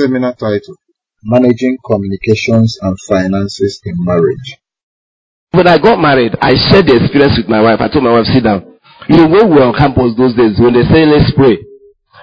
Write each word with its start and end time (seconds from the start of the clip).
seminar 0.00 0.32
title 0.32 0.76
Managing 1.22 1.76
Communications 1.84 2.78
and 2.80 2.96
Finances 3.06 3.80
in 3.84 3.92
Marriage. 3.98 4.56
When 5.52 5.68
I 5.68 5.76
got 5.76 6.00
married, 6.00 6.32
I 6.40 6.56
shared 6.56 6.86
the 6.88 6.96
experience 6.96 7.36
with 7.36 7.48
my 7.48 7.60
wife. 7.60 7.80
I 7.80 7.92
told 7.92 8.04
my 8.04 8.12
wife, 8.16 8.24
sit 8.32 8.44
down. 8.44 8.80
You 9.08 9.16
know, 9.16 9.28
when 9.28 9.50
we 9.50 9.56
were 9.60 9.68
on 9.68 9.76
campus 9.76 10.16
those 10.16 10.32
days, 10.32 10.56
when 10.56 10.72
they 10.72 10.88
say, 10.88 11.04
let's 11.04 11.28
pray. 11.36 11.60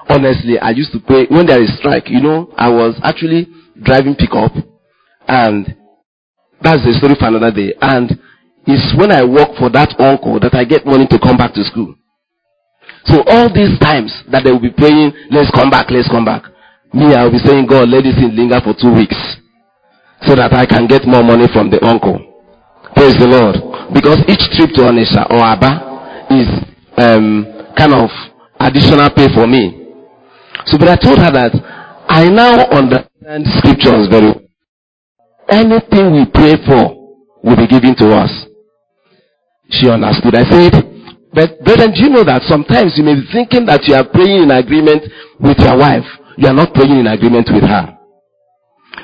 Honestly, 0.10 0.58
I 0.58 0.72
used 0.72 0.90
to 0.94 1.00
pray. 1.06 1.28
When 1.30 1.46
there 1.46 1.62
is 1.62 1.70
strike, 1.78 2.10
you 2.10 2.22
know, 2.22 2.50
I 2.58 2.70
was 2.72 2.98
actually 3.04 3.46
driving 3.84 4.16
pickup. 4.16 4.58
And 5.28 5.78
that's 6.62 6.82
the 6.82 6.98
story 6.98 7.14
for 7.20 7.28
another 7.30 7.54
day. 7.54 7.78
And 7.78 8.18
it's 8.66 8.98
when 8.98 9.12
I 9.12 9.22
work 9.22 9.54
for 9.60 9.70
that 9.70 9.94
uncle 10.00 10.40
that 10.40 10.56
I 10.56 10.66
get 10.66 10.88
money 10.88 11.06
to 11.06 11.20
come 11.20 11.38
back 11.38 11.54
to 11.54 11.64
school. 11.70 11.94
So 13.06 13.22
all 13.28 13.54
these 13.54 13.78
times 13.78 14.10
that 14.32 14.44
they 14.44 14.52
will 14.52 14.64
be 14.64 14.74
praying, 14.74 15.14
let's 15.30 15.52
come 15.52 15.70
back, 15.70 15.92
let's 15.92 16.10
come 16.10 16.26
back. 16.26 16.44
Me, 16.94 17.14
I 17.14 17.24
will 17.24 17.32
be 17.32 17.40
saying, 17.44 17.68
God, 17.68 17.90
let 17.90 18.04
this 18.04 18.16
thing 18.16 18.36
linger 18.36 18.60
for 18.64 18.74
two 18.74 18.94
weeks. 18.94 19.18
So 20.26 20.36
that 20.36 20.54
I 20.54 20.66
can 20.66 20.88
get 20.88 21.06
more 21.06 21.24
money 21.24 21.46
from 21.54 21.70
the 21.70 21.84
uncle. 21.86 22.18
Praise 22.96 23.14
the 23.20 23.28
Lord. 23.30 23.56
Because 23.94 24.18
each 24.28 24.42
trip 24.58 24.74
to 24.76 24.90
Onitsha 24.90 25.30
or 25.30 25.40
Aba 25.44 26.28
is 26.34 26.50
um, 26.98 27.46
kind 27.78 27.94
of 27.94 28.10
additional 28.60 29.10
pay 29.14 29.30
for 29.34 29.46
me. 29.46 29.94
So, 30.66 30.78
but 30.78 30.90
I 30.90 30.96
told 30.98 31.20
her 31.20 31.32
that 31.32 31.54
I 32.10 32.28
now 32.30 32.66
understand 32.74 33.46
scriptures 33.62 34.08
very 34.10 34.34
well. 34.34 34.42
Anything 35.50 36.12
we 36.12 36.26
pray 36.34 36.58
for 36.66 36.98
will 37.44 37.56
be 37.56 37.68
given 37.68 37.96
to 37.96 38.10
us. 38.18 38.32
She 39.70 39.88
understood. 39.90 40.36
I 40.36 40.44
said, 40.50 40.74
but 41.34 41.62
brethren, 41.64 41.92
do 41.94 42.02
you 42.04 42.10
know 42.10 42.24
that 42.24 42.42
sometimes 42.48 42.98
you 42.98 43.04
may 43.04 43.16
be 43.16 43.28
thinking 43.32 43.66
that 43.68 43.84
you 43.88 43.96
are 43.96 44.08
praying 44.10 44.44
in 44.48 44.52
agreement 44.52 45.04
with 45.40 45.60
your 45.60 45.78
wife. 45.78 46.08
You 46.38 46.48
are 46.48 46.54
not 46.54 46.74
praying 46.74 47.02
in 47.02 47.08
agreement 47.08 47.50
with 47.52 47.66
her. 47.66 47.98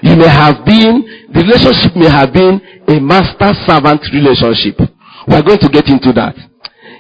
You 0.02 0.16
may 0.16 0.30
have 0.30 0.66
been, 0.66 1.02
the 1.34 1.42
relationship 1.42 1.96
may 1.98 2.10
have 2.10 2.34
been 2.34 2.62
a 2.88 3.00
master 3.02 3.54
servant 3.66 4.02
relationship. 4.14 4.78
We 5.28 5.34
are 5.34 5.42
going 5.42 5.60
to 5.60 5.70
get 5.70 5.90
into 5.90 6.14
that. 6.14 6.36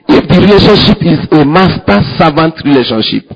If 0.07 0.23
the 0.27 0.39
relationship 0.41 0.99
is 1.05 1.21
a 1.31 1.45
master 1.45 2.01
servant 2.17 2.57
relationship, 2.65 3.29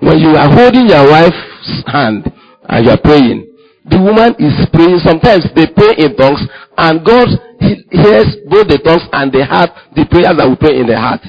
when 0.00 0.18
you 0.22 0.36
are 0.36 0.48
holding 0.48 0.88
your 0.88 1.04
wife's 1.10 1.84
hand 1.90 2.30
and 2.68 2.84
you 2.84 2.90
are 2.92 3.00
praying, 3.00 3.50
the 3.84 4.00
woman 4.00 4.32
is 4.38 4.54
praying. 4.72 5.00
Sometimes 5.04 5.44
they 5.56 5.66
pray 5.68 5.98
in 5.98 6.16
tongues 6.16 6.40
and 6.78 7.04
God 7.04 7.28
hears 7.60 8.28
both 8.48 8.68
the 8.68 8.80
tongues 8.84 9.04
and 9.12 9.32
the 9.32 9.44
heart, 9.44 9.70
the 9.96 10.06
prayers 10.06 10.36
that 10.36 10.48
we 10.48 10.56
pray 10.56 10.80
in 10.80 10.86
the 10.86 10.96
heart. 10.96 11.20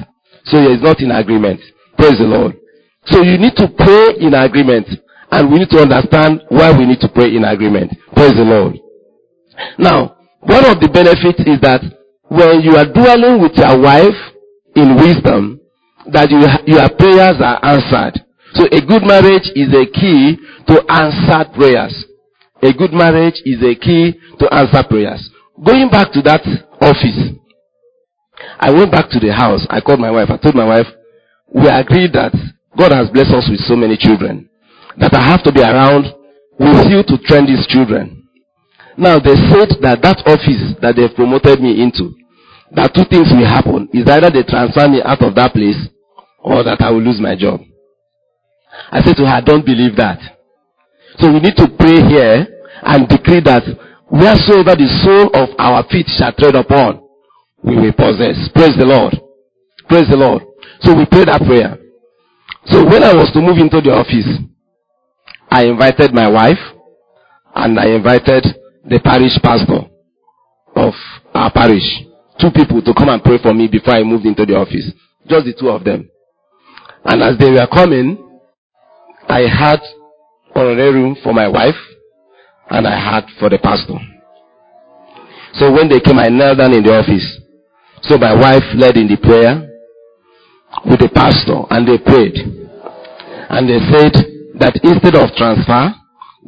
So 0.48 0.62
it's 0.62 0.84
not 0.84 1.02
in 1.02 1.12
agreement. 1.12 1.60
Praise 1.98 2.20
the 2.20 2.28
Lord. 2.28 2.56
So 3.08 3.24
you 3.24 3.38
need 3.38 3.56
to 3.58 3.68
pray 3.72 4.20
in 4.20 4.34
agreement 4.34 4.88
and 5.36 5.52
we 5.52 5.60
need 5.60 5.70
to 5.70 5.84
understand 5.84 6.44
why 6.48 6.72
we 6.72 6.86
need 6.88 7.00
to 7.04 7.10
pray 7.12 7.36
in 7.36 7.44
agreement. 7.44 7.92
Praise 8.16 8.40
the 8.40 8.48
Lord. 8.48 8.80
Now, 9.78 10.16
one 10.40 10.64
of 10.64 10.80
the 10.80 10.88
benefits 10.88 11.44
is 11.44 11.60
that 11.60 11.84
when 12.32 12.64
you 12.64 12.80
are 12.80 12.88
dwelling 12.88 13.44
with 13.44 13.52
your 13.60 13.76
wife 13.76 14.16
in 14.80 14.96
wisdom, 14.96 15.60
that 16.08 16.32
you, 16.32 16.40
your 16.72 16.88
prayers 16.96 17.36
are 17.44 17.60
answered. 17.68 18.24
So 18.56 18.64
a 18.72 18.80
good 18.80 19.04
marriage 19.04 19.52
is 19.60 19.76
a 19.76 19.84
key 19.92 20.40
to 20.72 20.80
answered 20.88 21.52
prayers. 21.52 21.92
A 22.64 22.72
good 22.72 22.96
marriage 22.96 23.36
is 23.44 23.60
a 23.60 23.76
key 23.76 24.16
to 24.40 24.46
answer 24.56 24.88
prayers. 24.88 25.20
Going 25.60 25.90
back 25.92 26.16
to 26.16 26.22
that 26.24 26.44
office, 26.80 27.36
I 28.60 28.72
went 28.72 28.92
back 28.92 29.12
to 29.12 29.20
the 29.20 29.34
house. 29.36 29.68
I 29.70 29.82
called 29.82 30.00
my 30.00 30.12
wife. 30.12 30.30
I 30.32 30.38
told 30.38 30.56
my 30.56 30.66
wife, 30.66 30.88
we 31.52 31.68
agreed 31.68 32.14
that 32.14 32.32
God 32.78 32.92
has 32.92 33.12
blessed 33.12 33.36
us 33.36 33.48
with 33.52 33.60
so 33.68 33.76
many 33.76 33.98
children 33.98 34.50
that 34.98 35.14
I 35.14 35.22
have 35.22 35.44
to 35.44 35.52
be 35.52 35.62
around 35.62 36.06
with 36.60 36.88
you 36.88 37.04
to 37.04 37.16
train 37.28 37.46
these 37.46 37.68
children. 37.68 38.28
Now 38.98 39.20
they 39.20 39.36
said 39.52 39.76
that 39.84 40.00
that 40.02 40.24
office 40.24 40.76
that 40.82 40.96
they've 40.96 41.14
promoted 41.14 41.60
me 41.60 41.84
into, 41.84 42.16
that 42.72 42.96
two 42.96 43.04
things 43.12 43.28
will 43.32 43.46
happen. 43.46 43.90
Is 43.92 44.08
either 44.08 44.32
they 44.32 44.44
transfer 44.48 44.88
me 44.88 45.04
out 45.04 45.22
of 45.22 45.36
that 45.36 45.52
place 45.52 45.92
or 46.40 46.64
that 46.64 46.80
I 46.80 46.92
will 46.92 47.04
lose 47.04 47.20
my 47.20 47.36
job. 47.36 47.60
I 48.92 49.04
said 49.04 49.16
to 49.18 49.28
her, 49.28 49.42
don't 49.44 49.66
believe 49.66 49.96
that. 49.98 50.20
So 51.20 51.32
we 51.32 51.40
need 51.40 51.56
to 51.58 51.68
pray 51.80 52.00
here 52.08 52.48
and 52.84 53.08
decree 53.08 53.40
that 53.44 53.64
wheresoever 54.12 54.76
the 54.76 54.88
sole 55.04 55.32
of 55.32 55.50
our 55.60 55.84
feet 55.88 56.08
shall 56.12 56.34
tread 56.36 56.56
upon, 56.56 57.04
we 57.64 57.76
will 57.76 57.94
possess. 57.94 58.48
Praise 58.54 58.76
the 58.78 58.86
Lord. 58.86 59.16
Praise 59.88 60.08
the 60.10 60.18
Lord. 60.18 60.44
So 60.82 60.96
we 60.96 61.06
prayed 61.06 61.28
that 61.28 61.42
prayer. 61.42 61.80
So 62.68 62.84
when 62.84 63.04
I 63.04 63.14
was 63.14 63.32
to 63.34 63.42
move 63.42 63.58
into 63.58 63.80
the 63.82 63.92
office, 63.96 64.28
I 65.56 65.68
invited 65.68 66.14
my 66.14 66.28
wife 66.28 66.60
and 67.56 67.80
I 67.80 67.96
invited 67.96 68.44
the 68.84 69.00
parish 69.00 69.40
pastor 69.42 69.88
of 70.76 70.94
our 71.34 71.50
parish. 71.50 72.04
Two 72.42 72.52
people 72.54 72.82
to 72.82 72.94
come 72.94 73.08
and 73.08 73.24
pray 73.24 73.38
for 73.42 73.54
me 73.54 73.70
before 73.72 73.94
I 73.94 74.04
moved 74.04 74.26
into 74.26 74.46
the 74.46 74.54
office. 74.54 74.92
Just 75.30 75.46
the 75.46 75.56
two 75.58 75.70
of 75.70 75.86
them. 75.86 76.12
And 77.06 77.24
as 77.24 77.40
they 77.40 77.52
were 77.52 77.68
coming, 77.72 78.20
I 79.30 79.48
had 79.48 79.80
room 80.58 81.16
for 81.24 81.32
my 81.32 81.48
wife 81.48 81.80
and 82.70 82.86
I 82.86 83.00
had 83.00 83.24
for 83.40 83.50
the 83.50 83.58
pastor. 83.58 83.96
So 85.54 85.72
when 85.72 85.88
they 85.88 86.02
came, 86.02 86.20
I 86.20 86.28
knelt 86.28 86.58
down 86.58 86.74
in 86.74 86.84
the 86.84 86.92
office. 86.92 87.40
So 88.02 88.18
my 88.18 88.36
wife 88.36 88.76
led 88.76 88.98
in 88.98 89.08
the 89.08 89.16
prayer 89.16 89.72
with 90.84 91.00
the 91.00 91.08
pastor 91.16 91.64
and 91.70 91.88
they 91.88 91.98
prayed. 91.98 92.36
And 93.48 93.70
they 93.70 93.80
said 93.88 94.35
that 94.60 94.80
instead 94.84 95.16
of 95.16 95.36
transfer, 95.36 95.94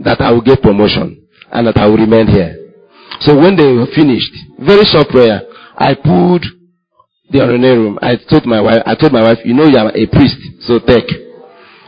that 0.04 0.22
I 0.22 0.32
will 0.32 0.42
get 0.42 0.62
promotion 0.62 1.28
and 1.52 1.68
that 1.68 1.78
I 1.78 1.88
will 1.88 1.98
remain 1.98 2.28
here. 2.28 2.56
So 3.22 3.36
when 3.36 3.56
they 3.56 3.72
finished, 3.96 4.32
very 4.60 4.86
short 4.86 5.10
prayer, 5.10 5.42
I 5.76 5.96
pulled 5.96 6.46
the 7.30 7.40
room. 7.42 8.00
I 8.02 8.16
told 8.30 8.46
my 8.46 8.62
wife, 8.62 8.84
I 8.86 8.96
told 8.96 9.12
my 9.12 9.24
wife, 9.24 9.40
you 9.44 9.54
know 9.54 9.66
you 9.66 9.78
are 9.78 9.90
a 9.90 10.06
priest, 10.08 10.38
so 10.62 10.80
take. 10.80 11.10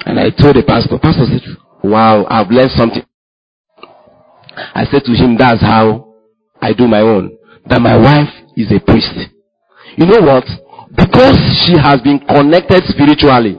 And 0.05 0.19
I 0.19 0.29
told 0.31 0.55
the 0.55 0.63
pastor, 0.65 0.97
pastor 0.97 1.25
said, 1.25 1.43
wow, 1.83 2.25
I've 2.29 2.49
learned 2.49 2.71
something. 2.71 3.03
I 4.55 4.85
said 4.91 5.03
to 5.05 5.13
him, 5.13 5.37
that's 5.37 5.61
how 5.61 6.15
I 6.61 6.73
do 6.73 6.87
my 6.87 7.01
own. 7.01 7.37
That 7.67 7.81
my 7.81 7.95
wife 7.95 8.33
is 8.57 8.71
a 8.71 8.79
priest. 8.79 9.31
You 9.95 10.05
know 10.05 10.21
what? 10.21 10.43
Because 10.91 11.37
she 11.65 11.77
has 11.77 12.01
been 12.01 12.19
connected 12.19 12.83
spiritually, 12.87 13.57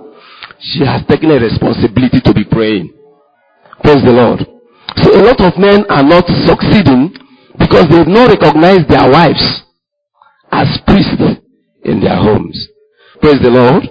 she 0.61 0.85
has 0.85 1.03
taken 1.09 1.31
a 1.31 1.41
responsibility 1.41 2.21
to 2.21 2.35
be 2.35 2.45
praying. 2.45 2.93
Praise 3.83 4.05
the 4.05 4.13
Lord. 4.13 4.41
So 4.97 5.09
a 5.15 5.23
lot 5.25 5.41
of 5.41 5.59
men 5.59 5.85
are 5.89 6.03
not 6.03 6.27
succeeding 6.47 7.17
because 7.59 7.89
they've 7.89 8.07
not 8.07 8.29
recognized 8.29 8.89
their 8.89 9.11
wives 9.11 9.63
as 10.53 10.67
priests 10.87 11.41
in 11.85 12.01
their 12.01 12.17
homes. 12.17 12.69
Praise 13.21 13.41
the 13.43 13.51
Lord. 13.51 13.85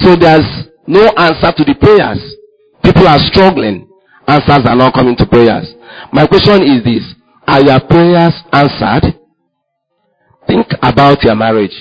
So 0.00 0.16
there's 0.16 0.68
no 0.86 1.08
answer 1.16 1.50
to 1.56 1.64
the 1.64 1.74
prayers. 1.80 2.20
People 2.82 3.08
are 3.08 3.18
struggling. 3.32 3.88
Answers 4.26 4.66
are 4.66 4.76
not 4.76 4.94
coming 4.94 5.16
to 5.16 5.26
prayers. 5.26 5.74
My 6.12 6.26
question 6.26 6.62
is 6.62 6.84
this. 6.84 7.14
Are 7.46 7.62
your 7.62 7.80
prayers 7.80 8.34
answered? 8.52 9.18
Think 10.46 10.66
about 10.82 11.22
your 11.22 11.34
marriage. 11.34 11.74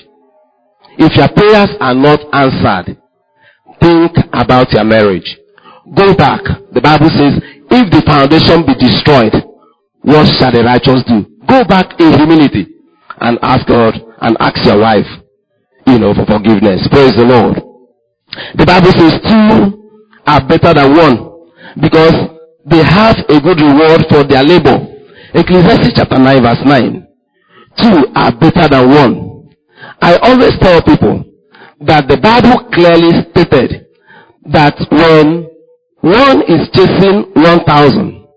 If 0.97 1.15
your 1.15 1.29
prayers 1.29 1.75
are 1.79 1.93
not 1.93 2.19
answered, 2.33 2.97
think 3.79 4.11
about 4.33 4.71
your 4.71 4.83
marriage. 4.83 5.37
Go 5.95 6.15
back. 6.15 6.41
The 6.71 6.81
Bible 6.81 7.09
says, 7.09 7.41
if 7.69 7.91
the 7.91 8.01
foundation 8.05 8.65
be 8.65 8.73
destroyed, 8.75 9.33
what 10.01 10.27
shall 10.39 10.51
the 10.51 10.63
righteous 10.63 11.03
do? 11.07 11.25
Go 11.47 11.63
back 11.65 11.99
in 11.99 12.13
humility 12.13 12.67
and 13.19 13.39
ask 13.41 13.67
God 13.67 13.95
and 14.21 14.37
ask 14.39 14.63
your 14.65 14.79
wife, 14.79 15.07
you 15.87 15.99
know, 15.99 16.13
for 16.13 16.25
forgiveness. 16.25 16.87
Praise 16.91 17.15
the 17.15 17.25
Lord. 17.25 17.55
The 18.55 18.65
Bible 18.65 18.91
says 18.95 19.19
two 19.21 19.83
are 20.25 20.41
better 20.47 20.73
than 20.73 20.95
one 20.95 21.15
because 21.81 22.15
they 22.65 22.83
have 22.83 23.17
a 23.29 23.39
good 23.41 23.59
reward 23.59 24.07
for 24.09 24.23
their 24.23 24.43
labor. 24.43 24.79
Ecclesiastes 25.33 25.93
chapter 25.95 26.17
9 26.19 26.41
verse 26.41 26.63
9. 26.65 27.07
Two 27.81 28.07
are 28.15 28.31
better 28.37 28.67
than 28.69 28.89
one. 28.89 29.49
I 30.01 30.17
always 30.17 30.57
tell 30.59 30.81
people 30.81 31.25
that 31.81 32.07
the 32.07 32.17
Bible 32.17 32.69
clearly 32.71 33.25
stated 33.31 33.87
that 34.45 34.75
when 34.91 35.49
one 36.03 36.41
is 36.51 36.67
chasing 36.75 37.31
1,000. 37.31 38.27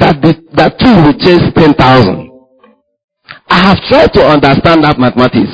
That 0.00 0.22
the, 0.22 0.32
that 0.56 0.78
two 0.80 0.88
will 1.04 1.12
chase 1.20 1.44
10,000. 1.52 2.32
I 3.48 3.58
have 3.60 3.76
tried 3.92 4.12
to 4.14 4.24
understand 4.24 4.82
that 4.84 4.96
mathematics. 4.98 5.52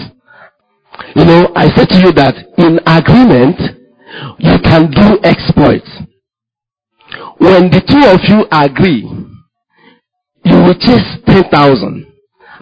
You 1.17 1.25
know, 1.25 1.51
I 1.57 1.75
said 1.75 1.89
to 1.91 1.99
you 1.99 2.13
that 2.13 2.39
in 2.59 2.79
agreement, 2.87 3.59
you 4.39 4.63
can 4.63 4.91
do 4.95 5.19
exploits. 5.27 5.91
When 7.39 7.67
the 7.67 7.83
two 7.83 8.07
of 8.07 8.23
you 8.31 8.47
agree, 8.55 9.03
you 10.45 10.57
will 10.63 10.79
chase 10.79 11.19
10,000. 11.27 12.07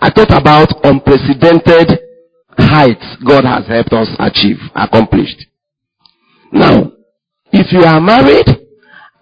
I 0.00 0.08
thought 0.08 0.32
about 0.32 0.73
unprecedented 0.82 2.06
heights 2.58 3.05
God 3.26 3.44
has 3.44 3.67
helped 3.67 3.93
us 3.93 4.08
achieve, 4.19 4.58
accomplished. 4.75 5.47
Now, 6.53 6.93
if 7.53 7.73
you 7.73 7.82
are 7.85 8.00
married 8.00 8.47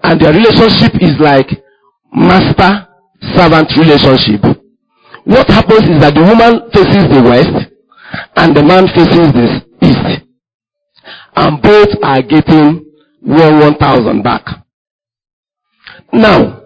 and 0.03 0.21
your 0.21 0.33
relationship 0.33 0.93
is 1.01 1.19
like 1.19 1.49
master 2.13 2.89
servant 3.33 3.71
relationship. 3.79 4.43
What 5.25 5.49
happens 5.49 5.89
is 5.89 6.01
that 6.01 6.15
the 6.15 6.21
woman 6.21 6.69
faces 6.71 7.09
the 7.09 7.23
west 7.25 7.73
and 8.37 8.55
the 8.55 8.63
man 8.63 8.87
faces 8.89 9.33
the 9.33 9.65
east. 9.81 10.27
And 11.37 11.63
both 11.63 11.89
are 12.03 12.23
getting 12.23 12.85
one 13.23 13.59
one 13.61 13.77
thousand 13.77 14.23
back. 14.23 14.45
Now, 16.13 16.61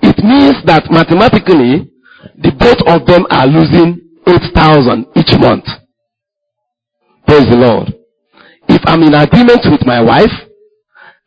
it 0.00 0.16
means 0.24 0.56
that 0.64 0.90
mathematically, 0.90 1.90
the 2.38 2.52
both 2.52 2.80
of 2.86 3.06
them 3.06 3.26
are 3.30 3.46
losing 3.46 4.00
eight 4.26 4.54
thousand 4.54 5.06
each 5.16 5.36
month. 5.38 5.66
Praise 7.28 7.44
the 7.44 7.60
Lord. 7.60 7.92
If 8.72 8.80
I'm 8.86 9.02
in 9.02 9.12
agreement 9.12 9.60
with 9.68 9.84
my 9.84 10.00
wife 10.00 10.32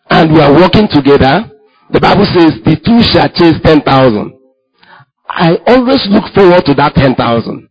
and 0.09 0.33
we 0.33 0.41
are 0.41 0.51
working 0.51 0.89
together, 0.89 1.45
the 1.93 2.01
Bible 2.01 2.25
says 2.25 2.57
the 2.65 2.73
two 2.81 3.05
shall 3.13 3.29
chase 3.29 3.61
ten 3.63 3.81
thousand. 3.81 4.33
I 5.29 5.61
always 5.67 6.01
look 6.09 6.25
forward 6.33 6.65
to 6.65 6.73
that 6.81 6.95
ten 6.95 7.13
thousand. 7.13 7.69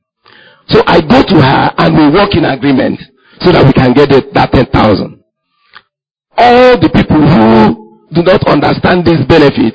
So 0.68 0.80
I 0.86 1.00
go 1.00 1.26
to 1.26 1.36
her 1.42 1.74
and 1.78 1.90
we 1.98 2.06
work 2.14 2.30
in 2.38 2.44
agreement 2.44 3.02
so 3.40 3.50
that 3.50 3.66
we 3.66 3.72
can 3.72 3.92
get 3.94 4.12
it, 4.12 4.32
that 4.34 4.52
ten 4.52 4.66
thousand. 4.66 5.24
All 6.38 6.78
the 6.78 6.88
people 6.94 7.18
who 7.18 8.06
do 8.14 8.22
not 8.22 8.46
understand 8.46 9.04
this 9.04 9.26
benefit 9.26 9.74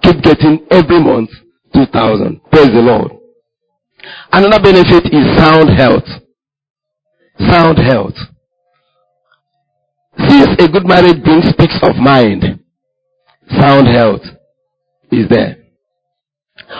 keep 0.00 0.22
getting 0.22 0.64
every 0.70 1.04
month 1.04 1.28
two 1.74 1.84
thousand. 1.92 2.40
Praise 2.50 2.72
the 2.72 2.80
Lord. 2.80 3.12
Another 4.32 4.62
benefit 4.62 5.12
is 5.12 5.36
sound 5.36 5.68
health. 5.76 6.08
Sound 7.48 7.78
health. 7.78 8.16
Since 10.28 10.50
a 10.60 10.68
good 10.68 10.86
marriage 10.86 11.22
brings 11.22 11.46
peace 11.56 11.78
of 11.82 11.96
mind, 11.96 12.60
sound 13.58 13.86
health 13.88 14.22
is 15.10 15.26
there. 15.28 15.56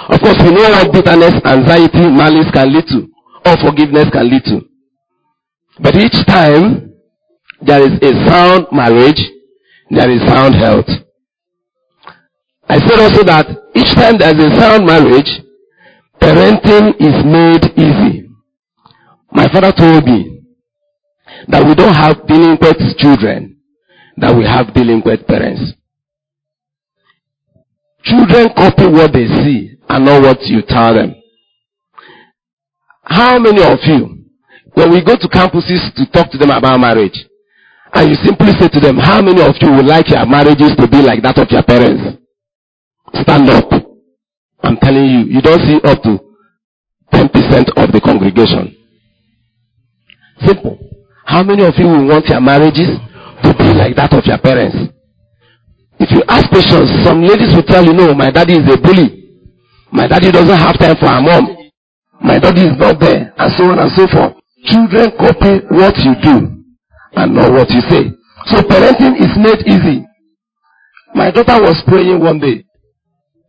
Of 0.08 0.20
course, 0.20 0.36
we 0.42 0.50
know 0.50 0.70
what 0.70 0.92
bitterness, 0.92 1.34
anxiety, 1.44 2.10
malice 2.10 2.50
can 2.52 2.72
lead 2.72 2.84
to, 2.88 3.08
or 3.46 3.56
forgiveness 3.64 4.10
can 4.12 4.28
lead 4.28 4.44
to. 4.44 4.60
But 5.80 5.96
each 5.96 6.26
time 6.26 6.92
there 7.62 7.80
is 7.82 7.98
a 8.02 8.28
sound 8.28 8.66
marriage, 8.70 9.20
there 9.90 10.10
is 10.10 10.20
sound 10.28 10.54
health. 10.54 10.88
I 12.68 12.78
said 12.78 13.00
also 13.00 13.24
that 13.24 13.46
each 13.74 13.94
time 13.94 14.18
there 14.18 14.36
is 14.36 14.44
a 14.44 14.60
sound 14.60 14.86
marriage, 14.86 15.40
parenting 16.20 16.94
is 17.00 17.24
made 17.24 17.64
easy. 17.78 18.28
My 19.32 19.48
father 19.50 19.72
told 19.72 20.04
me 20.04 20.39
that 21.48 21.64
we 21.66 21.74
don't 21.74 21.94
have 21.94 22.26
delinquent 22.26 22.78
children, 22.98 23.56
that 24.16 24.34
we 24.34 24.44
have 24.44 24.74
delinquent 24.74 25.26
parents. 25.26 25.72
Children 28.04 28.48
copy 28.56 28.86
what 28.86 29.12
they 29.12 29.26
see 29.26 29.76
and 29.88 30.04
not 30.04 30.22
what 30.22 30.38
you 30.42 30.62
tell 30.66 30.94
them. 30.94 31.14
How 33.02 33.38
many 33.38 33.62
of 33.62 33.78
you, 33.84 34.24
when 34.74 34.90
we 34.90 35.04
go 35.04 35.16
to 35.16 35.28
campuses 35.28 35.92
to 35.96 36.06
talk 36.12 36.30
to 36.30 36.38
them 36.38 36.50
about 36.50 36.80
marriage, 36.80 37.26
and 37.92 38.08
you 38.08 38.14
simply 38.24 38.52
say 38.58 38.68
to 38.68 38.80
them, 38.80 38.96
how 38.98 39.20
many 39.20 39.42
of 39.42 39.54
you 39.60 39.72
would 39.72 39.86
like 39.86 40.08
your 40.08 40.24
marriages 40.26 40.76
to 40.78 40.86
be 40.86 41.02
like 41.02 41.22
that 41.22 41.38
of 41.38 41.50
your 41.50 41.62
parents? 41.64 42.18
Stand 43.22 43.50
up. 43.50 43.68
I'm 44.62 44.76
telling 44.76 45.04
you, 45.04 45.20
you 45.26 45.42
don't 45.42 45.60
see 45.60 45.80
up 45.82 46.00
to 46.04 46.20
10% 47.12 47.82
of 47.82 47.92
the 47.92 48.00
congregation. 48.04 48.76
Simple. 50.46 50.89
How 51.30 51.44
many 51.44 51.62
of 51.62 51.74
you 51.78 51.86
will 51.86 52.08
want 52.10 52.26
your 52.26 52.40
marriages 52.40 52.98
to 53.46 53.54
be 53.54 53.70
like 53.78 53.94
that 53.94 54.10
of 54.18 54.26
your 54.26 54.38
parents? 54.42 54.74
If 56.02 56.10
you 56.10 56.26
ask 56.26 56.50
questions, 56.50 56.90
some 57.06 57.22
ladies 57.22 57.54
will 57.54 57.62
tell 57.62 57.86
you, 57.86 57.92
no, 57.92 58.12
my 58.14 58.32
daddy 58.34 58.54
is 58.58 58.66
a 58.66 58.74
bully. 58.82 59.30
My 59.92 60.08
daddy 60.08 60.32
doesn't 60.32 60.58
have 60.58 60.74
time 60.76 60.96
for 60.98 61.06
her 61.06 61.22
mom. 61.22 61.54
My 62.18 62.40
daddy 62.40 62.62
is 62.66 62.74
not 62.76 62.98
there, 62.98 63.32
and 63.38 63.52
so 63.54 63.70
on 63.70 63.78
and 63.78 63.92
so 63.94 64.10
forth. 64.10 64.42
Children 64.66 65.06
copy 65.22 65.62
what 65.70 65.94
you 66.02 66.18
do 66.18 66.34
and 67.14 67.34
not 67.34 67.52
what 67.52 67.70
you 67.70 67.80
say. 67.86 68.10
So 68.50 68.62
parenting 68.66 69.14
is 69.22 69.30
made 69.38 69.62
easy. 69.70 70.04
My 71.14 71.30
daughter 71.30 71.62
was 71.62 71.80
praying 71.86 72.18
one 72.18 72.40
day 72.40 72.64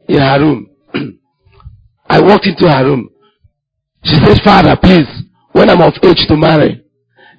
in 0.08 0.20
her 0.22 0.40
room. 0.40 0.70
I 2.08 2.22
walked 2.22 2.46
into 2.46 2.70
her 2.70 2.86
room. 2.86 3.10
She 4.04 4.16
said, 4.22 4.38
Father, 4.44 4.78
please, 4.78 5.08
when 5.54 5.70
I'm 5.70 5.82
of 5.82 5.94
age 6.04 6.28
to 6.28 6.38
marry, 6.38 6.81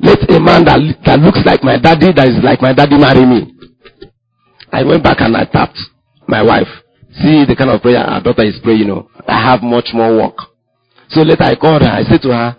let 0.03 0.19
a 0.31 0.41
man 0.41 0.65
that, 0.67 0.83
that 1.07 1.21
looks 1.21 1.39
like 1.47 1.63
my 1.63 1.79
daddy, 1.79 2.13
that 2.13 2.29
is 2.29 2.43
like 2.43 2.61
my 2.61 2.75
daddy, 2.75 2.99
marry 2.99 3.25
me. 3.25 3.55
I 4.73 4.83
went 4.83 5.03
back 5.03 5.21
and 5.21 5.37
I 5.37 5.45
tapped 5.45 5.79
my 6.27 6.43
wife. 6.43 6.69
See 7.23 7.45
the 7.47 7.55
kind 7.57 7.71
of 7.71 7.83
prayer 7.83 8.03
our 8.03 8.21
daughter 8.23 8.43
is 8.43 8.59
praying, 8.63 8.81
you 8.81 8.87
know. 8.87 9.11
I 9.29 9.39
have 9.39 9.63
much 9.63 9.91
more 9.95 10.17
work. 10.17 10.39
So 11.11 11.23
later 11.23 11.45
I 11.45 11.55
called 11.55 11.83
her. 11.83 11.89
I 11.89 12.03
said 12.03 12.23
to 12.23 12.33
her, 12.35 12.57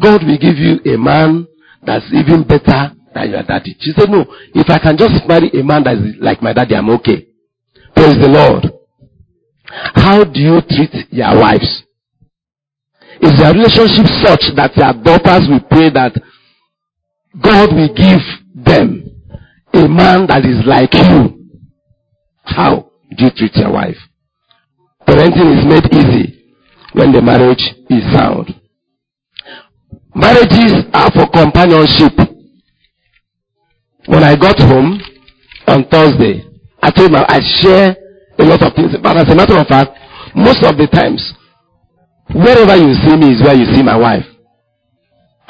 God 0.00 0.22
will 0.22 0.38
give 0.38 0.56
you 0.56 0.78
a 0.86 0.96
man 0.96 1.48
that's 1.82 2.06
even 2.12 2.46
better 2.46 2.94
than 3.14 3.30
your 3.30 3.42
daddy. 3.42 3.74
She 3.80 3.92
said, 3.96 4.08
no, 4.10 4.26
if 4.54 4.70
I 4.70 4.78
can 4.78 4.96
just 4.96 5.26
marry 5.26 5.50
a 5.50 5.64
man 5.64 5.82
that's 5.82 6.00
like 6.20 6.42
my 6.42 6.52
daddy, 6.52 6.76
I'm 6.76 6.90
okay. 7.00 7.26
Praise 7.96 8.20
the 8.20 8.28
Lord. 8.28 8.70
How 9.98 10.22
do 10.22 10.38
you 10.38 10.60
treat 10.62 11.10
your 11.10 11.34
wives? 11.40 11.82
Is 13.20 13.34
your 13.40 13.50
relationship 13.50 14.06
such 14.22 14.54
that 14.54 14.76
your 14.76 14.94
daughters 15.02 15.48
will 15.50 15.64
pray 15.66 15.90
that 15.90 16.14
God 17.42 17.74
will 17.74 17.94
give 17.94 18.20
them 18.54 19.04
a 19.74 19.88
man 19.88 20.26
that 20.28 20.44
is 20.44 20.64
like 20.66 20.94
you? 20.94 21.48
How? 22.44 22.88
do 23.16 23.24
you 23.24 23.30
treat 23.30 23.54
your 23.56 23.72
wife? 23.72 23.96
Parenting 25.06 25.58
is 25.58 25.64
made 25.64 25.86
easy 25.92 26.44
when 26.92 27.12
the 27.12 27.22
marriage 27.22 27.62
is 27.88 28.02
sound. 28.12 28.54
Marriages 30.14 30.84
are 30.92 31.10
for 31.12 31.26
companionship. 31.30 32.12
When 34.06 34.22
I 34.22 34.36
got 34.36 34.58
home 34.58 35.00
on 35.66 35.84
Thursday, 35.88 36.44
I 36.82 36.90
told 36.90 37.12
my 37.12 37.24
I 37.28 37.40
share 37.60 37.96
a 38.38 38.44
lot 38.44 38.62
of 38.62 38.74
things. 38.74 38.94
But 39.02 39.16
as 39.16 39.30
a 39.30 39.34
matter 39.34 39.58
of 39.58 39.66
fact, 39.66 39.90
most 40.34 40.64
of 40.64 40.76
the 40.76 40.86
times, 40.86 41.22
wherever 42.34 42.76
you 42.76 42.94
see 42.94 43.16
me 43.16 43.34
is 43.34 43.42
where 43.42 43.56
you 43.56 43.66
see 43.74 43.82
my 43.82 43.96
wife. 43.96 44.24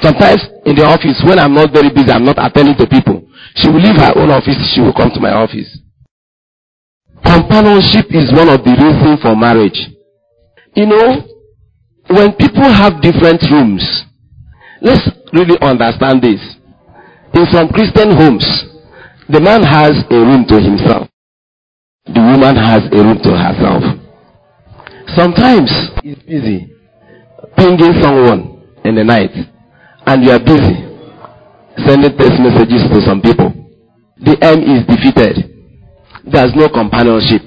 Sometimes 0.01 0.41
in 0.65 0.75
the 0.75 0.85
office, 0.87 1.19
when 1.27 1.39
I'm 1.39 1.53
not 1.53 1.73
very 1.73 1.89
busy, 1.89 2.11
I'm 2.11 2.23
not 2.23 2.39
attending 2.39 2.75
to 2.77 2.87
people. 2.87 3.27
She 3.55 3.67
will 3.67 3.81
leave 3.83 3.99
her 3.99 4.15
own 4.15 4.31
office, 4.31 4.55
she 4.73 4.79
will 4.79 4.93
come 4.93 5.11
to 5.11 5.19
my 5.19 5.31
office. 5.31 5.67
Companionship 7.25 8.07
is 8.15 8.31
one 8.31 8.47
of 8.47 8.63
the 8.63 8.71
reasons 8.79 9.19
for 9.21 9.35
marriage. 9.35 9.75
You 10.75 10.85
know, 10.87 11.27
when 12.15 12.31
people 12.39 12.63
have 12.63 13.01
different 13.01 13.43
rooms, 13.51 13.83
let's 14.81 15.03
really 15.33 15.59
understand 15.61 16.21
this. 16.23 16.39
In 17.35 17.45
some 17.51 17.67
Christian 17.69 18.15
homes, 18.15 18.47
the 19.27 19.41
man 19.41 19.63
has 19.63 19.91
a 20.09 20.15
room 20.15 20.45
to 20.47 20.55
himself. 20.61 21.07
The 22.05 22.21
woman 22.23 22.55
has 22.55 22.87
a 22.87 23.03
room 23.03 23.19
to 23.21 23.31
herself. 23.35 23.83
Sometimes 25.15 25.69
he's 26.01 26.17
busy 26.23 26.73
pinging 27.57 28.01
someone 28.01 28.63
in 28.85 28.95
the 28.95 29.03
night 29.03 29.31
and 30.09 30.23
you 30.23 30.31
are 30.31 30.41
busy 30.41 30.89
sending 31.85 32.17
text 32.17 32.41
messages 32.41 32.83
to 32.89 32.99
some 33.05 33.21
people. 33.21 33.53
The 34.17 34.35
aim 34.41 34.59
is 34.65 34.85
defeated 34.85 35.49
there's 36.31 36.53
no 36.55 36.69
companionship. 36.69 37.41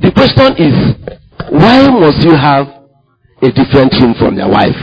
The 0.00 0.12
question 0.12 0.54
is, 0.56 0.74
why 1.50 1.88
must 1.88 2.22
you 2.22 2.34
have 2.36 2.66
a 3.42 3.50
different 3.50 3.92
room 4.00 4.14
from 4.18 4.36
your 4.36 4.50
wife? 4.50 4.76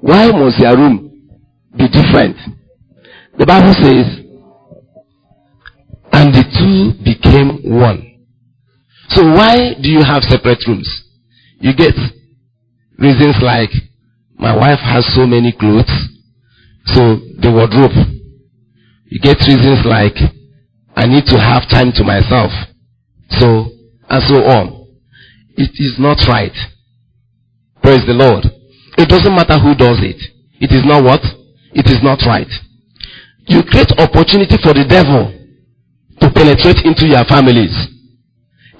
Why 0.00 0.30
must 0.30 0.58
your 0.58 0.76
room 0.76 1.28
be 1.76 1.88
different? 1.88 2.36
The 3.38 3.46
Bible 3.46 3.72
says, 3.74 4.24
and 6.12 6.34
the 6.34 6.44
two 6.44 7.04
became 7.04 7.78
one. 7.78 8.26
So 9.10 9.24
why 9.24 9.74
do 9.80 9.88
you 9.88 10.02
have 10.02 10.22
separate 10.24 10.66
rooms? 10.66 10.88
You 11.60 11.74
get 11.74 11.94
reasons 12.98 13.36
like, 13.40 13.70
my 14.38 14.56
wife 14.56 14.78
has 14.78 15.04
so 15.14 15.26
many 15.26 15.52
clothes, 15.52 15.90
so 16.86 17.16
the 17.40 17.50
wardrobe. 17.50 17.92
You 19.06 19.20
get 19.20 19.38
reasons 19.46 19.84
like, 19.84 20.16
I 20.94 21.06
need 21.06 21.26
to 21.26 21.38
have 21.38 21.68
time 21.68 21.92
to 21.92 22.04
myself. 22.04 22.52
So, 23.30 23.66
and 24.08 24.22
so 24.24 24.44
on. 24.44 24.86
It 25.56 25.70
is 25.74 25.98
not 25.98 26.18
right. 26.28 26.54
Praise 27.82 28.04
the 28.06 28.14
Lord. 28.14 28.46
It 28.96 29.08
doesn't 29.08 29.34
matter 29.34 29.58
who 29.58 29.74
does 29.74 29.98
it. 30.02 30.20
It 30.60 30.72
is 30.72 30.84
not 30.84 31.02
what? 31.02 31.20
It 31.72 31.86
is 31.86 32.02
not 32.02 32.22
right. 32.26 32.48
You 33.46 33.62
create 33.62 33.90
opportunity 33.98 34.56
for 34.62 34.74
the 34.74 34.84
devil 34.84 35.34
to 36.20 36.30
penetrate 36.30 36.84
into 36.84 37.08
your 37.08 37.24
families. 37.24 37.74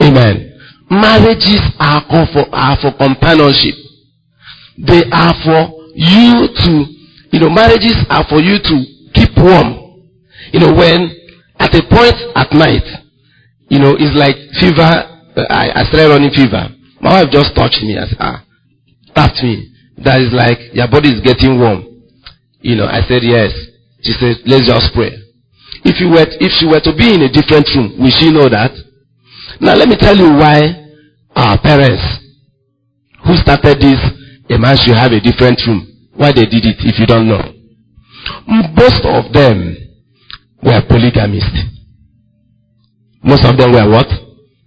Amen. 0.03 0.59
Marriages 0.91 1.61
are 1.79 2.03
for, 2.33 2.47
are 2.53 2.77
for 2.81 2.93
companionship. 2.97 3.88
They 4.87 5.03
are 5.11 5.35
for 5.45 5.75
you 5.95 6.49
to, 6.55 6.71
you 7.33 7.41
know, 7.41 7.51
marriages 7.51 7.97
are 8.09 8.25
for 8.29 8.41
you 8.41 8.59
to 8.63 8.75
keep 9.15 9.37
warm. 9.37 10.03
You 10.53 10.61
know, 10.61 10.73
when 10.75 11.11
at 11.59 11.75
a 11.75 11.83
point 11.91 12.15
at 12.37 12.53
night, 12.53 12.87
You 13.71 13.79
know, 13.79 13.93
it's 14.01 14.17
like 14.17 14.37
fever. 14.57 14.89
I, 15.51 15.71
I 15.71 15.85
started 15.85 16.09
running 16.09 16.33
fever. 16.33 16.73
My 17.01 17.21
wife 17.21 17.31
just 17.31 17.55
touched 17.55 17.83
me. 17.85 17.99
Ah, 18.19 18.43
tapped 19.15 19.43
me. 19.45 19.69
That 20.03 20.21
is 20.25 20.33
like 20.33 20.59
your 20.73 20.89
body 20.89 21.13
is 21.13 21.21
getting 21.21 21.61
warm. 21.61 21.85
You 22.61 22.77
know, 22.77 22.87
I 22.87 23.03
said 23.07 23.23
yes. 23.23 23.53
She 24.01 24.13
said, 24.17 24.41
let's 24.47 24.67
just 24.67 24.95
pray. 24.95 25.13
If 25.85 26.01
you 26.01 26.09
were, 26.11 26.25
if 26.41 26.51
she 26.59 26.67
were 26.67 26.81
to 26.81 26.95
be 26.97 27.13
in 27.13 27.23
a 27.23 27.31
different 27.31 27.69
room, 27.77 27.99
will 28.01 28.11
she 28.15 28.31
know 28.33 28.49
that? 28.49 28.73
Now 29.61 29.75
let 29.75 29.89
me 29.89 29.97
tell 30.01 30.17
you 30.17 30.33
why 30.33 30.59
our 31.37 31.61
parents 31.61 32.03
who 33.27 33.37
started 33.37 33.79
this, 33.79 34.01
a 34.51 34.59
man 34.59 34.77
should 34.77 34.97
have 34.97 35.13
a 35.13 35.21
different 35.21 35.61
room. 35.67 35.87
Why 36.15 36.33
they 36.33 36.45
did 36.47 36.65
it 36.65 36.77
if 36.81 36.99
you 36.99 37.07
don't 37.07 37.29
know. 37.29 37.43
Most 38.75 39.05
of 39.05 39.33
them 39.33 39.77
were 40.63 40.83
polygamists. 40.89 41.61
Most 43.23 43.45
of 43.45 43.57
them 43.57 43.73
were 43.73 43.89
what? 43.91 44.09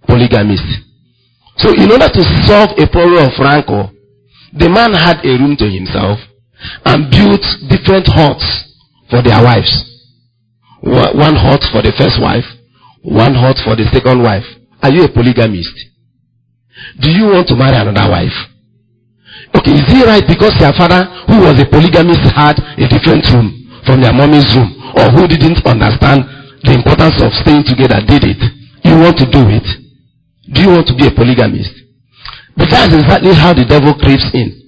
Polygamists. 0.06 0.88
So 1.56 1.70
in 1.70 1.90
order 1.90 2.08
to 2.08 2.22
solve 2.46 2.70
a 2.78 2.86
problem 2.88 3.26
of 3.26 3.38
rancor, 3.38 3.90
the 4.52 4.68
man 4.68 4.92
had 4.94 5.24
a 5.24 5.32
room 5.38 5.56
to 5.56 5.68
himself 5.68 6.18
and 6.84 7.10
built 7.10 7.42
different 7.68 8.06
huts 8.06 8.44
for 9.10 9.22
their 9.22 9.42
wives. 9.42 9.70
One 10.80 11.36
hut 11.36 11.62
for 11.72 11.82
the 11.82 11.92
first 11.96 12.20
wife, 12.20 12.44
one 13.02 13.34
hut 13.34 13.56
for 13.64 13.76
the 13.76 13.84
second 13.92 14.22
wife. 14.22 14.44
Are 14.82 14.90
you 14.90 15.04
a 15.04 15.08
polygamist? 15.08 15.74
Do 17.00 17.10
you 17.10 17.26
want 17.26 17.48
to 17.48 17.56
marry 17.56 17.76
another 17.76 18.10
wife? 18.10 18.51
Okay, 19.52 19.72
is 19.76 19.84
it 19.88 20.06
right 20.06 20.24
because 20.26 20.56
your 20.60 20.72
father, 20.72 21.04
who 21.28 21.44
was 21.44 21.60
a 21.60 21.66
polygamist, 21.68 22.24
had 22.32 22.56
a 22.80 22.86
different 22.88 23.24
room 23.32 23.52
from 23.84 24.00
their 24.00 24.12
mommy's 24.12 24.48
room, 24.56 24.72
or 24.96 25.10
who 25.12 25.28
didn't 25.28 25.60
understand 25.66 26.24
the 26.64 26.72
importance 26.72 27.20
of 27.20 27.34
staying 27.42 27.64
together, 27.66 28.00
did 28.06 28.24
it? 28.24 28.40
You 28.84 28.96
want 28.98 29.18
to 29.18 29.26
do 29.26 29.44
it? 29.50 29.66
Do 30.52 30.62
you 30.62 30.70
want 30.70 30.86
to 30.88 30.94
be 30.96 31.06
a 31.06 31.12
polygamist? 31.12 31.74
But 32.56 32.70
that's 32.70 32.94
exactly 32.94 33.34
how 33.34 33.52
the 33.52 33.64
devil 33.64 33.94
creeps 33.94 34.28
in. 34.32 34.62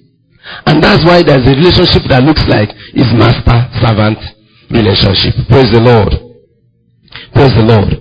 And 0.65 0.83
that's 0.83 1.03
why 1.05 1.23
there's 1.23 1.45
a 1.45 1.55
relationship 1.57 2.05
that 2.09 2.21
looks 2.23 2.45
like 2.45 2.69
is 2.93 3.09
master-servant 3.13 4.19
relationship. 4.69 5.33
Praise 5.49 5.71
the 5.73 5.81
Lord. 5.81 6.13
Praise 7.33 7.53
the 7.57 7.65
Lord. 7.65 7.91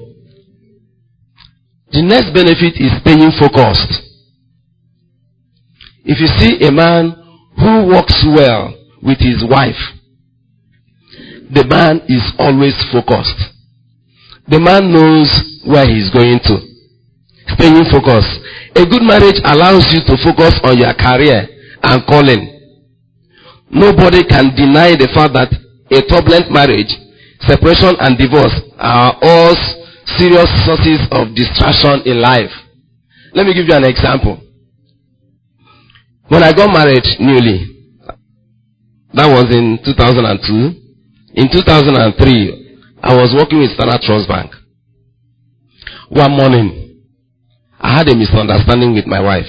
The 1.93 2.03
next 2.03 2.35
benefit 2.35 2.77
is 2.77 2.93
staying 3.01 3.33
focused. 3.39 4.14
If 6.05 6.21
you 6.21 6.29
see 6.39 6.67
a 6.67 6.71
man 6.71 7.17
who 7.57 7.89
works 7.89 8.17
well 8.29 8.77
with 9.03 9.19
his 9.19 9.45
wife, 9.49 9.81
the 11.51 11.65
man 11.65 12.03
is 12.09 12.25
always 12.39 12.77
focused. 12.93 13.41
The 14.49 14.61
man 14.61 14.93
knows 14.93 15.33
where 15.65 15.89
he's 15.89 16.11
going 16.13 16.41
to. 16.45 16.57
Staying 17.57 17.89
focused. 17.89 18.33
A 18.77 18.85
good 18.85 19.05
marriage 19.05 19.41
allows 19.45 19.89
you 19.93 20.05
to 20.05 20.17
focus 20.21 20.61
on 20.65 20.77
your 20.77 20.93
career 20.93 21.49
and 21.83 22.05
calling. 22.05 22.53
Nobody 23.71 24.25
can 24.25 24.53
deny 24.57 24.97
the 24.97 25.09
fact 25.15 25.33
that 25.35 25.49
a 25.89 26.01
turbulent 26.05 26.53
marriage, 26.53 26.93
separation 27.49 27.97
and 28.01 28.19
divorce 28.19 28.53
are 28.77 29.17
all 29.23 29.55
serious 30.17 30.49
sources 30.69 31.01
of 31.13 31.33
distraction 31.35 32.03
in 32.05 32.21
life. 32.21 32.53
Let 33.33 33.47
me 33.47 33.55
give 33.55 33.67
you 33.69 33.75
an 33.75 33.85
example. 33.85 34.41
When 36.29 36.43
I 36.43 36.53
got 36.53 36.73
married 36.73 37.05
newly, 37.21 37.71
that 39.13 39.29
was 39.29 39.55
in 39.55 39.79
2002. 39.85 40.81
In 41.35 41.49
2003, 41.51 42.79
I 43.03 43.15
was 43.17 43.35
working 43.37 43.59
with 43.61 43.73
Standard 43.73 44.01
Trust 44.03 44.29
Bank. 44.29 44.51
One 46.09 46.31
morning, 46.33 47.03
I 47.79 47.99
had 47.99 48.09
a 48.09 48.17
misunderstanding 48.17 48.95
with 48.95 49.07
my 49.07 49.21
wife, 49.21 49.47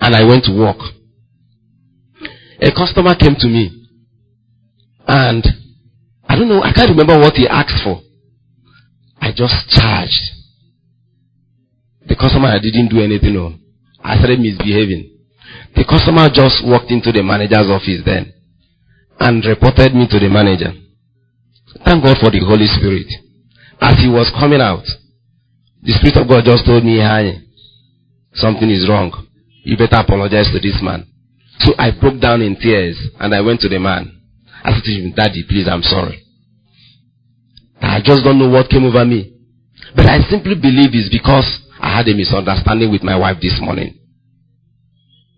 and 0.00 0.14
I 0.14 0.24
went 0.24 0.44
to 0.44 0.52
work. 0.58 0.78
A 2.62 2.70
customer 2.72 3.14
came 3.14 3.36
to 3.38 3.46
me, 3.46 3.86
and 5.06 5.44
I 6.26 6.36
don't 6.36 6.48
know, 6.48 6.62
I 6.62 6.72
can't 6.72 6.90
remember 6.90 7.18
what 7.18 7.34
he 7.34 7.46
asked 7.46 7.84
for. 7.84 8.00
I 9.20 9.30
just 9.32 9.54
charged. 9.70 10.22
The 12.08 12.16
customer 12.16 12.48
I 12.48 12.58
didn't 12.58 12.88
do 12.88 13.00
anything. 13.00 13.34
No. 13.34 13.54
I 14.02 14.16
started 14.16 14.40
misbehaving. 14.40 15.15
The 15.74 15.84
customer 15.84 16.28
just 16.32 16.64
walked 16.64 16.90
into 16.90 17.12
the 17.12 17.22
manager's 17.22 17.68
office 17.68 18.00
then 18.04 18.32
and 19.20 19.44
reported 19.44 19.94
me 19.94 20.08
to 20.08 20.18
the 20.18 20.28
manager. 20.28 20.72
Thank 21.84 22.04
God 22.04 22.16
for 22.18 22.30
the 22.30 22.40
Holy 22.40 22.66
Spirit. 22.66 23.06
As 23.80 24.00
he 24.00 24.08
was 24.08 24.32
coming 24.38 24.60
out, 24.60 24.84
the 25.82 25.92
Spirit 25.92 26.16
of 26.16 26.28
God 26.28 26.44
just 26.44 26.64
told 26.64 26.84
me, 26.84 26.98
hi, 26.98 27.44
something 28.32 28.68
is 28.70 28.88
wrong. 28.88 29.12
You 29.62 29.76
better 29.76 30.00
apologize 30.00 30.48
to 30.52 30.60
this 30.60 30.80
man. 30.82 31.06
So 31.60 31.72
I 31.78 31.90
broke 31.92 32.20
down 32.20 32.42
in 32.42 32.56
tears 32.56 32.96
and 33.20 33.34
I 33.34 33.40
went 33.40 33.60
to 33.60 33.68
the 33.68 33.78
man. 33.78 34.12
I 34.64 34.72
said 34.72 34.84
to 34.84 34.92
him, 34.92 35.12
Daddy, 35.14 35.44
please, 35.48 35.68
I'm 35.68 35.82
sorry. 35.82 36.22
I 37.80 38.00
just 38.02 38.24
don't 38.24 38.38
know 38.38 38.48
what 38.48 38.70
came 38.70 38.84
over 38.84 39.04
me. 39.04 39.32
But 39.94 40.06
I 40.06 40.18
simply 40.28 40.54
believe 40.54 40.92
it's 40.92 41.12
because 41.12 41.46
I 41.80 41.96
had 41.98 42.08
a 42.08 42.14
misunderstanding 42.14 42.90
with 42.90 43.02
my 43.02 43.16
wife 43.16 43.36
this 43.40 43.58
morning. 43.60 43.98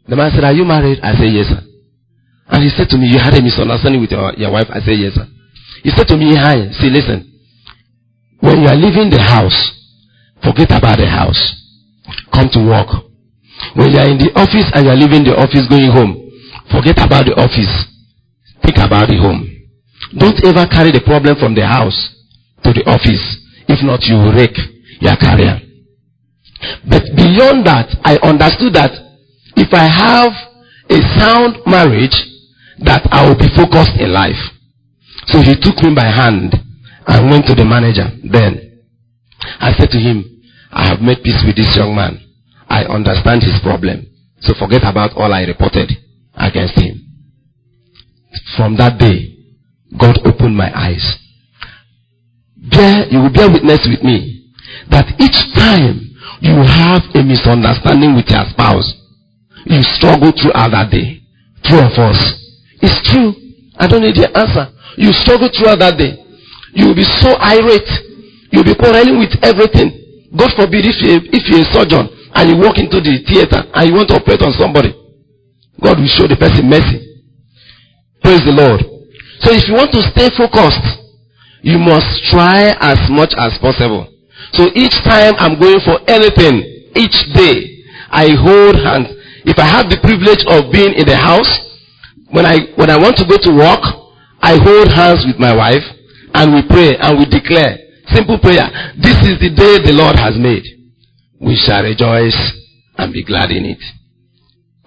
The 0.09 0.17
man 0.17 0.33
said, 0.33 0.45
Are 0.45 0.57
you 0.57 0.65
married? 0.65 1.01
I 1.05 1.13
said, 1.13 1.29
Yes, 1.29 1.53
sir. 1.53 1.61
And 2.49 2.65
he 2.65 2.73
said 2.73 2.89
to 2.89 2.97
me, 2.97 3.13
You 3.13 3.21
had 3.21 3.37
a 3.37 3.43
misunderstanding 3.45 4.01
with 4.01 4.11
your, 4.11 4.33
your 4.41 4.51
wife? 4.51 4.73
I 4.73 4.81
said, 4.81 4.97
Yes, 4.97 5.15
sir. 5.15 5.29
He 5.85 5.93
said 5.93 6.09
to 6.09 6.17
me, 6.17 6.33
Hi, 6.35 6.73
see, 6.81 6.89
listen. 6.89 7.29
When 8.41 8.65
you 8.65 8.69
are 8.73 8.77
leaving 8.79 9.13
the 9.13 9.21
house, 9.21 9.57
forget 10.41 10.73
about 10.73 10.97
the 10.97 11.07
house. 11.07 11.39
Come 12.33 12.49
to 12.57 12.61
work. 12.65 12.89
When 13.77 13.93
you 13.93 13.99
are 14.01 14.09
in 14.09 14.17
the 14.17 14.33
office 14.33 14.71
and 14.73 14.89
you 14.89 14.91
are 14.91 14.97
leaving 14.97 15.29
the 15.29 15.37
office 15.37 15.69
going 15.69 15.93
home, 15.93 16.17
forget 16.73 16.97
about 17.05 17.29
the 17.29 17.37
office. 17.37 17.69
Think 18.65 18.81
about 18.81 19.13
the 19.13 19.19
home. 19.21 19.45
Don't 20.17 20.41
ever 20.47 20.65
carry 20.71 20.89
the 20.89 21.05
problem 21.05 21.37
from 21.37 21.53
the 21.53 21.67
house 21.67 21.97
to 22.65 22.73
the 22.73 22.87
office. 22.89 23.21
If 23.69 23.85
not, 23.85 24.01
you 24.09 24.17
will 24.17 24.33
wreck 24.33 24.57
your 25.05 25.17
career. 25.21 25.61
But 26.89 27.05
beyond 27.13 27.67
that, 27.69 27.93
I 28.09 28.17
understood 28.25 28.73
that 28.75 29.08
if 29.61 29.73
I 29.73 29.87
have 29.87 30.33
a 30.91 30.99
sound 31.19 31.59
marriage, 31.67 32.15
that 32.85 33.07
I 33.11 33.29
will 33.29 33.37
be 33.37 33.49
focused 33.57 33.99
in 33.99 34.13
life. 34.13 34.39
So 35.27 35.43
he 35.43 35.55
took 35.59 35.83
me 35.83 35.95
by 35.95 36.07
hand 36.07 36.55
and 37.07 37.31
went 37.31 37.47
to 37.47 37.55
the 37.55 37.65
manager. 37.65 38.07
Then 38.31 38.83
I 39.61 39.73
said 39.73 39.91
to 39.91 39.99
him, 39.99 40.25
I 40.71 40.89
have 40.89 41.01
made 41.01 41.23
peace 41.23 41.43
with 41.45 41.57
this 41.57 41.75
young 41.77 41.95
man. 41.95 42.21
I 42.69 42.85
understand 42.85 43.43
his 43.43 43.59
problem. 43.63 44.07
So 44.41 44.55
forget 44.55 44.83
about 44.85 45.17
all 45.17 45.33
I 45.33 45.43
reported 45.43 45.91
against 46.35 46.79
him. 46.79 47.05
From 48.57 48.77
that 48.77 48.99
day, 48.99 49.35
God 49.99 50.19
opened 50.25 50.57
my 50.57 50.71
eyes 50.75 51.19
bear, 52.71 53.07
you 53.11 53.19
will 53.23 53.33
bear 53.33 53.51
witness 53.51 53.87
with 53.89 54.03
me 54.03 54.53
that 54.91 55.07
each 55.19 55.39
time 55.55 56.01
you 56.41 56.55
have 56.63 57.03
a 57.15 57.23
misunderstanding 57.23 58.15
with 58.15 58.29
your 58.29 58.45
spouse, 58.51 58.87
you 59.67 59.83
struggle 59.97 60.33
throughout 60.33 60.71
that 60.71 60.91
day. 60.91 61.23
True 61.65 61.81
of 61.81 61.93
us. 61.99 62.21
It's 62.81 62.99
true. 63.11 63.35
I 63.79 63.87
don't 63.87 64.03
need 64.03 64.17
your 64.17 64.31
answer. 64.37 64.71
You 64.97 65.13
struggle 65.13 65.49
throughout 65.51 65.79
that 65.81 65.99
day. 65.99 66.19
You 66.75 66.89
will 66.89 66.99
be 66.99 67.07
so 67.23 67.35
irate. 67.39 67.91
You'll 68.51 68.65
be 68.65 68.75
quarreling 68.75 69.19
with 69.19 69.35
everything. 69.43 70.31
God 70.37 70.51
forbid 70.57 70.85
if 70.87 70.99
you 71.01 71.21
if 71.33 71.43
you're 71.49 71.65
a 71.65 71.71
surgeon 71.73 72.09
and 72.35 72.45
you 72.51 72.57
walk 72.61 72.79
into 72.79 73.01
the 73.01 73.25
theater 73.25 73.65
and 73.75 73.83
you 73.89 73.95
want 73.95 74.09
to 74.11 74.17
operate 74.21 74.43
on 74.43 74.53
somebody, 74.53 74.93
God 75.81 75.99
will 75.99 76.11
show 76.11 76.27
the 76.29 76.37
person 76.37 76.69
mercy. 76.69 77.23
Praise 78.23 78.45
the 78.45 78.53
Lord. 78.53 78.83
So 79.41 79.55
if 79.55 79.67
you 79.69 79.75
want 79.75 79.93
to 79.95 80.03
stay 80.11 80.29
focused, 80.37 80.85
you 81.63 81.79
must 81.79 82.25
try 82.31 82.75
as 82.81 82.99
much 83.11 83.35
as 83.39 83.57
possible. 83.59 84.07
So 84.53 84.67
each 84.75 84.95
time 85.05 85.35
I'm 85.39 85.59
going 85.59 85.81
for 85.85 85.99
anything, 86.09 86.91
each 86.97 87.19
day, 87.35 87.85
I 88.11 88.35
hold 88.35 88.77
hands. 88.81 89.18
If 89.49 89.59
I 89.59 89.65
have 89.65 89.89
the 89.89 89.97
privilege 90.05 90.45
of 90.45 90.69
being 90.71 90.93
in 90.93 91.09
the 91.09 91.17
house, 91.17 91.49
when 92.29 92.45
I, 92.45 92.69
when 92.77 92.91
I 92.93 93.01
want 93.01 93.17
to 93.17 93.25
go 93.25 93.41
to 93.41 93.53
work, 93.57 93.81
I 94.45 94.61
hold 94.61 94.93
hands 94.93 95.25
with 95.25 95.41
my 95.41 95.57
wife 95.57 95.83
and 96.35 96.53
we 96.53 96.61
pray 96.69 96.97
and 97.01 97.19
we 97.19 97.25
declare 97.25 97.81
simple 98.13 98.39
prayer. 98.39 98.69
This 99.01 99.17
is 99.25 99.41
the 99.41 99.49
day 99.49 99.81
the 99.81 99.97
Lord 99.97 100.21
has 100.21 100.37
made. 100.37 100.65
We 101.41 101.57
shall 101.57 101.83
rejoice 101.83 102.37
and 102.99 103.13
be 103.13 103.25
glad 103.25 103.51
in 103.51 103.65
it. 103.65 103.81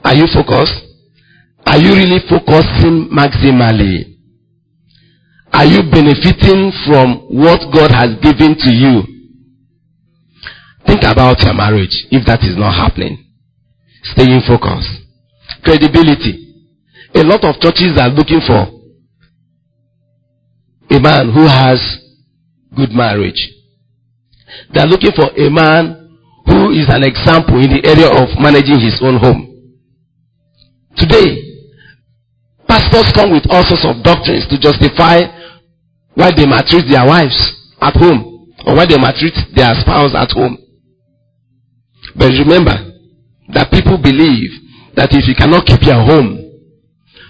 Are 0.06 0.13
you 0.13 0.30
focused? 0.30 0.77
Are 1.65 1.77
you 1.82 1.98
really 1.98 2.22
focusing 2.30 3.10
maximally? 3.10 4.13
Are 5.53 5.65
you 5.65 5.89
benefiting 5.89 6.72
from 6.86 7.25
what 7.34 7.65
God 7.74 7.89
has 7.91 8.13
given 8.22 8.56
to 8.62 8.70
you? 8.70 9.03
Think 10.86 11.01
about 11.01 11.41
your 11.41 11.53
marriage 11.53 12.06
if 12.12 12.25
that 12.27 12.44
is 12.44 12.56
not 12.56 12.74
happening. 12.74 13.30
Staying 14.03 14.41
focused. 14.48 14.89
Credibility. 15.63 16.65
A 17.15 17.24
lot 17.24 17.43
of 17.43 17.60
churches 17.60 17.98
are 18.00 18.10
looking 18.10 18.41
for 18.46 18.81
a 20.89 21.00
man 21.00 21.31
who 21.31 21.48
has 21.48 21.79
good 22.75 22.91
marriage. 22.91 23.50
They 24.74 24.81
are 24.81 24.88
looking 24.88 25.12
for 25.15 25.29
a 25.31 25.50
man 25.50 26.17
who 26.46 26.72
is 26.72 26.88
an 26.89 27.03
example 27.03 27.60
in 27.63 27.72
the 27.72 27.81
area 27.86 28.10
of 28.12 28.27
managing 28.39 28.79
his 28.79 29.00
own 29.01 29.17
home. 29.17 29.48
Today, 30.98 31.55
pastors 32.67 33.12
come 33.15 33.31
with 33.31 33.43
all 33.50 33.63
sorts 33.63 33.86
of 33.88 34.03
doctrines 34.03 34.48
to 34.50 34.60
justify 34.60 35.24
why 36.15 36.31
they 36.36 36.46
maltreat 36.46 36.86
their 36.91 37.05
wives 37.05 37.38
at 37.79 37.96
home 37.96 38.51
or 38.65 38.75
why 38.75 38.86
they 38.86 38.98
maltreat 38.98 39.34
their 39.55 39.74
spouse 39.79 40.12
at 40.15 40.31
home. 40.31 40.58
But 42.15 42.31
remember 42.31 42.90
that 43.53 43.72
people 43.72 43.98
believe 43.98 44.51
that 44.96 45.12
if 45.12 45.27
you 45.27 45.36
cannot 45.36 45.65
keep 45.65 45.81
your 45.84 46.01
home, 46.03 46.38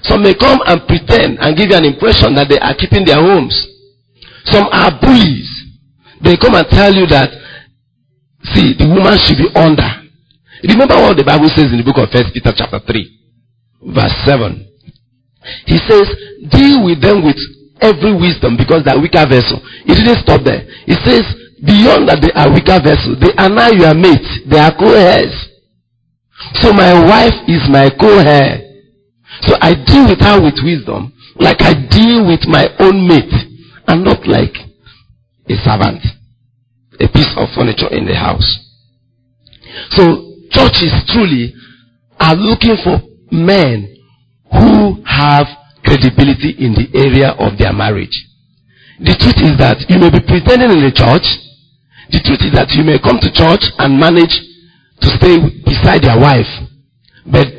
some 0.04 0.24
may 0.24 0.34
come 0.34 0.60
and 0.66 0.82
pretend 0.88 1.38
and 1.40 1.56
give 1.56 1.70
you 1.70 1.78
an 1.78 1.86
impression 1.86 2.34
that 2.36 2.50
they 2.50 2.58
are 2.58 2.74
keeping 2.74 3.06
their 3.06 3.22
homes. 3.22 3.54
Some 4.46 4.66
are 4.72 4.90
bullies. 4.98 5.50
They 6.22 6.38
come 6.38 6.56
and 6.56 6.66
tell 6.70 6.94
you 6.94 7.06
that, 7.08 7.30
see, 8.54 8.74
the 8.74 8.90
woman 8.90 9.18
should 9.22 9.38
be 9.38 9.50
under. 9.54 9.86
Remember 10.66 10.98
what 11.02 11.18
the 11.18 11.26
Bible 11.26 11.50
says 11.50 11.70
in 11.74 11.78
the 11.78 11.86
book 11.86 11.98
of 11.98 12.10
First 12.10 12.34
Peter 12.34 12.54
chapter 12.54 12.82
3, 12.82 13.94
verse 13.94 14.14
7. 14.26 14.68
He 15.66 15.78
says, 15.90 16.06
deal 16.50 16.86
with 16.86 17.02
them 17.02 17.26
with 17.26 17.38
every 17.82 18.14
wisdom 18.14 18.58
because 18.58 18.86
they 18.86 18.94
are 18.94 19.02
weaker 19.02 19.26
vessel. 19.26 19.62
He 19.86 19.94
didn't 19.98 20.22
stop 20.22 20.42
there. 20.46 20.66
He 20.86 20.94
says, 21.02 21.26
beyond 21.62 22.10
that 22.10 22.22
they 22.22 22.34
are 22.34 22.50
weaker 22.54 22.78
vessel, 22.78 23.18
they 23.18 23.34
are 23.38 23.50
now 23.50 23.70
your 23.74 23.94
mates. 23.98 24.46
They 24.46 24.62
are 24.62 24.74
co-heirs. 24.74 25.34
So 26.62 26.74
my 26.74 26.94
wife 26.94 27.38
is 27.48 27.62
my 27.70 27.90
co-heir. 28.00 28.68
So 29.42 29.56
I 29.62 29.74
deal 29.74 30.08
with 30.10 30.20
her 30.22 30.42
with 30.42 30.60
wisdom, 30.64 31.14
like 31.36 31.62
I 31.62 31.74
deal 31.74 32.28
with 32.28 32.46
my 32.48 32.68
own 32.80 33.08
mate, 33.08 33.34
and 33.88 34.04
not 34.04 34.28
like 34.28 34.56
a 35.50 35.56
servant, 35.64 36.04
a 37.00 37.08
piece 37.08 37.34
of 37.38 37.50
furniture 37.56 37.90
in 37.92 38.06
the 38.06 38.16
house. 38.16 38.60
So 39.92 40.36
churches 40.52 40.92
truly 41.08 41.54
are 42.20 42.36
looking 42.36 42.76
for 42.84 43.02
men 43.32 43.96
who 44.52 45.02
have 45.06 45.48
credibility 45.84 46.52
in 46.60 46.74
the 46.74 46.88
area 46.94 47.32
of 47.40 47.58
their 47.58 47.74
marriage. 47.74 48.28
The 49.00 49.16
truth 49.18 49.42
is 49.42 49.58
that 49.58 49.82
you 49.90 49.98
may 49.98 50.12
be 50.12 50.20
pretending 50.20 50.70
in 50.70 50.84
the 50.84 50.92
church. 50.94 51.26
The 52.12 52.22
truth 52.22 52.44
is 52.46 52.54
that 52.54 52.70
you 52.78 52.84
may 52.84 53.00
come 53.00 53.18
to 53.18 53.32
church 53.34 53.64
and 53.80 53.98
manage 53.98 54.36
to 55.02 55.08
stay 55.18 55.38
beside 55.66 56.04
your 56.04 56.20
wife, 56.20 56.50
but 57.26 57.52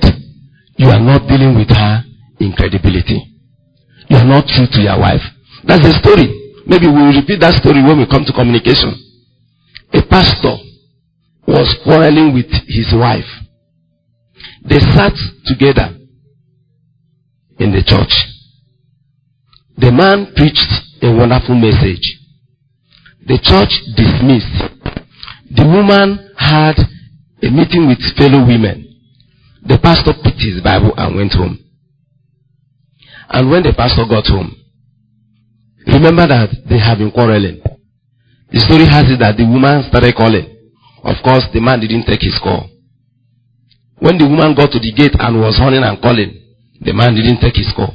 you 0.77 0.89
are 0.89 1.01
not 1.01 1.29
dealing 1.29 1.57
with 1.57 1.71
her 1.71 2.05
in 2.41 2.53
credibility. 2.53 3.21
You 4.09 4.17
are 4.17 4.25
not 4.25 4.47
true 4.47 4.67
to 4.67 4.81
your 4.81 4.99
wife. 4.99 5.23
That's 5.65 5.83
the 5.83 5.95
story. 6.03 6.27
Maybe 6.67 6.87
we'll 6.87 7.15
repeat 7.15 7.41
that 7.41 7.55
story 7.55 7.83
when 7.83 7.99
we 7.99 8.07
come 8.07 8.25
to 8.25 8.33
communication. 8.33 8.95
A 9.95 10.03
pastor 10.03 10.57
was 11.47 11.77
quarreling 11.85 12.35
with 12.35 12.51
his 12.67 12.93
wife. 12.95 13.29
They 14.65 14.79
sat 14.79 15.13
together 15.47 15.99
in 17.59 17.73
the 17.73 17.83
church. 17.83 18.15
The 19.77 19.91
man 19.91 20.33
preached 20.37 20.71
a 21.03 21.11
wonderful 21.15 21.55
message. 21.55 22.19
The 23.27 23.39
church 23.39 23.73
dismissed. 23.97 24.73
The 25.51 25.65
woman 25.65 26.31
had 26.37 26.75
a 27.43 27.51
meeting 27.51 27.89
with 27.89 27.99
fellow 28.17 28.47
women. 28.47 28.89
The 29.67 29.79
pastor 29.79 30.15
picked 30.23 30.43
his 30.43 30.63
Bible 30.63 30.95
and 30.97 31.17
went 31.17 31.33
home. 31.33 31.59
And 33.31 33.51
when 33.51 33.63
the 33.63 33.73
pastor 33.73 34.05
got 34.09 34.27
home, 34.27 34.55
remember 35.87 36.27
that 36.27 36.51
they 36.69 36.79
have 36.79 36.99
been 36.99 37.11
quarreling. 37.11 37.63
The 38.51 38.61
story 38.61 38.87
has 38.87 39.11
it 39.11 39.19
that 39.21 39.37
the 39.37 39.47
woman 39.47 39.83
started 39.89 40.15
calling. 40.15 40.47
Of 41.03 41.17
course, 41.25 41.47
the 41.53 41.61
man 41.61 41.81
didn't 41.81 42.05
take 42.07 42.23
his 42.23 42.39
call. 42.39 42.69
When 43.99 44.19
the 44.19 44.27
woman 44.27 44.55
got 44.55 44.71
to 44.73 44.79
the 44.79 44.93
gate 44.93 45.15
and 45.19 45.41
was 45.41 45.59
horning 45.59 45.83
and 45.83 45.99
calling, 46.03 46.39
the 46.81 46.93
man 46.93 47.15
didn't 47.15 47.41
take 47.41 47.57
his 47.57 47.73
call. 47.75 47.95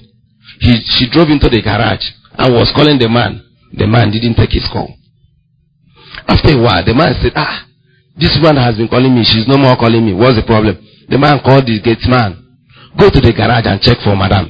He, 0.60 0.72
she 0.98 1.08
drove 1.12 1.30
into 1.30 1.48
the 1.48 1.62
garage 1.62 2.04
and 2.40 2.54
was 2.56 2.72
calling 2.76 2.98
the 2.98 3.08
man. 3.08 3.44
The 3.74 3.86
man 3.86 4.12
didn't 4.12 4.36
take 4.36 4.52
his 4.52 4.68
call. 4.72 4.88
After 6.28 6.58
a 6.58 6.60
while, 6.60 6.84
the 6.84 6.96
man 6.96 7.14
said, 7.22 7.34
ah, 7.36 7.67
this 8.18 8.34
woman 8.42 8.58
has 8.58 8.78
been 8.78 8.88
calling 8.90 9.14
me. 9.14 9.24
She's 9.24 9.48
no 9.48 9.58
more 9.58 9.78
calling 9.78 10.06
me. 10.06 10.14
What's 10.14 10.36
the 10.36 10.46
problem? 10.46 10.78
The 11.10 11.18
man 11.18 11.40
called 11.46 11.66
the 11.66 11.80
gate 11.80 12.02
man. 12.10 12.34
Go 12.98 13.10
to 13.10 13.22
the 13.22 13.32
garage 13.32 13.70
and 13.70 13.80
check 13.82 14.02
for 14.04 14.18
madam. 14.18 14.50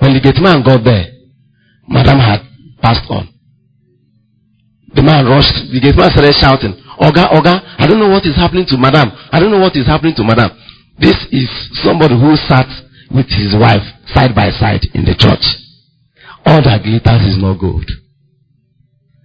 When 0.00 0.14
the 0.14 0.20
gate 0.20 0.40
man 0.40 0.64
got 0.64 0.82
there, 0.82 1.12
madam 1.86 2.18
had 2.18 2.40
passed 2.80 3.04
on. 3.10 3.28
The 4.94 5.02
man 5.02 5.26
rushed. 5.28 5.52
The 5.68 5.80
gate 5.80 5.96
man 5.96 6.08
started 6.10 6.34
shouting, 6.40 6.72
Oga, 6.96 7.28
Oga, 7.36 7.60
I 7.78 7.86
don't 7.86 8.00
know 8.00 8.08
what 8.08 8.24
is 8.24 8.34
happening 8.34 8.64
to 8.72 8.78
madam. 8.78 9.12
I 9.30 9.38
don't 9.38 9.52
know 9.52 9.60
what 9.60 9.76
is 9.76 9.86
happening 9.86 10.14
to 10.16 10.24
madam. 10.24 10.50
This 10.98 11.16
is 11.30 11.46
somebody 11.84 12.16
who 12.16 12.34
sat 12.48 12.66
with 13.12 13.28
his 13.28 13.54
wife 13.54 13.84
side 14.16 14.34
by 14.34 14.50
side 14.56 14.88
in 14.94 15.04
the 15.04 15.14
church. 15.14 15.44
All 16.46 16.64
that 16.64 16.82
glitters 16.82 17.22
is 17.28 17.36
not 17.36 17.60
gold. 17.60 17.86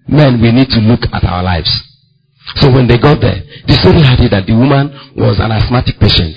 Men, 0.08 0.42
we 0.42 0.52
need 0.52 0.68
to 0.76 0.80
look 0.84 1.08
at 1.14 1.24
our 1.24 1.42
lives. 1.42 1.72
So 2.60 2.72
when 2.72 2.88
they 2.88 2.98
got 2.98 3.22
there, 3.22 3.42
the 3.66 3.74
story 3.80 4.02
had 4.02 4.20
it 4.20 4.32
that 4.32 4.46
the 4.46 4.54
woman 4.54 4.92
was 5.16 5.40
an 5.40 5.52
asthmatic 5.52 6.00
patient. 6.00 6.36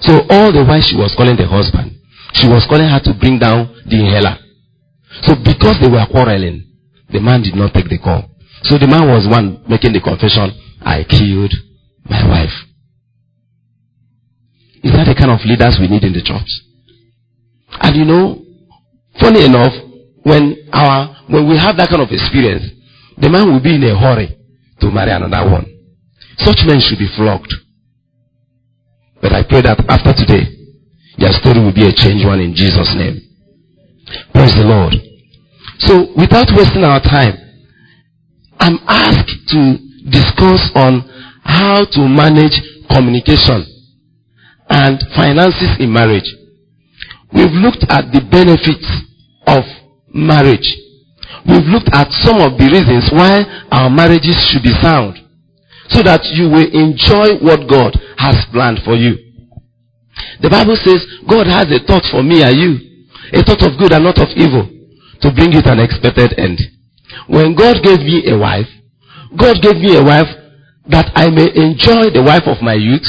So 0.00 0.22
all 0.30 0.52
the 0.52 0.64
while 0.64 0.80
she 0.80 0.96
was 0.96 1.14
calling 1.16 1.36
the 1.36 1.46
husband, 1.46 1.98
she 2.34 2.48
was 2.48 2.64
calling 2.66 2.88
her 2.88 3.00
to 3.00 3.12
bring 3.14 3.38
down 3.38 3.68
the 3.86 3.98
inhaler. 3.98 4.38
So 5.26 5.34
because 5.34 5.78
they 5.80 5.88
were 5.88 6.06
quarreling, 6.10 6.64
the 7.10 7.20
man 7.20 7.42
did 7.42 7.54
not 7.54 7.74
take 7.74 7.88
the 7.88 7.98
call. 7.98 8.30
So 8.62 8.78
the 8.78 8.86
man 8.86 9.08
was 9.08 9.28
one 9.28 9.62
making 9.68 9.92
the 9.92 10.00
confession, 10.00 10.50
I 10.80 11.04
killed 11.04 11.52
my 12.04 12.22
wife. 12.28 12.54
Is 14.82 14.92
that 14.92 15.06
the 15.06 15.14
kind 15.14 15.30
of 15.30 15.44
leaders 15.44 15.78
we 15.80 15.88
need 15.88 16.04
in 16.04 16.12
the 16.12 16.22
church? 16.22 16.48
And 17.80 17.96
you 17.96 18.04
know, 18.04 18.44
funny 19.20 19.44
enough, 19.44 19.72
when 20.22 20.68
our 20.72 21.16
when 21.28 21.48
we 21.48 21.56
have 21.56 21.76
that 21.76 21.88
kind 21.88 22.02
of 22.02 22.10
experience, 22.10 22.64
the 23.18 23.28
man 23.28 23.52
will 23.52 23.60
be 23.60 23.74
in 23.74 23.82
a 23.84 23.98
hurry 23.98 24.36
to 24.80 24.90
marry 24.90 25.10
another 25.12 25.50
one. 25.50 25.66
Such 26.38 26.60
men 26.66 26.80
should 26.80 26.98
be 26.98 27.08
flogged. 27.16 27.52
But 29.20 29.32
I 29.32 29.42
pray 29.42 29.62
that 29.62 29.84
after 29.88 30.12
today, 30.12 30.44
your 31.16 31.32
story 31.32 31.60
will 31.60 31.72
be 31.72 31.86
a 31.86 31.92
changed 31.92 32.26
one 32.26 32.40
in 32.40 32.54
Jesus' 32.54 32.94
name. 32.94 33.20
Praise 34.34 34.54
the 34.54 34.64
Lord. 34.64 34.94
So, 35.78 36.12
without 36.16 36.48
wasting 36.54 36.84
our 36.84 37.00
time, 37.00 37.36
I'm 38.58 38.78
asked 38.86 39.48
to 39.48 39.78
discuss 40.10 40.70
on 40.74 41.08
how 41.44 41.84
to 41.84 42.08
manage 42.08 42.60
communication 42.90 43.64
and 44.68 45.00
finances 45.14 45.76
in 45.78 45.92
marriage. 45.92 46.28
We've 47.32 47.52
looked 47.52 47.84
at 47.88 48.12
the 48.12 48.20
benefits 48.30 48.86
of 49.46 49.64
marriage 50.12 50.83
we've 51.46 51.68
looked 51.68 51.92
at 51.92 52.08
some 52.24 52.40
of 52.40 52.56
the 52.56 52.66
reasons 52.68 53.12
why 53.12 53.44
our 53.70 53.90
marriages 53.90 54.36
should 54.50 54.62
be 54.62 54.74
sound. 54.80 55.20
So 55.92 56.00
that 56.02 56.24
you 56.32 56.48
will 56.48 56.64
enjoy 56.64 57.36
what 57.44 57.68
God 57.68 57.92
has 58.16 58.40
planned 58.50 58.80
for 58.84 58.96
you. 58.96 59.20
The 60.40 60.48
Bible 60.48 60.80
says 60.80 61.04
God 61.28 61.44
has 61.46 61.68
a 61.68 61.84
thought 61.84 62.08
for 62.08 62.24
me 62.24 62.40
and 62.40 62.56
you. 62.56 62.72
A 63.36 63.44
thought 63.44 63.60
of 63.68 63.76
good 63.76 63.92
and 63.92 64.04
not 64.04 64.16
of 64.16 64.32
evil. 64.32 64.64
To 65.20 65.28
bring 65.32 65.52
to 65.52 65.60
an 65.68 65.80
expected 65.80 66.34
end. 66.40 66.60
When 67.28 67.54
God 67.54 67.84
gave 67.84 68.00
me 68.00 68.24
a 68.32 68.36
wife, 68.36 68.68
God 69.36 69.60
gave 69.60 69.76
me 69.76 69.96
a 69.96 70.04
wife 70.04 70.28
that 70.88 71.12
I 71.14 71.28
may 71.28 71.52
enjoy 71.52 72.12
the 72.12 72.24
wife 72.24 72.48
of 72.48 72.64
my 72.64 72.74
youth. 72.74 73.04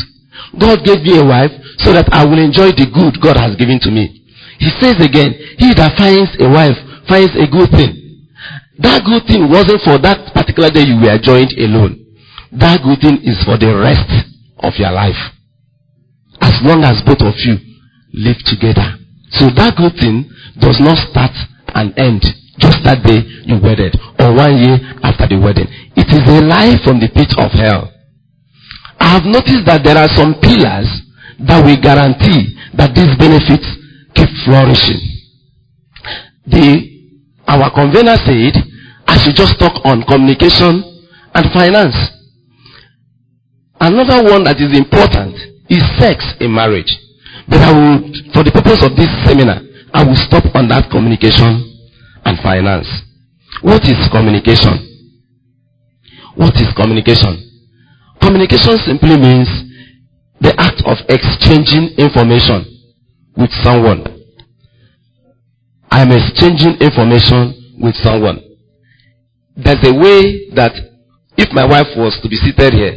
God 0.60 0.84
gave 0.84 1.00
me 1.04 1.20
a 1.20 1.26
wife 1.26 1.52
so 1.80 1.92
that 1.96 2.12
I 2.12 2.24
will 2.28 2.40
enjoy 2.40 2.76
the 2.76 2.88
good 2.92 3.20
God 3.24 3.40
has 3.40 3.56
given 3.56 3.80
to 3.88 3.92
me. 3.92 4.24
He 4.60 4.70
says 4.80 5.00
again, 5.00 5.36
he 5.60 5.72
that 5.76 5.96
finds 5.96 6.32
a 6.40 6.48
wife 6.48 6.76
finds 7.08 7.36
a 7.36 7.48
good 7.48 7.70
thing 7.72 8.05
that 8.80 9.04
good 9.06 9.24
thing 9.28 9.50
wasn't 9.50 9.82
for 9.84 9.98
that 10.00 10.34
particular 10.34 10.70
day 10.70 10.84
you 10.84 11.00
were 11.00 11.18
joined 11.20 11.54
alone. 11.58 12.06
That 12.52 12.84
good 12.84 13.00
thing 13.00 13.24
is 13.24 13.40
for 13.44 13.58
the 13.58 13.72
rest 13.76 14.08
of 14.60 14.74
your 14.78 14.92
life. 14.92 15.20
As 16.42 16.56
long 16.64 16.84
as 16.84 17.02
both 17.04 17.22
of 17.22 17.36
you 17.40 17.56
live 18.14 18.40
together. 18.44 19.00
So 19.32 19.48
that 19.56 19.76
good 19.76 19.96
thing 20.00 20.30
does 20.60 20.80
not 20.80 20.98
start 21.12 21.32
and 21.76 21.92
end 22.00 22.24
just 22.60 22.84
that 22.84 23.04
day 23.04 23.20
you 23.44 23.60
wedded 23.60 23.96
or 24.20 24.34
one 24.34 24.56
year 24.58 24.80
after 25.04 25.28
the 25.28 25.40
wedding. 25.40 25.68
It 25.96 26.08
is 26.08 26.24
a 26.24 26.44
life 26.44 26.80
from 26.84 27.00
the 27.00 27.12
pit 27.12 27.32
of 27.38 27.52
hell. 27.52 27.92
I 29.00 29.20
have 29.20 29.26
noticed 29.26 29.66
that 29.68 29.84
there 29.84 29.98
are 29.98 30.08
some 30.16 30.36
pillars 30.40 30.88
that 31.40 31.64
will 31.64 31.80
guarantee 31.80 32.56
that 32.76 32.96
these 32.96 33.12
benefits 33.20 33.68
keep 34.16 34.32
flourishing. 34.48 35.04
The 36.48 36.96
our 37.48 37.70
convener 37.74 38.16
said, 38.26 38.56
I 39.08 39.18
should 39.18 39.36
just 39.36 39.60
talk 39.60 39.86
on 39.86 40.04
communication 40.04 40.84
and 41.34 41.46
finance. 41.54 41.96
Another 43.80 44.24
one 44.24 44.44
that 44.46 44.58
is 44.60 44.78
important 44.78 45.36
is 45.70 45.84
sex 46.00 46.24
in 46.40 46.54
marriage. 46.54 46.90
But 47.48 47.62
I 47.62 47.72
will, 47.72 48.00
for 48.34 48.44
the 48.44 48.52
purpose 48.52 48.82
of 48.82 48.96
this 48.96 49.12
seminar, 49.26 49.62
I 49.94 50.04
will 50.04 50.16
stop 50.16 50.44
on 50.56 50.68
that 50.70 50.90
communication 50.90 51.62
and 52.26 52.40
finance. 52.42 52.88
What 53.62 53.84
is 53.86 53.98
communication? 54.12 54.74
What 56.36 56.56
is 56.56 56.68
communication? 56.76 57.40
Communication 58.22 58.78
simply 58.84 59.18
means 59.18 59.48
the 60.42 60.54
act 60.58 60.82
of 60.86 60.98
exchanging 61.08 61.96
information 61.98 62.66
with 63.38 63.52
someone. 63.64 64.04
I'm 65.92 66.12
exchanging 66.12 66.76
information 66.82 67.78
with 67.80 67.96
someone. 68.04 68.45
There's 69.56 69.84
a 69.84 69.94
way 69.94 70.50
that 70.56 70.74
if 71.38 71.52
my 71.52 71.66
wife 71.66 71.88
was 71.96 72.20
to 72.22 72.30
be 72.30 72.36
seated 72.36 72.74
here, 72.74 72.96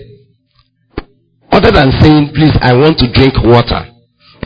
other 1.51 1.71
than 1.71 1.91
saying, 2.01 2.31
please, 2.35 2.55
I 2.61 2.75
want 2.75 2.99
to 2.99 3.11
drink 3.11 3.35
water, 3.43 3.87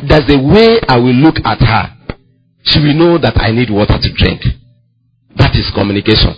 there's 0.09 0.29
a 0.29 0.41
way 0.41 0.81
I 0.89 0.99
will 0.99 1.17
look 1.17 1.37
at 1.45 1.59
her. 1.59 1.85
She 2.65 2.79
will 2.81 2.95
know 2.95 3.19
that 3.19 3.35
I 3.37 3.51
need 3.51 3.71
water 3.71 3.99
to 4.01 4.11
drink. 4.15 4.43
That 5.37 5.57
is 5.57 5.71
communication. 5.75 6.37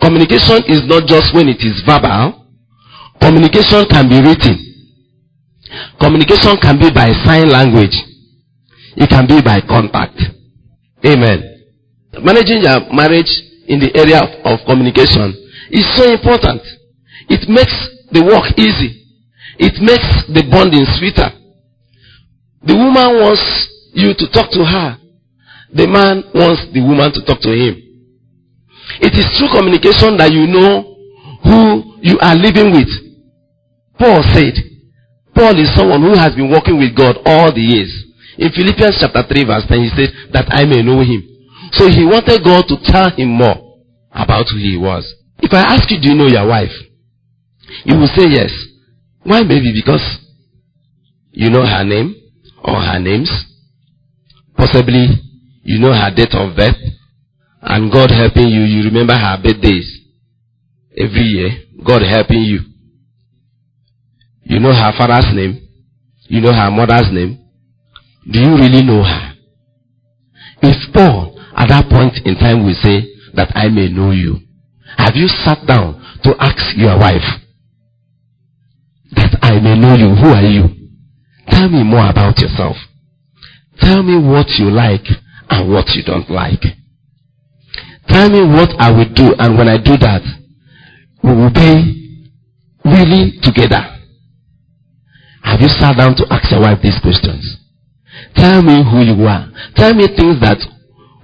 Communication 0.00 0.62
is 0.70 0.86
not 0.86 1.06
just 1.06 1.34
when 1.34 1.48
it 1.48 1.58
is 1.60 1.82
verbal. 1.84 2.46
Communication 3.20 3.84
can 3.90 4.08
be 4.08 4.22
written. 4.22 4.56
Communication 6.00 6.56
can 6.62 6.78
be 6.78 6.90
by 6.90 7.10
sign 7.26 7.50
language. 7.50 7.94
It 8.96 9.10
can 9.10 9.26
be 9.26 9.42
by 9.42 9.60
contact. 9.60 10.16
Amen. 11.04 11.66
Managing 12.22 12.62
your 12.62 12.92
marriage 12.94 13.30
in 13.68 13.78
the 13.80 13.92
area 13.94 14.18
of, 14.24 14.30
of 14.48 14.66
communication 14.66 15.36
is 15.70 15.84
so 15.96 16.08
important. 16.08 16.64
It 17.28 17.44
makes 17.48 17.76
the 18.10 18.24
work 18.24 18.56
easy. 18.56 19.04
It 19.60 19.76
makes 19.84 20.08
the 20.32 20.48
bonding 20.48 20.88
sweeter. 20.96 21.28
The 22.64 22.74
woman 22.74 23.20
wants 23.20 23.44
you 23.92 24.16
to 24.16 24.26
talk 24.32 24.50
to 24.56 24.64
her. 24.64 24.96
The 25.72 25.86
man 25.86 26.24
wants 26.32 26.72
the 26.72 26.80
woman 26.80 27.12
to 27.12 27.20
talk 27.28 27.40
to 27.44 27.52
him. 27.52 27.76
It 29.04 29.12
is 29.12 29.28
through 29.36 29.52
communication 29.52 30.16
that 30.16 30.32
you 30.32 30.48
know 30.48 30.96
who 31.44 32.00
you 32.00 32.16
are 32.24 32.34
living 32.34 32.72
with. 32.72 32.88
Paul 34.00 34.24
said, 34.32 34.56
Paul 35.36 35.52
is 35.60 35.68
someone 35.76 36.00
who 36.00 36.16
has 36.16 36.34
been 36.34 36.48
working 36.50 36.80
with 36.80 36.96
God 36.96 37.20
all 37.26 37.52
the 37.52 37.60
years. 37.60 37.92
In 38.38 38.48
Philippians 38.50 38.96
chapter 38.96 39.22
3 39.28 39.44
verse 39.44 39.66
10, 39.68 39.82
he 39.84 39.90
said, 39.92 40.10
that 40.32 40.48
I 40.48 40.64
may 40.64 40.80
know 40.80 41.04
him. 41.04 41.27
So 41.72 41.88
he 41.88 42.04
wanted 42.04 42.42
God 42.44 42.64
to 42.68 42.76
tell 42.84 43.10
him 43.10 43.28
more 43.28 43.78
about 44.12 44.46
who 44.50 44.58
he 44.58 44.76
was. 44.76 45.04
If 45.38 45.52
I 45.52 45.74
ask 45.74 45.90
you, 45.90 46.00
do 46.00 46.10
you 46.10 46.14
know 46.16 46.26
your 46.26 46.46
wife? 46.46 46.72
You 47.84 47.96
will 47.96 48.08
say 48.08 48.28
yes. 48.28 48.50
Why? 49.22 49.42
Maybe 49.42 49.72
because 49.72 50.02
you 51.30 51.50
know 51.50 51.64
her 51.64 51.84
name 51.84 52.14
or 52.64 52.80
her 52.80 52.98
names. 52.98 53.30
Possibly 54.56 55.06
you 55.62 55.78
know 55.78 55.92
her 55.92 56.10
date 56.14 56.34
of 56.34 56.56
birth. 56.56 56.76
And 57.60 57.92
God 57.92 58.10
helping 58.10 58.48
you, 58.48 58.62
you 58.62 58.84
remember 58.84 59.14
her 59.14 59.36
birthdays. 59.42 60.00
Every 60.96 61.22
year, 61.22 61.50
God 61.84 62.02
helping 62.02 62.42
you. 62.42 62.60
You 64.44 64.60
know 64.60 64.72
her 64.72 64.92
father's 64.96 65.32
name. 65.34 65.68
You 66.24 66.40
know 66.40 66.52
her 66.52 66.70
mother's 66.70 67.12
name. 67.12 67.38
Do 68.30 68.40
you 68.40 68.56
really 68.56 68.82
know 68.82 69.02
her? 69.02 69.34
If 70.62 70.92
Paul 70.92 71.37
at 71.58 71.68
that 71.68 71.90
point 71.90 72.14
in 72.24 72.36
time 72.36 72.64
we 72.64 72.72
say 72.72 73.02
that 73.34 73.50
I 73.54 73.68
may 73.68 73.88
know 73.90 74.12
you, 74.12 74.38
have 74.96 75.16
you 75.16 75.26
sat 75.26 75.66
down 75.66 75.98
to 76.22 76.34
ask 76.38 76.76
your 76.76 76.96
wife 76.96 77.26
that 79.12 79.38
I 79.42 79.58
may 79.58 79.78
know 79.78 79.94
you? 79.94 80.14
Who 80.14 80.28
are 80.30 80.46
you? 80.46 80.70
Tell 81.48 81.68
me 81.68 81.82
more 81.82 82.08
about 82.08 82.38
yourself. 82.38 82.76
Tell 83.80 84.02
me 84.02 84.16
what 84.16 84.46
you 84.58 84.70
like 84.70 85.04
and 85.50 85.72
what 85.72 85.88
you 85.94 86.04
don't 86.04 86.30
like. 86.30 86.62
Tell 88.06 88.30
me 88.30 88.40
what 88.40 88.70
I 88.78 88.90
will 88.90 89.12
do 89.12 89.34
and 89.38 89.58
when 89.58 89.68
I 89.68 89.78
do 89.82 89.96
that, 89.98 90.22
we 91.22 91.34
will 91.34 91.52
be 91.52 92.30
really 92.84 93.38
together. 93.42 93.82
Have 95.42 95.60
you 95.60 95.68
sat 95.68 95.96
down 95.96 96.14
to 96.16 96.26
ask 96.30 96.50
your 96.50 96.60
wife 96.60 96.78
these 96.82 96.98
questions? 97.02 97.58
Tell 98.36 98.62
me 98.62 98.82
who 98.84 99.02
you 99.02 99.26
are. 99.26 99.50
Tell 99.74 99.94
me 99.94 100.06
things 100.14 100.40
that 100.40 100.58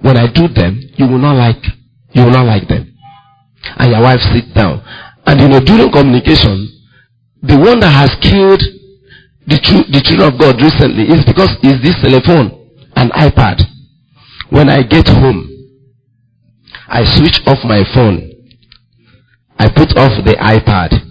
when 0.05 0.17
I 0.17 0.31
do 0.31 0.47
them, 0.47 0.77
you 0.97 1.07
will 1.07 1.17
not 1.17 1.33
like. 1.33 1.65
You 2.13 2.25
will 2.25 2.37
not 2.37 2.45
like 2.45 2.67
them. 2.67 2.93
And 3.77 3.91
your 3.91 4.03
wife 4.03 4.19
sit 4.31 4.53
down. 4.53 4.85
And 5.25 5.41
you 5.41 5.49
know, 5.49 5.59
during 5.59 5.91
communication, 5.91 6.69
the 7.41 7.57
one 7.57 7.79
that 7.79 7.89
has 7.89 8.13
killed 8.21 8.61
the, 9.47 9.57
true, 9.57 9.81
the 9.89 10.01
children 10.05 10.31
of 10.31 10.39
God 10.39 10.61
recently 10.61 11.09
is 11.09 11.25
because 11.25 11.49
is 11.63 11.81
this 11.81 11.97
telephone 12.05 12.69
and 12.95 13.11
iPad. 13.13 13.65
When 14.51 14.69
I 14.69 14.83
get 14.83 15.07
home, 15.07 15.49
I 16.87 17.03
switch 17.17 17.41
off 17.47 17.65
my 17.65 17.81
phone. 17.95 18.29
I 19.57 19.69
put 19.69 19.97
off 19.97 20.23
the 20.23 20.37
iPad. 20.37 21.01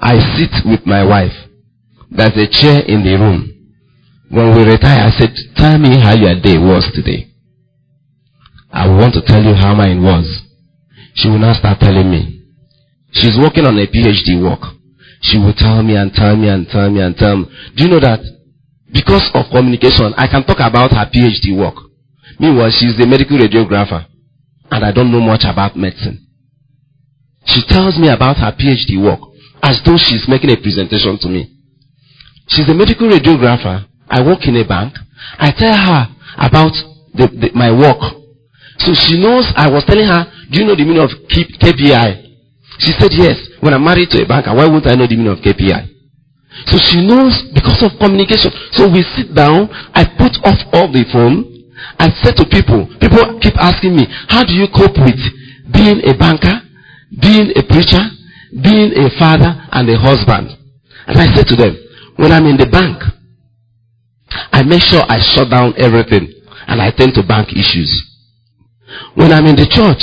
I 0.00 0.16
sit 0.40 0.64
with 0.64 0.86
my 0.86 1.04
wife. 1.04 1.36
There's 2.10 2.36
a 2.38 2.48
chair 2.48 2.80
in 2.88 3.04
the 3.04 3.18
room. 3.20 3.52
When 4.30 4.56
we 4.56 4.64
retire, 4.64 5.08
I 5.08 5.10
said, 5.10 5.36
tell 5.56 5.78
me 5.78 6.00
how 6.00 6.14
your 6.14 6.40
day 6.40 6.56
was 6.56 6.90
today. 6.94 7.31
I 8.72 8.88
want 8.88 9.14
to 9.14 9.22
tell 9.22 9.42
you 9.42 9.54
how 9.54 9.74
mine 9.74 10.02
was. 10.02 10.26
She 11.14 11.28
will 11.28 11.38
now 11.38 11.52
start 11.52 11.80
telling 11.80 12.10
me. 12.10 12.42
She's 13.12 13.36
working 13.38 13.66
on 13.66 13.78
a 13.78 13.86
PhD 13.86 14.40
work. 14.42 14.60
She 15.20 15.38
will 15.38 15.52
tell 15.52 15.82
me 15.82 15.96
and 15.96 16.12
tell 16.12 16.36
me 16.36 16.48
and 16.48 16.66
tell 16.68 16.90
me 16.90 17.00
and 17.00 17.16
tell 17.16 17.36
me. 17.36 17.44
Do 17.76 17.84
you 17.84 17.90
know 17.90 18.00
that? 18.00 18.20
Because 18.92 19.28
of 19.34 19.46
communication, 19.50 20.12
I 20.16 20.26
can 20.26 20.44
talk 20.44 20.60
about 20.60 20.92
her 20.92 21.06
PhD 21.12 21.56
work. 21.56 21.76
Meanwhile, 22.40 22.70
she's 22.70 22.98
a 22.98 23.06
medical 23.06 23.38
radiographer. 23.38 24.06
And 24.70 24.84
I 24.84 24.92
don't 24.92 25.12
know 25.12 25.20
much 25.20 25.44
about 25.44 25.76
medicine. 25.76 26.26
She 27.46 27.62
tells 27.68 27.98
me 27.98 28.08
about 28.08 28.38
her 28.38 28.52
PhD 28.52 29.02
work 29.02 29.20
as 29.62 29.80
though 29.84 29.96
she's 29.96 30.26
making 30.28 30.50
a 30.50 30.56
presentation 30.56 31.18
to 31.20 31.28
me. 31.28 31.56
She's 32.48 32.68
a 32.68 32.74
medical 32.74 33.08
radiographer 33.08 33.86
I 34.12 34.20
work 34.20 34.46
in 34.46 34.56
a 34.56 34.64
bank. 34.68 34.92
I 35.38 35.50
tell 35.52 35.72
her 35.72 36.08
about 36.36 36.72
the, 37.14 37.28
the, 37.32 37.50
my 37.54 37.72
work. 37.72 38.21
So 38.78 38.94
she 38.94 39.20
knows 39.20 39.52
I 39.56 39.70
was 39.70 39.84
telling 39.84 40.06
her, 40.06 40.24
do 40.50 40.60
you 40.60 40.66
know 40.66 40.74
the 40.74 40.84
meaning 40.84 41.02
of 41.02 41.10
KPI? 41.28 42.32
She 42.78 42.92
said 42.98 43.12
yes. 43.12 43.36
When 43.60 43.74
I'm 43.74 43.84
married 43.84 44.10
to 44.10 44.22
a 44.22 44.26
banker, 44.26 44.54
why 44.54 44.66
won't 44.66 44.86
I 44.86 44.94
know 44.94 45.06
the 45.06 45.16
meaning 45.16 45.32
of 45.32 45.38
KPI? 45.38 45.88
So 46.66 46.78
she 46.78 47.06
knows 47.06 47.32
because 47.54 47.80
of 47.82 47.98
communication. 47.98 48.52
So 48.72 48.88
we 48.88 49.02
sit 49.16 49.34
down, 49.34 49.68
I 49.94 50.04
put 50.04 50.36
off 50.44 50.60
all 50.72 50.90
the 50.90 51.04
phone, 51.12 51.48
I 51.98 52.10
said 52.22 52.36
to 52.36 52.44
people, 52.44 52.88
people 53.00 53.38
keep 53.40 53.56
asking 53.56 53.96
me, 53.96 54.06
how 54.28 54.44
do 54.44 54.52
you 54.52 54.66
cope 54.68 54.96
with 54.98 55.20
being 55.72 56.02
a 56.04 56.14
banker, 56.16 56.60
being 57.20 57.52
a 57.56 57.62
preacher, 57.62 58.02
being 58.52 58.92
a 58.96 59.10
father 59.18 59.50
and 59.72 59.88
a 59.88 59.96
husband? 59.98 60.50
And 61.06 61.18
I 61.18 61.26
said 61.34 61.46
to 61.48 61.56
them, 61.56 61.76
when 62.16 62.32
I'm 62.32 62.46
in 62.46 62.56
the 62.56 62.66
bank, 62.66 63.02
I 64.52 64.62
make 64.62 64.82
sure 64.82 65.02
I 65.08 65.20
shut 65.20 65.50
down 65.50 65.74
everything 65.76 66.32
and 66.66 66.80
I 66.80 66.90
tend 66.90 67.14
to 67.14 67.22
bank 67.22 67.52
issues. 67.52 68.11
When 69.14 69.32
I'm 69.32 69.46
in 69.46 69.56
the 69.56 69.66
church, 69.66 70.02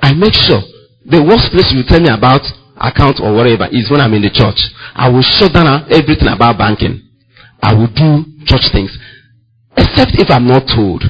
I 0.00 0.12
make 0.14 0.34
sure 0.34 0.60
the 1.04 1.22
worst 1.22 1.52
place 1.52 1.72
you 1.72 1.84
tell 1.84 2.00
me 2.00 2.08
about 2.08 2.42
account 2.80 3.20
or 3.20 3.32
whatever 3.34 3.68
is 3.70 3.90
when 3.90 4.00
I'm 4.00 4.14
in 4.14 4.22
the 4.22 4.32
church. 4.32 4.58
I 4.94 5.08
will 5.08 5.22
shut 5.22 5.52
down 5.52 5.68
everything 5.92 6.28
about 6.28 6.58
banking. 6.58 7.00
I 7.62 7.74
will 7.74 7.88
do 7.88 8.24
church 8.44 8.68
things. 8.72 8.92
Except 9.76 10.16
if 10.20 10.30
I'm 10.30 10.46
not 10.46 10.66
told. 10.68 11.04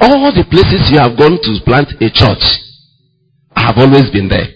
All 0.00 0.34
the 0.34 0.44
places 0.50 0.90
you 0.90 0.98
have 0.98 1.16
gone 1.16 1.38
to 1.38 1.50
plant 1.64 1.94
a 2.02 2.10
church, 2.10 2.42
I 3.54 3.70
have 3.70 3.78
always 3.78 4.10
been 4.10 4.28
there. 4.28 4.50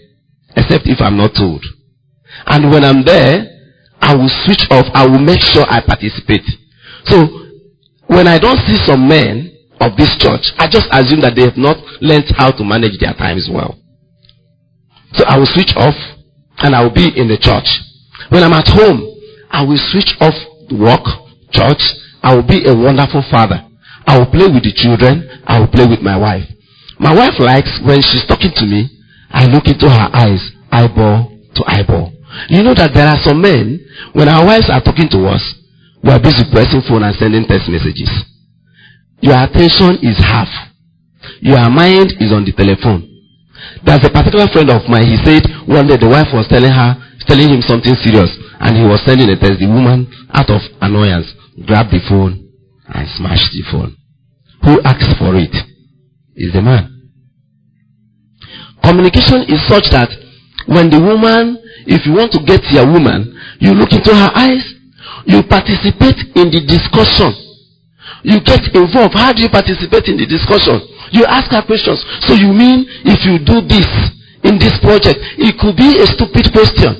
Except 0.55 0.87
if 0.87 0.99
I'm 0.99 1.17
not 1.17 1.35
told. 1.35 1.63
And 2.45 2.69
when 2.71 2.83
I'm 2.83 3.03
there, 3.05 3.47
I 4.01 4.15
will 4.15 4.29
switch 4.43 4.67
off. 4.71 4.85
I 4.93 5.07
will 5.07 5.19
make 5.19 5.41
sure 5.41 5.63
I 5.67 5.81
participate. 5.81 6.45
So, 7.05 7.27
when 8.07 8.27
I 8.27 8.39
don't 8.39 8.59
see 8.67 8.77
some 8.85 9.07
men 9.07 9.56
of 9.79 9.95
this 9.97 10.15
church, 10.17 10.53
I 10.57 10.67
just 10.67 10.87
assume 10.91 11.21
that 11.21 11.35
they 11.35 11.45
have 11.45 11.57
not 11.57 11.77
learned 12.01 12.25
how 12.35 12.51
to 12.51 12.63
manage 12.63 12.97
their 12.99 13.13
times 13.13 13.49
well. 13.51 13.77
So 15.13 15.23
I 15.25 15.37
will 15.37 15.49
switch 15.49 15.73
off 15.77 15.95
and 16.59 16.75
I 16.75 16.83
will 16.83 16.93
be 16.93 17.07
in 17.15 17.27
the 17.27 17.37
church. 17.37 17.67
When 18.29 18.43
I'm 18.43 18.53
at 18.53 18.67
home, 18.67 19.05
I 19.49 19.63
will 19.63 19.79
switch 19.91 20.17
off 20.19 20.35
work, 20.73 21.05
church. 21.53 21.81
I 22.23 22.35
will 22.35 22.45
be 22.45 22.65
a 22.67 22.75
wonderful 22.75 23.23
father. 23.29 23.63
I 24.05 24.19
will 24.19 24.27
play 24.27 24.47
with 24.49 24.63
the 24.63 24.73
children. 24.73 25.23
I 25.45 25.59
will 25.59 25.71
play 25.71 25.85
with 25.85 26.01
my 26.01 26.17
wife. 26.17 26.43
My 26.99 27.13
wife 27.13 27.39
likes 27.39 27.71
when 27.85 28.01
she's 28.01 28.25
talking 28.25 28.51
to 28.55 28.65
me, 28.65 28.89
I 29.29 29.45
look 29.45 29.67
into 29.67 29.87
her 29.87 30.09
eyes, 30.13 30.41
eyeball 30.71 31.29
to 31.55 31.61
eyeball. 31.67 32.13
You 32.49 32.63
know 32.63 32.73
that 32.73 32.93
there 32.93 33.07
are 33.07 33.21
some 33.23 33.41
men, 33.41 33.79
when 34.13 34.27
our 34.27 34.45
wives 34.45 34.69
are 34.69 34.81
talking 34.81 35.07
to 35.09 35.27
us, 35.29 35.41
we 36.03 36.09
are 36.09 36.19
busy 36.19 36.43
pressing 36.51 36.81
phone 36.87 37.03
and 37.03 37.15
sending 37.15 37.45
text 37.45 37.69
messages. 37.69 38.09
Your 39.21 39.37
attention 39.43 39.97
is 40.01 40.17
half. 40.23 40.49
Your 41.41 41.69
mind 41.69 42.13
is 42.19 42.31
on 42.31 42.45
the 42.45 42.53
telephone. 42.53 43.03
There's 43.83 44.05
a 44.05 44.09
particular 44.09 44.47
friend 44.53 44.69
of 44.69 44.85
mine, 44.87 45.05
he 45.05 45.17
said 45.25 45.43
one 45.67 45.87
day 45.87 45.97
the 45.97 46.07
wife 46.07 46.29
was 46.33 46.47
telling 46.47 46.71
her, 46.71 46.95
telling 47.27 47.49
him 47.49 47.61
something 47.61 47.93
serious, 47.99 48.31
and 48.61 48.77
he 48.77 48.85
was 48.85 49.01
sending 49.05 49.29
a 49.29 49.35
text. 49.35 49.59
The 49.59 49.67
woman, 49.67 50.07
out 50.31 50.49
of 50.49 50.61
annoyance, 50.81 51.27
grabbed 51.65 51.91
the 51.91 51.99
phone 52.07 52.47
and 52.87 53.03
smashed 53.17 53.51
the 53.51 53.63
phone. 53.71 53.97
Who 54.63 54.81
asked 54.81 55.17
for 55.17 55.35
it? 55.35 55.53
Is 56.37 56.53
the 56.53 56.61
man. 56.61 57.09
Communication 58.83 59.41
is 59.49 59.59
such 59.67 59.89
that 59.89 60.09
when 60.67 60.89
the 60.89 61.01
woman, 61.01 61.57
if 61.89 62.05
you 62.05 62.13
want 62.13 62.31
to 62.33 62.41
get 62.45 62.61
your 62.71 62.85
woman, 62.85 63.33
you 63.59 63.73
look 63.73 63.91
into 63.91 64.13
her 64.13 64.31
eyes, 64.35 64.63
you 65.25 65.41
participate 65.43 66.19
in 66.37 66.53
the 66.53 66.61
discussion. 66.67 67.46
You 68.23 68.41
get 68.41 68.65
involved. 68.73 69.13
How 69.13 69.33
do 69.33 69.41
you 69.41 69.49
participate 69.49 70.09
in 70.09 70.17
the 70.17 70.25
discussion? 70.25 70.81
You 71.11 71.25
ask 71.25 71.51
her 71.51 71.63
questions. 71.63 72.01
So 72.25 72.33
you 72.33 72.51
mean 72.51 72.85
if 73.05 73.23
you 73.23 73.39
do 73.39 73.61
this 73.63 73.87
in 74.43 74.57
this 74.57 74.75
project, 74.81 75.19
it 75.37 75.57
could 75.59 75.75
be 75.77 75.99
a 76.01 76.07
stupid 76.07 76.51
question, 76.51 76.93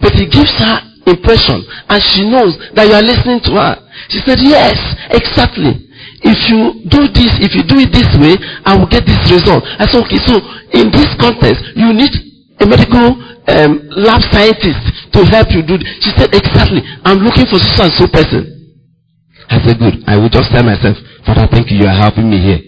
but 0.00 0.14
it 0.16 0.30
gives 0.30 0.52
her 0.60 0.76
impression 1.06 1.60
and 1.88 2.00
she 2.00 2.24
knows 2.28 2.56
that 2.72 2.88
you 2.88 2.94
are 2.96 3.04
listening 3.04 3.40
to 3.44 3.52
her. 3.60 3.74
She 4.08 4.20
said, 4.24 4.40
yes, 4.40 4.76
exactly. 5.12 5.84
If 6.24 6.38
you 6.48 6.80
do 6.88 7.04
this, 7.12 7.36
if 7.44 7.52
you 7.52 7.62
do 7.68 7.76
it 7.84 7.92
this 7.92 8.08
way, 8.16 8.36
I 8.64 8.76
will 8.76 8.88
get 8.88 9.04
this 9.04 9.20
result. 9.28 9.64
I 9.76 9.84
said, 9.84 10.00
okay, 10.08 10.20
so 10.24 10.40
in 10.72 10.88
this 10.88 11.08
context, 11.20 11.60
you 11.76 11.92
need 11.92 12.12
a 12.60 12.66
medical 12.66 13.12
um, 13.52 13.84
lab 13.92 14.24
scientist 14.32 14.80
to 15.12 15.20
help 15.28 15.52
you 15.52 15.60
do. 15.60 15.76
She 16.00 16.10
said, 16.16 16.32
exactly. 16.32 16.80
I'm 17.04 17.20
looking 17.20 17.44
for 17.46 17.60
so 17.60 17.84
and 17.84 17.92
so 17.92 18.08
person. 18.08 18.53
I 19.50 19.60
said, 19.64 19.78
good. 19.78 20.04
I 20.06 20.16
will 20.16 20.28
just 20.28 20.50
tell 20.50 20.62
myself, 20.62 20.96
Father, 21.26 21.46
thank 21.50 21.70
you. 21.70 21.78
You 21.78 21.86
are 21.86 21.96
helping 21.96 22.30
me 22.30 22.38
here. 22.40 22.60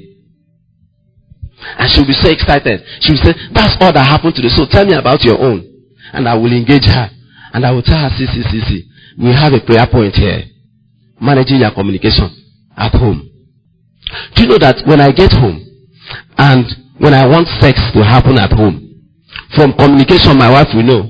And 1.79 1.91
she'll 1.91 2.07
be 2.07 2.13
so 2.13 2.31
excited. 2.31 2.85
She'll 3.01 3.17
say, 3.17 3.33
that's 3.53 3.77
all 3.81 3.93
that 3.93 4.05
happened 4.07 4.35
today. 4.35 4.49
So 4.49 4.67
tell 4.67 4.85
me 4.85 4.95
about 4.95 5.25
your 5.25 5.41
own. 5.41 5.65
And 6.13 6.29
I 6.29 6.35
will 6.35 6.53
engage 6.53 6.85
her. 6.85 7.11
And 7.53 7.65
I 7.65 7.73
will 7.73 7.83
tell 7.83 7.99
her, 7.99 8.11
see, 8.17 8.27
see, 8.27 8.43
see, 8.43 8.61
see. 8.61 8.83
We 9.19 9.33
have 9.33 9.53
a 9.53 9.61
prayer 9.61 9.87
point 9.91 10.15
here. 10.15 10.45
Managing 11.21 11.61
your 11.61 11.73
communication 11.73 12.29
at 12.77 12.93
home. 12.93 13.31
Do 14.35 14.43
you 14.43 14.49
know 14.49 14.59
that 14.59 14.87
when 14.87 15.01
I 15.01 15.11
get 15.11 15.33
home 15.33 15.65
and 16.39 16.65
when 16.99 17.15
I 17.15 17.27
want 17.27 17.49
sex 17.59 17.81
to 17.95 18.05
happen 18.05 18.39
at 18.39 18.53
home, 18.53 18.87
from 19.57 19.73
communication, 19.73 20.39
my 20.39 20.51
wife 20.51 20.69
will 20.75 20.85
know. 20.85 21.09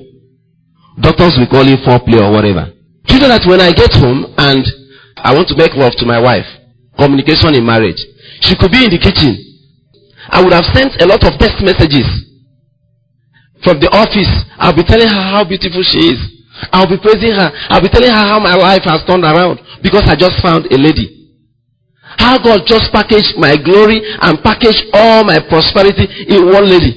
Doctors 1.00 1.37
will 1.38 1.46
call 1.48 1.66
it 1.66 1.81
foreplay 1.85 2.22
or 2.22 2.33
whatever. 2.33 2.72
Do 3.05 3.14
you 3.14 3.20
know 3.20 3.29
that 3.29 3.44
when 3.46 3.61
I 3.61 3.72
get 3.72 3.92
home 3.94 4.33
and 4.38 4.64
I 5.16 5.35
want 5.35 5.48
to 5.48 5.57
make 5.57 5.74
love 5.74 5.92
to 5.98 6.07
my 6.07 6.20
wife, 6.20 6.46
communication 6.98 7.55
in 7.55 7.64
marriage, 7.64 8.00
she 8.40 8.55
could 8.57 8.70
be 8.70 8.85
in 8.85 8.90
the 8.90 8.98
kitchen. 8.98 9.37
I 10.29 10.42
would 10.42 10.52
have 10.52 10.66
sent 10.74 11.00
a 11.00 11.07
lot 11.07 11.22
of 11.24 11.38
text 11.38 11.62
messages 11.62 12.07
from 13.62 13.81
the 13.81 13.88
office. 13.94 14.29
I'll 14.59 14.76
be 14.76 14.85
telling 14.85 15.09
her 15.09 15.24
how 15.33 15.44
beautiful 15.44 15.83
she 15.83 15.98
is. 16.12 16.20
I'll 16.72 16.88
be 16.88 16.98
praising 16.98 17.33
her. 17.37 17.48
I'll 17.68 17.83
be 17.83 17.88
telling 17.88 18.11
her 18.11 18.24
how 18.26 18.40
my 18.40 18.55
life 18.55 18.85
has 18.85 19.05
turned 19.07 19.24
around 19.24 19.61
because 19.83 20.05
I 20.09 20.16
just 20.16 20.42
found 20.42 20.66
a 20.72 20.79
lady. 20.79 21.12
How 22.18 22.38
God 22.38 22.64
just 22.66 22.92
packaged 22.92 23.37
my 23.37 23.57
glory 23.57 24.00
and 24.20 24.42
packaged 24.42 24.88
all 24.94 25.24
my 25.24 25.38
prosperity 25.48 26.09
in 26.29 26.48
one 26.48 26.68
lady 26.68 26.96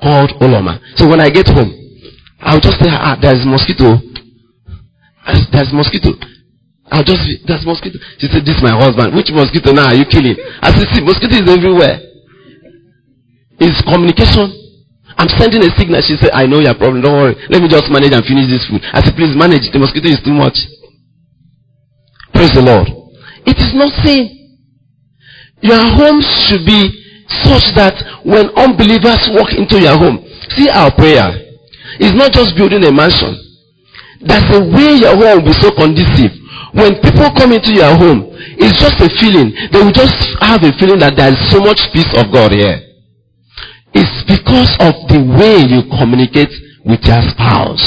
called 0.00 0.30
Oloma. 0.40 0.80
So 0.96 1.08
when 1.08 1.20
I 1.20 1.28
get 1.28 1.46
home, 1.48 1.76
I'll 2.40 2.60
just 2.60 2.80
say, 2.80 2.88
ah, 2.88 3.18
there's 3.20 3.44
mosquito. 3.44 4.00
There's 5.52 5.72
mosquito. 5.72 6.16
I'll 6.90 7.06
just, 7.06 7.22
there's 7.46 7.62
mosquito. 7.64 7.98
She 8.18 8.26
said, 8.26 8.42
this 8.42 8.58
is 8.58 8.62
my 8.62 8.74
husband. 8.74 9.14
Which 9.14 9.30
mosquito 9.30 9.70
now 9.70 9.94
are 9.94 9.98
you 9.98 10.04
killing? 10.04 10.34
I 10.58 10.74
said, 10.74 10.90
see, 10.90 11.02
mosquito 11.02 11.38
is 11.38 11.46
everywhere. 11.46 12.02
It's 13.62 13.78
communication. 13.86 14.50
I'm 15.14 15.30
sending 15.38 15.62
a 15.62 15.70
signal. 15.78 16.02
She 16.02 16.16
said, 16.16 16.34
I 16.34 16.46
know 16.46 16.58
your 16.58 16.74
problem. 16.74 17.02
Don't 17.02 17.14
worry. 17.14 17.36
Let 17.46 17.62
me 17.62 17.68
just 17.68 17.86
manage 17.92 18.10
and 18.10 18.24
finish 18.26 18.50
this 18.50 18.66
food. 18.66 18.82
I 18.90 19.04
said, 19.04 19.14
please 19.14 19.36
manage. 19.36 19.70
The 19.70 19.78
mosquito 19.78 20.08
is 20.08 20.18
too 20.24 20.34
much. 20.34 20.56
Praise 22.34 22.50
the 22.56 22.64
Lord. 22.64 22.88
It 23.46 23.60
is 23.60 23.72
not 23.76 23.92
sin. 24.02 24.26
Your 25.60 25.76
home 25.76 26.24
should 26.48 26.64
be 26.64 26.88
such 27.44 27.70
that 27.76 27.94
when 28.24 28.48
unbelievers 28.56 29.28
walk 29.36 29.52
into 29.52 29.78
your 29.78 29.94
home, 29.94 30.24
see 30.56 30.66
our 30.72 30.90
prayer. 30.90 31.28
It's 32.00 32.16
not 32.16 32.32
just 32.32 32.56
building 32.56 32.82
a 32.82 32.90
mansion. 32.90 33.36
That's 34.24 34.48
the 34.48 34.64
way 34.72 35.04
your 35.04 35.14
home 35.20 35.44
will 35.44 35.52
be 35.52 35.56
so 35.60 35.68
conducive. 35.76 36.39
When 36.72 37.00
people 37.02 37.30
come 37.34 37.52
into 37.52 37.72
your 37.74 37.94
home, 37.96 38.30
it's 38.58 38.78
just 38.78 39.00
a 39.02 39.10
feeling. 39.18 39.50
They 39.72 39.80
will 39.82 39.92
just 39.92 40.14
have 40.40 40.62
a 40.62 40.72
feeling 40.78 41.00
that 41.00 41.16
there 41.16 41.32
is 41.32 41.40
so 41.50 41.58
much 41.58 41.80
peace 41.92 42.10
of 42.14 42.30
God 42.30 42.52
here. 42.52 42.78
It's 43.92 44.22
because 44.22 44.70
of 44.78 44.94
the 45.10 45.18
way 45.18 45.66
you 45.66 45.82
communicate 45.90 46.52
with 46.86 47.02
your 47.02 47.22
spouse. 47.34 47.82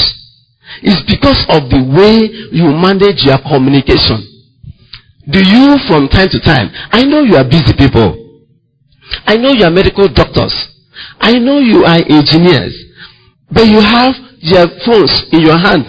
It's 0.82 1.00
because 1.08 1.40
of 1.48 1.70
the 1.72 1.80
way 1.80 2.28
you 2.52 2.68
manage 2.76 3.24
your 3.24 3.40
communication. 3.40 4.20
Do 5.30 5.40
you 5.40 5.80
from 5.88 6.08
time 6.08 6.28
to 6.28 6.40
time, 6.40 6.68
I 6.92 7.04
know 7.04 7.22
you 7.24 7.36
are 7.36 7.48
busy 7.48 7.72
people. 7.72 8.20
I 9.24 9.36
know 9.36 9.52
you 9.52 9.64
are 9.64 9.70
medical 9.70 10.08
doctors. 10.08 10.52
I 11.20 11.32
know 11.40 11.58
you 11.58 11.84
are 11.84 12.04
engineers. 12.04 12.76
But 13.50 13.64
you 13.64 13.80
have 13.80 14.12
your 14.40 14.66
phones 14.84 15.24
in 15.32 15.40
your 15.40 15.56
hand. 15.56 15.88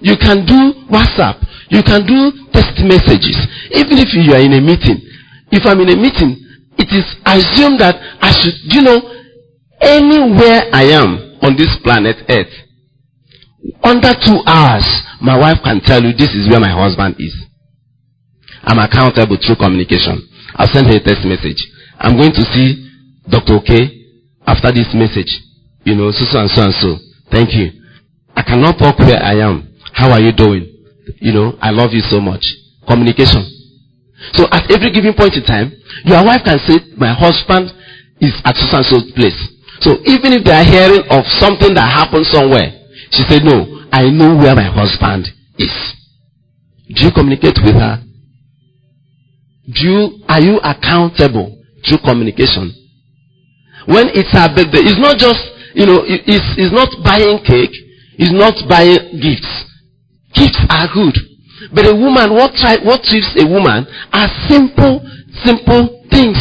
You 0.00 0.16
can 0.16 0.44
do 0.44 0.74
WhatsApp. 0.90 1.38
You 1.72 1.80
can 1.82 2.04
do 2.04 2.52
text 2.52 2.76
messages. 2.84 3.48
Even 3.72 3.96
if 3.96 4.12
you 4.12 4.36
are 4.36 4.44
in 4.44 4.52
a 4.52 4.60
meeting. 4.60 5.00
If 5.48 5.64
I'm 5.64 5.80
in 5.80 5.88
a 5.88 5.96
meeting, 5.96 6.36
it 6.76 6.92
is 6.92 7.04
assumed 7.24 7.80
that 7.80 7.96
I 8.20 8.28
should, 8.32 8.60
you 8.68 8.82
know, 8.84 9.00
anywhere 9.80 10.68
I 10.68 10.92
am 10.92 11.40
on 11.40 11.56
this 11.56 11.72
planet 11.82 12.16
Earth, 12.28 12.52
under 13.82 14.12
two 14.20 14.36
hours, 14.46 14.84
my 15.20 15.36
wife 15.38 15.64
can 15.64 15.80
tell 15.80 16.02
you 16.02 16.12
this 16.12 16.36
is 16.36 16.48
where 16.48 16.60
my 16.60 16.70
husband 16.70 17.16
is. 17.18 17.34
I'm 18.64 18.78
accountable 18.78 19.38
through 19.40 19.56
communication. 19.56 20.28
I'll 20.54 20.68
send 20.68 20.88
her 20.88 20.96
a 20.96 21.00
text 21.00 21.24
message. 21.24 21.58
I'm 21.98 22.16
going 22.16 22.32
to 22.32 22.44
see 22.52 22.84
Dr. 23.28 23.54
OK 23.54 23.72
after 24.46 24.72
this 24.72 24.92
message. 24.92 25.30
You 25.84 25.96
know, 25.96 26.10
so, 26.12 26.24
so 26.28 26.38
and 26.38 26.50
so 26.50 26.62
and 26.62 26.74
so. 26.74 26.90
Thank 27.30 27.54
you. 27.54 27.72
I 28.36 28.42
cannot 28.42 28.78
talk 28.78 28.98
where 28.98 29.22
I 29.22 29.40
am. 29.40 29.74
How 29.92 30.10
are 30.12 30.20
you 30.20 30.32
doing? 30.32 30.71
You 31.18 31.32
know, 31.32 31.58
I 31.60 31.70
love 31.70 31.92
you 31.92 32.00
so 32.00 32.20
much. 32.20 32.44
Communication. 32.86 33.42
So 34.34 34.46
at 34.50 34.70
every 34.70 34.92
given 34.92 35.14
point 35.14 35.34
in 35.34 35.44
time, 35.44 35.72
your 36.04 36.24
wife 36.24 36.42
can 36.44 36.58
say, 36.66 36.78
my 36.96 37.12
husband 37.12 37.70
is 38.20 38.34
at 38.44 38.54
so 38.56 38.76
and 38.76 38.86
so 38.86 38.98
place. 39.14 39.38
So 39.80 39.98
even 40.06 40.32
if 40.32 40.44
they 40.44 40.52
are 40.54 40.64
hearing 40.64 41.02
of 41.10 41.26
something 41.42 41.74
that 41.74 41.88
happened 41.90 42.26
somewhere, 42.26 42.70
she 43.10 43.22
said, 43.28 43.42
no, 43.42 43.86
I 43.92 44.10
know 44.10 44.36
where 44.36 44.54
my 44.54 44.70
husband 44.70 45.26
is. 45.58 45.74
Do 46.88 47.04
you 47.06 47.10
communicate 47.10 47.58
with 47.64 47.74
her? 47.74 48.02
Do 49.66 49.82
you, 49.86 50.24
are 50.28 50.40
you 50.40 50.60
accountable 50.62 51.62
through 51.86 51.98
communication. 51.98 52.70
When 53.86 54.08
it's 54.14 54.30
her 54.30 54.48
birthday, 54.54 54.86
it's 54.86 54.98
not 54.98 55.18
just, 55.18 55.42
you 55.74 55.86
know, 55.86 56.02
it's, 56.06 56.46
it's 56.56 56.72
not 56.72 56.88
buying 57.02 57.42
cake, 57.42 57.74
it's 58.18 58.30
not 58.30 58.54
buying 58.68 59.18
gifts. 59.18 59.50
Gifts 60.34 60.60
are 60.70 60.88
good. 60.92 61.16
But 61.74 61.86
a 61.86 61.94
woman, 61.94 62.34
what, 62.34 62.54
try, 62.54 62.76
what 62.82 63.00
a 63.06 63.46
woman 63.46 63.86
are 64.12 64.28
simple, 64.48 65.00
simple 65.44 66.04
things. 66.10 66.38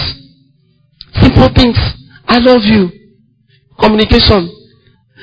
Simple 1.22 1.50
things. 1.54 1.78
I 2.28 2.40
love 2.40 2.64
you. 2.64 2.90
Communication. 3.80 4.50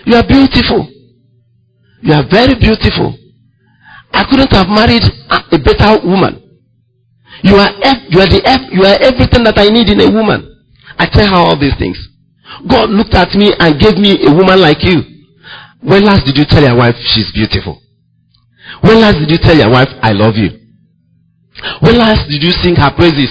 You 0.07 0.15
are 0.17 0.27
beautiful. 0.27 0.87
You 2.03 2.13
are 2.15 2.25
very 2.31 2.55
beautiful. 2.55 3.17
I 4.13 4.25
couldn't 4.25 4.53
have 4.53 4.69
married 4.69 5.03
a, 5.31 5.59
better 5.59 6.07
woman. 6.07 6.43
You 7.43 7.57
are, 7.57 7.71
you 8.09 8.21
are 8.21 8.29
the 8.29 8.69
you 8.73 8.83
are 8.85 8.99
everything 9.01 9.45
that 9.45 9.59
I 9.59 9.69
need 9.69 9.89
in 9.89 10.01
a 10.01 10.11
woman. 10.11 10.43
I 10.99 11.07
tell 11.07 11.29
her 11.29 11.37
all 11.37 11.59
these 11.59 11.77
things. 11.79 11.99
God 12.67 12.91
looked 12.91 13.15
at 13.15 13.35
me 13.35 13.53
and 13.59 13.79
gave 13.79 13.97
me 13.99 14.27
a 14.27 14.33
woman 14.35 14.61
like 14.61 14.83
you. 14.83 15.03
When 15.81 16.05
last 16.05 16.27
did 16.27 16.37
you 16.37 16.45
tell 16.45 16.63
your 16.63 16.77
wife 16.77 16.97
she's 16.99 17.31
beautiful? 17.33 17.81
When 18.81 19.01
last 19.01 19.19
did 19.19 19.31
you 19.31 19.39
tell 19.39 19.57
your 19.57 19.71
wife 19.71 19.89
I 20.03 20.13
love 20.13 20.37
you? 20.37 20.51
When 21.81 21.99
last 21.99 22.29
did 22.29 22.43
you 22.43 22.51
sing 22.63 22.77
her 22.77 22.91
praises? 22.95 23.31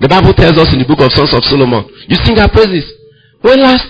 The 0.00 0.08
Bible 0.08 0.34
tells 0.34 0.58
us 0.58 0.72
in 0.72 0.78
the 0.78 0.86
book 0.86 1.00
of 1.00 1.10
Songs 1.12 1.32
of 1.32 1.42
Solomon, 1.44 1.88
you 2.06 2.16
sing 2.24 2.36
her 2.36 2.48
praises. 2.48 2.84
When 3.40 3.62
last? 3.62 3.88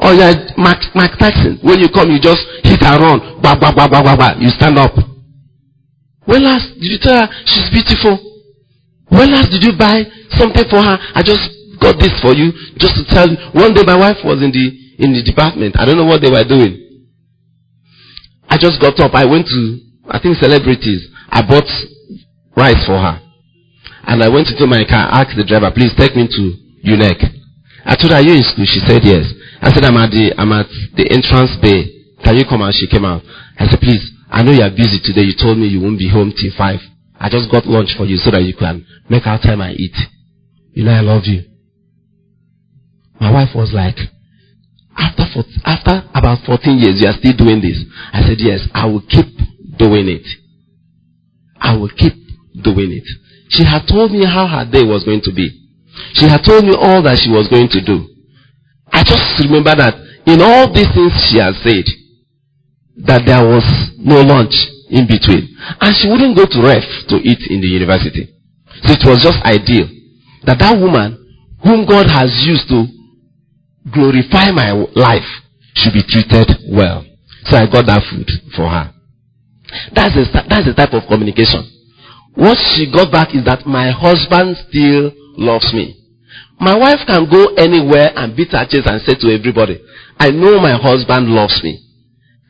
Or 0.00 0.14
you're 0.14 0.34
Mark, 0.58 0.78
Mark 0.94 1.18
Tyson. 1.18 1.58
When 1.62 1.78
you 1.80 1.88
come, 1.88 2.10
you 2.10 2.20
just 2.20 2.42
hit 2.62 2.82
her 2.82 2.98
run. 2.98 3.40
Bah, 3.42 3.58
bah, 3.58 3.72
bah, 3.74 3.88
bah, 3.88 4.02
bah, 4.02 4.16
bah. 4.16 4.34
You 4.38 4.48
stand 4.50 4.78
up. 4.78 4.94
When 6.24 6.44
last 6.44 6.74
did 6.78 6.90
you 6.92 6.98
tell 7.00 7.16
her 7.18 7.28
she's 7.46 7.70
beautiful? 7.70 8.18
When 9.08 9.32
last 9.32 9.50
did 9.50 9.64
you 9.64 9.72
buy 9.76 10.04
something 10.36 10.64
for 10.68 10.82
her? 10.82 10.98
I 11.14 11.22
just 11.22 11.42
got 11.80 11.98
this 11.98 12.12
for 12.20 12.34
you 12.34 12.52
just 12.76 12.94
to 12.94 13.04
tell 13.08 13.28
you. 13.28 13.36
One 13.54 13.74
day 13.74 13.82
my 13.86 13.96
wife 13.96 14.18
was 14.24 14.42
in 14.42 14.52
the 14.52 14.66
in 15.02 15.14
the 15.14 15.22
department. 15.22 15.74
I 15.78 15.84
don't 15.86 15.96
know 15.96 16.04
what 16.04 16.20
they 16.20 16.30
were 16.30 16.44
doing. 16.44 17.06
I 18.48 18.58
just 18.58 18.80
got 18.80 18.98
up. 19.00 19.14
I 19.14 19.24
went 19.24 19.46
to 19.46 19.87
I 20.08 20.18
think 20.18 20.36
celebrities. 20.36 21.08
I 21.30 21.42
bought 21.42 21.68
rice 22.56 22.80
for 22.86 22.96
her. 22.98 23.20
And 24.08 24.22
I 24.24 24.28
went 24.28 24.48
into 24.48 24.66
my 24.66 24.84
car, 24.88 25.12
asked 25.12 25.36
the 25.36 25.44
driver, 25.44 25.70
please 25.70 25.92
take 25.96 26.16
me 26.16 26.24
to 26.26 26.42
UNEC. 26.88 27.20
I 27.84 27.94
told 27.96 28.12
her, 28.12 28.18
are 28.18 28.24
you 28.24 28.34
in 28.34 28.44
school? 28.44 28.64
She 28.64 28.80
said 28.88 29.04
yes. 29.04 29.28
I 29.60 29.72
said, 29.72 29.84
I'm 29.84 29.96
at 29.96 30.10
the 30.10 30.32
I'm 30.38 30.52
at 30.52 30.66
the 30.96 31.04
entrance 31.12 31.56
bay. 31.60 32.16
Can 32.24 32.36
you 32.36 32.44
come 32.48 32.62
out? 32.62 32.72
She 32.74 32.88
came 32.88 33.04
out. 33.04 33.22
I 33.58 33.68
said, 33.68 33.80
please, 33.80 34.00
I 34.30 34.42
know 34.42 34.52
you 34.52 34.62
are 34.62 34.70
busy 34.70 35.00
today. 35.02 35.28
You 35.28 35.34
told 35.36 35.58
me 35.58 35.66
you 35.68 35.80
won't 35.80 35.98
be 35.98 36.08
home 36.08 36.32
till 36.32 36.52
five. 36.56 36.80
I 37.18 37.28
just 37.28 37.50
got 37.50 37.66
lunch 37.66 37.96
for 37.96 38.04
you 38.04 38.16
so 38.16 38.30
that 38.30 38.42
you 38.42 38.54
can 38.54 38.86
make 39.10 39.26
our 39.26 39.40
time 39.40 39.60
and 39.60 39.74
eat. 39.78 39.96
You 40.72 40.84
know 40.84 40.92
I 40.92 41.00
love 41.00 41.26
you. 41.26 41.42
My 43.20 43.32
wife 43.32 43.50
was 43.54 43.74
like, 43.74 43.98
after, 44.96 45.26
after 45.64 46.06
about 46.14 46.46
14 46.46 46.78
years, 46.78 47.02
you 47.02 47.08
are 47.08 47.18
still 47.18 47.34
doing 47.34 47.60
this. 47.60 47.82
I 48.12 48.22
said, 48.22 48.38
yes, 48.38 48.62
I 48.72 48.86
will 48.86 49.02
keep 49.02 49.26
doing 49.78 50.08
it. 50.08 50.26
I 51.60 51.76
will 51.76 51.90
keep 51.90 52.14
doing 52.62 52.92
it. 52.92 53.06
She 53.50 53.64
had 53.64 53.86
told 53.88 54.12
me 54.12 54.24
how 54.24 54.46
her 54.46 54.64
day 54.70 54.84
was 54.84 55.04
going 55.04 55.22
to 55.22 55.32
be. 55.32 55.48
She 56.14 56.26
had 56.28 56.44
told 56.44 56.64
me 56.64 56.74
all 56.74 57.02
that 57.02 57.18
she 57.18 57.30
was 57.30 57.48
going 57.48 57.68
to 57.70 57.80
do. 57.80 58.06
I 58.92 59.02
just 59.02 59.22
remember 59.44 59.74
that 59.74 59.94
in 60.26 60.40
all 60.40 60.72
these 60.72 60.90
things 60.92 61.12
she 61.30 61.38
had 61.38 61.54
said, 61.64 61.84
that 63.06 63.22
there 63.26 63.46
was 63.46 63.64
no 63.98 64.20
lunch 64.22 64.54
in 64.90 65.06
between. 65.06 65.54
And 65.80 65.94
she 65.94 66.08
wouldn't 66.10 66.36
go 66.36 66.46
to 66.46 66.58
ref 66.62 66.84
to 67.08 67.16
eat 67.16 67.38
in 67.50 67.60
the 67.60 67.70
university. 67.70 68.26
So 68.82 68.92
it 68.92 69.04
was 69.06 69.22
just 69.22 69.38
ideal 69.46 69.86
that 70.44 70.58
that 70.58 70.78
woman 70.78 71.14
whom 71.62 71.86
God 71.86 72.10
has 72.10 72.30
used 72.46 72.68
to 72.68 72.86
glorify 73.92 74.50
my 74.50 74.72
life 74.94 75.26
should 75.74 75.92
be 75.92 76.02
treated 76.02 76.48
well. 76.70 77.04
So 77.44 77.56
I 77.56 77.66
got 77.66 77.86
that 77.86 78.02
food 78.10 78.28
for 78.54 78.68
her. 78.68 78.92
That's 79.92 80.14
the, 80.16 80.24
that's 80.48 80.66
the 80.66 80.74
type 80.74 80.92
of 80.92 81.04
communication. 81.08 81.60
What 82.34 82.56
she 82.56 82.90
got 82.90 83.12
back 83.12 83.34
is 83.34 83.44
that 83.44 83.66
my 83.66 83.90
husband 83.90 84.56
still 84.68 85.12
loves 85.36 85.72
me. 85.74 85.96
My 86.60 86.76
wife 86.76 87.02
can 87.06 87.28
go 87.28 87.54
anywhere 87.54 88.10
and 88.16 88.34
beat 88.34 88.50
her 88.52 88.64
chest 88.66 88.88
and 88.88 89.02
say 89.02 89.14
to 89.14 89.26
everybody, 89.30 89.78
I 90.18 90.30
know 90.30 90.58
my 90.58 90.74
husband 90.74 91.28
loves 91.30 91.62
me. 91.62 91.78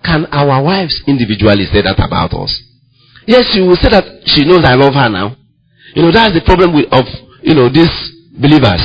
Can 0.05 0.27
our 0.27 0.63
wives 0.63 1.03
individually 1.07 1.67
say 1.73 1.83
that 1.83 1.99
about 1.99 2.33
us? 2.33 2.53
Yes, 3.27 3.45
she 3.53 3.61
will 3.61 3.77
say 3.77 3.91
that 3.91 4.05
she 4.25 4.45
knows 4.45 4.65
I 4.65 4.75
love 4.75 4.95
her 4.95 5.09
now. 5.11 5.37
You 5.95 6.03
know, 6.03 6.13
that's 6.13 6.33
the 6.33 6.45
problem 6.45 6.73
with, 6.75 6.87
of, 6.93 7.05
you 7.43 7.55
know, 7.55 7.69
these 7.69 7.93
believers. 8.33 8.81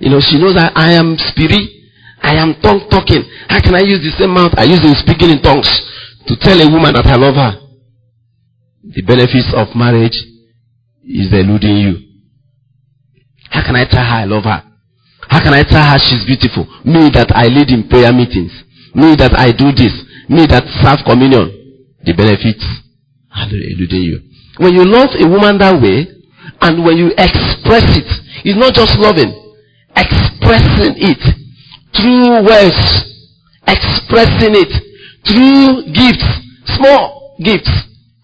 You 0.00 0.10
know, 0.10 0.20
she 0.20 0.36
knows 0.36 0.56
that 0.56 0.72
I 0.76 0.92
am 0.92 1.16
spirit. 1.16 1.64
I 2.20 2.36
am 2.36 2.56
tongue 2.60 2.88
talking. 2.90 3.22
How 3.48 3.60
can 3.60 3.74
I 3.74 3.84
use 3.84 4.00
the 4.00 4.12
same 4.18 4.32
mouth 4.32 4.52
I 4.56 4.64
use 4.64 4.80
in 4.80 4.96
speaking 4.96 5.30
in 5.30 5.40
tongues 5.40 5.68
to 6.26 6.36
tell 6.36 6.60
a 6.60 6.70
woman 6.70 6.94
that 6.94 7.06
I 7.06 7.16
love 7.16 7.34
her? 7.34 7.60
The 8.84 9.02
benefits 9.02 9.52
of 9.56 9.74
marriage 9.74 10.16
is 11.04 11.32
eluding 11.32 11.76
you. 11.76 11.94
How 13.50 13.64
can 13.64 13.76
I 13.76 13.84
tell 13.84 14.04
her 14.04 14.20
I 14.20 14.24
love 14.24 14.44
her? 14.44 14.62
How 15.28 15.40
can 15.40 15.54
I 15.54 15.62
tell 15.62 15.82
her 15.82 15.98
she's 15.98 16.24
beautiful? 16.24 16.66
Me 16.84 17.10
that 17.12 17.32
I 17.34 17.46
lead 17.48 17.70
in 17.70 17.88
prayer 17.88 18.12
meetings. 18.12 18.52
Me 18.94 19.16
that 19.16 19.32
I 19.36 19.52
do 19.52 19.72
this. 19.72 19.92
Me 20.28 20.46
that 20.46 20.64
serve 20.80 21.04
communion. 21.04 21.48
The 22.04 22.12
benefits 22.12 22.64
are 23.32 23.48
eluding 23.48 24.02
you. 24.02 24.20
When 24.58 24.74
you 24.74 24.84
love 24.84 25.10
a 25.18 25.26
woman 25.28 25.58
that 25.58 25.80
way, 25.80 26.06
and 26.60 26.84
when 26.84 26.96
you 26.96 27.08
express 27.16 27.84
it, 27.96 28.08
it's 28.44 28.58
not 28.58 28.74
just 28.74 28.96
loving, 28.98 29.32
expressing 29.96 30.94
it 31.00 31.20
through 31.96 32.44
words, 32.44 32.80
expressing 33.66 34.54
it 34.54 34.72
through 35.26 35.92
gifts, 35.92 36.28
small 36.76 37.36
gifts. 37.42 37.70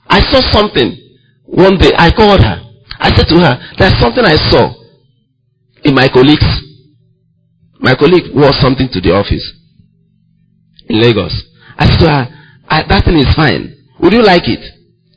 I 0.08 0.20
saw 0.20 0.40
something 0.52 0.96
one 1.44 1.78
day. 1.78 1.92
I 1.96 2.10
called 2.10 2.40
her. 2.40 2.62
I 2.98 3.14
said 3.14 3.26
to 3.28 3.36
her, 3.40 3.58
There's 3.78 3.98
something 3.98 4.24
I 4.24 4.36
saw 4.50 4.74
in 5.84 5.94
my 5.94 6.08
colleagues. 6.08 6.46
My 7.78 7.94
colleague 7.94 8.34
wore 8.34 8.52
something 8.52 8.88
to 8.92 9.00
the 9.00 9.12
office 9.12 9.52
in 10.88 11.00
Lagos. 11.00 11.32
I 11.78 11.86
said 11.86 11.98
to 12.00 12.10
her, 12.10 12.28
That 12.88 13.04
thing 13.04 13.18
is 13.18 13.32
fine. 13.34 13.76
Would 14.00 14.12
you 14.12 14.22
like 14.22 14.46
it? 14.46 14.60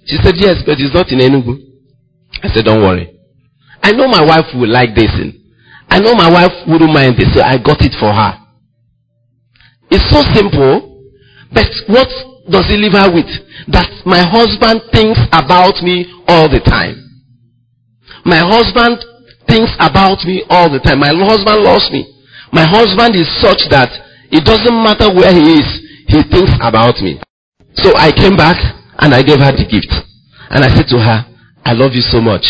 She 0.05 0.17
said, 0.23 0.35
Yes, 0.37 0.63
but 0.65 0.79
it's 0.79 0.93
not 0.93 1.11
in 1.11 1.19
Enugu. 1.19 1.59
I 2.41 2.47
said, 2.53 2.65
Don't 2.65 2.81
worry. 2.81 3.09
I 3.81 3.91
know 3.91 4.07
my 4.07 4.23
wife 4.23 4.47
will 4.55 4.71
like 4.71 4.95
this. 4.95 5.11
Thing. 5.11 5.43
I 5.89 5.99
know 5.99 6.15
my 6.15 6.31
wife 6.31 6.53
wouldn't 6.67 6.93
mind 6.93 7.17
this, 7.17 7.33
so 7.35 7.41
I 7.43 7.57
got 7.57 7.81
it 7.81 7.93
for 7.99 8.11
her. 8.11 8.39
It's 9.91 10.09
so 10.09 10.23
simple, 10.33 10.92
but 11.53 11.69
what 11.87 12.09
does 12.49 12.65
he 12.67 12.77
leave 12.77 12.93
her 12.97 13.09
with? 13.13 13.29
That 13.71 13.87
my 14.05 14.19
husband 14.19 14.81
thinks 14.91 15.21
about 15.31 15.79
me 15.85 16.09
all 16.27 16.49
the 16.49 16.59
time. 16.59 16.99
My 18.25 18.41
husband 18.43 18.99
thinks 19.47 19.71
about 19.79 20.23
me 20.25 20.43
all 20.49 20.71
the 20.71 20.79
time. 20.79 20.99
My 20.99 21.13
husband 21.13 21.63
loves 21.63 21.89
me. 21.91 22.07
My 22.51 22.65
husband 22.65 23.15
is 23.15 23.27
such 23.41 23.69
that 23.69 23.89
it 24.31 24.43
doesn't 24.45 24.77
matter 24.83 25.13
where 25.13 25.33
he 25.33 25.61
is, 25.61 25.67
he 26.07 26.21
thinks 26.29 26.53
about 26.61 26.97
me. 27.01 27.21
So 27.75 27.95
I 27.95 28.11
came 28.11 28.35
back 28.35 28.57
and 28.99 29.13
I 29.13 29.21
gave 29.21 29.39
her 29.39 29.51
the 29.51 29.65
gift. 29.65 29.93
And 30.49 30.63
I 30.63 30.69
said 30.69 30.87
to 30.89 30.99
her, 30.99 31.25
I 31.65 31.73
love 31.73 31.93
you 31.93 32.01
so 32.01 32.21
much. 32.21 32.45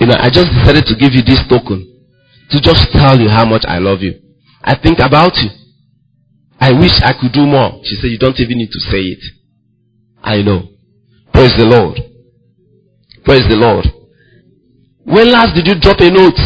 You 0.00 0.06
know, 0.06 0.16
I 0.18 0.28
just 0.28 0.52
decided 0.52 0.84
to 0.86 0.94
give 0.98 1.14
you 1.14 1.22
this 1.22 1.40
token 1.48 1.88
to 2.50 2.60
just 2.60 2.92
tell 2.92 3.18
you 3.18 3.28
how 3.28 3.44
much 3.44 3.64
I 3.66 3.78
love 3.78 4.02
you. 4.02 4.14
I 4.62 4.76
think 4.76 4.98
about 4.98 5.32
you. 5.36 5.48
I 6.62 6.70
wish 6.78 6.94
I 7.02 7.12
could 7.20 7.32
do 7.32 7.44
more. 7.44 7.80
She 7.82 7.96
said, 7.96 8.06
You 8.06 8.18
don't 8.18 8.38
even 8.38 8.56
need 8.56 8.70
to 8.70 8.78
say 8.78 9.00
it. 9.00 9.24
I 10.22 10.42
know. 10.42 10.68
Praise 11.32 11.50
the 11.58 11.66
Lord. 11.66 11.98
Praise 13.24 13.48
the 13.50 13.56
Lord. 13.56 13.84
When 15.02 15.32
last 15.32 15.56
did 15.56 15.66
you 15.66 15.74
drop 15.74 15.98
a 15.98 16.08
note 16.08 16.38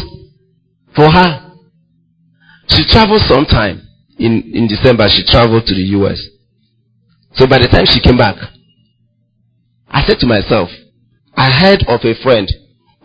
for 0.97 1.11
her? 1.11 1.53
She 2.71 2.87
traveled 2.89 3.21
sometime 3.29 3.87
in, 4.19 4.41
in 4.55 4.67
December. 4.67 5.07
She 5.11 5.23
traveled 5.27 5.67
to 5.67 5.75
the 5.75 5.85
US. 6.01 6.19
So 7.35 7.47
by 7.47 7.59
the 7.59 7.69
time 7.69 7.85
she 7.85 8.01
came 8.01 8.17
back, 8.17 8.37
I 9.89 10.03
said 10.07 10.19
to 10.21 10.27
myself, 10.27 10.71
I 11.37 11.51
heard 11.61 11.85
of 11.89 12.01
a 12.03 12.15
friend 12.23 12.49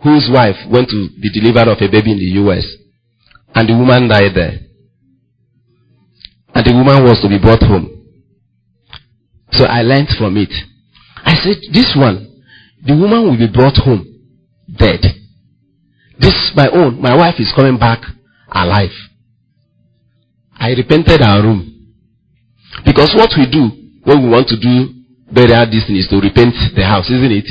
whose 0.02 0.30
wife 0.32 0.56
went 0.70 0.88
to 0.88 1.10
be 1.20 1.28
delivered 1.28 1.68
of 1.68 1.76
a 1.76 1.92
baby 1.92 2.12
in 2.12 2.18
the 2.18 2.40
US. 2.40 2.64
And 3.54 3.68
the 3.68 3.76
woman 3.76 4.08
died 4.08 4.32
there. 4.34 4.71
And 6.54 6.66
the 6.66 6.72
woman 6.72 7.04
was 7.04 7.20
to 7.22 7.28
be 7.28 7.38
brought 7.38 7.62
home. 7.62 7.88
So 9.52 9.64
I 9.64 9.82
learned 9.82 10.08
from 10.18 10.36
it. 10.36 10.52
I 11.24 11.34
said, 11.36 11.56
this 11.72 11.94
one, 11.96 12.42
the 12.84 12.94
woman 12.94 13.24
will 13.24 13.38
be 13.38 13.52
brought 13.52 13.76
home 13.76 14.04
dead. 14.76 15.00
This, 16.18 16.52
my 16.54 16.68
own, 16.68 17.00
my 17.00 17.14
wife 17.14 17.34
is 17.38 17.52
coming 17.54 17.78
back 17.78 18.00
alive. 18.50 18.94
I 20.58 20.70
repented 20.70 21.22
our 21.22 21.42
room. 21.42 21.94
Because 22.84 23.12
what 23.16 23.30
we 23.36 23.50
do 23.50 23.68
when 24.04 24.22
we 24.22 24.28
want 24.28 24.48
to 24.48 24.58
do 24.58 25.02
burial 25.32 25.66
this 25.66 25.86
thing 25.86 25.96
is 25.96 26.08
to 26.08 26.20
repent 26.20 26.54
the 26.76 26.84
house, 26.84 27.08
isn't 27.08 27.32
it? 27.32 27.48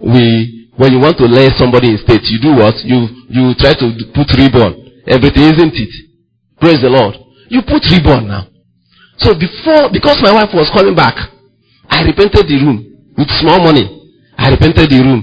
We, 0.00 0.70
when 0.76 0.92
you 0.92 1.00
want 1.00 1.18
to 1.18 1.28
lay 1.28 1.48
somebody 1.56 1.92
in 1.92 1.98
state, 1.98 2.24
you 2.24 2.40
do 2.40 2.56
what? 2.56 2.74
You, 2.82 3.06
you 3.28 3.54
try 3.54 3.76
to 3.76 3.86
put 4.16 4.32
ribbon. 4.34 5.04
Everything, 5.06 5.52
isn't 5.54 5.74
it? 5.76 5.92
Praise 6.58 6.80
the 6.80 6.88
Lord. 6.88 7.14
You 7.48 7.62
put 7.62 7.84
ribbon 7.90 8.28
now. 8.28 8.48
So 9.18 9.34
before, 9.34 9.90
because 9.92 10.18
my 10.22 10.32
wife 10.32 10.50
was 10.52 10.70
coming 10.74 10.94
back, 10.94 11.14
I 11.88 12.02
repainted 12.02 12.48
the 12.48 12.58
room 12.64 13.12
with 13.16 13.28
small 13.40 13.60
money. 13.60 14.12
I 14.36 14.50
repainted 14.50 14.90
the 14.90 15.00
room. 15.00 15.22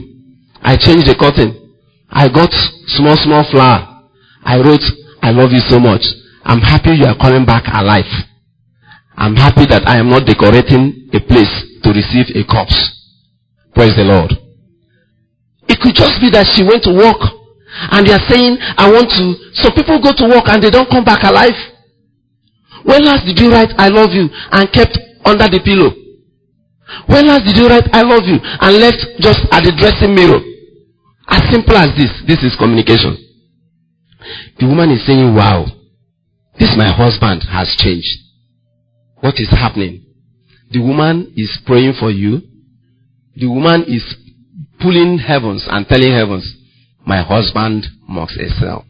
I 0.62 0.78
changed 0.78 1.08
the 1.08 1.16
curtain. 1.16 1.76
I 2.10 2.30
got 2.30 2.52
small, 2.88 3.16
small 3.18 3.44
flower. 3.52 4.08
I 4.44 4.58
wrote, 4.58 4.84
I 5.22 5.32
love 5.32 5.52
you 5.52 5.62
so 5.68 5.80
much. 5.80 6.02
I'm 6.44 6.62
happy 6.62 6.96
you 6.98 7.06
are 7.06 7.18
coming 7.18 7.46
back 7.46 7.66
alive. 7.68 8.10
I'm 9.16 9.36
happy 9.36 9.66
that 9.68 9.88
I 9.88 10.00
am 10.00 10.10
not 10.10 10.26
decorating 10.26 11.10
a 11.14 11.20
place 11.20 11.52
to 11.84 11.90
receive 11.92 12.34
a 12.36 12.44
corpse. 12.48 12.78
Praise 13.76 13.96
the 13.96 14.04
Lord. 14.04 14.32
It 15.68 15.80
could 15.80 15.96
just 15.96 16.20
be 16.20 16.30
that 16.32 16.48
she 16.52 16.64
went 16.64 16.84
to 16.84 16.94
work 16.94 17.22
and 17.92 18.06
they 18.06 18.14
are 18.14 18.28
saying, 18.28 18.58
I 18.78 18.92
want 18.92 19.08
to. 19.16 19.36
So 19.56 19.72
people 19.72 20.02
go 20.02 20.12
to 20.12 20.26
work 20.28 20.50
and 20.50 20.62
they 20.62 20.70
don't 20.70 20.90
come 20.90 21.04
back 21.06 21.24
alive. 21.24 21.56
When 22.84 23.06
last 23.06 23.26
did 23.26 23.40
you 23.40 23.52
write, 23.52 23.74
I 23.78 23.90
love 23.90 24.12
you 24.12 24.30
and 24.52 24.72
kept 24.72 24.98
under 25.26 25.48
the 25.48 25.62
pillow? 25.64 25.92
When 27.08 27.28
last 27.28 27.46
did 27.46 27.58
you 27.58 27.68
write, 27.68 27.88
I 27.94 28.02
love 28.04 28.26
you 28.26 28.40
and 28.42 28.78
left 28.78 29.00
just 29.20 29.40
at 29.52 29.64
the 29.64 29.72
dressing 29.78 30.16
mirror? 30.16 30.42
As 31.28 31.42
simple 31.52 31.78
as 31.78 31.96
this. 31.96 32.12
This 32.28 32.44
is 32.44 32.58
communication. 32.60 33.16
The 34.60 34.68
woman 34.68 34.92
is 34.92 35.06
saying, 35.06 35.34
wow, 35.34 35.66
this 36.60 36.76
my 36.78 36.92
husband 36.92 37.44
has 37.50 37.74
changed. 37.80 38.12
What 39.22 39.36
is 39.38 39.50
happening? 39.50 40.06
The 40.72 40.80
woman 40.80 41.34
is 41.36 41.60
praying 41.66 41.94
for 42.00 42.12
you. 42.12 42.42
The 43.36 43.48
woman 43.48 43.86
is 43.88 44.04
pulling 44.82 45.20
heavens 45.20 45.66
and 45.70 45.88
telling 45.88 46.12
heavens, 46.12 46.46
my 47.06 47.22
husband 47.22 47.86
must 48.08 48.34
excel. 48.38 48.86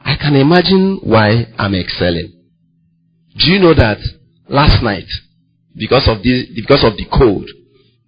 I 0.00 0.16
can 0.16 0.36
imagine 0.36 1.00
why 1.02 1.46
I'm 1.58 1.74
excelling. 1.74 2.32
Do 3.44 3.52
you 3.52 3.58
know 3.60 3.74
that 3.74 3.98
last 4.48 4.82
night, 4.82 5.04
because 5.76 6.08
of 6.08 6.22
the, 6.22 6.48
because 6.54 6.80
of 6.84 6.96
the 6.96 7.04
cold, 7.12 7.44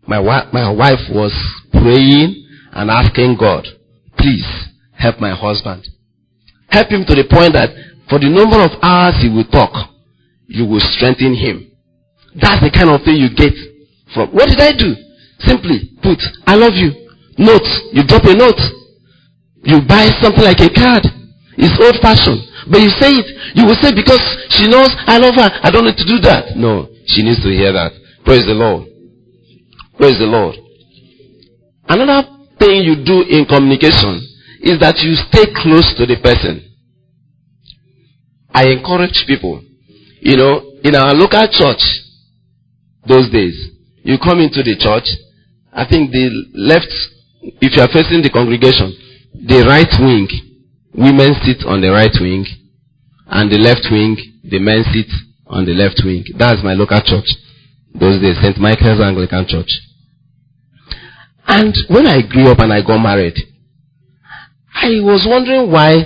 my, 0.06 0.18
wa- 0.18 0.48
my 0.52 0.70
wife 0.70 1.02
was 1.12 1.34
praying 1.72 2.46
and 2.72 2.90
asking 2.90 3.36
God, 3.38 3.66
please 4.16 4.46
help 4.96 5.20
my 5.20 5.34
husband. 5.36 5.84
Help 6.68 6.88
him 6.88 7.04
to 7.04 7.14
the 7.14 7.28
point 7.28 7.52
that 7.52 7.68
for 8.08 8.18
the 8.18 8.30
number 8.30 8.56
of 8.64 8.70
hours 8.80 9.20
he 9.20 9.28
will 9.28 9.44
talk, 9.50 9.74
you 10.46 10.64
will 10.64 10.80
strengthen 10.80 11.34
him. 11.34 11.70
That's 12.34 12.62
the 12.62 12.70
kind 12.70 12.88
of 12.88 13.02
thing 13.02 13.16
you 13.16 13.28
get 13.34 13.52
from. 14.14 14.30
What 14.30 14.48
did 14.48 14.60
I 14.60 14.72
do? 14.72 14.94
Simply 15.40 15.90
put, 16.02 16.16
I 16.46 16.54
love 16.54 16.72
you. 16.74 16.92
Note. 17.36 17.66
You 17.92 18.04
drop 18.06 18.24
a 18.24 18.32
note. 18.32 18.60
You 19.64 19.82
buy 19.84 20.08
something 20.22 20.44
like 20.44 20.60
a 20.60 20.70
card. 20.72 21.04
It's 21.58 21.76
old 21.82 22.00
fashioned. 22.00 22.45
But 22.70 22.80
you 22.80 22.90
say 22.90 23.12
it, 23.14 23.26
you 23.54 23.64
will 23.64 23.78
say 23.80 23.94
because 23.94 24.20
she 24.50 24.66
knows 24.66 24.90
I 25.06 25.18
love 25.18 25.34
her, 25.36 25.50
I 25.62 25.70
don't 25.70 25.84
need 25.84 25.96
to 25.98 26.06
do 26.06 26.18
that. 26.26 26.56
No, 26.56 26.88
she 27.06 27.22
needs 27.22 27.42
to 27.42 27.50
hear 27.50 27.72
that. 27.72 27.92
Praise 28.24 28.44
the 28.46 28.54
Lord. 28.54 28.88
Praise 29.96 30.18
the 30.18 30.26
Lord. 30.26 30.56
Another 31.88 32.26
thing 32.58 32.82
you 32.82 32.96
do 33.04 33.22
in 33.22 33.46
communication 33.46 34.18
is 34.60 34.80
that 34.80 34.98
you 34.98 35.14
stay 35.30 35.46
close 35.62 35.94
to 35.96 36.06
the 36.06 36.18
person. 36.20 36.62
I 38.50 38.68
encourage 38.72 39.24
people, 39.26 39.62
you 40.20 40.36
know, 40.36 40.72
in 40.82 40.96
our 40.96 41.14
local 41.14 41.46
church, 41.46 41.82
those 43.06 43.30
days, 43.30 43.54
you 44.02 44.18
come 44.18 44.40
into 44.40 44.62
the 44.62 44.74
church, 44.74 45.06
I 45.72 45.86
think 45.86 46.10
the 46.10 46.30
left, 46.54 46.90
if 47.62 47.76
you 47.76 47.82
are 47.82 47.92
facing 47.92 48.22
the 48.22 48.30
congregation, 48.30 48.90
the 49.34 49.62
right 49.68 49.92
wing, 50.00 50.26
women 50.96 51.34
sit 51.44 51.64
on 51.66 51.80
the 51.80 51.90
right 51.92 52.14
wing, 52.20 52.44
and 53.26 53.50
the 53.52 53.58
left 53.58 53.86
wing, 53.90 54.16
the 54.44 54.58
men 54.58 54.84
sit 54.92 55.10
on 55.46 55.64
the 55.64 55.74
left 55.74 56.00
wing. 56.04 56.24
That's 56.38 56.62
my 56.64 56.74
local 56.74 57.00
church. 57.00 57.28
Those 57.94 58.20
days, 58.20 58.36
St. 58.40 58.58
Michael's 58.58 59.00
Anglican 59.00 59.46
Church. 59.48 59.70
And 61.46 61.74
when 61.88 62.06
I 62.06 62.22
grew 62.22 62.50
up 62.50 62.58
and 62.58 62.72
I 62.72 62.82
got 62.82 62.98
married, 62.98 63.36
I 64.74 65.00
was 65.00 65.24
wondering 65.28 65.70
why 65.70 66.04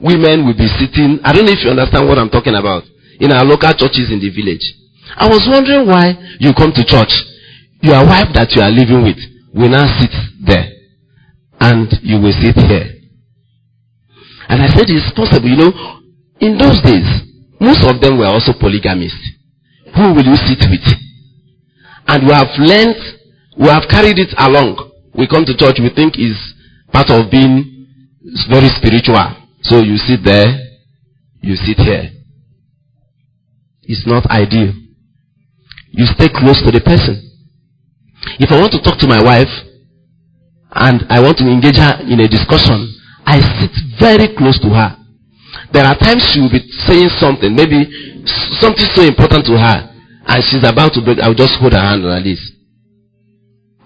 women 0.00 0.46
would 0.46 0.58
be 0.58 0.68
sitting, 0.68 1.20
I 1.24 1.32
don't 1.32 1.46
know 1.46 1.52
if 1.52 1.64
you 1.64 1.70
understand 1.70 2.08
what 2.08 2.18
I'm 2.18 2.30
talking 2.30 2.54
about, 2.54 2.84
in 3.20 3.32
our 3.32 3.44
local 3.44 3.72
churches 3.72 4.10
in 4.10 4.20
the 4.20 4.30
village. 4.30 4.64
I 5.16 5.28
was 5.28 5.46
wondering 5.48 5.86
why 5.86 6.14
you 6.38 6.52
come 6.52 6.72
to 6.72 6.84
church, 6.84 7.12
your 7.80 8.04
wife 8.04 8.28
that 8.34 8.52
you 8.52 8.62
are 8.62 8.70
living 8.70 9.02
with 9.02 9.18
will 9.54 9.70
now 9.70 9.86
sit 9.98 10.12
there, 10.44 10.68
and 11.60 11.88
you 12.02 12.20
will 12.20 12.32
sit 12.32 12.56
here. 12.56 12.99
And 14.50 14.62
I 14.62 14.68
said 14.68 14.90
it's 14.90 15.14
possible, 15.14 15.48
you 15.48 15.56
know, 15.56 15.72
in 16.40 16.58
those 16.58 16.82
days, 16.82 17.06
most 17.60 17.86
of 17.86 18.00
them 18.00 18.18
were 18.18 18.26
also 18.26 18.52
polygamists. 18.58 19.22
Who 19.94 20.14
will 20.14 20.26
you 20.26 20.36
sit 20.36 20.58
with? 20.68 20.86
And 22.08 22.26
we 22.26 22.32
have 22.32 22.50
learned 22.58 23.20
we 23.60 23.68
have 23.68 23.84
carried 23.90 24.18
it 24.18 24.32
along. 24.38 24.90
We 25.14 25.26
come 25.26 25.44
to 25.44 25.56
church, 25.56 25.76
we 25.80 25.90
think 25.90 26.18
is 26.18 26.38
part 26.92 27.10
of 27.10 27.30
being 27.30 27.86
very 28.48 28.68
spiritual. 28.72 29.20
So 29.62 29.78
you 29.82 29.98
sit 29.98 30.24
there, 30.24 30.46
you 31.42 31.56
sit 31.56 31.78
here. 31.78 32.10
It's 33.82 34.06
not 34.06 34.24
ideal. 34.30 34.72
You 35.90 36.06
stay 36.06 36.28
close 36.28 36.62
to 36.62 36.70
the 36.70 36.80
person. 36.80 37.20
If 38.38 38.50
I 38.50 38.60
want 38.60 38.72
to 38.72 38.80
talk 38.82 38.98
to 39.00 39.08
my 39.08 39.22
wife 39.22 39.50
and 40.72 41.04
I 41.10 41.20
want 41.20 41.36
to 41.38 41.44
engage 41.44 41.76
her 41.76 42.00
in 42.06 42.20
a 42.20 42.28
discussion, 42.28 42.94
I 43.30 43.38
sit 43.62 43.70
very 44.02 44.34
close 44.34 44.58
to 44.58 44.70
her. 44.74 44.96
There 45.72 45.86
are 45.86 45.94
times 45.94 46.26
she 46.34 46.40
will 46.42 46.50
be 46.50 46.66
saying 46.82 47.14
something, 47.22 47.54
maybe 47.54 47.86
something 48.58 48.90
so 48.90 49.06
important 49.06 49.46
to 49.46 49.54
her, 49.54 49.78
and 50.26 50.42
she's 50.50 50.66
about 50.66 50.94
to 50.94 51.00
break. 51.00 51.22
I'll 51.22 51.38
just 51.38 51.54
hold 51.62 51.72
her 51.72 51.78
hand 51.78 52.02
like 52.02 52.24
this. 52.24 52.42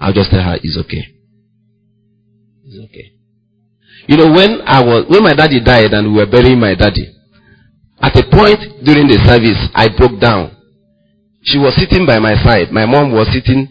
I'll 0.01 0.17
just 0.17 0.31
tell 0.31 0.41
her 0.41 0.57
it's 0.57 0.79
okay. 0.89 1.05
It's 2.65 2.81
okay. 2.89 3.13
You 4.09 4.17
know, 4.17 4.33
when 4.33 4.65
I 4.65 4.81
was 4.81 5.05
when 5.13 5.23
my 5.23 5.35
daddy 5.35 5.61
died 5.61 5.93
and 5.93 6.13
we 6.13 6.25
were 6.25 6.31
burying 6.31 6.59
my 6.59 6.75
daddy, 6.75 7.05
at 8.01 8.17
a 8.17 8.25
point 8.25 8.61
during 8.81 9.09
the 9.09 9.21
service, 9.29 9.61
I 9.77 9.93
broke 9.93 10.21
down. 10.21 10.57
She 11.43 11.59
was 11.59 11.77
sitting 11.77 12.07
by 12.07 12.19
my 12.19 12.33
side. 12.41 12.73
My 12.73 12.87
mom 12.87 13.13
was 13.13 13.29
sitting 13.29 13.69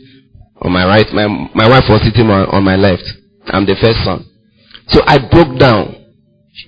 on 0.62 0.72
my 0.72 0.86
right. 0.86 1.10
My 1.14 1.26
my 1.58 1.66
wife 1.66 1.90
was 1.90 2.06
sitting 2.06 2.30
on, 2.30 2.46
on 2.54 2.64
my 2.64 2.76
left. 2.76 3.06
I'm 3.48 3.66
the 3.66 3.76
first 3.82 4.06
son. 4.06 4.30
So 4.88 5.02
I 5.06 5.18
broke 5.18 5.58
down. 5.60 5.96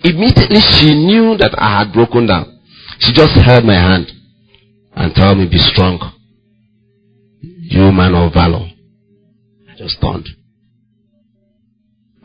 Immediately 0.03 0.59
she 0.59 0.93
knew 0.93 1.37
that 1.37 1.53
I 1.57 1.79
had 1.79 1.93
broken 1.93 2.27
down. 2.27 2.59
She 2.99 3.13
just 3.13 3.33
held 3.35 3.65
my 3.65 3.75
hand 3.75 4.11
and 4.95 5.13
told 5.15 5.37
me, 5.37 5.47
be 5.47 5.57
strong. 5.57 5.99
You 7.41 7.91
man 7.91 8.15
of 8.15 8.33
valor 8.33 8.69
I 9.75 9.77
just 9.77 9.99
turned. 10.01 10.27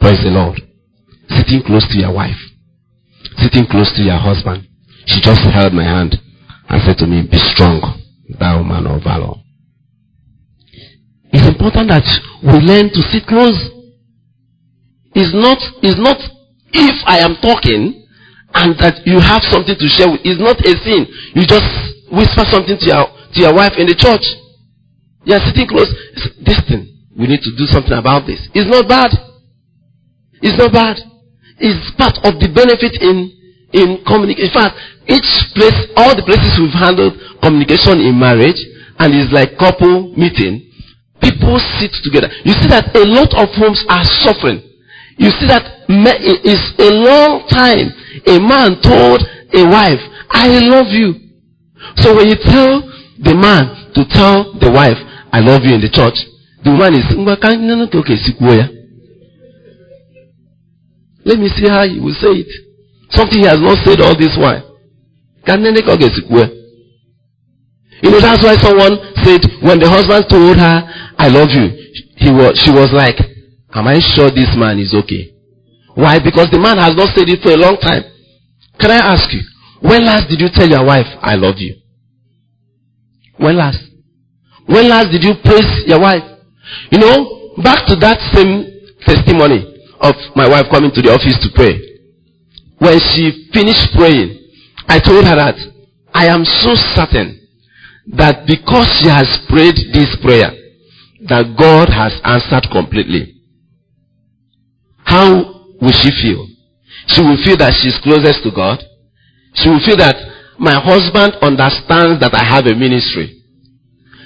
Praise 0.00 0.22
the 0.22 0.30
Lord. 0.30 0.60
Sitting 1.28 1.62
close 1.62 1.86
to 1.88 1.98
your 1.98 2.12
wife, 2.12 2.38
sitting 3.36 3.66
close 3.66 3.92
to 3.96 4.02
your 4.02 4.18
husband, 4.18 4.66
she 5.06 5.20
just 5.20 5.42
held 5.42 5.72
my 5.72 5.84
hand 5.84 6.16
and 6.68 6.82
said 6.82 6.98
to 6.98 7.06
me, 7.06 7.22
Be 7.22 7.38
strong, 7.38 8.00
thou 8.38 8.62
man 8.62 8.86
of 8.86 9.02
valor. 9.02 9.34
It's 11.32 11.46
important 11.46 11.88
that 11.88 12.06
we 12.42 12.58
learn 12.58 12.90
to 12.90 13.02
sit 13.10 13.26
close. 13.26 13.70
It's 15.14 15.34
not, 15.34 15.58
it's 15.82 15.98
not 15.98 16.18
if 16.72 16.96
I 17.06 17.18
am 17.18 17.34
talking 17.42 18.06
and 18.54 18.74
that 18.78 19.02
you 19.06 19.18
have 19.18 19.42
something 19.50 19.74
to 19.74 19.86
share 19.90 20.10
with, 20.10 20.22
it's 20.26 20.42
not 20.42 20.58
a 20.58 20.72
sin. 20.82 21.06
You 21.34 21.46
just 21.46 21.66
whisper 22.10 22.46
something 22.50 22.78
to 22.78 22.86
your, 22.86 23.06
to 23.06 23.38
your 23.38 23.54
wife 23.54 23.78
in 23.78 23.86
the 23.86 23.94
church. 23.94 24.22
You 25.26 25.38
are 25.38 25.44
sitting 25.46 25.66
close. 25.70 25.90
This 26.42 26.58
thing, 26.66 26.90
we 27.14 27.26
need 27.26 27.42
to 27.42 27.52
do 27.54 27.66
something 27.70 27.94
about 27.94 28.26
this. 28.26 28.42
It's 28.54 28.70
not 28.70 28.88
bad. 28.90 29.14
It's 30.42 30.58
not 30.58 30.72
bad. 30.72 30.98
It's 31.60 31.78
part 31.94 32.16
of 32.24 32.40
the 32.40 32.48
benefit 32.50 32.98
in, 32.98 33.30
in 33.76 34.02
communication. 34.06 34.48
In 34.48 34.54
fact, 34.54 34.74
each 35.06 35.30
place, 35.54 35.76
all 35.94 36.16
the 36.16 36.24
places 36.24 36.56
we've 36.58 36.74
handled 36.74 37.14
communication 37.42 38.00
in 38.00 38.18
marriage, 38.18 38.58
and 38.98 39.14
it's 39.14 39.30
like 39.30 39.58
couple 39.60 40.10
meeting, 40.16 40.70
people 41.20 41.60
sit 41.78 41.92
together. 42.02 42.32
You 42.42 42.56
see 42.58 42.68
that 42.72 42.90
a 42.96 43.04
lot 43.04 43.30
of 43.36 43.52
homes 43.54 43.84
are 43.92 44.06
suffering. 44.24 44.69
You 45.20 45.28
see 45.36 45.46
that 45.52 45.84
it's 45.92 46.66
a 46.80 46.88
long 46.96 47.44
time 47.52 47.92
a 48.24 48.40
man 48.40 48.80
told 48.80 49.20
a 49.52 49.62
wife, 49.68 50.00
I 50.30 50.48
love 50.64 50.88
you. 50.88 51.12
So 51.96 52.16
when 52.16 52.28
you 52.28 52.36
tell 52.40 52.80
the 53.20 53.34
man 53.36 53.92
to 53.94 54.04
tell 54.08 54.56
the 54.56 54.70
wife, 54.72 54.96
I 55.32 55.40
love 55.40 55.60
you 55.64 55.74
in 55.74 55.80
the 55.84 55.92
church, 55.92 56.16
the 56.64 56.70
woman 56.72 56.94
is 56.96 57.04
ya. 58.56 58.66
Let 61.24 61.38
me 61.38 61.48
see 61.52 61.68
how 61.68 61.82
you 61.82 62.02
will 62.02 62.14
say 62.16 62.40
it. 62.40 62.48
Something 63.10 63.40
he 63.40 63.46
has 63.46 63.60
not 63.60 63.76
said 63.84 64.00
all 64.00 64.16
this 64.16 64.36
while. 64.40 64.64
You 68.02 68.10
know 68.10 68.20
that's 68.20 68.42
why 68.42 68.56
someone 68.56 68.96
said 69.22 69.44
when 69.60 69.78
the 69.78 69.88
husband 69.88 70.24
told 70.30 70.56
her 70.56 70.76
i 71.18 71.28
love 71.28 71.48
you 71.52 71.68
he 72.16 72.30
was 72.32 72.56
she 72.56 72.70
was 72.70 72.92
like 72.92 73.16
am 73.74 73.86
i 73.86 73.98
sure 74.00 74.30
this 74.30 74.54
man 74.56 74.78
is 74.78 74.94
okay? 74.94 75.34
Why? 75.94 76.18
Because 76.18 76.48
the 76.50 76.58
man 76.58 76.78
has 76.78 76.94
not 76.94 77.14
said 77.16 77.28
it 77.28 77.42
for 77.42 77.50
a 77.50 77.56
long 77.56 77.76
time. 77.76 78.04
Can 78.78 78.90
i 78.90 79.12
ask 79.14 79.32
you 79.32 79.42
when 79.80 80.04
last 80.04 80.28
did 80.28 80.40
you 80.40 80.48
tell 80.52 80.68
your 80.68 80.84
wife 80.84 81.06
i 81.22 81.34
love 81.34 81.56
you 81.58 81.80
when 83.40 83.56
last? 83.56 83.80
When 84.66 84.88
last 84.88 85.10
did 85.10 85.24
you 85.24 85.32
praise 85.42 85.84
your 85.86 85.98
wife? 85.98 86.22
You 86.92 86.98
know, 86.98 87.56
back 87.64 87.88
to 87.88 87.96
that 87.96 88.20
same 88.36 88.68
testimony 89.00 89.64
of 90.00 90.14
my 90.36 90.46
wife 90.46 90.66
coming 90.70 90.92
to 90.92 91.00
the 91.00 91.08
office 91.08 91.40
to 91.40 91.48
pray. 91.56 91.72
When 92.78 93.00
she 93.00 93.48
finished 93.52 93.96
praying, 93.96 94.36
I 94.86 95.00
told 95.00 95.24
her 95.24 95.36
that 95.36 95.56
I 96.12 96.26
am 96.26 96.44
so 96.44 96.76
certain 96.76 97.40
that 98.12 98.44
because 98.46 98.92
she 99.00 99.08
has 99.08 99.26
prayed 99.48 99.76
this 99.92 100.16
prayer, 100.20 100.52
that 101.28 101.56
God 101.56 101.88
has 101.88 102.12
answered 102.24 102.68
completely. 102.70 103.39
How 105.10 105.26
will 105.82 105.90
she 105.90 106.14
feel? 106.22 106.46
She 107.10 107.20
will 107.20 107.40
feel 107.42 107.58
that 107.58 107.74
she's 107.74 107.98
closest 107.98 108.46
to 108.46 108.54
God. 108.54 108.78
She 109.58 109.66
will 109.66 109.82
feel 109.82 109.98
that 109.98 110.14
my 110.54 110.78
husband 110.78 111.34
understands 111.42 112.22
that 112.22 112.30
I 112.30 112.46
have 112.46 112.70
a 112.70 112.78
ministry. 112.78 113.42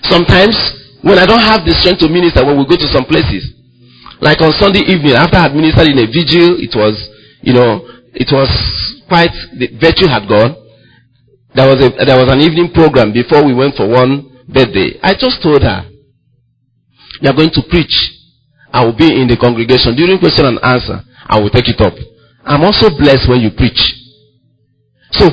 Sometimes 0.04 0.52
when 1.00 1.16
I 1.16 1.24
don't 1.24 1.40
have 1.40 1.64
the 1.64 1.72
strength 1.80 2.04
to 2.04 2.08
minister, 2.12 2.44
when 2.44 2.60
we 2.60 2.68
go 2.68 2.76
to 2.76 2.88
some 2.92 3.08
places, 3.08 3.48
like 4.20 4.44
on 4.44 4.52
Sunday 4.60 4.84
evening, 4.84 5.16
after 5.16 5.40
I 5.40 5.48
had 5.48 5.56
ministered 5.56 5.88
in 5.88 6.04
a 6.04 6.08
vigil, 6.08 6.60
it 6.60 6.76
was, 6.76 6.96
you 7.40 7.56
know, 7.56 7.80
it 8.12 8.28
was 8.28 8.48
quite, 9.08 9.32
the 9.56 9.72
virtue 9.80 10.08
had 10.08 10.28
gone. 10.28 10.52
There 11.56 11.64
was 11.64 11.80
a, 11.80 11.88
there 12.04 12.20
was 12.20 12.28
an 12.28 12.40
evening 12.44 12.72
program 12.76 13.12
before 13.12 13.40
we 13.40 13.54
went 13.54 13.76
for 13.76 13.88
one 13.88 14.44
birthday. 14.48 15.00
I 15.00 15.16
just 15.16 15.40
told 15.40 15.62
her, 15.62 15.88
you 17.20 17.30
are 17.30 17.36
going 17.36 17.52
to 17.56 17.62
preach. 17.68 18.13
I 18.74 18.84
will 18.84 18.96
be 18.98 19.06
in 19.06 19.30
the 19.30 19.38
congregation. 19.38 19.94
During 19.94 20.18
question 20.18 20.50
and 20.50 20.58
answer, 20.66 20.98
I 21.30 21.38
will 21.38 21.50
take 21.50 21.70
it 21.70 21.78
up. 21.80 21.94
I'm 22.42 22.66
also 22.66 22.90
blessed 22.98 23.30
when 23.30 23.40
you 23.40 23.54
preach. 23.54 23.78
So, 25.14 25.30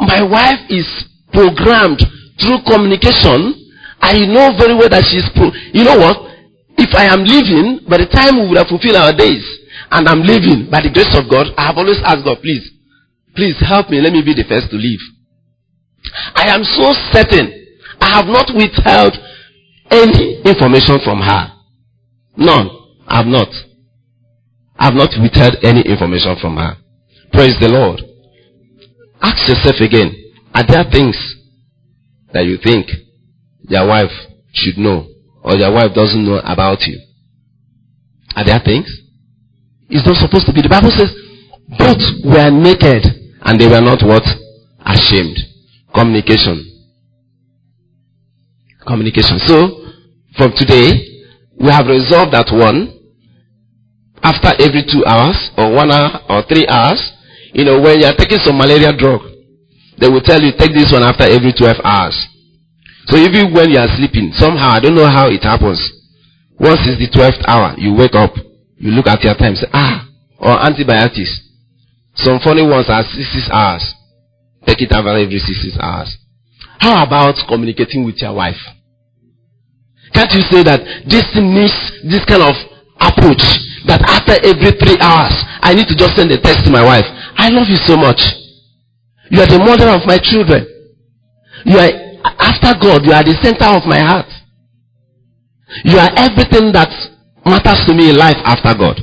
my 0.00 0.24
wife 0.24 0.64
is 0.72 0.88
programmed 1.30 2.00
through 2.40 2.64
communication 2.64 3.60
I 4.00 4.24
know 4.24 4.56
very 4.56 4.74
well 4.74 4.88
that 4.88 5.04
she's 5.04 5.28
pro. 5.36 5.52
You 5.76 5.84
know 5.84 6.00
what? 6.00 6.16
If 6.80 6.96
I 6.96 7.12
am 7.12 7.20
leaving, 7.22 7.84
by 7.84 8.00
the 8.00 8.08
time 8.08 8.40
we 8.40 8.48
would 8.48 8.56
have 8.56 8.72
fulfilled 8.72 8.96
our 8.96 9.12
days, 9.12 9.44
and 9.92 10.08
I'm 10.08 10.24
leaving 10.24 10.72
by 10.72 10.80
the 10.80 10.88
grace 10.88 11.12
of 11.12 11.28
God, 11.28 11.52
I 11.60 11.68
have 11.68 11.76
always 11.76 12.00
asked 12.00 12.24
God, 12.24 12.40
please, 12.40 12.64
please 13.36 13.60
help 13.60 13.92
me. 13.92 14.00
Let 14.00 14.16
me 14.16 14.24
be 14.24 14.32
the 14.32 14.48
first 14.48 14.72
to 14.72 14.76
leave. 14.80 15.00
I 16.34 16.48
am 16.48 16.64
so 16.64 16.96
certain. 17.12 17.52
I 18.00 18.16
have 18.16 18.26
not 18.26 18.48
withheld 18.56 19.12
any 19.92 20.40
information 20.48 20.96
from 21.04 21.20
her. 21.20 21.59
None. 22.40 22.70
I 23.06 23.18
have 23.18 23.26
not. 23.26 23.48
I 24.78 24.84
have 24.86 24.94
not 24.94 25.10
withheld 25.20 25.56
any 25.62 25.82
information 25.82 26.36
from 26.40 26.56
her. 26.56 26.76
Praise 27.32 27.54
the 27.60 27.68
Lord. 27.68 28.00
Ask 29.20 29.46
yourself 29.46 29.76
again, 29.80 30.16
are 30.54 30.64
there 30.66 30.84
things 30.90 31.14
that 32.32 32.46
you 32.46 32.56
think 32.64 32.88
your 33.68 33.86
wife 33.86 34.10
should 34.54 34.78
know 34.78 35.06
or 35.44 35.54
your 35.56 35.72
wife 35.72 35.92
doesn't 35.94 36.24
know 36.24 36.40
about 36.40 36.80
you? 36.88 36.98
Are 38.34 38.44
there 38.44 38.60
things? 38.64 38.88
It's 39.90 40.06
not 40.06 40.16
supposed 40.16 40.46
to 40.46 40.54
be. 40.54 40.62
The 40.62 40.72
Bible 40.72 40.90
says 40.96 41.12
both 41.76 42.00
were 42.24 42.50
naked 42.50 43.04
and 43.42 43.60
they 43.60 43.68
were 43.68 43.84
not 43.84 44.00
what? 44.00 44.24
Ashamed. 44.80 45.36
Communication. 45.94 46.64
Communication. 48.86 49.38
So, 49.44 49.92
from 50.38 50.52
today, 50.56 51.09
we 51.60 51.68
have 51.68 51.86
resolved 51.86 52.32
that 52.32 52.48
one, 52.48 52.88
after 54.24 54.56
every 54.56 54.80
two 54.88 55.04
hours, 55.04 55.36
or 55.60 55.72
one 55.72 55.92
hour, 55.92 56.24
or 56.28 56.40
three 56.48 56.66
hours, 56.66 57.00
you 57.52 57.64
know, 57.64 57.80
when 57.80 58.00
you 58.00 58.06
are 58.06 58.16
taking 58.16 58.40
some 58.40 58.56
malaria 58.56 58.96
drug, 58.96 59.20
they 60.00 60.08
will 60.08 60.24
tell 60.24 60.40
you, 60.40 60.52
take 60.56 60.72
this 60.72 60.92
one 60.92 61.04
after 61.04 61.28
every 61.28 61.52
12 61.52 61.76
hours. 61.84 62.16
So 63.12 63.16
even 63.16 63.52
when 63.52 63.68
you 63.68 63.78
are 63.78 63.92
sleeping, 63.96 64.32
somehow, 64.32 64.72
I 64.72 64.80
don't 64.80 64.94
know 64.96 65.08
how 65.08 65.28
it 65.28 65.44
happens. 65.44 65.80
Once 66.58 66.80
it's 66.88 66.96
the 66.96 67.08
12th 67.12 67.44
hour, 67.48 67.74
you 67.76 67.92
wake 67.92 68.14
up, 68.14 68.32
you 68.76 68.92
look 68.92 69.06
at 69.06 69.20
your 69.24 69.34
time, 69.34 69.56
say, 69.56 69.68
ah, 69.72 70.08
or 70.38 70.56
antibiotics. 70.64 71.32
Some 72.14 72.40
funny 72.40 72.64
ones 72.64 72.88
are 72.88 73.04
6 73.04 73.48
hours. 73.52 73.84
Take 74.64 74.80
it 74.80 74.92
after 74.92 75.12
every 75.12 75.38
6 75.38 75.76
hours. 75.80 76.16
How 76.78 77.04
about 77.04 77.36
communicating 77.48 78.04
with 78.04 78.16
your 78.20 78.32
wife? 78.34 78.60
Can't 80.14 80.32
you 80.34 80.42
say 80.50 80.62
that 80.66 80.82
this 81.06 81.26
needs 81.38 81.76
this 82.02 82.24
kind 82.26 82.42
of 82.42 82.54
approach 83.00 83.42
that 83.86 84.02
after 84.04 84.36
every 84.44 84.74
three 84.76 84.98
hours, 85.00 85.32
I 85.62 85.72
need 85.74 85.88
to 85.88 85.96
just 85.96 86.16
send 86.16 86.30
a 86.32 86.38
text 86.40 86.64
to 86.66 86.70
my 86.70 86.84
wife. 86.84 87.06
I 87.38 87.48
love 87.48 87.68
you 87.68 87.80
so 87.86 87.96
much. 87.96 88.20
You 89.30 89.40
are 89.40 89.48
the 89.48 89.58
mother 89.62 89.88
of 89.88 90.04
my 90.04 90.18
children. 90.18 90.66
You 91.64 91.78
are, 91.78 91.92
after 92.42 92.74
God, 92.76 93.06
you 93.06 93.12
are 93.12 93.24
the 93.24 93.38
center 93.40 93.70
of 93.70 93.86
my 93.86 94.00
heart. 94.00 94.28
You 95.84 95.98
are 95.98 96.10
everything 96.18 96.74
that 96.74 96.90
matters 97.46 97.86
to 97.86 97.94
me 97.94 98.10
in 98.10 98.16
life 98.16 98.38
after 98.44 98.74
God. 98.74 98.98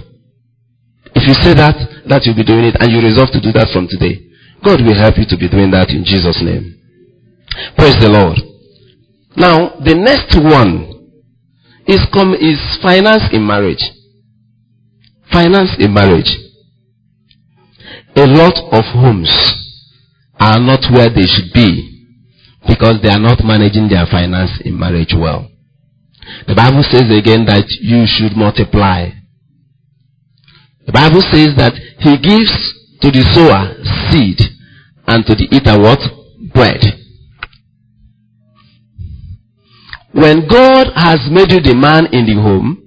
If 1.16 1.24
you 1.26 1.34
say 1.40 1.56
that, 1.56 1.76
that 2.10 2.26
you'll 2.26 2.36
be 2.36 2.44
doing 2.44 2.66
it 2.66 2.76
and 2.80 2.92
you 2.92 3.02
resolve 3.02 3.32
to 3.32 3.42
do 3.42 3.52
that 3.56 3.72
from 3.74 3.88
today. 3.88 4.28
God 4.64 4.84
will 4.84 5.00
help 5.00 5.18
you 5.18 5.26
to 5.30 5.38
be 5.38 5.48
doing 5.48 5.72
that 5.72 5.90
in 5.90 6.04
Jesus' 6.04 6.44
name. 6.44 6.76
Praise 7.78 7.98
the 7.98 8.10
Lord. 8.10 8.38
Now, 9.38 9.80
the 9.80 9.96
next 9.96 10.36
one 10.36 10.97
is, 11.88 12.02
com- 12.14 12.36
is 12.36 12.60
finance 12.82 13.24
in 13.32 13.46
marriage. 13.46 13.84
Finance 15.32 15.72
in 15.80 15.94
marriage. 15.94 16.30
A 18.16 18.26
lot 18.26 18.58
of 18.74 18.84
homes 18.86 19.30
are 20.40 20.60
not 20.60 20.82
where 20.92 21.10
they 21.10 21.26
should 21.26 21.54
be 21.54 21.98
because 22.68 23.02
they 23.02 23.10
are 23.10 23.20
not 23.20 23.44
managing 23.44 23.88
their 23.90 24.06
finance 24.10 24.52
in 24.66 24.78
marriage 24.78 25.14
well. 25.16 25.50
The 26.48 26.56
Bible 26.56 26.84
says 26.84 27.08
again 27.10 27.46
that 27.46 27.66
you 27.80 28.04
should 28.06 28.36
multiply. 28.36 29.10
The 30.86 30.92
Bible 30.92 31.22
says 31.32 31.56
that 31.58 31.74
he 32.00 32.18
gives 32.18 32.52
to 33.02 33.12
the 33.12 33.24
sower 33.32 33.76
seed 34.12 34.40
and 35.08 35.26
to 35.26 35.36
the 35.36 35.48
eater 35.56 35.80
what? 35.80 36.00
Bread. 36.54 36.97
When 40.18 40.48
God 40.50 40.90
has 40.98 41.22
made 41.30 41.54
you 41.54 41.62
the 41.62 41.78
man 41.78 42.10
in 42.10 42.26
the 42.26 42.42
home, 42.42 42.82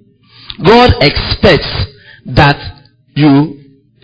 God 0.59 0.91
expects 0.99 1.71
that 2.27 2.59
you 3.15 3.55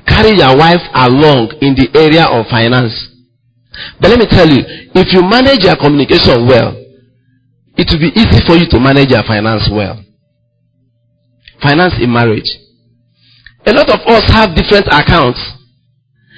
carry 0.07 0.39
your 0.39 0.55
wife 0.55 0.79
along 0.95 1.59
in 1.59 1.75
the 1.75 1.91
area 1.91 2.23
of 2.23 2.47
finance. 2.47 2.95
But 3.99 4.15
let 4.15 4.19
me 4.19 4.27
tell 4.31 4.47
you, 4.47 4.63
if 4.95 5.11
you 5.11 5.27
manage 5.27 5.59
your 5.67 5.75
communication 5.75 6.47
well, 6.47 6.71
it 7.75 7.91
will 7.91 7.99
be 7.99 8.15
easy 8.15 8.39
for 8.47 8.55
you 8.55 8.65
to 8.71 8.79
manage 8.79 9.11
your 9.11 9.27
finance 9.27 9.67
well. 9.69 9.99
Finance 11.61 11.99
in 11.99 12.07
marriage. 12.07 12.47
A 13.67 13.73
lot 13.75 13.91
of 13.91 13.99
us 14.07 14.23
have 14.31 14.55
different 14.55 14.87
accounts. 14.87 15.43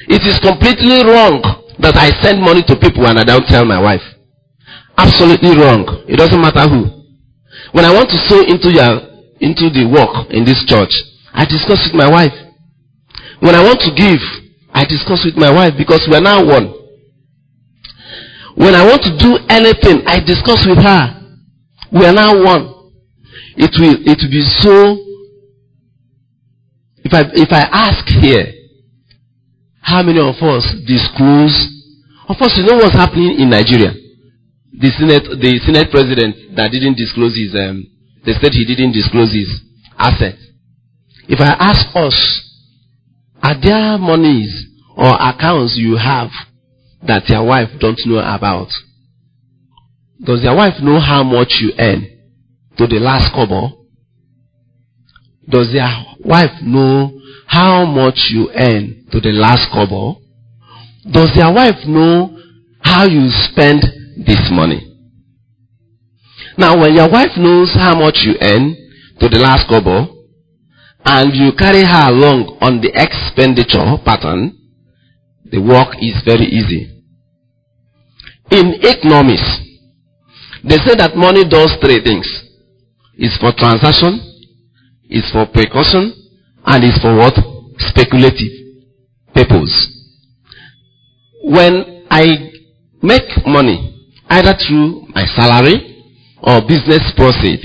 It 0.09 0.25
is 0.25 0.41
completely 0.41 1.05
wrong 1.05 1.45
that 1.77 1.95
I 1.95 2.09
send 2.25 2.41
money 2.41 2.63
to 2.63 2.75
people 2.75 3.05
and 3.05 3.19
I 3.19 3.23
don't 3.23 3.45
tell 3.45 3.63
my 3.63 3.79
wife. 3.79 4.01
Absolutely 4.99 5.55
wrong. 5.55 6.03
It 6.11 6.17
doesn't 6.17 6.41
matter 6.41 6.67
who. 6.67 6.99
When 7.71 7.85
I 7.85 7.93
want 7.93 8.09
to 8.11 8.17
sow 8.27 8.41
into 8.43 8.67
your 8.67 9.07
into 9.39 9.71
the 9.71 9.87
work 9.87 10.27
in 10.31 10.43
this 10.43 10.59
church, 10.67 10.91
I 11.31 11.45
discuss 11.45 11.79
with 11.87 11.95
my 11.95 12.09
wife. 12.11 12.35
When 13.39 13.55
I 13.55 13.63
want 13.63 13.79
to 13.87 13.91
give, 13.95 14.19
I 14.75 14.83
discuss 14.83 15.23
with 15.23 15.37
my 15.39 15.51
wife 15.51 15.73
because 15.77 16.03
we 16.09 16.15
are 16.15 16.21
now 16.21 16.43
one. 16.43 16.75
When 18.59 18.75
I 18.75 18.83
want 18.83 18.99
to 19.07 19.15
do 19.15 19.39
anything, 19.47 20.03
I 20.05 20.19
discuss 20.19 20.67
with 20.67 20.83
her. 20.83 21.03
We 21.95 22.03
are 22.05 22.11
now 22.13 22.35
one. 22.35 22.91
It 23.55 23.71
will 23.79 23.95
it 24.03 24.19
will 24.19 24.31
be 24.31 24.43
so 24.59 24.99
if 27.07 27.13
I 27.15 27.23
if 27.39 27.51
I 27.55 27.63
ask 27.71 28.03
here 28.19 28.51
how 29.79 30.03
many 30.03 30.19
of 30.19 30.35
us 30.43 30.67
disclose 30.85 31.55
of 32.27 32.35
course 32.37 32.53
you 32.57 32.63
know 32.67 32.75
what's 32.75 32.95
happening 32.95 33.39
in 33.39 33.49
Nigeria. 33.49 33.93
The 34.79 34.89
Senate 34.91 35.23
the 35.41 35.59
Senate 35.65 35.91
president 35.91 36.55
that 36.55 36.71
didn't 36.71 36.95
disclose 36.95 37.35
his 37.35 37.53
um, 37.53 37.83
they 38.25 38.33
said 38.33 38.53
he 38.53 38.63
didn't 38.63 38.93
disclose 38.93 39.33
his 39.33 39.49
assets. 39.97 40.39
If 41.27 41.39
I 41.41 41.51
ask 41.59 41.85
us, 41.95 42.15
are 43.43 43.59
there 43.61 43.97
monies 43.97 44.67
or 44.95 45.13
accounts 45.15 45.75
you 45.77 45.95
have 45.97 46.29
that 47.03 47.27
your 47.27 47.43
wife 47.45 47.69
don't 47.79 47.99
know 48.05 48.19
about? 48.19 48.67
Does 50.23 50.43
your 50.43 50.55
wife 50.55 50.81
know 50.81 50.99
how 50.99 51.23
much 51.23 51.59
you 51.61 51.71
earn 51.77 52.07
to 52.77 52.87
the 52.87 52.99
last 52.99 53.33
kobo? 53.33 53.85
Does 55.47 55.73
your 55.73 55.89
wife 56.23 56.61
know 56.61 57.19
how 57.47 57.85
much 57.85 58.27
you 58.29 58.49
earn 58.53 59.05
to 59.11 59.19
the 59.19 59.31
last 59.31 59.71
kobo? 59.73 60.21
Does 61.09 61.31
your 61.35 61.53
wife 61.53 61.85
know 61.85 62.37
how 62.81 63.05
you 63.05 63.29
spend 63.29 63.83
this 64.25 64.49
money? 64.51 64.85
Now, 66.57 66.79
when 66.79 66.93
your 66.93 67.09
wife 67.09 67.37
knows 67.37 67.73
how 67.73 67.97
much 67.97 68.23
you 68.23 68.35
earn 68.41 68.75
to 69.19 69.29
the 69.29 69.39
last 69.39 69.67
kobo, 69.69 70.19
and 71.05 71.33
you 71.33 71.51
carry 71.57 71.83
her 71.83 72.09
along 72.11 72.57
on 72.61 72.81
the 72.81 72.91
expenditure 72.93 73.97
pattern, 74.03 74.57
the 75.45 75.59
work 75.59 75.95
is 76.01 76.21
very 76.25 76.45
easy. 76.45 77.01
In 78.51 78.75
economics, 78.83 79.61
they 80.63 80.77
say 80.77 80.95
that 80.95 81.15
money 81.15 81.47
does 81.47 81.71
three 81.81 82.03
things. 82.03 82.27
It's 83.15 83.37
for 83.37 83.53
transaction, 83.57 84.19
it's 85.05 85.31
for 85.31 85.45
precaution, 85.47 86.13
and 86.65 86.83
it's 86.83 86.99
for 87.01 87.15
what? 87.15 87.33
Speculative 87.77 88.83
purpose. 89.33 89.73
When 91.43 92.05
I 92.11 92.51
make 93.01 93.45
money, 93.47 93.88
either 94.29 94.53
through 94.67 95.07
my 95.13 95.25
salary 95.35 96.05
or 96.41 96.61
business 96.61 97.03
proceed, 97.15 97.59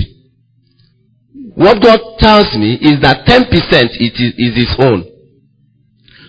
what 1.55 1.81
God 1.81 1.99
tells 2.19 2.51
me 2.57 2.75
is 2.81 2.99
that 3.01 3.25
10% 3.25 3.47
it 3.47 4.13
is, 4.19 4.33
is 4.37 4.53
His 4.55 4.75
own. 4.79 5.05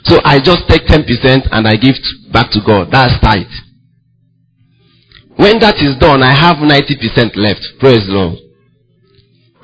So 0.05 0.20
I 0.22 0.39
just 0.39 0.68
take 0.68 0.87
10% 0.87 1.03
and 1.51 1.66
I 1.66 1.74
give 1.74 1.99
back 2.32 2.51
to 2.53 2.61
God. 2.64 2.89
That's 2.93 3.18
tight. 3.20 3.51
When 5.34 5.59
that 5.59 5.82
is 5.82 5.99
done, 5.99 6.22
I 6.22 6.32
have 6.32 6.62
90% 6.62 7.34
left. 7.34 7.61
Praise 7.80 8.07
the 8.07 8.14
Lord. 8.14 8.39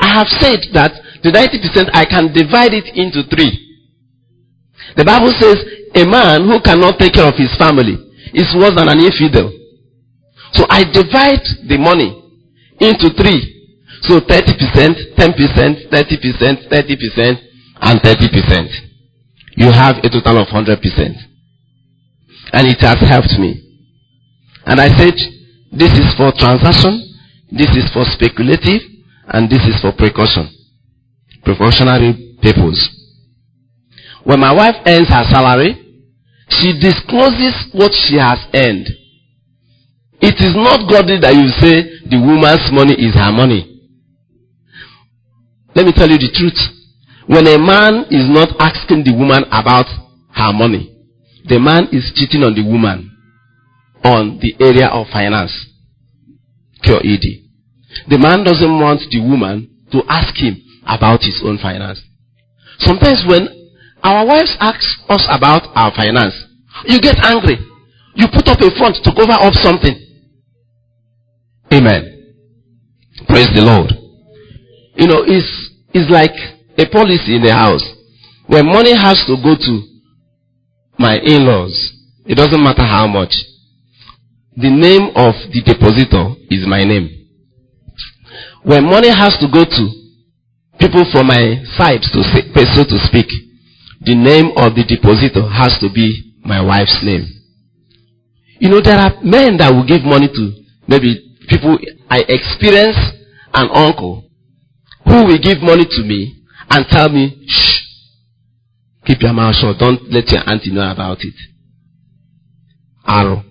I 0.02 0.18
have 0.18 0.26
said 0.42 0.66
that 0.74 0.92
the 1.22 1.30
90% 1.30 1.94
I 1.94 2.04
can 2.04 2.34
divide 2.34 2.74
it 2.74 2.90
into 2.98 3.22
three. 3.30 3.54
The 4.96 5.04
Bible 5.06 5.30
says 5.38 5.56
a 5.94 6.04
man 6.04 6.44
who 6.44 6.60
cannot 6.60 6.98
take 6.98 7.14
care 7.14 7.28
of 7.28 7.38
his 7.38 7.54
family 7.56 7.96
is 8.34 8.50
worse 8.58 8.74
than 8.74 8.90
an 8.90 8.98
infidel. 8.98 9.61
So 10.52 10.66
I 10.68 10.84
divide 10.84 11.44
the 11.68 11.78
money 11.78 12.12
into 12.80 13.10
three. 13.16 13.52
So 14.02 14.18
30%, 14.20 15.14
10%, 15.14 15.88
30%, 15.88 16.68
30%, 16.68 17.36
and 17.82 18.00
30%. 18.00 18.68
You 19.56 19.70
have 19.70 19.96
a 20.02 20.08
total 20.08 20.42
of 20.42 20.48
100%. 20.48 20.76
And 22.52 22.66
it 22.66 22.80
has 22.80 22.98
helped 23.00 23.38
me. 23.38 23.62
And 24.66 24.80
I 24.80 24.88
said, 24.88 25.14
this 25.72 25.92
is 25.92 26.14
for 26.16 26.32
transaction, 26.36 27.00
this 27.50 27.70
is 27.76 27.90
for 27.92 28.04
speculative, 28.04 28.82
and 29.28 29.48
this 29.48 29.62
is 29.64 29.80
for 29.80 29.92
precaution. 29.92 30.50
Precautionary 31.44 32.36
purpose. 32.42 33.02
When 34.24 34.40
my 34.40 34.52
wife 34.52 34.76
earns 34.86 35.08
her 35.08 35.24
salary, 35.30 35.74
she 36.48 36.78
discloses 36.78 37.70
what 37.72 37.92
she 37.92 38.16
has 38.16 38.38
earned. 38.54 38.88
It 40.22 40.38
is 40.38 40.54
not 40.54 40.88
godly 40.88 41.18
that 41.18 41.34
you 41.34 41.50
say 41.58 41.82
the 42.06 42.18
woman's 42.22 42.70
money 42.70 42.94
is 42.94 43.14
her 43.18 43.32
money. 43.34 43.66
Let 45.74 45.86
me 45.86 45.92
tell 45.92 46.08
you 46.08 46.18
the 46.18 46.30
truth. 46.30 46.58
When 47.26 47.46
a 47.46 47.58
man 47.58 48.06
is 48.10 48.30
not 48.30 48.54
asking 48.62 49.02
the 49.02 49.14
woman 49.18 49.42
about 49.50 49.86
her 50.30 50.52
money, 50.52 50.94
the 51.48 51.58
man 51.58 51.88
is 51.90 52.12
cheating 52.14 52.44
on 52.44 52.54
the 52.54 52.62
woman 52.62 53.10
on 54.04 54.38
the 54.38 54.54
area 54.62 54.86
of 54.88 55.06
finance. 55.10 55.50
QED. 56.86 57.42
The 58.08 58.18
man 58.18 58.44
doesn't 58.44 58.78
want 58.78 59.02
the 59.10 59.20
woman 59.20 59.70
to 59.90 60.02
ask 60.08 60.34
him 60.38 60.54
about 60.86 61.22
his 61.22 61.42
own 61.44 61.58
finance. 61.58 62.00
Sometimes 62.78 63.22
when 63.26 63.48
our 64.02 64.26
wives 64.26 64.54
ask 64.58 64.82
us 65.08 65.26
about 65.30 65.66
our 65.74 65.94
finance, 65.94 66.34
you 66.86 67.00
get 67.00 67.18
angry. 67.22 67.58
You 68.14 68.26
put 68.32 68.46
up 68.48 68.60
a 68.60 68.70
front 68.78 69.02
to 69.02 69.10
cover 69.14 69.34
up 69.34 69.54
something. 69.54 70.11
Amen. 71.72 72.34
Praise 73.28 73.48
the 73.54 73.62
Lord. 73.64 73.92
You 74.94 75.06
know, 75.06 75.24
it's, 75.24 75.70
it's 75.94 76.10
like 76.10 76.36
a 76.76 76.84
policy 76.92 77.36
in 77.36 77.42
the 77.42 77.52
house. 77.52 77.82
When 78.46 78.66
money 78.66 78.92
has 78.92 79.24
to 79.24 79.36
go 79.40 79.56
to 79.56 79.72
my 80.98 81.16
in-laws, 81.16 81.72
it 82.26 82.34
doesn't 82.36 82.62
matter 82.62 82.84
how 82.84 83.06
much. 83.06 83.32
The 84.54 84.68
name 84.68 85.16
of 85.16 85.32
the 85.48 85.62
depositor 85.64 86.36
is 86.50 86.66
my 86.68 86.84
name. 86.84 87.08
When 88.64 88.84
money 88.84 89.08
has 89.08 89.38
to 89.40 89.48
go 89.48 89.64
to 89.64 89.84
people 90.78 91.08
from 91.10 91.28
my 91.28 91.56
side, 91.78 92.02
to 92.02 92.20
say, 92.36 92.52
so 92.76 92.84
to 92.84 92.98
speak, 93.08 93.26
the 94.02 94.14
name 94.14 94.52
of 94.60 94.74
the 94.74 94.84
depositor 94.84 95.48
has 95.48 95.78
to 95.80 95.88
be 95.88 96.34
my 96.44 96.60
wife's 96.60 97.00
name. 97.02 97.24
You 98.60 98.68
know, 98.68 98.80
there 98.80 98.98
are 98.98 99.22
men 99.24 99.56
that 99.56 99.72
will 99.72 99.86
give 99.86 100.04
money 100.04 100.28
to 100.28 100.52
maybe 100.86 101.31
people. 101.48 101.78
I 102.08 102.20
experience 102.28 102.96
an 103.54 103.68
uncle 103.72 104.28
who 105.04 105.26
will 105.26 105.38
give 105.38 105.62
money 105.62 105.84
to 105.84 106.02
me 106.02 106.44
and 106.70 106.86
tell 106.88 107.08
me, 107.08 107.44
shh, 107.46 107.80
keep 109.06 109.20
your 109.20 109.32
mouth 109.32 109.54
shut. 109.54 109.78
Don't 109.78 110.10
let 110.10 110.30
your 110.30 110.48
auntie 110.48 110.72
know 110.72 110.90
about 110.90 111.18
it. 111.20 111.34
Arrow. 113.06 113.42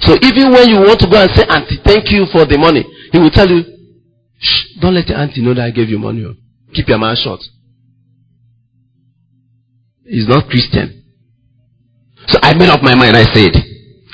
So 0.00 0.14
even 0.22 0.52
when 0.52 0.68
you 0.68 0.78
want 0.80 1.00
to 1.00 1.08
go 1.10 1.20
and 1.20 1.30
say, 1.34 1.44
auntie, 1.48 1.80
thank 1.84 2.10
you 2.10 2.26
for 2.32 2.44
the 2.44 2.58
money, 2.58 2.84
he 3.12 3.18
will 3.18 3.30
tell 3.30 3.48
you, 3.48 3.62
shh, 4.38 4.80
don't 4.80 4.94
let 4.94 5.08
your 5.08 5.18
auntie 5.18 5.42
know 5.42 5.54
that 5.54 5.64
I 5.64 5.70
gave 5.70 5.88
you 5.88 5.98
money. 5.98 6.26
Keep 6.74 6.88
your 6.88 6.98
mouth 6.98 7.18
shut. 7.18 7.40
He's 10.04 10.28
not 10.28 10.48
Christian. 10.48 11.04
So 12.28 12.38
I 12.42 12.54
made 12.54 12.68
up 12.68 12.82
my 12.82 12.94
mind. 12.94 13.16
I 13.16 13.24
said, 13.24 13.52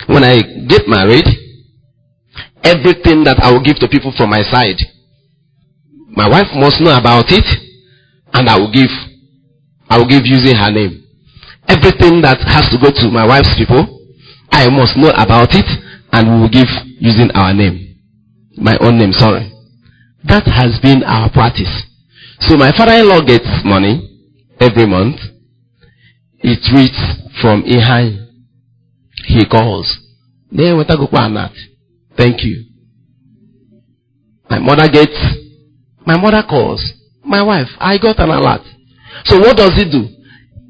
when 0.07 0.23
I 0.23 0.39
get 0.69 0.87
married, 0.87 1.25
everything 2.65 3.25
that 3.25 3.39
I 3.41 3.53
will 3.53 3.63
give 3.63 3.77
to 3.81 3.89
people 3.89 4.13
from 4.17 4.31
my 4.31 4.43
side, 4.43 4.81
my 6.17 6.29
wife 6.29 6.49
must 6.57 6.81
know 6.81 6.97
about 6.97 7.29
it, 7.29 7.45
and 8.33 8.49
I 8.49 8.59
will 8.59 8.73
give. 8.73 8.91
I 9.89 9.99
will 9.99 10.09
give 10.09 10.25
using 10.25 10.57
her 10.57 10.73
name. 10.73 11.05
Everything 11.69 12.21
that 12.23 12.41
has 12.49 12.69
to 12.73 12.79
go 12.81 12.91
to 12.91 13.11
my 13.13 13.27
wife's 13.27 13.55
people, 13.57 13.85
I 14.51 14.69
must 14.71 14.97
know 14.97 15.13
about 15.17 15.55
it, 15.55 15.67
and 16.13 16.29
we 16.29 16.41
will 16.41 16.49
give 16.49 16.69
using 16.99 17.31
our 17.35 17.53
name. 17.53 18.01
My 18.57 18.77
own 18.81 18.99
name, 18.99 19.13
sorry. 19.13 19.53
That 20.25 20.47
has 20.47 20.81
been 20.81 21.03
our 21.05 21.31
practice. 21.31 21.71
So 22.41 22.57
my 22.57 22.73
father-in-law 22.77 23.23
gets 23.27 23.47
money 23.65 24.25
every 24.61 24.87
month. 24.87 25.21
He 26.39 26.57
reads 26.75 26.99
from 27.41 27.63
Ihai. 27.65 28.27
He 29.27 29.45
calls. 29.47 29.99
Thank 32.17 32.45
you. 32.45 32.65
My 34.49 34.59
mother 34.59 34.89
gets 34.89 35.17
my 36.07 36.17
mother 36.21 36.43
calls. 36.49 36.83
My 37.25 37.43
wife, 37.43 37.69
I 37.81 37.99
got 37.99 38.19
an 38.21 38.31
alert. 38.31 38.61
So 39.25 39.39
what 39.39 39.57
does 39.57 39.73
it 39.77 39.91
do? 39.91 40.09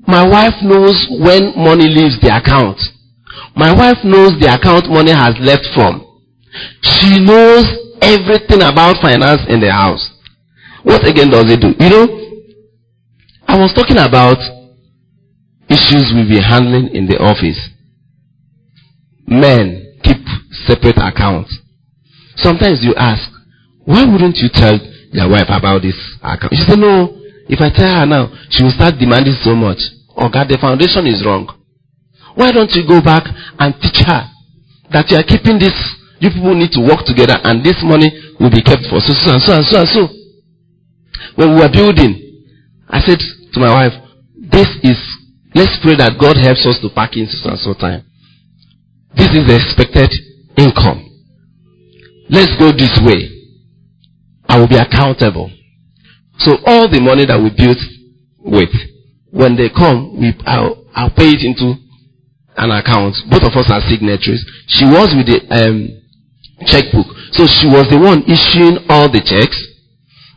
My 0.07 0.26
wife 0.26 0.55
knows 0.62 0.95
when 1.11 1.53
money 1.57 1.88
leaves 1.88 2.20
the 2.20 2.30
account. 2.30 2.78
My 3.57 3.74
wife 3.74 3.99
knows 4.05 4.38
the 4.38 4.55
account 4.55 4.88
money 4.88 5.11
has 5.11 5.34
left 5.40 5.66
from. 5.74 6.05
She 6.82 7.18
knows 7.18 7.64
everything 8.01 8.62
about 8.62 9.03
finance 9.03 9.42
in 9.49 9.61
the 9.61 9.72
house. 9.72 10.03
What 10.84 11.07
again 11.07 11.30
does 11.30 11.51
it 11.51 11.61
do? 11.61 11.74
You 11.82 11.90
know, 11.90 12.07
I 13.49 13.59
was 13.59 13.72
talking 13.74 13.99
about 13.99 14.38
issues 15.68 16.12
we'll 16.14 16.28
be 16.28 16.40
handling 16.40 16.95
in 16.95 17.07
the 17.07 17.18
office. 17.18 17.59
Men 19.26 19.84
separate 20.66 20.98
accounts. 20.98 21.56
Sometimes 22.36 22.80
you 22.82 22.94
ask, 22.96 23.30
why 23.84 24.04
wouldn't 24.04 24.36
you 24.38 24.48
tell 24.52 24.78
your 25.14 25.30
wife 25.30 25.46
about 25.48 25.78
this 25.86 25.94
account. 26.18 26.50
She 26.58 26.66
said, 26.66 26.82
No, 26.82 27.14
if 27.46 27.62
I 27.62 27.70
tell 27.70 27.86
her 27.86 28.04
now, 28.04 28.34
she 28.50 28.66
will 28.66 28.74
start 28.74 28.98
demanding 28.98 29.38
so 29.46 29.54
much. 29.54 29.78
Oh 30.18 30.26
God, 30.26 30.50
the 30.50 30.58
foundation 30.58 31.06
is 31.06 31.22
wrong. 31.22 31.46
Why 32.34 32.50
don't 32.50 32.70
you 32.74 32.82
go 32.82 32.98
back 32.98 33.22
and 33.62 33.70
teach 33.78 34.02
her 34.02 34.26
that 34.90 35.06
you 35.14 35.16
are 35.16 35.26
keeping 35.26 35.62
this, 35.62 35.74
you 36.18 36.34
people 36.34 36.58
need 36.58 36.74
to 36.74 36.82
work 36.82 37.06
together 37.06 37.38
and 37.46 37.62
this 37.62 37.78
money 37.86 38.10
will 38.42 38.50
be 38.50 38.62
kept 38.62 38.90
for 38.90 38.98
so, 38.98 39.14
so 39.14 39.38
and 39.38 39.42
so 39.42 39.54
and 39.54 39.66
so 39.70 39.76
and 39.78 39.90
so. 39.94 40.02
When 41.38 41.54
we 41.54 41.62
were 41.62 41.70
building, 41.70 42.18
I 42.90 42.98
said 42.98 43.22
to 43.22 43.58
my 43.62 43.70
wife, 43.70 43.94
this 44.34 44.66
is, 44.82 44.98
let's 45.54 45.78
pray 45.78 45.94
that 45.94 46.18
God 46.18 46.34
helps 46.42 46.66
us 46.66 46.82
to 46.82 46.90
pack 46.90 47.14
in 47.14 47.30
so 47.30 47.54
and 47.54 47.62
so 47.62 47.74
time. 47.78 48.02
This 49.14 49.30
is 49.30 49.46
the 49.46 49.54
expected 49.54 50.10
income. 50.57 51.11
Let's 52.30 52.57
go 52.59 52.72
this 52.72 52.98
way. 53.05 53.30
I 54.48 54.59
will 54.59 54.68
be 54.68 54.76
accountable. 54.76 55.50
So 56.38 56.59
all 56.66 56.88
the 56.88 57.00
money 57.00 57.24
that 57.26 57.38
we 57.40 57.50
built 57.50 57.78
with, 58.38 58.70
when 59.30 59.57
they 59.57 59.68
come, 59.68 60.18
we, 60.20 60.34
I'll, 60.46 60.84
I'll 60.94 61.11
pay 61.11 61.30
it 61.30 61.42
into 61.42 61.74
an 62.57 62.70
account. 62.70 63.14
Both 63.30 63.44
of 63.44 63.55
us 63.57 63.70
are 63.70 63.82
signatories. 63.88 64.44
She 64.66 64.84
was 64.84 65.11
with 65.14 65.26
the 65.26 65.42
um, 65.50 65.90
checkbook. 66.66 67.07
So 67.34 67.46
she 67.46 67.66
was 67.66 67.86
the 67.90 67.98
one 67.98 68.22
issuing 68.30 68.78
all 68.88 69.11
the 69.11 69.22
checks. 69.22 69.59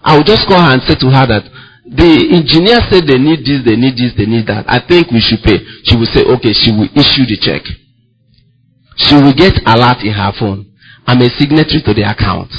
I 0.02 0.18
will 0.18 0.24
just 0.26 0.48
call 0.48 0.62
her 0.62 0.74
and 0.74 0.82
say 0.84 0.96
to 0.96 1.10
her 1.14 1.26
that 1.28 1.46
the 1.88 2.36
engineer 2.36 2.82
said 2.90 3.08
they 3.08 3.18
need 3.18 3.46
this, 3.46 3.64
they 3.64 3.76
need 3.80 3.96
this, 3.96 4.12
they 4.18 4.26
need 4.26 4.48
that. 4.48 4.66
I 4.68 4.80
think 4.84 5.12
we 5.12 5.22
should 5.22 5.40
pay. 5.44 5.62
She 5.88 5.96
will 5.96 6.10
say, 6.12 6.26
okay, 6.26 6.52
she 6.52 6.72
will 6.72 6.90
issue 6.92 7.24
the 7.24 7.38
check. 7.40 7.64
She 8.98 9.16
will 9.16 9.34
get 9.34 9.54
alert 9.66 10.04
in 10.04 10.14
her 10.14 10.32
phone. 10.38 10.74
I'm 11.06 11.22
a 11.22 11.30
signatory 11.38 11.82
to 11.86 11.94
the 11.94 12.04
account 12.10 12.52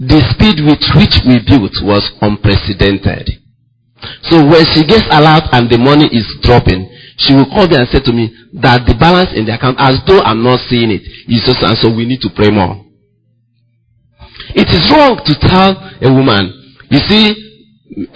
the 0.00 0.16
speed 0.32 0.64
with 0.64 0.80
which 0.96 1.20
we 1.28 1.44
built 1.44 1.76
was 1.84 2.00
unprecedented. 2.24 3.36
So 4.32 4.40
when 4.48 4.64
she 4.72 4.80
gets 4.88 5.04
alert 5.12 5.44
and 5.52 5.68
the 5.68 5.76
money 5.76 6.08
is 6.08 6.24
dropping, 6.40 6.88
she 7.20 7.36
will 7.36 7.44
call 7.52 7.68
me 7.68 7.76
and 7.76 7.84
say 7.92 8.00
to 8.00 8.12
me 8.12 8.32
that 8.64 8.88
the 8.88 8.96
balance 8.96 9.36
in 9.36 9.44
the 9.44 9.52
account, 9.52 9.76
as 9.76 10.00
though 10.08 10.24
I'm 10.24 10.40
not 10.42 10.64
seeing 10.72 10.88
it, 10.88 11.04
is 11.28 11.44
just, 11.44 11.60
and 11.60 11.76
so 11.76 11.92
we 11.92 12.08
need 12.08 12.24
to 12.24 12.32
pray 12.32 12.48
more. 12.48 12.80
It 14.56 14.72
is 14.72 14.88
wrong 14.88 15.20
to 15.20 15.34
tell 15.36 15.76
a 15.76 16.08
woman, 16.08 16.48
you 16.88 17.00
see, 17.04 17.36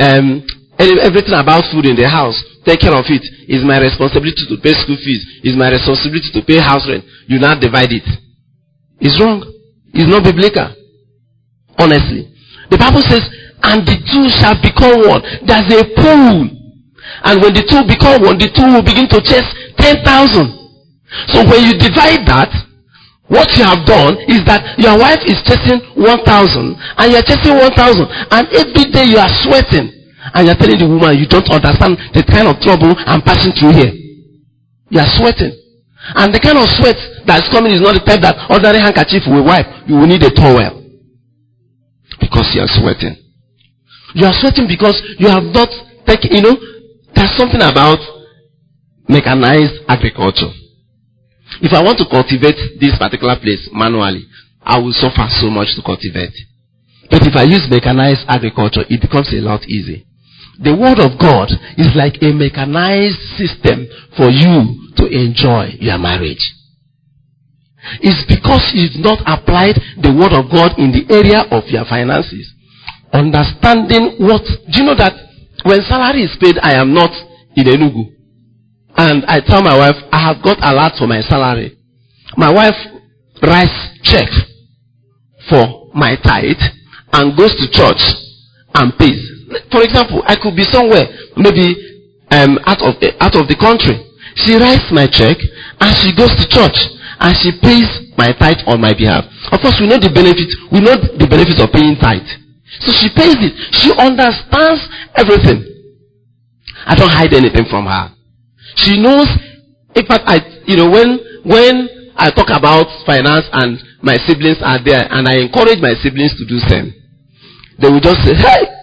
um, 0.01 0.41
everything 0.81 1.37
about 1.37 1.69
food 1.69 1.85
in 1.85 2.01
the 2.01 2.09
house, 2.09 2.41
take 2.65 2.81
care 2.81 2.97
of 2.97 3.05
it. 3.07 3.23
It's 3.49 3.65
my 3.65 3.79
responsibility 3.79 4.49
to 4.49 4.57
pay 4.61 4.73
school 4.73 4.97
fees. 4.97 5.23
It's 5.45 5.57
my 5.57 5.71
responsibility 5.71 6.33
to 6.33 6.41
pay 6.43 6.59
house 6.61 6.89
rent. 6.89 7.05
You 7.29 7.39
now 7.39 7.55
divide 7.55 7.93
it. 7.93 8.05
It's 9.01 9.17
wrong. 9.21 9.45
It's 9.93 10.09
not 10.09 10.25
biblical. 10.25 10.73
Honestly. 11.79 12.33
The 12.71 12.79
Bible 12.81 13.05
says, 13.05 13.23
and 13.63 13.85
the 13.85 13.97
two 14.09 14.25
shall 14.41 14.57
become 14.61 15.05
one. 15.05 15.23
There's 15.45 15.69
a 15.73 15.85
pool. 15.97 16.49
And 17.25 17.35
when 17.41 17.53
the 17.53 17.65
two 17.65 17.85
become 17.85 18.25
one, 18.25 18.37
the 18.41 18.49
two 18.49 18.65
will 18.65 18.85
begin 18.85 19.09
to 19.13 19.21
chase 19.21 19.47
10,000. 19.79 20.05
So 21.33 21.45
when 21.47 21.63
you 21.65 21.77
divide 21.79 22.27
that, 22.27 22.51
what 23.29 23.49
you 23.57 23.65
have 23.65 23.89
done 23.89 24.21
is 24.29 24.45
that 24.45 24.77
your 24.77 25.01
wife 25.01 25.25
is 25.25 25.41
chasing 25.49 25.81
1,000 25.97 26.77
and 27.01 27.07
you're 27.09 27.25
chasing 27.25 27.57
1,000 27.57 28.05
and 28.37 28.45
every 28.53 28.85
day 28.93 29.09
you 29.09 29.17
are 29.17 29.33
sweating 29.49 30.04
and 30.33 30.47
you're 30.49 30.57
telling 30.57 30.81
the 30.81 30.89
woman 30.89 31.19
you 31.21 31.29
don't 31.29 31.45
understand 31.53 32.01
the 32.17 32.25
kind 32.25 32.49
of 32.49 32.57
trouble 32.65 32.97
I'm 33.05 33.21
passing 33.21 33.53
through 33.53 33.77
here. 33.77 33.93
You 34.89 35.01
are 35.01 35.13
sweating. 35.13 35.53
And 36.17 36.33
the 36.33 36.41
kind 36.41 36.57
of 36.57 36.69
sweat 36.81 36.97
that's 37.25 37.49
coming 37.49 37.73
is 37.73 37.81
not 37.81 37.97
the 37.97 38.05
type 38.05 38.21
that 38.21 38.37
ordinary 38.49 38.81
handkerchief 38.81 39.25
will 39.29 39.45
wipe. 39.45 39.89
You 39.89 39.97
will 40.01 40.09
need 40.09 40.23
a 40.23 40.33
towel. 40.33 40.81
Because 42.21 42.49
you 42.57 42.61
are 42.61 42.73
sweating. 42.73 43.17
You 44.15 44.25
are 44.29 44.37
sweating 44.41 44.69
because 44.69 44.97
you 45.19 45.29
have 45.29 45.45
not 45.45 45.69
taken, 46.07 46.33
you 46.37 46.43
know, 46.45 46.57
there's 47.17 47.37
something 47.37 47.61
about 47.61 47.99
mechanized 49.09 49.85
agriculture. 49.89 50.53
If 51.61 51.73
I 51.73 51.83
want 51.83 51.99
to 51.99 52.07
cultivate 52.09 52.81
this 52.81 52.97
particular 52.97 53.37
place 53.41 53.69
manually, 53.73 54.27
I 54.63 54.79
will 54.79 54.93
suffer 54.93 55.29
so 55.41 55.51
much 55.51 55.75
to 55.77 55.83
cultivate. 55.83 56.35
But 57.11 57.27
if 57.27 57.37
I 57.37 57.45
use 57.45 57.69
mechanized 57.69 58.25
agriculture, 58.29 58.85
it 58.89 59.01
becomes 59.01 59.33
a 59.33 59.41
lot 59.41 59.65
easy. 59.69 60.07
The 60.63 60.75
word 60.75 61.01
of 61.01 61.19
God 61.19 61.51
is 61.77 61.95
like 61.97 62.23
a 62.23 62.33
mechanized 62.33 63.19
system 63.37 63.87
for 64.17 64.31
you 64.31 64.93
to 64.97 65.07
enjoy 65.07 65.75
your 65.81 65.99
marriage. 65.99 66.43
It's 68.01 68.25
because 68.29 68.71
you've 68.73 69.03
not 69.05 69.21
applied 69.27 69.77
the 70.01 70.15
word 70.15 70.33
of 70.33 70.51
God 70.51 70.79
in 70.79 70.93
the 70.93 71.05
area 71.13 71.45
of 71.51 71.69
your 71.69 71.85
finances. 71.85 72.53
Understanding 73.13 74.17
what, 74.19 74.43
do 74.43 74.81
you 74.81 74.85
know 74.85 74.97
that 74.97 75.13
when 75.65 75.83
salary 75.83 76.23
is 76.23 76.37
paid, 76.41 76.57
I 76.63 76.75
am 76.75 76.95
not 76.95 77.11
in 77.57 77.67
Enugu. 77.67 78.15
and 78.97 79.25
I 79.27 79.41
tell 79.41 79.63
my 79.63 79.77
wife, 79.77 79.97
I 80.13 80.21
have 80.33 80.43
got 80.43 80.59
a 80.63 80.75
lot 80.75 80.93
for 80.99 81.07
my 81.07 81.21
salary. 81.23 81.77
My 82.37 82.51
wife 82.53 82.77
writes 83.43 83.73
check 84.03 84.29
for 85.49 85.91
my 85.95 86.17
tithe 86.17 86.63
and 87.13 87.37
goes 87.37 87.55
to 87.57 87.71
church 87.71 88.03
and 88.75 88.97
pays. 88.99 89.34
For 89.71 89.83
example, 89.83 90.23
I 90.27 90.37
could 90.37 90.57
be 90.57 90.65
somewhere, 90.65 91.07
maybe 91.37 91.77
um, 92.31 92.59
out 92.67 92.83
of 92.83 92.99
out 93.21 93.35
of 93.37 93.47
the 93.47 93.57
country. 93.57 93.95
She 94.35 94.59
writes 94.59 94.91
my 94.91 95.07
check 95.07 95.39
and 95.81 95.91
she 96.03 96.11
goes 96.15 96.35
to 96.35 96.45
church 96.51 96.75
and 97.21 97.31
she 97.39 97.55
pays 97.63 97.87
my 98.19 98.33
tithe 98.35 98.67
on 98.67 98.81
my 98.81 98.93
behalf. 98.95 99.25
Of 99.53 99.61
course, 99.63 99.79
we 99.79 99.87
know 99.87 99.99
the 99.99 100.11
benefit. 100.11 100.51
We 100.75 100.81
know 100.83 100.99
the 100.99 101.27
benefits 101.31 101.63
of 101.63 101.71
paying 101.71 101.95
tithe. 101.97 102.27
So 102.83 102.91
she 102.91 103.09
pays 103.15 103.39
it. 103.39 103.55
She 103.79 103.95
understands 103.95 104.83
everything. 105.15 105.63
I 106.87 106.95
don't 106.95 107.13
hide 107.13 107.33
anything 107.33 107.67
from 107.71 107.87
her. 107.87 108.11
She 108.77 109.01
knows. 109.01 109.29
In 109.95 110.05
fact, 110.07 110.25
I, 110.27 110.43
you 110.67 110.77
know, 110.77 110.91
when 110.91 111.19
when 111.47 111.89
I 112.17 112.31
talk 112.31 112.51
about 112.51 112.91
finance 113.07 113.47
and 113.53 113.79
my 114.03 114.17
siblings 114.27 114.59
are 114.61 114.83
there, 114.83 115.07
and 115.07 115.29
I 115.29 115.39
encourage 115.39 115.79
my 115.79 115.95
siblings 116.03 116.35
to 116.35 116.45
do 116.47 116.59
same, 116.67 116.93
they 117.79 117.89
will 117.89 118.01
just 118.03 118.27
say, 118.27 118.35
"Hey." 118.35 118.74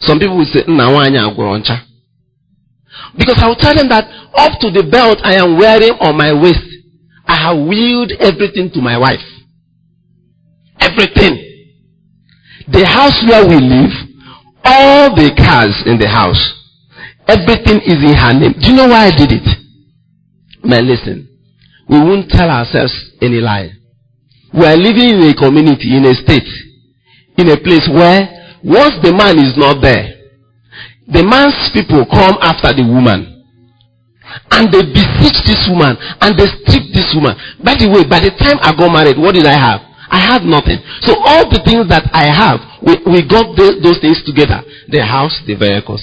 Some 0.00 0.18
people 0.18 0.36
will 0.36 0.46
say, 0.46 0.62
"Nawanya 0.64 1.30
agworoncha." 1.30 1.82
Because 3.16 3.42
I 3.42 3.48
will 3.48 3.56
tell 3.56 3.74
them 3.74 3.88
that 3.88 4.04
up 4.34 4.60
to 4.60 4.70
the 4.70 4.82
belt 4.82 5.18
I 5.22 5.34
am 5.36 5.56
wearing 5.56 5.96
on 6.00 6.16
my 6.16 6.32
waist, 6.32 6.64
I 7.26 7.36
have 7.36 7.58
willed 7.58 8.12
everything 8.12 8.70
to 8.72 8.80
my 8.80 8.98
wife. 8.98 9.22
Everything. 10.80 11.46
The 12.68 12.86
house 12.86 13.22
where 13.26 13.46
we 13.46 13.56
live, 13.56 13.92
all 14.64 15.14
the 15.14 15.30
cars 15.36 15.76
in 15.86 15.98
the 15.98 16.08
house, 16.08 16.40
everything 17.28 17.80
is 17.82 18.02
in 18.02 18.14
her 18.14 18.32
name. 18.32 18.52
Do 18.58 18.70
you 18.70 18.76
know 18.76 18.88
why 18.88 19.06
I 19.06 19.10
did 19.10 19.32
it? 19.32 19.48
Man, 20.64 20.86
listen. 20.86 21.28
We 21.88 21.98
won't 21.98 22.30
tell 22.30 22.48
ourselves 22.48 22.92
any 23.20 23.40
lie. 23.40 23.72
We 24.52 24.66
are 24.66 24.76
living 24.76 25.10
in 25.10 25.22
a 25.30 25.34
community, 25.34 25.96
in 25.96 26.04
a 26.04 26.14
state, 26.14 26.48
in 27.36 27.48
a 27.48 27.56
place 27.56 27.88
where 27.88 28.39
once 28.64 28.94
the 29.02 29.12
man 29.12 29.38
is 29.38 29.56
not 29.56 29.80
there, 29.80 30.20
the 31.10 31.24
man's 31.24 31.56
people 31.74 32.06
come 32.06 32.38
after 32.40 32.70
the 32.70 32.86
woman. 32.86 33.42
And 34.54 34.70
they 34.70 34.86
beseech 34.86 35.42
this 35.42 35.66
woman 35.66 35.98
and 36.22 36.38
they 36.38 36.46
strip 36.62 36.86
this 36.94 37.10
woman. 37.18 37.34
By 37.64 37.74
the 37.74 37.90
way, 37.90 38.06
by 38.06 38.22
the 38.22 38.30
time 38.30 38.62
I 38.62 38.70
got 38.70 38.94
married, 38.94 39.18
what 39.18 39.34
did 39.34 39.46
I 39.46 39.58
have? 39.58 39.82
I 40.10 40.22
had 40.22 40.42
nothing. 40.46 40.78
So 41.02 41.18
all 41.18 41.50
the 41.50 41.62
things 41.66 41.90
that 41.90 42.06
I 42.14 42.30
have, 42.30 42.62
we, 42.82 42.94
we 43.10 43.18
got 43.26 43.58
the, 43.58 43.82
those 43.82 43.98
things 43.98 44.22
together. 44.22 44.62
The 44.86 45.02
house, 45.02 45.34
the 45.46 45.54
vehicles. 45.54 46.02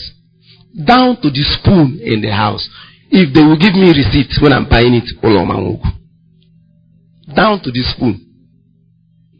Down 0.76 1.20
to 1.24 1.30
the 1.32 1.44
spoon 1.60 2.00
in 2.04 2.20
the 2.22 2.32
house. 2.32 2.68
If 3.10 3.32
they 3.32 3.44
will 3.44 3.60
give 3.60 3.76
me 3.76 3.96
receipt 3.96 4.32
when 4.44 4.52
I'm 4.52 4.68
buying 4.68 4.96
it, 4.96 5.08
down 7.36 7.60
to 7.64 7.72
the 7.72 7.84
spoon. 7.96 8.28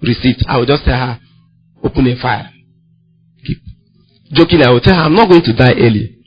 Receipt. 0.02 0.38
I 0.48 0.58
will 0.58 0.66
just 0.66 0.86
tell 0.86 0.96
her, 0.96 1.20
open 1.84 2.08
a 2.08 2.16
file. 2.22 2.48
Jokingly, 4.34 4.66
I 4.66 4.72
will 4.72 4.82
tell 4.82 4.96
her, 4.96 5.04
I'm 5.08 5.16
not 5.16 5.30
going 5.30 5.44
to 5.44 5.54
die 5.54 5.74
early. 5.78 6.18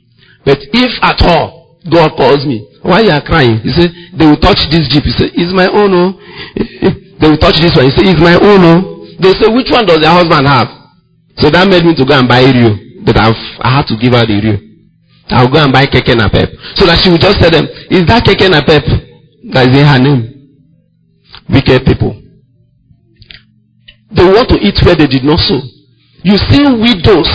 But 0.45 0.57
if 0.73 0.91
at 1.03 1.21
all 1.21 1.77
God 1.89 2.17
calls 2.17 2.45
me, 2.45 2.67
why 2.81 3.01
you 3.01 3.11
are 3.11 3.21
crying? 3.21 3.61
He 3.61 3.71
said, 3.71 3.93
they 4.17 4.25
will 4.25 4.41
touch 4.41 4.65
this 4.73 4.89
jeep. 4.89 5.05
He 5.05 5.13
said, 5.13 5.29
it's 5.33 5.53
my 5.53 5.69
own. 5.69 5.93
Oh. 5.93 6.09
they 7.21 7.29
will 7.29 7.37
touch 7.37 7.61
this 7.61 7.77
one. 7.77 7.85
He 7.85 7.93
said, 7.93 8.09
it's 8.09 8.21
my 8.21 8.33
own. 8.33 8.61
Oh. 8.65 9.05
They 9.21 9.33
say, 9.37 9.49
which 9.53 9.69
one 9.69 9.85
does 9.85 10.01
your 10.01 10.09
husband 10.13 10.49
have? 10.49 10.69
So 11.37 11.49
that 11.53 11.69
made 11.69 11.85
me 11.85 11.93
to 11.93 12.05
go 12.05 12.17
and 12.17 12.27
buy 12.27 12.41
Rio. 12.41 12.73
But 13.05 13.17
I've, 13.17 13.37
I 13.61 13.81
had 13.81 13.85
to 13.93 13.95
give 14.01 14.13
her 14.13 14.25
the 14.25 14.37
Rio. 14.41 14.57
I'll 15.29 15.49
go 15.49 15.61
and 15.61 15.71
buy 15.71 15.85
Keke 15.85 16.17
Napep. 16.17 16.49
So 16.75 16.85
that 16.89 16.99
she 17.01 17.09
will 17.09 17.21
just 17.21 17.39
tell 17.39 17.53
them, 17.53 17.65
is 17.89 18.05
that 18.09 18.25
Keke 18.25 18.49
Napep? 18.49 18.83
That 19.53 19.69
is 19.69 19.77
in 19.77 19.85
her 19.85 19.99
name. 20.01 20.21
Wicked 21.49 21.85
people. 21.85 22.17
They 24.11 24.25
want 24.25 24.49
to 24.49 24.57
eat 24.59 24.75
where 24.83 24.95
they 24.95 25.07
did 25.07 25.23
not 25.23 25.39
sow. 25.39 25.61
You 26.23 26.37
see 26.49 26.61
widows 26.61 27.29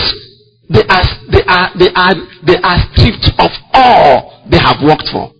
they 0.69 0.83
are, 0.83 1.05
they 1.31 1.43
are, 1.47 1.69
they 1.79 1.91
are, 1.95 2.15
they 2.43 2.57
are 2.61 2.79
stripped 2.91 3.31
of 3.39 3.51
all 3.73 4.43
they 4.49 4.59
have 4.59 4.77
worked 4.83 5.07
for. 5.11 5.31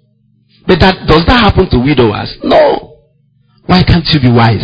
But 0.65 0.79
that, 0.79 1.07
does 1.07 1.23
that 1.27 1.43
happen 1.43 1.69
to 1.71 1.79
widowers? 1.79 2.37
No. 2.43 2.99
Why 3.65 3.83
can't 3.83 4.07
you 4.07 4.19
be 4.19 4.31
wise? 4.31 4.63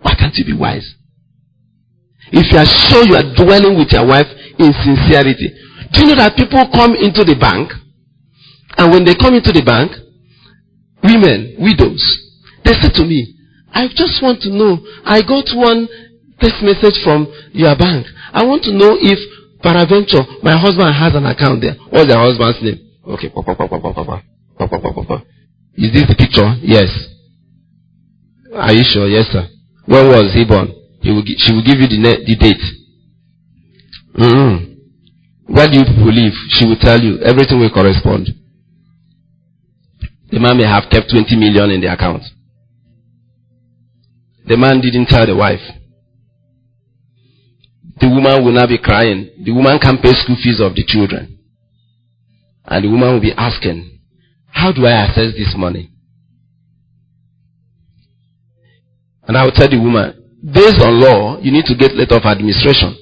Why 0.00 0.14
can't 0.14 0.34
you 0.36 0.44
be 0.44 0.54
wise? 0.54 0.94
If 2.30 2.52
you 2.52 2.58
are 2.58 2.66
sure 2.66 3.06
you 3.06 3.16
are 3.16 3.34
dwelling 3.34 3.78
with 3.78 3.90
your 3.92 4.06
wife 4.06 4.28
in 4.58 4.72
sincerity, 4.84 5.54
do 5.92 6.00
you 6.00 6.06
know 6.06 6.16
that 6.16 6.36
people 6.36 6.62
come 6.74 6.94
into 6.94 7.24
the 7.24 7.34
bank, 7.34 7.72
and 8.76 8.92
when 8.92 9.04
they 9.04 9.14
come 9.14 9.34
into 9.34 9.50
the 9.50 9.62
bank, 9.62 9.92
women, 11.02 11.56
widows, 11.58 12.02
they 12.64 12.74
say 12.74 12.90
to 12.94 13.04
me, 13.04 13.34
I 13.72 13.88
just 13.88 14.22
want 14.22 14.42
to 14.42 14.50
know, 14.50 14.78
I 15.04 15.22
got 15.22 15.46
one 15.54 15.88
text 16.40 16.62
message 16.62 16.98
from 17.04 17.26
your 17.52 17.76
bank. 17.76 18.06
I 18.32 18.44
want 18.44 18.62
to 18.64 18.72
know 18.72 18.96
if 18.98 19.18
peradventure 19.62 20.22
my 20.42 20.56
husband 20.56 20.94
has 20.94 21.14
an 21.14 21.26
account 21.26 21.60
there. 21.60 21.74
What's 21.90 22.08
your 22.08 22.18
husband's 22.18 22.62
name? 22.62 22.78
Okay. 23.06 23.28
Is 25.78 25.92
this 25.92 26.06
the 26.06 26.14
picture? 26.18 26.54
Yes. 26.62 26.90
Are 28.54 28.72
you 28.72 28.84
sure? 28.84 29.08
Yes, 29.08 29.26
sir. 29.30 29.46
When 29.86 30.08
was 30.08 30.32
he 30.34 30.44
born? 30.44 30.74
He 31.00 31.10
will, 31.10 31.22
she 31.24 31.52
will 31.54 31.62
give 31.62 31.78
you 31.78 31.88
the, 31.88 31.96
the 32.26 32.36
date. 32.36 32.64
Mm-hmm. 34.18 35.54
Where 35.54 35.68
do 35.68 35.78
you 35.78 35.84
believe? 35.84 36.32
She 36.50 36.66
will 36.66 36.78
tell 36.78 37.00
you. 37.00 37.20
Everything 37.22 37.60
will 37.60 37.70
correspond. 37.70 38.28
The 40.30 40.40
man 40.40 40.58
may 40.58 40.66
have 40.66 40.90
kept 40.90 41.08
20 41.10 41.36
million 41.36 41.70
in 41.70 41.80
the 41.80 41.92
account. 41.92 42.22
The 44.46 44.56
man 44.56 44.80
didn't 44.80 45.06
tell 45.06 45.24
the 45.26 45.36
wife 45.36 45.60
the 48.00 48.08
woman 48.08 48.44
will 48.44 48.52
not 48.52 48.68
be 48.68 48.78
crying. 48.78 49.30
The 49.44 49.52
woman 49.52 49.78
can 49.78 49.98
pay 49.98 50.12
school 50.12 50.36
fees 50.42 50.60
of 50.60 50.74
the 50.74 50.84
children. 50.86 51.38
And 52.64 52.84
the 52.84 52.88
woman 52.88 53.14
will 53.14 53.20
be 53.20 53.32
asking, 53.32 54.00
how 54.46 54.72
do 54.72 54.86
I 54.86 54.92
access 54.92 55.32
this 55.32 55.54
money? 55.56 55.90
And 59.26 59.36
I 59.36 59.44
will 59.44 59.52
tell 59.52 59.68
the 59.68 59.78
woman, 59.78 60.14
based 60.42 60.80
on 60.80 61.00
law, 61.00 61.38
you 61.40 61.52
need 61.52 61.64
to 61.66 61.74
get 61.76 61.94
letter 61.94 62.16
of 62.16 62.24
administration. 62.24 62.96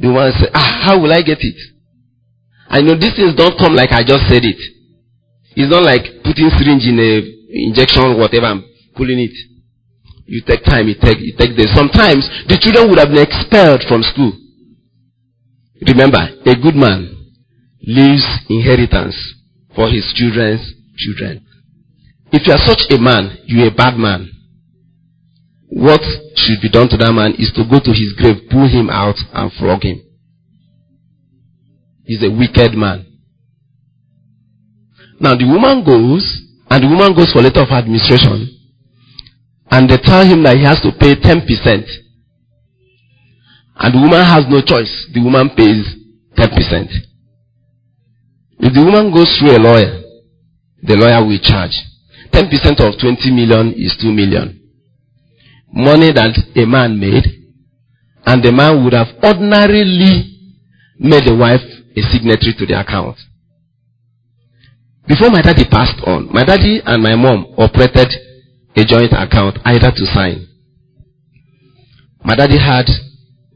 The 0.00 0.08
woman 0.08 0.24
will 0.24 0.38
say, 0.40 0.48
ah, 0.54 0.82
how 0.84 1.00
will 1.00 1.12
I 1.12 1.22
get 1.22 1.38
it? 1.40 1.56
I 2.68 2.80
know 2.80 2.94
these 2.94 3.14
things 3.14 3.34
don't 3.34 3.58
come 3.58 3.74
like 3.74 3.92
I 3.92 4.02
just 4.02 4.28
said 4.28 4.44
it. 4.44 4.58
It's 5.56 5.70
not 5.70 5.84
like 5.84 6.02
putting 6.24 6.50
syringe 6.50 6.84
in 6.84 6.98
a 6.98 7.10
injection, 7.48 8.02
or 8.04 8.16
whatever, 8.18 8.46
I'm 8.46 8.64
pulling 8.94 9.20
it. 9.20 9.36
You 10.26 10.42
take 10.44 10.64
time, 10.64 10.88
you 10.88 10.96
take, 11.00 11.18
you 11.20 11.34
take 11.38 11.56
this. 11.56 11.72
Sometimes 11.74 12.26
the 12.48 12.58
children 12.58 12.90
would 12.90 12.98
have 12.98 13.08
been 13.08 13.22
expelled 13.22 13.82
from 13.86 14.02
school. 14.02 14.32
Remember, 15.86 16.18
a 16.18 16.54
good 16.56 16.74
man 16.74 17.14
leaves 17.80 18.26
inheritance 18.48 19.14
for 19.74 19.88
his 19.88 20.02
children's 20.16 20.66
children. 20.96 21.46
If 22.32 22.46
you 22.46 22.52
are 22.52 22.66
such 22.66 22.82
a 22.90 22.98
man, 22.98 23.38
you're 23.46 23.68
a 23.68 23.74
bad 23.74 23.96
man. 23.96 24.28
What 25.68 26.02
should 26.34 26.60
be 26.60 26.70
done 26.70 26.88
to 26.88 26.96
that 26.96 27.12
man 27.12 27.34
is 27.38 27.52
to 27.54 27.62
go 27.62 27.78
to 27.78 27.92
his 27.94 28.12
grave, 28.18 28.50
pull 28.50 28.66
him 28.66 28.90
out, 28.90 29.16
and 29.32 29.52
flog 29.52 29.84
him. 29.84 30.02
He's 32.04 32.22
a 32.22 32.30
wicked 32.30 32.74
man. 32.74 33.06
Now 35.20 35.36
the 35.36 35.46
woman 35.46 35.84
goes, 35.84 36.24
and 36.68 36.82
the 36.82 36.88
woman 36.88 37.14
goes 37.14 37.30
for 37.32 37.42
letter 37.42 37.62
of 37.62 37.70
administration 37.70 38.55
and 39.70 39.90
they 39.90 39.96
tell 39.98 40.24
him 40.24 40.42
that 40.44 40.56
he 40.56 40.64
has 40.64 40.80
to 40.82 40.92
pay 40.98 41.14
10%. 41.14 41.42
And 43.78 43.94
the 43.94 43.98
woman 43.98 44.24
has 44.24 44.46
no 44.48 44.60
choice. 44.62 45.10
The 45.12 45.20
woman 45.20 45.50
pays 45.56 45.84
10%. 46.38 46.88
If 48.58 48.72
the 48.72 48.82
woman 48.82 49.12
goes 49.12 49.28
through 49.38 49.56
a 49.56 49.60
lawyer, 49.60 50.02
the 50.82 50.96
lawyer 50.96 51.24
will 51.26 51.38
charge. 51.38 51.76
10% 52.32 52.80
of 52.80 52.98
20 53.00 53.30
million 53.32 53.74
is 53.76 53.96
2 54.00 54.12
million. 54.12 54.60
Money 55.72 56.12
that 56.12 56.32
a 56.56 56.64
man 56.64 56.98
made, 56.98 57.26
and 58.24 58.42
the 58.42 58.52
man 58.52 58.84
would 58.84 58.94
have 58.94 59.08
ordinarily 59.22 60.36
made 60.98 61.24
the 61.26 61.36
wife 61.36 61.60
a 61.96 62.00
signatory 62.12 62.54
to 62.58 62.66
the 62.66 62.80
account. 62.80 63.16
Before 65.06 65.30
my 65.30 65.42
daddy 65.42 65.64
passed 65.64 66.00
on, 66.06 66.32
my 66.32 66.44
daddy 66.44 66.80
and 66.84 67.02
my 67.02 67.14
mom 67.14 67.54
operated 67.58 68.08
a 68.76 68.84
joint 68.84 69.12
account 69.12 69.58
either 69.64 69.90
to 69.90 70.04
sign. 70.06 70.46
My 72.22 72.36
daddy 72.36 72.58
had 72.58 72.86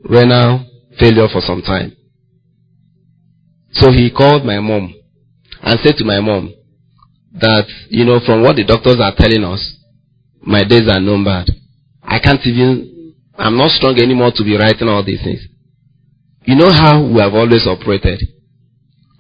renal 0.09 0.67
failure 0.99 1.29
for 1.33 1.41
some 1.41 1.63
time. 1.63 1.93
So 3.73 3.91
he 3.93 4.11
called 4.11 4.45
my 4.45 4.59
mom 4.61 4.95
and 5.63 5.79
said 5.83 5.97
to 5.99 6.05
my 6.05 6.21
mom 6.21 6.55
that, 7.35 7.67
you 7.89 8.05
know, 8.05 8.19
from 8.25 8.43
what 8.43 8.57
the 8.57 8.65
doctors 8.65 8.97
are 8.99 9.15
telling 9.17 9.45
us, 9.45 9.61
my 10.43 10.65
days 10.65 10.89
are 10.89 11.01
numbered. 11.01 11.51
I 12.03 12.19
can't 12.19 12.41
even, 12.45 13.15
I'm 13.37 13.57
not 13.57 13.71
strong 13.71 13.99
anymore 14.01 14.33
to 14.35 14.45
be 14.45 14.57
writing 14.57 14.89
all 14.89 15.05
these 15.05 15.23
things. 15.23 15.41
You 16.45 16.57
know 16.57 16.71
how 16.73 17.03
we 17.03 17.21
have 17.21 17.35
always 17.35 17.67
operated. 17.67 18.21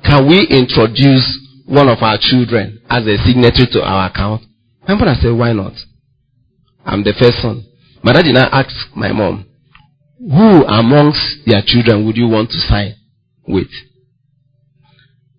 can 0.03 0.27
we 0.27 0.47
introduce 0.49 1.27
one 1.67 1.89
of 1.89 1.99
our 2.03 2.19
children 2.19 2.81
as 2.89 3.07
a 3.07 3.17
signatory 3.25 3.69
to 3.73 3.83
our 3.83 4.09
account? 4.09 4.43
My 4.89 4.95
mother 4.95 5.15
said, 5.21 5.37
why 5.37 5.53
not? 5.53 5.75
I'm 6.85 7.05
the 7.05 7.15
first 7.19 7.43
son. 7.43 7.65
My 8.03 8.13
dad 8.13 8.23
did 8.23 8.35
not 8.35 8.53
ask 8.53 8.75
my 8.97 9.13
mom, 9.13 9.47
who 10.19 10.65
amongst 10.65 11.45
their 11.47 11.63
children 11.65 12.07
would 12.07 12.17
you 12.17 12.29
want 12.29 12.51
to 12.51 12.59
sign 12.59 12.95
with? 13.47 13.69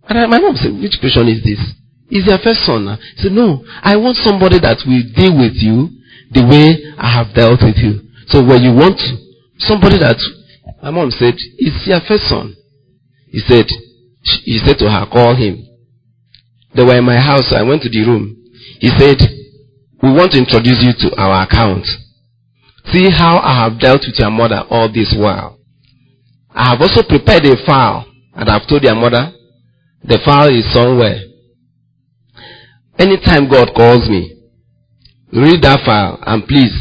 And 0.07 0.29
my 0.29 0.39
mom 0.39 0.55
said, 0.55 0.73
which 0.73 0.99
question 0.99 1.27
is 1.27 1.43
this? 1.43 1.59
Is 2.09 2.27
your 2.27 2.39
first 2.43 2.65
son? 2.65 2.97
He 3.15 3.23
said, 3.23 3.31
no, 3.31 3.63
I 3.81 3.95
want 3.95 4.17
somebody 4.17 4.59
that 4.59 4.83
will 4.85 5.03
deal 5.15 5.37
with 5.37 5.55
you 5.55 5.89
the 6.31 6.43
way 6.45 6.93
I 6.97 7.09
have 7.17 7.33
dealt 7.33 7.61
with 7.63 7.77
you. 7.77 8.01
So 8.27 8.43
when 8.43 8.61
you 8.63 8.73
want 8.73 8.99
somebody 9.57 9.97
that, 9.99 10.17
my 10.83 10.91
mom 10.91 11.11
said, 11.11 11.35
is 11.57 11.87
your 11.87 12.01
first 12.07 12.27
son. 12.27 12.55
He 13.31 13.39
said, 13.39 13.65
he 14.43 14.59
said 14.59 14.77
to 14.79 14.89
her, 14.89 15.05
call 15.11 15.35
him. 15.35 15.65
They 16.75 16.83
were 16.83 16.97
in 16.97 17.05
my 17.05 17.17
house, 17.17 17.49
so 17.49 17.55
I 17.55 17.63
went 17.63 17.81
to 17.83 17.89
the 17.89 18.03
room. 18.05 18.37
He 18.79 18.89
said, 18.97 19.17
we 20.01 20.11
want 20.11 20.31
to 20.31 20.39
introduce 20.39 20.81
you 20.81 20.93
to 21.09 21.15
our 21.17 21.43
account. 21.43 21.85
See 22.91 23.09
how 23.09 23.37
I 23.37 23.63
have 23.63 23.79
dealt 23.79 24.01
with 24.01 24.17
your 24.17 24.31
mother 24.31 24.63
all 24.69 24.91
this 24.91 25.13
while. 25.17 25.59
I 26.53 26.71
have 26.71 26.81
also 26.81 27.03
prepared 27.03 27.45
a 27.45 27.55
file, 27.65 28.05
and 28.33 28.49
I've 28.49 28.67
told 28.67 28.83
your 28.83 28.95
mother, 28.95 29.31
the 30.03 30.19
file 30.25 30.49
is 30.49 30.65
somewhere. 30.73 31.19
Anytime 32.97 33.49
God 33.49 33.73
calls 33.75 34.09
me, 34.09 34.35
read 35.31 35.61
that 35.61 35.85
file 35.85 36.19
and 36.25 36.45
please 36.45 36.73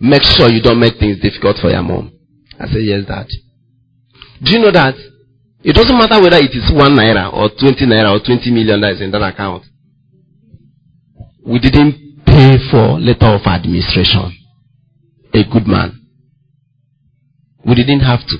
make 0.00 0.22
sure 0.22 0.50
you 0.50 0.60
don't 0.60 0.80
make 0.80 0.98
things 0.98 1.20
difficult 1.20 1.56
for 1.60 1.70
your 1.70 1.82
mom. 1.82 2.12
I 2.58 2.66
said, 2.66 2.82
yes, 2.82 3.06
dad. 3.06 3.26
Do 4.42 4.52
you 4.52 4.58
know 4.58 4.72
that 4.72 4.94
it 5.62 5.74
doesn't 5.74 5.98
matter 5.98 6.20
whether 6.22 6.36
it 6.36 6.54
is 6.54 6.70
one 6.72 6.94
naira 6.94 7.32
or 7.32 7.48
20 7.48 7.86
naira 7.86 8.14
or 8.14 8.24
20 8.24 8.50
million 8.50 8.80
that 8.80 8.92
is 8.94 9.00
in 9.00 9.10
that 9.10 9.22
account. 9.22 9.64
We 11.44 11.58
didn't 11.58 12.07
pay 12.28 12.58
for 12.70 13.00
letter 13.00 13.34
of 13.34 13.46
administration. 13.46 14.32
A 15.34 15.42
good 15.44 15.66
man. 15.66 16.06
We 17.64 17.74
didn't 17.74 18.00
have 18.00 18.20
to. 18.28 18.36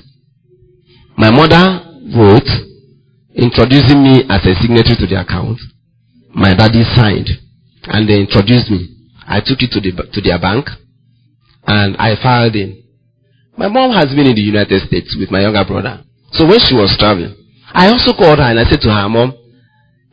My 1.17 1.31
mother 1.31 1.83
wrote 2.15 2.49
introducing 3.35 4.01
me 4.01 4.23
as 4.29 4.45
a 4.45 4.53
signatory 4.61 4.95
to 4.97 5.07
the 5.07 5.21
account. 5.21 5.59
My 6.33 6.53
daddy 6.53 6.83
signed 6.95 7.29
and 7.83 8.07
they 8.07 8.21
introduced 8.21 8.69
me. 8.71 8.95
I 9.27 9.41
took 9.41 9.61
it 9.61 9.71
to 9.71 9.79
the 9.81 9.91
to 10.13 10.21
their 10.21 10.39
bank 10.39 10.65
and 11.65 11.97
I 11.97 12.15
filed 12.21 12.55
in. 12.55 12.83
My 13.57 13.67
mom 13.67 13.91
has 13.91 14.09
been 14.15 14.25
in 14.25 14.35
the 14.35 14.41
United 14.41 14.87
States 14.87 15.15
with 15.19 15.29
my 15.31 15.41
younger 15.41 15.65
brother. 15.65 16.03
So 16.31 16.45
when 16.47 16.59
she 16.59 16.73
was 16.73 16.95
traveling, 16.97 17.35
I 17.73 17.87
also 17.87 18.13
called 18.13 18.39
her 18.39 18.49
and 18.49 18.59
I 18.59 18.63
said 18.69 18.81
to 18.81 18.89
her, 18.89 19.09
Mom, 19.09 19.33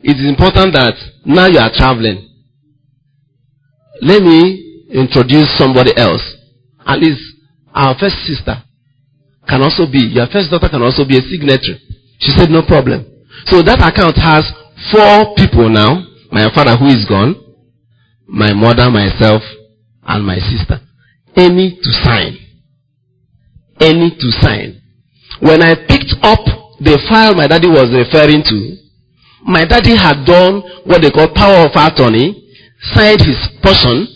it 0.01 0.17
is 0.17 0.27
important 0.27 0.73
that 0.73 0.93
now 1.25 1.47
you 1.47 1.57
are 1.57 1.71
traveling. 1.73 2.26
Let 4.01 4.23
me 4.23 4.85
introduce 4.89 5.57
somebody 5.57 5.95
else. 5.97 6.21
At 6.85 6.99
least 6.99 7.21
our 7.73 7.97
first 7.99 8.15
sister 8.25 8.63
can 9.47 9.61
also 9.61 9.89
be, 9.89 9.99
your 9.99 10.27
first 10.27 10.51
daughter 10.51 10.69
can 10.69 10.81
also 10.81 11.05
be 11.05 11.17
a 11.17 11.21
signatory. 11.21 11.79
She 12.19 12.31
said, 12.31 12.49
no 12.49 12.63
problem. 12.63 13.05
So 13.45 13.61
that 13.61 13.79
account 13.79 14.17
has 14.17 14.43
four 14.91 15.35
people 15.35 15.69
now. 15.69 16.03
My 16.31 16.51
father 16.53 16.75
who 16.75 16.87
is 16.87 17.05
gone, 17.07 17.35
my 18.27 18.51
mother, 18.53 18.91
myself, 18.91 19.41
and 20.03 20.25
my 20.25 20.37
sister. 20.39 20.81
Any 21.35 21.79
to 21.81 21.91
sign. 22.03 22.37
Any 23.79 24.11
to 24.11 24.31
sign. 24.41 24.81
When 25.39 25.61
I 25.61 25.75
picked 25.87 26.15
up 26.23 26.39
the 26.79 26.99
file 27.09 27.33
my 27.33 27.47
daddy 27.47 27.67
was 27.67 27.89
referring 27.89 28.43
to, 28.43 28.77
my 29.45 29.65
daddy 29.65 29.95
had 29.95 30.25
done 30.25 30.61
what 30.85 31.01
they 31.01 31.09
call 31.09 31.29
power 31.33 31.65
of 31.65 31.71
attorney, 31.73 32.46
signed 32.93 33.21
his 33.21 33.37
portion, 33.61 34.07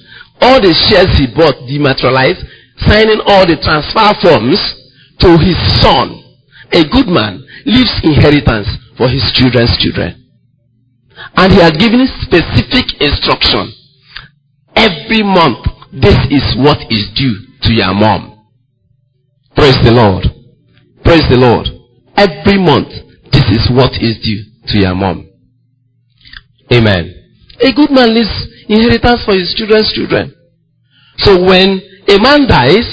all 0.42 0.62
the 0.62 0.74
shares 0.74 1.12
he 1.18 1.28
bought 1.28 1.56
dematerialized, 1.68 2.46
signing 2.78 3.22
all 3.26 3.46
the 3.46 3.58
transfer 3.62 4.10
forms, 4.22 4.58
to 5.20 5.38
his 5.38 5.58
son, 5.82 6.18
a 6.74 6.84
good 6.90 7.08
man, 7.08 7.46
leaves 7.66 8.02
inheritance 8.04 8.68
for 8.98 9.08
his 9.08 9.22
children's 9.34 9.78
children. 9.78 10.18
And 11.36 11.54
he 11.54 11.60
had 11.60 11.78
given 11.78 12.08
specific 12.22 13.02
instruction. 13.02 13.72
Every 14.76 15.22
month, 15.22 15.66
this 15.94 16.18
is 16.32 16.56
what 16.58 16.80
is 16.90 17.12
due 17.14 17.36
to 17.64 17.74
your 17.74 17.94
mom. 17.94 18.48
Praise 19.56 19.78
the 19.84 19.92
Lord. 19.92 20.26
Praise 21.04 21.28
the 21.30 21.38
Lord. 21.38 21.68
Every 22.18 22.58
month, 22.58 22.90
this 23.32 23.46
is 23.52 23.70
what 23.70 23.92
is 24.02 24.18
due 24.24 24.44
to 24.68 24.78
your 24.80 24.96
mom. 24.96 25.30
Amen. 26.72 27.14
A 27.60 27.72
good 27.74 27.92
man 27.92 28.16
leaves 28.16 28.48
inheritance 28.72 29.22
for 29.28 29.36
his 29.36 29.54
children's 29.54 29.92
children. 29.92 30.34
So 31.18 31.44
when 31.44 31.84
a 32.08 32.18
man 32.24 32.48
dies 32.48 32.88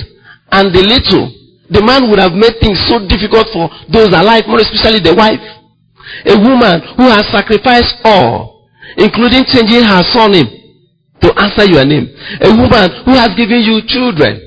and 0.50 0.74
the 0.74 0.82
little 0.82 1.38
the 1.68 1.84
man 1.84 2.08
would 2.08 2.18
have 2.18 2.32
made 2.32 2.56
things 2.64 2.80
so 2.88 2.96
difficult 3.04 3.52
for 3.52 3.68
those 3.92 4.08
alive, 4.08 4.48
more 4.48 4.60
especially 4.60 5.04
the 5.04 5.12
wife. 5.12 5.40
A 6.24 6.36
woman 6.40 6.80
who 6.96 7.04
has 7.12 7.28
sacrificed 7.28 8.00
all, 8.04 8.64
including 8.96 9.44
changing 9.44 9.84
her 9.84 10.00
surname 10.08 10.48
to 11.20 11.28
answer 11.36 11.68
your 11.68 11.84
name. 11.84 12.08
A 12.40 12.48
woman 12.56 12.88
who 13.04 13.12
has 13.12 13.36
given 13.36 13.60
you 13.60 13.84
children, 13.84 14.40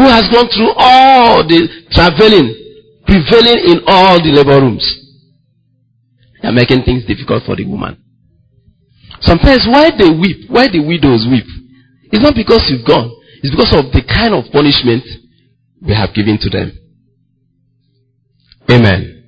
who 0.00 0.08
has 0.08 0.24
gone 0.32 0.48
through 0.48 0.72
all 0.80 1.44
the 1.44 1.68
traveling, 1.92 2.56
prevailing 3.04 3.60
in 3.76 3.78
all 3.86 4.16
the 4.16 4.32
labor 4.32 4.64
rooms. 4.64 4.84
They 6.40 6.48
are 6.48 6.56
making 6.56 6.88
things 6.88 7.04
difficult 7.04 7.44
for 7.44 7.54
the 7.54 7.68
woman. 7.68 8.00
Sometimes 9.20 9.66
why 9.68 9.90
they 9.90 10.08
weep, 10.08 10.48
why 10.48 10.66
the 10.68 10.80
widows 10.80 11.26
weep, 11.30 11.46
it's 12.12 12.22
not 12.22 12.34
because 12.34 12.64
you've 12.70 12.86
gone. 12.86 13.10
It's 13.42 13.50
because 13.50 13.74
of 13.74 13.92
the 13.92 14.02
kind 14.02 14.34
of 14.34 14.50
punishment 14.52 15.04
we 15.80 15.94
have 15.94 16.14
given 16.14 16.38
to 16.40 16.50
them. 16.50 16.72
Amen. 18.70 19.24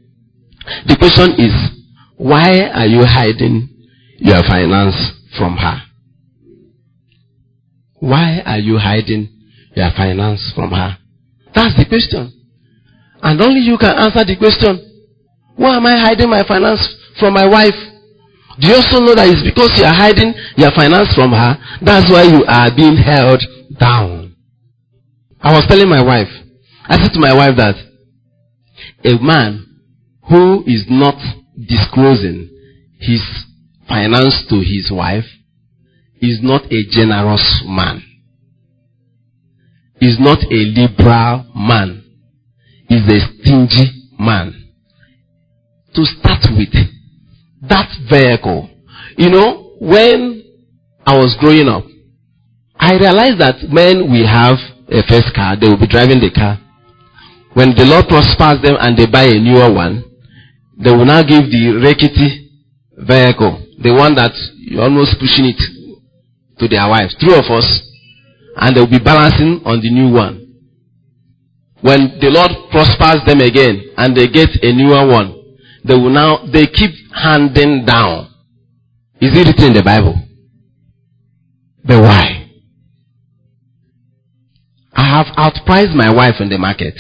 The 0.87 0.97
question 0.97 1.35
is, 1.39 1.55
why 2.17 2.71
are 2.73 2.87
you 2.87 3.05
hiding 3.05 3.69
your 4.19 4.43
finance 4.43 4.95
from 5.37 5.57
her? 5.57 5.83
Why 7.99 8.43
are 8.45 8.59
you 8.59 8.79
hiding 8.79 9.29
your 9.75 9.91
finance 9.97 10.53
from 10.55 10.71
her? 10.71 10.99
That's 11.55 11.77
the 11.77 11.87
question. 11.87 12.33
And 13.23 13.41
only 13.41 13.61
you 13.61 13.79
can 13.79 13.95
answer 13.97 14.25
the 14.25 14.37
question. 14.37 14.79
Why 15.57 15.77
am 15.77 15.87
I 15.87 15.99
hiding 15.99 16.31
my 16.31 16.43
finance 16.47 16.83
from 17.19 17.35
my 17.35 17.47
wife? 17.47 17.92
Do 18.61 18.69
you 18.69 18.75
also 18.75 19.01
know 19.01 19.15
that 19.15 19.29
it's 19.29 19.43
because 19.43 19.73
you 19.79 19.85
are 19.85 19.95
hiding 19.95 20.35
your 20.57 20.71
finance 20.77 21.15
from 21.15 21.33
her? 21.33 21.57
That's 21.81 22.11
why 22.11 22.25
you 22.25 22.45
are 22.45 22.69
being 22.75 22.97
held 22.97 23.41
down. 23.79 24.37
I 25.41 25.53
was 25.55 25.67
telling 25.67 25.89
my 25.89 26.03
wife, 26.03 26.29
I 26.85 26.97
said 26.97 27.13
to 27.15 27.21
my 27.21 27.35
wife 27.35 27.57
that 27.57 27.77
a 29.05 29.23
man 29.23 29.81
who 30.29 30.63
is 30.67 30.85
not 30.89 31.17
disclosing 31.57 32.49
his 32.99 33.23
finance 33.89 34.45
to 34.49 34.57
his 34.57 34.91
wife 34.93 35.25
is 36.21 36.39
not 36.43 36.63
a 36.71 36.85
generous 36.91 37.65
man. 37.67 38.03
Is 40.01 40.19
not 40.21 40.39
a 40.39 40.61
liberal 40.79 41.47
man. 41.55 42.05
Is 42.89 43.03
a 43.09 43.21
stingy 43.43 44.09
man. 44.19 44.71
To 45.95 46.05
start 46.05 46.47
with, 46.57 46.75
that 47.73 47.89
vehicle, 48.13 48.69
you 49.17 49.31
know, 49.33 49.77
when 49.81 50.45
I 51.07 51.17
was 51.17 51.35
growing 51.41 51.69
up, 51.69 51.85
I 52.77 52.95
realized 52.95 53.41
that 53.41 53.57
when 53.73 54.13
we 54.13 54.27
have 54.29 54.61
a 54.93 55.01
first 55.09 55.33
car, 55.35 55.57
they 55.57 55.69
will 55.69 55.81
be 55.81 55.89
driving 55.89 56.21
the 56.21 56.31
car. 56.31 56.61
When 57.55 57.73
the 57.73 57.89
Lord 57.89 58.09
prospers 58.09 58.61
them 58.61 58.77
and 58.79 58.97
they 58.97 59.07
buy 59.07 59.25
a 59.25 59.41
newer 59.41 59.73
one, 59.73 60.05
they 60.77 60.91
will 60.93 61.05
now 61.05 61.23
give 61.23 61.49
the 61.49 61.81
rickety 61.81 62.51
vehicle, 62.97 63.65
the 63.81 63.93
one 63.93 64.15
that 64.17 64.33
you're 64.59 64.83
almost 64.83 65.17
pushing 65.19 65.49
it 65.49 65.61
to 66.59 66.69
their 66.69 66.89
wives, 66.89 67.17
three 67.21 67.35
of 67.35 67.49
us, 67.51 67.67
and 68.57 68.77
they'll 68.77 68.87
be 68.91 68.99
balancing 68.99 69.61
on 69.65 69.81
the 69.81 69.91
new 69.91 70.13
one. 70.13 70.39
When 71.81 72.21
the 72.21 72.31
Lord 72.31 72.71
prospers 72.71 73.25
them 73.27 73.41
again 73.41 73.91
and 73.97 74.17
they 74.17 74.29
get 74.29 74.49
a 74.63 74.71
newer 74.73 75.09
one, 75.09 75.42
they 75.85 75.95
will 75.95 76.11
now, 76.11 76.47
they 76.53 76.67
keep 76.67 76.91
handing 77.15 77.85
down. 77.85 78.29
Is 79.21 79.37
it 79.37 79.47
written 79.47 79.67
in 79.67 79.73
the 79.75 79.83
Bible? 79.83 80.15
But 81.85 82.03
why? 82.03 82.51
I 84.93 85.05
have 85.05 85.27
outpriced 85.37 85.95
my 85.95 86.13
wife 86.13 86.41
in 86.41 86.49
the 86.49 86.59
market. 86.59 86.95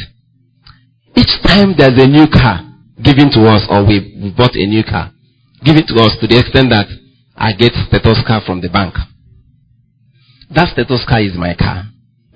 Each 1.16 1.30
time 1.44 1.74
there's 1.76 2.00
a 2.02 2.06
new 2.06 2.26
car 2.26 2.60
given 3.02 3.30
to 3.30 3.46
us 3.46 3.66
or 3.68 3.84
we, 3.86 4.32
bought 4.36 4.54
a 4.54 4.66
new 4.66 4.82
car, 4.82 5.12
given 5.64 5.86
to 5.86 5.94
us 6.02 6.16
to 6.20 6.26
the 6.26 6.38
extent 6.38 6.70
that 6.70 6.86
I 7.36 7.52
get 7.52 7.72
status 7.88 8.22
car 8.26 8.40
from 8.46 8.60
the 8.60 8.68
bank. 8.68 8.94
That 10.50 10.68
status 10.72 11.04
car 11.08 11.20
is 11.20 11.36
my 11.36 11.54
car. 11.54 11.84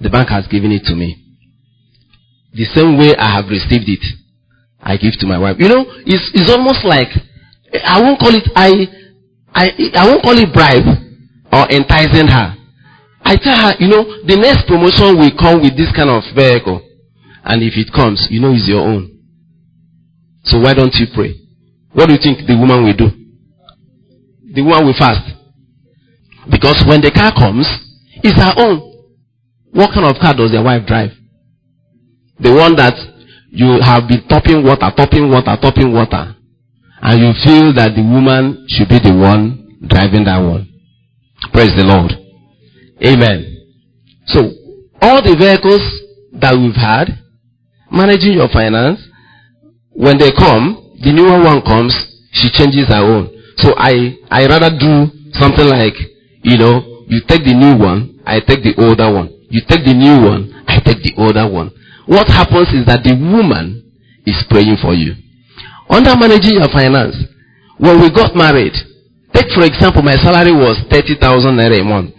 The 0.00 0.10
bank 0.10 0.28
has 0.28 0.46
given 0.46 0.72
it 0.72 0.84
to 0.86 0.94
me. 0.94 1.16
The 2.52 2.64
same 2.64 2.98
way 2.98 3.14
I 3.16 3.36
have 3.36 3.48
received 3.48 3.88
it, 3.88 4.04
I 4.86 4.96
give 4.96 5.18
to 5.18 5.26
my 5.26 5.36
wife. 5.36 5.56
You 5.58 5.68
know, 5.68 5.82
it's, 6.06 6.30
it's 6.32 6.46
almost 6.48 6.86
like 6.86 7.10
I 7.74 8.00
won't 8.00 8.20
call 8.22 8.30
it 8.30 8.46
I 8.54 8.70
I 9.50 9.74
I 9.98 10.06
won't 10.06 10.22
call 10.22 10.38
it 10.38 10.54
bribe 10.54 10.86
or 11.50 11.66
enticing 11.74 12.30
her. 12.30 12.54
I 13.26 13.34
tell 13.34 13.58
her, 13.58 13.74
you 13.82 13.90
know, 13.90 14.06
the 14.22 14.38
next 14.38 14.70
promotion 14.70 15.18
will 15.18 15.34
come 15.34 15.58
with 15.60 15.76
this 15.76 15.90
kind 15.90 16.08
of 16.08 16.22
vehicle. 16.38 16.78
And 17.42 17.62
if 17.62 17.74
it 17.74 17.90
comes, 17.92 18.28
you 18.30 18.40
know 18.40 18.54
it's 18.54 18.68
your 18.70 18.86
own. 18.86 19.10
So 20.44 20.60
why 20.60 20.74
don't 20.74 20.94
you 20.94 21.06
pray? 21.12 21.34
What 21.92 22.06
do 22.06 22.12
you 22.12 22.22
think 22.22 22.46
the 22.46 22.54
woman 22.54 22.84
will 22.86 22.94
do? 22.94 23.10
The 24.54 24.62
woman 24.62 24.86
will 24.86 24.94
fast. 24.94 25.26
Because 26.48 26.78
when 26.86 27.02
the 27.02 27.10
car 27.10 27.34
comes, 27.34 27.66
it's 28.22 28.38
her 28.38 28.54
own. 28.56 28.78
What 29.74 29.90
kind 29.92 30.06
of 30.06 30.22
car 30.22 30.34
does 30.34 30.52
your 30.52 30.62
wife 30.62 30.86
drive? 30.86 31.10
The 32.38 32.54
one 32.54 32.76
that 32.76 32.94
you 33.50 33.80
have 33.82 34.08
been 34.08 34.26
topping 34.28 34.62
water, 34.64 34.90
topping 34.96 35.30
water, 35.30 35.56
topping 35.60 35.92
water. 35.92 36.34
And 37.02 37.20
you 37.20 37.32
feel 37.44 37.72
that 37.74 37.94
the 37.94 38.02
woman 38.02 38.66
should 38.68 38.88
be 38.88 38.98
the 38.98 39.14
one 39.14 39.78
driving 39.86 40.24
that 40.24 40.38
one. 40.38 40.68
Praise 41.52 41.74
the 41.76 41.84
Lord. 41.84 42.12
Amen. 43.04 43.52
So, 44.26 44.40
all 45.02 45.22
the 45.22 45.36
vehicles 45.38 45.84
that 46.40 46.56
we've 46.56 46.74
had, 46.74 47.08
managing 47.90 48.32
your 48.32 48.48
finance, 48.48 49.00
when 49.92 50.18
they 50.18 50.32
come, 50.32 50.98
the 51.02 51.12
newer 51.12 51.42
one 51.44 51.62
comes, 51.62 51.94
she 52.32 52.50
changes 52.50 52.88
her 52.88 53.04
own. 53.04 53.32
So 53.58 53.72
I, 53.76 54.16
I 54.30 54.46
rather 54.46 54.70
do 54.76 55.08
something 55.32 55.66
like, 55.66 55.94
you 56.42 56.58
know, 56.58 57.04
you 57.08 57.20
take 57.28 57.44
the 57.44 57.54
new 57.54 57.76
one, 57.78 58.20
I 58.26 58.40
take 58.40 58.62
the 58.62 58.74
older 58.76 59.12
one. 59.12 59.32
You 59.48 59.60
take 59.68 59.84
the 59.84 59.94
new 59.94 60.26
one, 60.26 60.64
I 60.66 60.80
take 60.80 61.02
the 61.02 61.14
older 61.16 61.48
one. 61.48 61.70
What 62.06 62.28
happens 62.28 62.70
is 62.70 62.86
that 62.86 63.02
the 63.02 63.14
woman 63.18 63.82
is 64.24 64.38
praying 64.48 64.78
for 64.80 64.94
you. 64.94 65.14
Under 65.90 66.14
managing 66.16 66.58
your 66.58 66.70
finance, 66.70 67.14
when 67.78 68.00
we 68.00 68.10
got 68.10 68.34
married, 68.34 68.74
take 69.34 69.50
for 69.54 69.64
example, 69.64 70.02
my 70.02 70.14
salary 70.16 70.52
was 70.52 70.78
30,000 70.90 71.18
naira 71.54 71.80
a 71.80 71.84
month. 71.84 72.14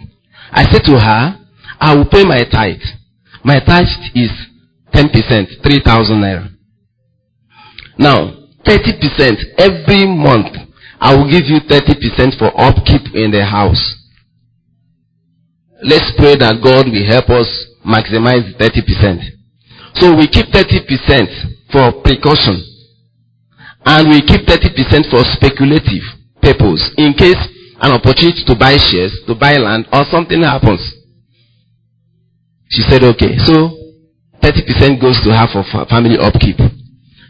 I 0.52 0.64
said 0.70 0.84
to 0.84 0.98
her, 0.98 1.40
I 1.80 1.94
will 1.94 2.08
pay 2.08 2.24
my 2.24 2.44
tithe. 2.44 2.84
My 3.44 3.60
tithe 3.60 3.88
is 4.14 4.30
10%, 4.92 5.62
3,000 5.62 6.16
naira. 6.20 6.48
Now, 7.98 8.48
30% 8.64 9.58
every 9.58 10.06
month, 10.06 10.56
I 11.00 11.16
will 11.16 11.30
give 11.30 11.46
you 11.46 11.60
30% 11.60 12.38
for 12.38 12.52
upkeep 12.60 13.14
in 13.14 13.30
the 13.30 13.44
house. 13.44 13.94
Let's 15.82 16.10
pray 16.16 16.34
that 16.36 16.60
God 16.62 16.86
will 16.90 17.06
help 17.06 17.30
us 17.30 17.48
maximize 17.86 18.56
30%. 18.58 19.37
So 20.00 20.14
we 20.14 20.26
keep 20.28 20.46
30% 20.46 21.70
for 21.72 22.02
precaution. 22.02 22.62
And 23.84 24.08
we 24.10 24.20
keep 24.22 24.46
30% 24.46 25.10
for 25.10 25.22
speculative 25.34 26.02
purpose 26.42 26.90
in 26.96 27.14
case 27.14 27.38
an 27.80 27.92
opportunity 27.92 28.44
to 28.46 28.54
buy 28.54 28.76
shares, 28.76 29.14
to 29.26 29.34
buy 29.34 29.56
land, 29.56 29.86
or 29.92 30.04
something 30.10 30.42
happens. 30.42 30.82
She 32.70 32.82
said, 32.82 33.02
okay. 33.02 33.38
So 33.46 33.74
30% 34.42 35.00
goes 35.00 35.18
to 35.22 35.30
her 35.34 35.46
for 35.52 35.64
family 35.86 36.18
upkeep. 36.18 36.58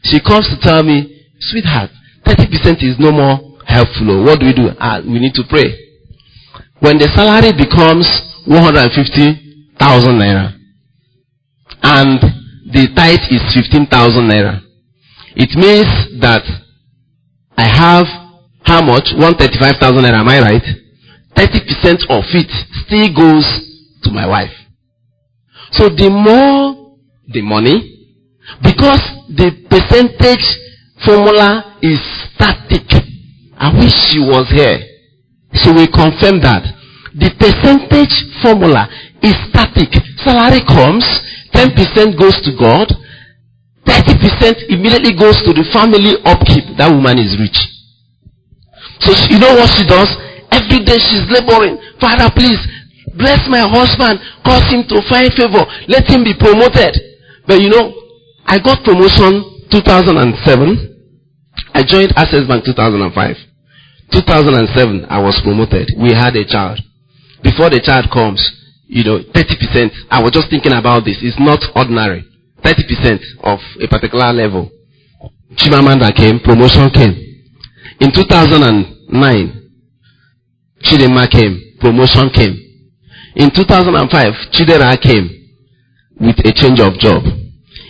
She 0.05 0.21
comes 0.21 0.49
to 0.49 0.59
tell 0.61 0.83
me, 0.83 1.25
sweetheart, 1.41 1.91
30% 2.25 2.83
is 2.83 2.99
no 2.99 3.13
more 3.13 3.59
helpful. 3.67 4.25
What 4.25 4.41
do 4.41 4.47
we 4.47 4.53
do? 4.53 4.69
Ah, 4.81 5.01
we 5.05 5.19
need 5.19 5.35
to 5.35 5.45
pray. 5.49 5.73
When 6.81 6.99
the 6.99 7.09
salary 7.15 7.53
becomes 7.53 8.07
150,000 8.47 10.19
naira 10.19 10.55
and 11.83 12.38
the 12.73 12.89
tithe 12.95 13.27
is 13.31 13.43
15,000 13.55 14.29
naira, 14.29 14.61
it 15.37 15.57
means 15.57 16.21
that 16.21 16.45
I 17.57 17.67
have 17.67 18.07
how 18.69 18.83
much? 18.85 19.09
135,000 19.17 20.05
naira, 20.05 20.21
am 20.21 20.29
I 20.29 20.41
right? 20.41 20.67
30% 21.35 22.05
of 22.11 22.25
it 22.35 22.51
still 22.85 23.09
goes 23.15 23.47
to 24.03 24.11
my 24.11 24.27
wife. 24.27 24.53
So 25.73 25.89
the 25.89 26.11
more 26.11 26.97
the 27.29 27.43
money, 27.43 28.09
because 28.63 29.01
the 29.29 29.53
percentage 29.69 30.45
formula 31.05 31.79
is 31.83 32.01
static. 32.35 32.85
I 33.57 33.73
wish 33.79 33.93
she 34.11 34.21
was 34.21 34.49
here. 34.51 34.81
She 35.55 35.71
will 35.71 35.89
confirm 35.89 36.41
that. 36.43 36.65
The 37.15 37.31
percentage 37.41 38.15
formula 38.43 38.89
is 39.23 39.35
static. 39.49 39.93
Salary 40.25 40.61
comes, 40.65 41.05
10% 41.59 42.15
goes 42.15 42.39
to 42.47 42.55
God, 42.55 42.87
30% 43.83 44.71
immediately 44.71 45.11
goes 45.19 45.43
to 45.43 45.51
the 45.51 45.67
family 45.75 46.15
upkeep. 46.23 46.79
That 46.79 46.95
woman 46.95 47.19
is 47.19 47.35
rich. 47.35 47.59
So 49.03 49.11
she, 49.11 49.35
you 49.35 49.39
know 49.43 49.59
what 49.59 49.67
she 49.75 49.83
does? 49.83 50.07
Every 50.55 50.87
day 50.87 51.03
she's 51.03 51.27
laboring. 51.27 51.83
Father, 51.99 52.31
please 52.31 52.63
bless 53.19 53.43
my 53.51 53.67
husband. 53.67 54.23
Cause 54.47 54.71
him 54.71 54.87
to 54.87 55.03
find 55.11 55.35
favor. 55.35 55.67
Let 55.91 56.07
him 56.07 56.23
be 56.23 56.39
promoted. 56.39 56.95
But 57.47 57.59
you 57.59 57.75
know, 57.75 57.91
I 58.47 58.63
got 58.63 58.87
promotion 58.87 59.67
2007. 59.75 60.95
I 61.75 61.83
joined 61.83 62.15
Access 62.15 62.47
Bank 62.47 62.65
2005. 62.65 63.37
2007, 64.15 65.05
I 65.11 65.19
was 65.21 65.41
promoted. 65.43 65.91
We 65.99 66.15
had 66.15 66.37
a 66.37 66.47
child. 66.47 66.79
Before 67.43 67.69
the 67.69 67.81
child 67.83 68.09
comes, 68.15 68.41
you 68.89 69.05
know, 69.05 69.19
30%. 69.21 69.93
I 70.11 70.23
was 70.23 70.33
just 70.33 70.49
thinking 70.51 70.73
about 70.73 71.05
this. 71.05 71.21
It's 71.21 71.39
not 71.39 71.61
ordinary. 71.77 72.25
30% 72.65 73.21
of 73.45 73.61
a 73.81 73.87
particular 73.87 74.33
level. 74.33 74.71
Chimamanda 75.55 76.15
came, 76.17 76.41
promotion 76.41 76.91
came. 76.91 77.15
In 78.01 78.11
2009, 78.13 79.71
Chidema 80.83 81.31
came, 81.31 81.77
promotion 81.81 82.31
came. 82.31 82.57
In 83.37 83.51
2005, 83.51 84.33
Chidera 84.53 85.01
came 85.01 85.29
with 86.21 86.39
a 86.45 86.53
change 86.53 86.81
of 86.81 86.99
job. 86.99 87.23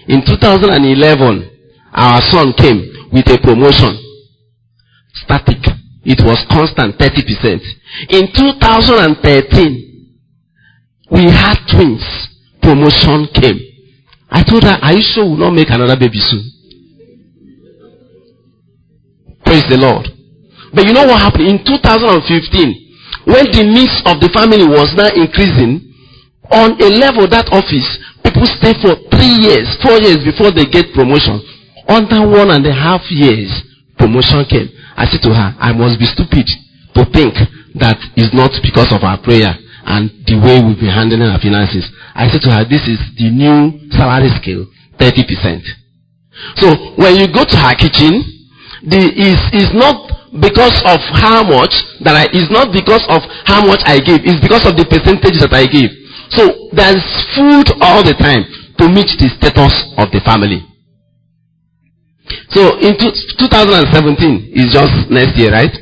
In 0.08 0.24
2011, 0.24 1.50
our 1.92 2.20
son 2.30 2.52
came 2.54 3.08
with 3.12 3.26
a 3.28 3.38
promotion. 3.38 3.96
Static. 5.24 5.62
It 6.04 6.20
was 6.24 6.44
constant, 6.50 6.96
30%. 6.98 7.60
In 8.10 8.32
2013, 8.32 9.87
we 11.10 11.24
had 11.24 11.56
twins. 11.70 12.04
Promotion 12.62 13.28
came. 13.32 13.58
I 14.30 14.42
told 14.44 14.62
her, 14.64 14.76
are 14.82 14.92
you 14.92 15.02
sure 15.02 15.24
we'll 15.24 15.40
not 15.40 15.56
make 15.56 15.70
another 15.70 15.96
baby 15.96 16.20
soon? 16.20 16.44
Praise 19.44 19.64
the 19.72 19.80
Lord. 19.80 20.04
But 20.74 20.84
you 20.84 20.92
know 20.92 21.06
what 21.08 21.20
happened? 21.20 21.48
In 21.48 21.64
2015, 21.64 23.24
when 23.24 23.44
the 23.48 23.64
needs 23.64 23.96
of 24.04 24.20
the 24.20 24.28
family 24.36 24.68
was 24.68 24.92
now 24.92 25.08
increasing, 25.16 25.88
on 26.52 26.76
a 26.76 26.88
level 26.92 27.24
that 27.28 27.48
office, 27.52 27.88
people 28.20 28.44
stay 28.60 28.76
for 28.80 28.96
three 29.12 29.48
years, 29.48 29.68
four 29.80 29.96
years 30.00 30.20
before 30.24 30.52
they 30.52 30.68
get 30.68 30.92
promotion. 30.92 31.40
Under 31.88 32.24
one 32.28 32.52
and 32.52 32.64
a 32.68 32.72
half 32.72 33.00
years, 33.08 33.48
promotion 33.96 34.44
came. 34.44 34.68
I 34.96 35.08
said 35.08 35.24
to 35.24 35.32
her, 35.32 35.56
I 35.56 35.72
must 35.72 35.96
be 35.96 36.04
stupid 36.04 36.44
to 36.96 37.04
think 37.12 37.32
that 37.80 37.96
it's 38.16 38.32
not 38.36 38.52
because 38.60 38.92
of 38.92 39.04
our 39.04 39.16
prayer 39.20 39.56
and 39.88 40.12
the 40.28 40.36
way 40.36 40.60
we've 40.60 40.76
been 40.76 40.92
handling 40.92 41.24
our 41.24 41.40
finances. 41.40 41.88
I 42.12 42.28
said 42.28 42.44
to 42.44 42.52
her, 42.52 42.62
this 42.68 42.84
is 42.84 43.00
the 43.16 43.32
new 43.32 43.88
salary 43.96 44.28
scale, 44.36 44.68
30%. 45.00 45.64
So 46.60 46.68
when 47.00 47.16
you 47.16 47.26
go 47.32 47.42
to 47.48 47.56
her 47.56 47.74
kitchen, 47.74 48.20
the 48.84 49.00
is 49.10 49.40
is 49.50 49.74
not 49.74 49.96
because 50.38 50.76
of 50.86 51.00
how 51.18 51.42
much 51.42 51.72
that 52.04 52.14
I 52.14 52.30
is 52.30 52.46
not 52.52 52.70
because 52.70 53.02
of 53.10 53.24
how 53.48 53.64
much 53.64 53.80
I 53.88 53.98
give. 53.98 54.22
It's 54.22 54.38
because 54.38 54.62
of 54.68 54.76
the 54.76 54.86
percentage 54.86 55.40
that 55.42 55.50
I 55.50 55.66
give. 55.66 55.90
So 56.36 56.70
there's 56.76 57.02
food 57.34 57.72
all 57.80 58.04
the 58.04 58.14
time 58.14 58.44
to 58.78 58.84
meet 58.86 59.08
the 59.18 59.32
status 59.34 59.72
of 59.98 60.12
the 60.12 60.20
family. 60.22 60.62
So 62.52 62.76
in 62.78 62.94
2017 62.94 64.52
is 64.52 64.70
just 64.70 65.10
next 65.10 65.34
year, 65.40 65.50
right? 65.50 65.72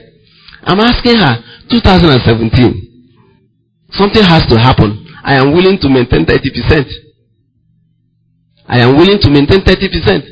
I'm 0.63 0.81
asking 0.81 1.19
her 1.19 1.43
2017. 1.69 2.86
Something 3.91 4.23
has 4.23 4.47
to 4.47 4.59
happen. 4.59 5.07
I 5.23 5.37
am 5.37 5.53
willing 5.53 5.79
to 5.79 5.89
maintain 5.89 6.25
30%. 6.25 6.87
I 8.67 8.81
am 8.81 8.97
willing 8.97 9.21
to 9.21 9.31
maintain 9.31 9.61
30%. 9.61 10.23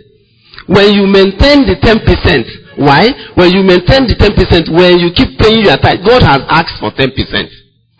When 0.66 0.92
you 0.94 1.06
maintain 1.06 1.66
the 1.66 1.76
10%, 1.76 2.78
why? 2.78 3.10
When 3.34 3.52
you 3.52 3.62
maintain 3.62 4.06
the 4.06 4.16
10%, 4.16 4.74
when 4.74 4.98
you 4.98 5.12
keep 5.14 5.38
paying 5.38 5.64
your 5.64 5.76
tithe, 5.76 6.02
God 6.04 6.22
has 6.22 6.42
asked 6.48 6.80
for 6.80 6.90
10% 6.90 7.14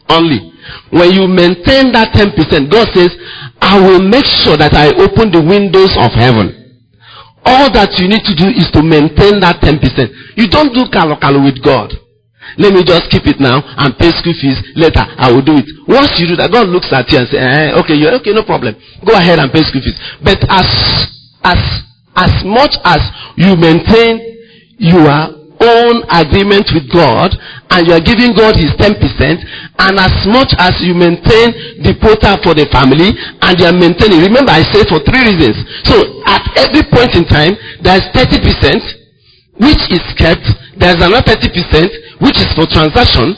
only. 0.09 0.53
When 0.91 1.13
you 1.13 1.29
maintain 1.29 1.93
that 1.93 2.15
10%, 2.15 2.71
God 2.71 2.89
says, 2.95 3.15
I 3.61 3.79
will 3.79 4.03
make 4.03 4.25
sure 4.25 4.57
that 4.57 4.75
I 4.75 4.91
open 4.97 5.31
the 5.31 5.43
windows 5.43 5.93
of 5.99 6.13
heaven. 6.13 6.65
All 7.45 7.71
that 7.73 7.93
you 8.01 8.09
need 8.09 8.25
to 8.25 8.35
do 8.35 8.49
is 8.49 8.71
to 8.73 8.83
maintain 8.83 9.41
that 9.41 9.61
10%. 9.61 9.77
You 10.37 10.49
don't 10.49 10.73
do 10.73 10.89
kalo 10.91 11.17
kalo 11.21 11.45
with 11.45 11.63
God. 11.63 11.93
Let 12.59 12.72
me 12.72 12.84
just 12.84 13.11
keep 13.11 13.26
it 13.26 13.40
now 13.40 13.62
and 13.64 13.97
pay 13.99 14.11
school 14.12 14.34
fees 14.36 14.61
later. 14.76 15.03
I 15.03 15.32
will 15.32 15.42
do 15.45 15.57
it. 15.59 15.66
Once 15.88 16.14
you 16.18 16.28
do 16.28 16.36
that, 16.36 16.51
God 16.53 16.68
looks 16.68 16.92
at 16.92 17.11
you 17.11 17.18
and 17.18 17.28
says, 17.28 17.40
eh, 17.40 17.80
okay, 17.82 17.95
you're 17.95 18.14
okay, 18.20 18.32
no 18.32 18.42
problem. 18.45 18.76
Go 19.05 19.14
ahead 19.14 19.38
and 19.38 19.51
pay 19.51 19.62
school 19.62 19.82
fees. 19.82 19.99
But 20.22 20.38
as, 20.49 20.68
as 21.42 21.61
as 22.16 22.45
much 22.47 22.78
as 22.84 23.03
you 23.36 23.57
maintain 23.57 24.22
your 24.78 25.11
own 25.61 26.03
agreement 26.11 26.66
with 26.74 26.86
God 26.90 27.34
and 27.70 27.86
you 27.86 27.95
are 27.95 28.03
giving 28.03 28.34
God 28.34 28.55
his 28.55 28.70
10% 28.78 28.99
and 29.78 29.95
as 29.99 30.14
much 30.26 30.55
as 30.59 30.78
you 30.82 30.95
maintain 30.95 31.82
the 31.82 31.95
quota 31.99 32.38
for 32.42 32.55
the 32.55 32.66
family 32.70 33.11
and 33.42 33.53
you 33.59 33.66
are 33.66 33.74
maintaining, 33.74 34.22
remember 34.22 34.51
I 34.51 34.62
said 34.62 34.86
for 34.86 35.03
three 35.03 35.34
reasons. 35.34 35.59
So 35.86 36.22
at 36.26 36.42
every 36.59 36.86
point 36.90 37.14
in 37.18 37.24
time, 37.26 37.55
there's 37.82 38.07
30% 38.14 39.04
which 39.61 39.83
is 39.91 40.03
kept, 40.19 40.45
there's 40.79 40.99
another 40.99 41.23
30% 41.23 42.21
which 42.21 42.39
is 42.39 42.51
for 42.55 42.67
transaction. 42.67 43.37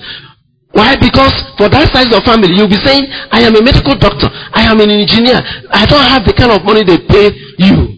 Why? 0.73 0.97
Because 0.97 1.33
for 1.57 1.69
that 1.73 1.89
size 1.93 2.13
of 2.13 2.25
family, 2.25 2.53
you'll 2.57 2.73
be 2.73 2.81
saying, 2.85 3.09
I 3.33 3.41
am 3.45 3.57
a 3.57 3.63
medical 3.63 3.97
doctor, 3.97 4.29
I 4.53 4.69
am 4.69 4.81
an 4.81 4.91
engineer, 4.91 5.41
I 5.73 5.85
don't 5.89 6.05
have 6.05 6.25
the 6.25 6.33
kind 6.37 6.53
of 6.53 6.65
money 6.65 6.85
they 6.85 7.01
pay 7.01 7.33
you. 7.57 7.97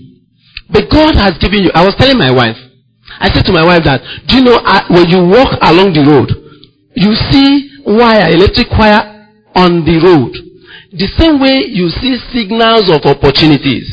But 0.70 0.90
God 0.90 1.16
has 1.16 1.38
given 1.38 1.64
you. 1.64 1.70
I 1.74 1.82
was 1.84 1.96
telling 1.96 2.18
my 2.18 2.30
wife, 2.30 2.58
I 3.18 3.32
said 3.32 3.46
to 3.46 3.52
my 3.52 3.64
wife 3.64 3.82
that, 3.84 4.02
do 4.28 4.36
you 4.36 4.44
know, 4.44 4.60
uh, 4.62 4.84
when 4.90 5.08
you 5.08 5.26
walk 5.26 5.58
along 5.62 5.96
the 5.96 6.04
road, 6.06 6.30
you 6.94 7.14
see 7.30 7.82
wire, 7.86 8.30
electric 8.30 8.70
wire 8.76 9.26
on 9.56 9.82
the 9.82 9.98
road. 9.98 10.32
The 10.92 11.08
same 11.18 11.40
way 11.40 11.66
you 11.66 11.88
see 11.90 12.18
signals 12.32 12.90
of 12.92 13.04
opportunities. 13.04 13.84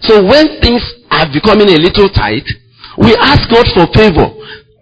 So 0.00 0.22
when 0.22 0.60
things 0.60 0.82
are 1.10 1.26
becoming 1.32 1.68
a 1.70 1.78
little 1.78 2.08
tight, 2.08 2.46
we 2.98 3.14
ask 3.22 3.46
God 3.48 3.66
for 3.74 3.86
favor. 3.94 4.26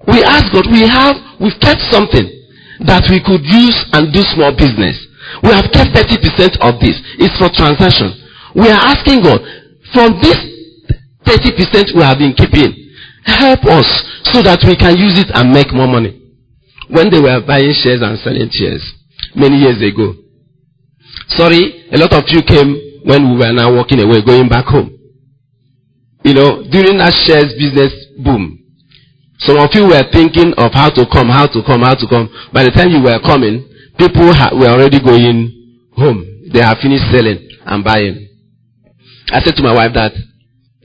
We 0.08 0.22
ask 0.24 0.48
God, 0.52 0.64
we 0.72 0.86
have, 0.88 1.16
we've 1.40 1.58
kept 1.60 1.82
something 1.92 2.24
that 2.86 3.04
we 3.12 3.20
could 3.20 3.44
use 3.44 3.76
and 3.92 4.12
do 4.12 4.22
small 4.32 4.54
business. 4.56 4.96
We 5.42 5.50
have 5.50 5.68
kept 5.74 5.92
30% 5.92 6.62
of 6.62 6.80
this. 6.80 6.96
It's 7.20 7.36
for 7.36 7.50
transaction. 7.52 8.14
We 8.54 8.70
are 8.72 8.80
asking 8.80 9.20
God, 9.26 9.42
from 9.92 10.16
this 10.22 10.38
30% 11.26 11.92
we 11.92 12.02
have 12.02 12.16
been 12.16 12.32
keeping, 12.32 12.72
help 13.26 13.66
us 13.66 13.88
so 14.32 14.40
that 14.42 14.62
we 14.64 14.76
can 14.78 14.96
use 14.96 15.18
it 15.18 15.28
and 15.34 15.52
make 15.52 15.74
more 15.74 15.90
money. 15.90 16.14
When 16.88 17.10
they 17.10 17.20
were 17.20 17.42
buying 17.42 17.74
shares 17.74 18.00
and 18.00 18.16
selling 18.22 18.48
shares 18.48 18.80
many 19.34 19.58
years 19.58 19.82
ago. 19.82 20.14
Sorry, 21.34 21.90
a 21.90 21.98
lot 21.98 22.14
of 22.14 22.22
you 22.30 22.40
came 22.46 23.02
when 23.02 23.34
we 23.34 23.42
were 23.42 23.52
now 23.52 23.74
walking 23.74 23.98
away, 23.98 24.22
going 24.22 24.48
back 24.48 24.66
home. 24.66 24.94
You 26.22 26.34
know, 26.34 26.62
during 26.70 26.98
that 26.98 27.14
shares 27.26 27.50
business 27.58 28.05
boom, 28.22 28.62
some 29.38 29.58
of 29.58 29.68
you 29.74 29.86
were 29.88 30.04
thinking 30.12 30.54
of 30.56 30.72
how 30.72 30.90
to 30.90 31.04
come, 31.12 31.28
how 31.28 31.46
to 31.46 31.62
come, 31.66 31.82
how 31.82 31.94
to 31.94 32.06
come. 32.08 32.28
By 32.52 32.64
the 32.64 32.70
time 32.70 32.88
you 32.88 33.02
were 33.02 33.20
coming, 33.20 33.68
people 33.98 34.32
ha- 34.32 34.54
were 34.54 34.68
already 34.72 35.00
going 35.00 35.52
home. 35.92 36.48
They 36.52 36.60
have 36.60 36.78
finished 36.78 37.04
selling 37.12 37.46
and 37.66 37.84
buying. 37.84 38.28
I 39.32 39.40
said 39.40 39.56
to 39.56 39.62
my 39.62 39.74
wife 39.74 39.92
that 39.94 40.12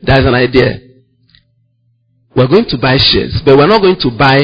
there's 0.01 0.25
an 0.25 0.33
idea. 0.35 0.79
We're 2.35 2.47
going 2.47 2.65
to 2.69 2.77
buy 2.77 2.97
shares, 2.97 3.39
but 3.45 3.57
we're 3.57 3.67
not 3.67 3.81
going 3.81 3.99
to 4.01 4.09
buy 4.17 4.39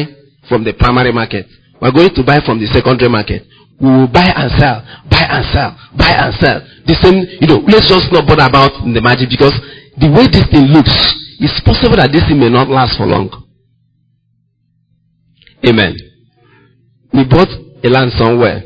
from 0.47 0.63
the 0.63 0.73
primary 0.73 1.11
market. 1.11 1.47
We're 1.81 1.91
going 1.91 2.13
to 2.15 2.23
buy 2.23 2.39
from 2.45 2.59
the 2.59 2.67
secondary 2.67 3.09
market. 3.09 3.43
We 3.79 3.88
will 3.89 4.07
buy 4.07 4.27
and 4.35 4.51
sell, 4.59 4.81
buy 5.09 5.23
and 5.29 5.45
sell, 5.53 5.71
buy 5.95 6.11
and 6.15 6.33
sell. 6.39 6.59
The 6.85 6.95
same, 7.03 7.17
you 7.41 7.47
know, 7.47 7.59
let's 7.67 7.88
just 7.88 8.11
not 8.11 8.25
bother 8.27 8.45
about 8.45 8.71
the 8.81 9.01
magic 9.01 9.29
because 9.29 9.53
the 9.97 10.09
way 10.09 10.27
this 10.27 10.45
thing 10.49 10.65
looks, 10.73 10.93
it's 11.39 11.61
possible 11.63 11.97
that 11.97 12.11
this 12.11 12.27
thing 12.27 12.39
may 12.39 12.49
not 12.49 12.67
last 12.67 12.97
for 12.97 13.05
long. 13.05 13.29
Amen. 15.65 15.95
We 17.13 17.25
bought 17.25 17.49
a 17.83 17.89
land 17.89 18.11
somewhere. 18.17 18.61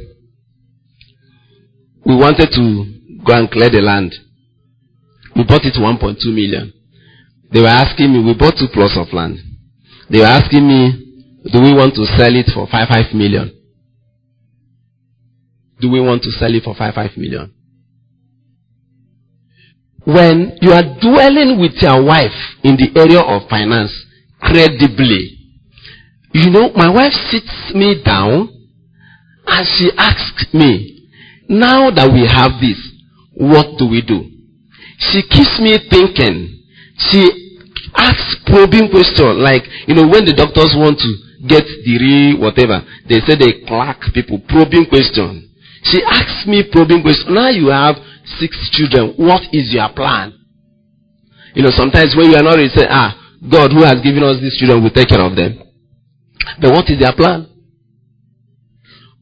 We 2.06 2.16
wanted 2.16 2.50
to 2.52 3.24
go 3.26 3.34
and 3.34 3.50
clear 3.50 3.70
the 3.70 3.82
land. 3.82 4.14
We 5.36 5.44
bought 5.44 5.66
it 5.66 5.76
1.2 5.76 6.26
million. 6.34 6.74
They 7.52 7.62
were 7.62 7.68
asking 7.68 8.14
me, 8.14 8.24
we 8.24 8.34
bought 8.34 8.56
two 8.58 8.68
plots 8.74 8.98
of 8.98 9.14
land. 9.14 9.38
They 10.10 10.20
were 10.20 10.26
asking 10.26 10.68
me, 10.68 11.12
do 11.52 11.60
we 11.62 11.74
want 11.74 11.96
to 11.96 12.06
sell 12.18 12.36
it 12.36 12.48
for 12.54 12.68
five 12.68 12.88
five 12.88 13.14
million? 13.14 13.52
Do 15.80 15.90
we 15.90 16.00
want 16.00 16.22
to 16.24 16.32
sell 16.32 16.54
it 16.54 16.64
for 16.64 16.76
five 16.76 16.94
five 16.94 17.12
million? 17.18 17.54
When 20.06 20.58
you 20.62 20.72
are 20.72 20.84
dwelling 21.00 21.60
with 21.60 21.74
your 21.82 22.04
wife 22.04 22.34
in 22.64 22.76
the 22.76 22.90
area 22.98 23.22
of 23.22 23.48
finance 23.50 23.92
credibly, 24.42 25.38
you 26.34 26.50
know, 26.50 26.72
my 26.74 26.90
wife 26.90 27.14
sits 27.30 27.76
me 27.76 28.02
down 28.04 28.50
and 29.46 29.68
she 29.78 29.92
asks 29.98 30.54
me, 30.54 31.08
now 31.50 31.92
that 31.92 32.10
we 32.12 32.26
have 32.26 32.60
this, 32.62 32.80
what 33.34 33.78
do 33.78 33.88
we 33.88 34.02
do? 34.02 34.26
She 35.12 35.22
keeps 35.28 35.60
me 35.60 35.78
thinking. 35.90 36.64
She 37.12 37.28
asks 37.96 38.38
probing 38.46 38.90
question 38.90 39.42
like, 39.42 39.64
you 39.88 39.96
know, 39.96 40.08
when 40.08 40.26
the 40.26 40.34
doctors 40.34 40.74
want 40.78 40.98
to 41.00 41.12
get 41.48 41.66
the 41.66 41.96
real 42.00 42.40
whatever, 42.40 42.82
they 43.10 43.20
say 43.28 43.36
they 43.36 43.66
clerk 43.68 43.98
people, 44.14 44.40
probing 44.48 44.86
question. 44.86 45.50
She 45.84 46.02
asks 46.06 46.48
me 46.48 46.64
probing 46.72 47.02
question. 47.02 47.34
Now 47.34 47.50
you 47.50 47.70
have 47.70 47.98
six 48.40 48.58
children. 48.72 49.14
What 49.18 49.42
is 49.52 49.74
your 49.74 49.90
plan? 49.94 50.38
You 51.56 51.64
know, 51.64 51.72
sometimes 51.72 52.16
when 52.16 52.32
you 52.32 52.36
are 52.36 52.44
not 52.44 52.56
ready, 52.56 52.70
say, 52.70 52.88
ah, 52.90 53.18
God 53.42 53.72
who 53.72 53.84
has 53.84 54.00
given 54.04 54.24
us 54.24 54.40
these 54.40 54.58
children 54.58 54.84
will 54.84 54.94
take 54.94 55.10
care 55.10 55.22
of 55.22 55.36
them. 55.36 55.60
But 56.62 56.72
what 56.72 56.90
is 56.90 57.00
their 57.00 57.14
plan? 57.14 57.48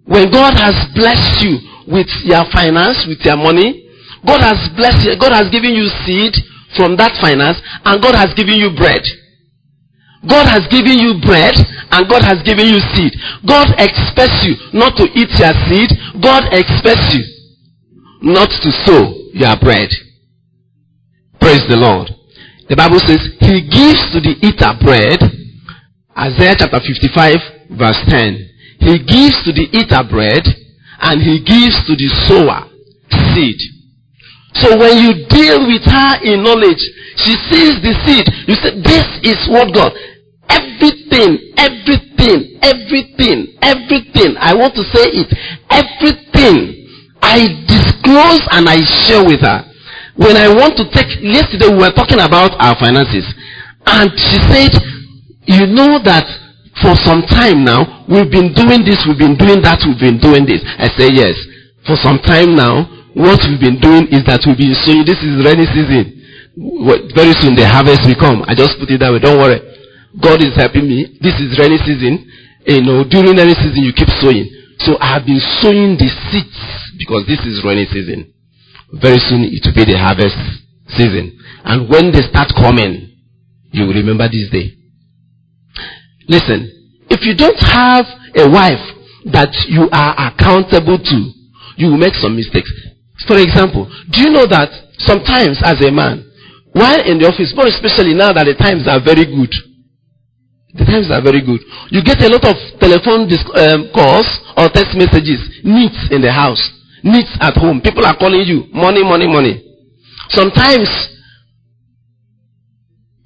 When 0.06 0.32
God 0.32 0.54
has 0.58 0.76
blessed 0.94 1.42
you 1.46 1.58
with 1.88 2.10
your 2.26 2.46
finance, 2.52 3.06
with 3.08 3.22
your 3.26 3.38
money, 3.38 3.90
God 4.26 4.42
has 4.42 4.58
blessed 4.76 5.06
you, 5.06 5.16
God 5.20 5.34
has 5.34 5.50
given 5.50 5.72
you 5.74 5.88
seed, 6.06 6.34
from 6.76 6.98
that 6.98 7.18
finance 7.18 7.58
and 7.86 8.02
God 8.02 8.14
has 8.14 8.34
given 8.38 8.62
you 8.62 8.70
bread. 8.76 9.02
God 10.28 10.52
has 10.52 10.68
given 10.68 11.00
you 11.00 11.18
bread 11.24 11.56
and 11.56 12.06
God 12.12 12.22
has 12.28 12.44
given 12.44 12.68
you 12.68 12.78
seed. 12.94 13.16
God 13.48 13.72
expects 13.80 14.44
you 14.46 14.54
not 14.76 14.94
to 15.00 15.08
eat 15.16 15.32
your 15.40 15.56
seed. 15.66 15.90
God 16.20 16.52
expects 16.52 17.16
you 17.16 17.24
not 18.22 18.50
to 18.50 18.72
sow 18.86 19.14
your 19.34 19.56
bread. 19.62 19.90
Praise 21.40 21.64
the 21.68 21.78
Lord. 21.80 22.12
The 22.68 22.76
Bible 22.76 23.00
says 23.00 23.24
he 23.40 23.66
gives 23.66 24.12
to 24.14 24.20
the 24.20 24.36
eater 24.44 24.76
bread. 24.84 25.18
Isaiah 26.18 26.56
chapter 26.60 26.80
55 26.84 27.80
verse 27.80 28.02
10. 28.12 28.50
He 28.80 28.96
gives 29.08 29.36
to 29.48 29.52
the 29.56 29.68
eater 29.72 30.04
bread 30.04 30.44
and 31.02 31.22
he 31.22 31.40
gives 31.42 31.80
to 31.88 31.96
the 31.96 32.10
sower 32.28 32.68
seed. 33.34 33.60
So 34.60 34.78
when 34.78 34.98
you 35.00 35.26
deal 35.30 35.64
with 35.66 35.86
her 35.88 36.12
in 36.22 36.44
knowledge, 36.44 36.84
she 37.24 37.34
sees 37.48 37.80
the 37.80 37.94
seed. 38.04 38.26
You 38.48 38.56
say, 38.60 38.76
this 38.82 39.08
is 39.24 39.40
what 39.48 39.74
God. 39.74 39.94
Everything, 40.50 41.54
everything, 41.56 42.60
everything, 42.62 43.56
everything. 43.62 44.36
I 44.40 44.56
want 44.56 44.76
to 44.76 44.84
say 44.92 45.08
it. 45.14 45.30
Everything 45.70 46.79
I 47.30 47.46
disclose 47.70 48.42
and 48.58 48.66
I 48.66 48.82
share 49.06 49.22
with 49.22 49.46
her. 49.46 49.62
When 50.18 50.34
I 50.34 50.50
want 50.50 50.74
to 50.82 50.90
take, 50.90 51.22
yesterday 51.22 51.70
we 51.70 51.78
were 51.86 51.94
talking 51.94 52.20
about 52.20 52.58
our 52.58 52.74
finances. 52.82 53.24
And 53.86 54.10
she 54.18 54.38
said, 54.50 54.74
you 55.46 55.70
know 55.70 56.02
that 56.02 56.26
for 56.82 56.98
some 57.06 57.22
time 57.30 57.64
now, 57.64 58.06
we've 58.10 58.32
been 58.34 58.52
doing 58.58 58.82
this, 58.82 59.06
we've 59.06 59.22
been 59.22 59.38
doing 59.38 59.62
that, 59.62 59.78
we've 59.86 60.02
been 60.02 60.18
doing 60.18 60.50
this. 60.50 60.66
I 60.82 60.90
say, 60.98 61.14
yes. 61.14 61.38
For 61.86 61.96
some 62.02 62.18
time 62.26 62.58
now, 62.58 62.90
what 63.14 63.40
we've 63.46 63.62
been 63.62 63.80
doing 63.80 64.10
is 64.10 64.26
that 64.26 64.42
we've 64.50 64.58
been 64.58 64.76
sowing. 64.84 65.06
This 65.06 65.22
is 65.22 65.40
rainy 65.46 65.70
season. 65.70 66.18
Very 67.14 67.34
soon 67.40 67.54
the 67.56 67.64
harvest 67.70 68.04
will 68.10 68.18
come. 68.18 68.42
I 68.50 68.58
just 68.58 68.76
put 68.82 68.90
it 68.90 69.00
that 69.06 69.14
way. 69.14 69.22
Don't 69.22 69.38
worry. 69.38 69.62
God 70.18 70.42
is 70.42 70.58
helping 70.58 70.90
me. 70.90 71.18
This 71.22 71.38
is 71.38 71.56
rainy 71.62 71.78
season. 71.86 72.26
You 72.66 72.84
know, 72.84 73.06
during 73.06 73.38
rainy 73.38 73.56
season 73.56 73.86
you 73.86 73.94
keep 73.94 74.10
sowing. 74.18 74.50
So 74.84 74.98
I 75.00 75.20
have 75.20 75.26
been 75.26 75.42
sowing 75.62 75.96
the 75.96 76.10
seeds 76.30 76.89
because 77.00 77.24
this 77.26 77.40
is 77.48 77.64
rainy 77.64 77.88
season. 77.88 78.36
Very 78.92 79.18
soon 79.18 79.48
it 79.48 79.64
will 79.64 79.74
be 79.74 79.88
the 79.88 79.98
harvest 79.98 80.36
season. 81.00 81.40
And 81.64 81.88
when 81.88 82.12
they 82.12 82.22
start 82.28 82.52
coming, 82.60 83.16
you 83.72 83.88
will 83.88 83.96
remember 83.96 84.28
this 84.28 84.52
day. 84.52 84.76
Listen, 86.28 86.68
if 87.10 87.24
you 87.24 87.34
don't 87.34 87.58
have 87.72 88.06
a 88.36 88.46
wife 88.52 88.84
that 89.32 89.50
you 89.72 89.88
are 89.90 90.14
accountable 90.30 91.00
to, 91.00 91.18
you 91.80 91.88
will 91.88 92.02
make 92.02 92.14
some 92.20 92.36
mistakes. 92.36 92.70
For 93.26 93.40
example, 93.40 93.88
do 94.12 94.22
you 94.22 94.30
know 94.30 94.46
that 94.46 94.70
sometimes 95.00 95.64
as 95.64 95.80
a 95.80 95.92
man, 95.92 96.28
while 96.76 97.02
in 97.02 97.18
the 97.18 97.28
office, 97.32 97.56
more 97.56 97.68
especially 97.68 98.14
now 98.14 98.36
that 98.36 98.46
the 98.46 98.56
times 98.60 98.88
are 98.88 99.02
very 99.02 99.26
good, 99.26 99.52
the 100.76 100.86
times 100.86 101.10
are 101.10 101.24
very 101.24 101.42
good. 101.42 101.60
You 101.90 102.04
get 102.04 102.22
a 102.22 102.30
lot 102.30 102.46
of 102.46 102.56
telephone 102.78 103.26
disc, 103.26 103.42
um, 103.58 103.90
calls 103.90 104.28
or 104.54 104.70
text 104.70 104.94
messages, 104.94 105.42
needs 105.66 105.98
in 106.14 106.22
the 106.22 106.32
house, 106.32 106.62
needs 107.04 107.32
at 107.42 107.56
home. 107.58 107.82
People 107.82 108.06
are 108.06 108.18
calling 108.18 108.44
you, 108.46 108.66
money, 108.74 109.04
money, 109.04 109.28
money. 109.28 109.64
Sometimes, 110.30 110.90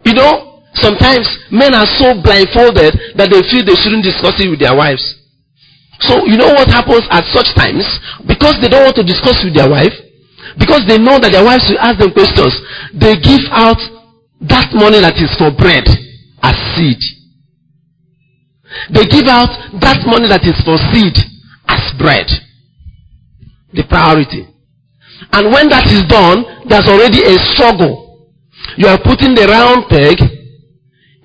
you 0.06 0.14
know, 0.14 0.64
sometimes 0.74 1.26
men 1.52 1.74
are 1.74 1.88
so 2.00 2.16
blindfolded 2.22 3.18
that 3.18 3.30
they 3.30 3.42
feel 3.50 3.66
they 3.66 3.78
shouldn't 3.80 4.04
discuss 4.04 4.40
it 4.40 4.50
with 4.50 4.60
their 4.60 4.76
wives. 4.76 5.04
So 6.00 6.26
you 6.26 6.36
know 6.36 6.52
what 6.52 6.68
happens 6.70 7.08
at 7.12 7.24
such 7.32 7.54
times? 7.56 7.86
Because 8.28 8.60
they 8.60 8.68
don't 8.68 8.84
want 8.84 8.98
to 8.98 9.06
discuss 9.06 9.40
with 9.44 9.56
their 9.56 9.70
wife, 9.70 9.94
because 10.60 10.84
they 10.88 10.98
know 10.98 11.20
that 11.20 11.32
their 11.32 11.46
wives 11.46 11.64
will 11.70 11.80
ask 11.80 12.00
them 12.00 12.12
questions, 12.12 12.52
they 12.92 13.16
give 13.16 13.46
out 13.52 13.80
that 14.44 14.74
money 14.76 15.00
that 15.00 15.16
is 15.16 15.32
for 15.40 15.52
bread 15.56 15.88
as 16.44 16.56
seed. 16.76 17.00
They 18.92 19.06
give 19.06 19.30
out 19.32 19.54
that 19.80 20.04
money 20.04 20.28
that 20.28 20.44
is 20.44 20.60
for 20.66 20.76
seed 20.92 21.16
as 21.70 21.84
bread. 21.96 22.28
The 23.74 23.84
priority. 23.90 24.48
And 25.32 25.52
when 25.52 25.70
that 25.70 25.88
is 25.88 26.04
done, 26.08 26.46
there's 26.68 26.88
already 26.88 27.24
a 27.24 27.38
struggle. 27.54 28.30
You 28.78 28.88
are 28.88 29.00
putting 29.02 29.36
the 29.36 29.48
round 29.48 29.90
peg 29.90 30.20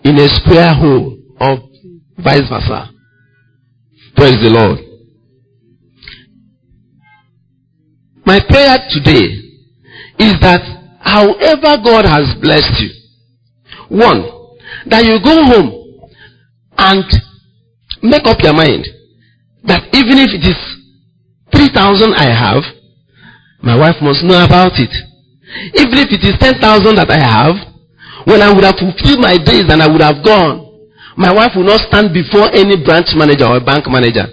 in 0.05 0.19
a 0.19 0.29
square 0.29 0.75
hole 0.75 1.19
or 1.41 1.59
vice 2.19 2.49
versa. 2.49 2.91
Praise 4.17 4.37
the 4.43 4.51
Lord. 4.51 4.79
My 8.25 8.41
prayer 8.41 8.77
today 8.91 9.25
is 10.19 10.35
that 10.41 10.61
however 11.01 11.81
God 11.83 12.05
has 12.05 12.35
blessed 12.43 12.81
you, 12.81 12.91
one, 13.89 14.25
that 14.87 15.05
you 15.05 15.19
go 15.23 15.45
home 15.45 16.09
and 16.77 17.05
make 18.03 18.27
up 18.27 18.39
your 18.43 18.53
mind 18.53 18.87
that 19.65 19.83
even 19.95 20.19
if 20.19 20.31
it 20.35 20.45
is 20.49 20.78
3,000 21.69 22.15
I 22.15 22.29
have, 22.33 22.65
my 23.63 23.77
wife 23.77 24.01
must 24.01 24.25
know 24.25 24.45
about 24.45 24.73
it. 24.79 24.93
Even 25.75 25.99
if 25.99 26.09
it 26.13 26.25
is 26.25 26.37
10,000 26.39 26.61
that 26.97 27.11
I 27.11 27.21
have, 27.21 27.57
when 28.25 28.43
I 28.43 28.53
would 28.53 28.65
have 28.65 28.77
fulfilled 28.77 29.21
my 29.21 29.37
days 29.37 29.69
and 29.69 29.83
I 29.83 29.89
would 29.89 30.03
have 30.03 30.25
gone, 30.25 30.65
my 31.17 31.33
wife 31.33 31.53
will 31.57 31.65
not 31.65 31.81
stand 31.89 32.15
before 32.15 32.49
any 32.55 32.77
branch 32.79 33.13
manager 33.17 33.47
or 33.47 33.61
bank 33.61 33.89
manager 33.89 34.29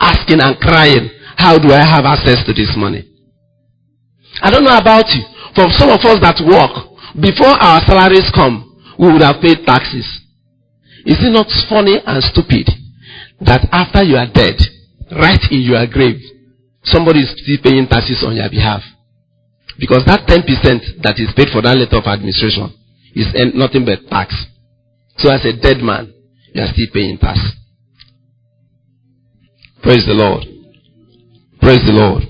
asking 0.00 0.40
and 0.40 0.58
crying, 0.60 1.10
how 1.36 1.58
do 1.58 1.72
I 1.72 1.84
have 1.84 2.04
access 2.04 2.44
to 2.44 2.52
this 2.52 2.72
money? 2.76 3.04
I 4.42 4.50
don't 4.50 4.64
know 4.64 4.76
about 4.76 5.08
you. 5.08 5.22
For 5.54 5.68
some 5.78 5.88
of 5.88 6.04
us 6.04 6.20
that 6.20 6.40
work, 6.44 6.72
before 7.16 7.56
our 7.56 7.80
salaries 7.86 8.28
come, 8.34 8.76
we 8.98 9.12
would 9.12 9.22
have 9.22 9.40
paid 9.40 9.64
taxes. 9.64 10.04
Is 11.04 11.16
it 11.22 11.32
not 11.32 11.48
funny 11.68 12.00
and 12.04 12.22
stupid 12.24 12.68
that 13.40 13.68
after 13.72 14.02
you 14.02 14.16
are 14.16 14.28
dead, 14.28 14.56
right 15.12 15.40
in 15.50 15.60
your 15.60 15.86
grave, 15.86 16.20
somebody 16.86 17.20
is 17.20 17.30
still 17.36 17.58
paying 17.62 17.86
taxes 17.86 18.24
on 18.26 18.36
your 18.36 18.50
behalf? 18.50 18.82
Because 19.78 20.04
that 20.06 20.26
10% 20.26 21.02
that 21.02 21.18
is 21.18 21.32
paid 21.36 21.48
for 21.52 21.60
that 21.62 21.76
letter 21.76 21.98
of 21.98 22.06
administration 22.06 22.72
is 23.14 23.28
nothing 23.54 23.84
but 23.84 24.08
tax. 24.08 24.34
So 25.18 25.30
as 25.30 25.44
a 25.44 25.52
dead 25.52 25.82
man, 25.82 26.12
you 26.54 26.62
are 26.62 26.72
still 26.72 26.86
paying 26.92 27.18
tax. 27.18 27.38
Praise 29.82 30.06
the 30.06 30.14
Lord. 30.14 30.44
Praise 31.60 31.84
the 31.84 31.92
Lord. 31.92 32.22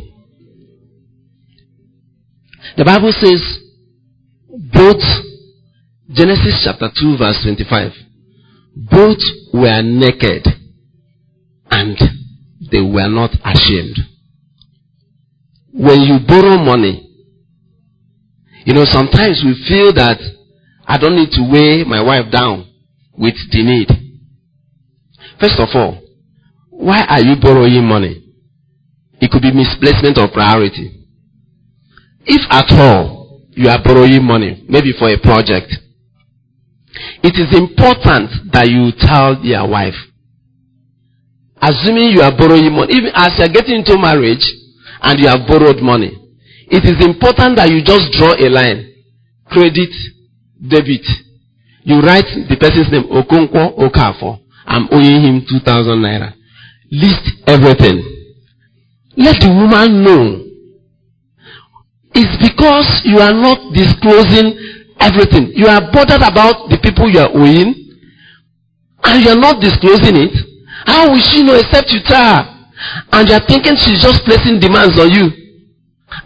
The 2.76 2.84
Bible 2.84 3.12
says 3.12 3.40
both 4.48 5.02
Genesis 6.10 6.62
chapter 6.64 6.88
2 6.94 7.16
verse 7.18 7.40
25 7.42 7.92
both 8.76 9.18
were 9.54 9.82
naked 9.82 10.46
and 11.70 11.96
they 12.70 12.80
were 12.80 13.08
not 13.08 13.30
ashamed. 13.44 13.96
When 15.76 16.00
you 16.00 16.18
borrow 16.26 16.56
money, 16.56 17.02
you 18.64 18.72
know, 18.72 18.84
sometimes 18.86 19.42
we 19.44 19.52
feel 19.68 19.92
that 19.92 20.18
I 20.86 20.96
don't 20.96 21.16
need 21.16 21.30
to 21.32 21.42
weigh 21.52 21.84
my 21.84 22.00
wife 22.02 22.32
down 22.32 22.66
with 23.12 23.34
the 23.52 23.62
need. 23.62 23.88
First 25.38 25.60
of 25.60 25.68
all, 25.74 26.00
why 26.70 27.04
are 27.04 27.20
you 27.20 27.36
borrowing 27.36 27.84
money? 27.84 28.24
It 29.20 29.30
could 29.30 29.42
be 29.42 29.52
misplacement 29.52 30.18
of 30.18 30.32
priority. 30.32 31.04
If 32.24 32.40
at 32.50 32.72
all 32.72 33.42
you 33.50 33.68
are 33.68 33.82
borrowing 33.82 34.24
money, 34.24 34.64
maybe 34.68 34.92
for 34.98 35.10
a 35.10 35.18
project, 35.20 35.76
it 37.22 37.36
is 37.36 37.52
important 37.56 38.52
that 38.52 38.68
you 38.68 38.92
tell 38.98 39.44
your 39.44 39.68
wife. 39.68 39.94
Assuming 41.60 42.10
you 42.12 42.22
are 42.22 42.36
borrowing 42.36 42.72
money, 42.72 42.94
even 42.94 43.10
as 43.14 43.30
you 43.36 43.44
are 43.44 43.48
getting 43.52 43.76
into 43.84 43.98
marriage 43.98 44.44
and 45.02 45.18
you 45.20 45.28
have 45.28 45.46
borrowed 45.46 45.80
money, 45.82 46.12
it 46.68 46.84
is 46.84 47.04
important 47.04 47.56
that 47.56 47.70
you 47.70 47.82
just 47.82 48.10
draw 48.12 48.34
a 48.34 48.48
line. 48.48 48.92
Credit, 49.50 49.92
debit. 50.60 51.06
You 51.82 52.00
write 52.00 52.26
the 52.48 52.56
person's 52.58 52.90
name, 52.90 53.04
Okonkwo 53.06 53.78
Okafo. 53.78 54.40
I'm 54.66 54.88
owing 54.90 55.22
him 55.22 55.46
2,000 55.48 55.94
naira. 56.02 56.34
List 56.90 57.22
everything. 57.46 58.02
Let 59.16 59.40
the 59.40 59.48
woman 59.48 60.02
know. 60.02 60.42
It's 62.12 62.36
because 62.42 63.02
you 63.04 63.18
are 63.20 63.32
not 63.32 63.72
disclosing 63.72 64.58
everything. 64.98 65.52
You 65.54 65.68
are 65.68 65.92
bothered 65.92 66.22
about 66.22 66.68
the 66.70 66.78
people 66.82 67.08
you 67.08 67.20
are 67.20 67.30
owing, 67.30 67.74
and 69.04 69.22
you 69.22 69.30
are 69.30 69.38
not 69.38 69.60
disclosing 69.60 70.16
it. 70.16 70.34
How 70.86 71.10
will 71.10 71.20
she 71.20 71.42
know 71.42 71.54
except 71.54 71.92
you 71.92 72.00
tell 72.04 72.24
her? 72.24 72.55
And 73.12 73.28
you 73.28 73.34
are 73.34 73.46
thinking 73.46 73.76
she's 73.76 74.02
just 74.02 74.24
placing 74.24 74.60
demands 74.60 74.98
on 75.00 75.10
you. 75.10 75.26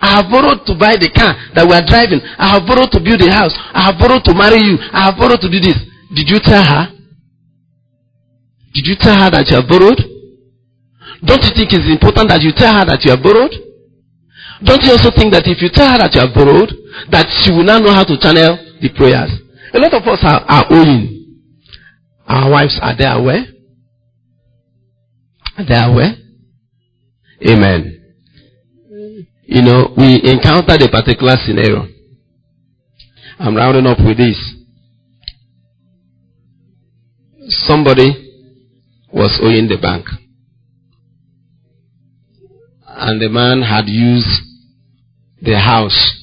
I 0.00 0.20
have 0.20 0.30
borrowed 0.30 0.66
to 0.66 0.74
buy 0.76 0.96
the 0.96 1.08
car 1.10 1.32
that 1.54 1.64
we 1.66 1.72
are 1.74 1.84
driving. 1.84 2.20
I 2.38 2.58
have 2.58 2.66
borrowed 2.66 2.90
to 2.92 3.00
build 3.00 3.20
a 3.22 3.30
house. 3.32 3.54
I 3.72 3.90
have 3.90 3.96
borrowed 3.98 4.24
to 4.28 4.34
marry 4.34 4.60
you. 4.60 4.76
I 4.92 5.08
have 5.10 5.16
borrowed 5.16 5.40
to 5.40 5.48
do 5.50 5.60
this. 5.60 5.78
Did 6.14 6.28
you 6.28 6.38
tell 6.42 6.62
her? 6.62 6.92
Did 8.74 8.86
you 8.86 8.96
tell 8.98 9.16
her 9.18 9.30
that 9.30 9.48
you 9.50 9.56
have 9.56 9.66
borrowed? 9.66 9.98
Don't 11.24 11.42
you 11.42 11.52
think 11.52 11.72
it's 11.74 11.90
important 11.90 12.30
that 12.30 12.42
you 12.42 12.52
tell 12.54 12.70
her 12.76 12.84
that 12.86 13.02
you 13.02 13.10
have 13.10 13.22
borrowed? 13.22 13.52
Don't 14.62 14.82
you 14.84 14.92
also 14.92 15.10
think 15.10 15.32
that 15.32 15.48
if 15.48 15.60
you 15.60 15.70
tell 15.72 15.90
her 15.90 15.98
that 15.98 16.12
you 16.14 16.20
have 16.20 16.34
borrowed, 16.36 16.70
that 17.10 17.26
she 17.42 17.50
will 17.50 17.64
now 17.64 17.78
know 17.80 17.92
how 17.92 18.04
to 18.04 18.16
channel 18.20 18.56
the 18.80 18.88
prayers? 18.92 19.32
A 19.72 19.78
lot 19.78 19.92
of 19.94 20.02
us 20.06 20.20
are, 20.22 20.44
are 20.44 20.66
owing. 20.70 21.40
Our 22.26 22.50
wives, 22.50 22.78
are 22.80 22.94
they 22.96 23.08
aware? 23.08 23.44
Are 25.58 25.66
they 25.66 25.80
aware? 25.80 26.14
Amen. 27.46 27.96
You 29.44 29.62
know, 29.62 29.94
we 29.96 30.20
encountered 30.24 30.82
a 30.82 30.88
particular 30.88 31.36
scenario. 31.44 31.88
I'm 33.38 33.56
rounding 33.56 33.86
up 33.86 33.98
with 33.98 34.18
this. 34.18 34.36
Somebody 37.66 38.30
was 39.12 39.40
owing 39.42 39.66
the 39.68 39.78
bank. 39.80 40.06
And 42.86 43.20
the 43.20 43.28
man 43.28 43.62
had 43.62 43.88
used 43.88 44.28
the 45.40 45.58
house 45.58 46.16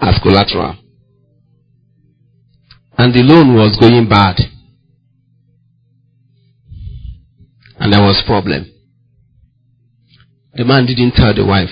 as 0.00 0.18
collateral. 0.22 0.76
And 2.98 3.14
the 3.14 3.22
loan 3.22 3.54
was 3.54 3.76
going 3.80 4.08
bad. 4.08 4.36
And 7.84 7.92
there 7.92 8.00
was 8.00 8.22
problem. 8.26 8.64
The 10.54 10.64
man 10.64 10.86
didn't 10.86 11.12
tell 11.12 11.34
the 11.34 11.44
wife. 11.44 11.68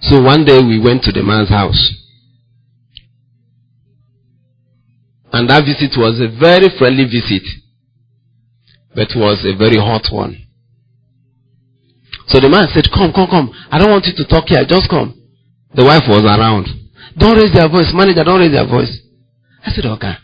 So 0.00 0.22
one 0.22 0.46
day 0.46 0.64
we 0.64 0.80
went 0.80 1.02
to 1.02 1.12
the 1.12 1.22
man's 1.22 1.50
house. 1.50 1.76
And 5.30 5.50
that 5.50 5.60
visit 5.68 5.92
was 6.00 6.16
a 6.24 6.32
very 6.40 6.72
friendly 6.78 7.04
visit, 7.04 7.44
but 8.94 9.12
it 9.12 9.14
was 9.14 9.44
a 9.44 9.52
very 9.52 9.76
hot 9.76 10.08
one. 10.10 10.40
So 12.28 12.40
the 12.40 12.48
man 12.48 12.68
said, 12.72 12.88
Come, 12.88 13.12
come, 13.12 13.28
come. 13.28 13.52
I 13.70 13.76
don't 13.76 13.90
want 13.90 14.06
you 14.06 14.16
to 14.16 14.24
talk 14.24 14.48
here. 14.48 14.64
Just 14.66 14.88
come. 14.88 15.20
The 15.74 15.84
wife 15.84 16.08
was 16.08 16.24
around. 16.24 16.64
Don't 17.18 17.36
raise 17.36 17.52
your 17.52 17.68
voice. 17.68 17.92
Manager, 17.92 18.24
don't 18.24 18.40
raise 18.40 18.56
your 18.56 18.66
voice. 18.66 19.04
I 19.66 19.70
said, 19.70 19.84
Okay. 19.84 20.14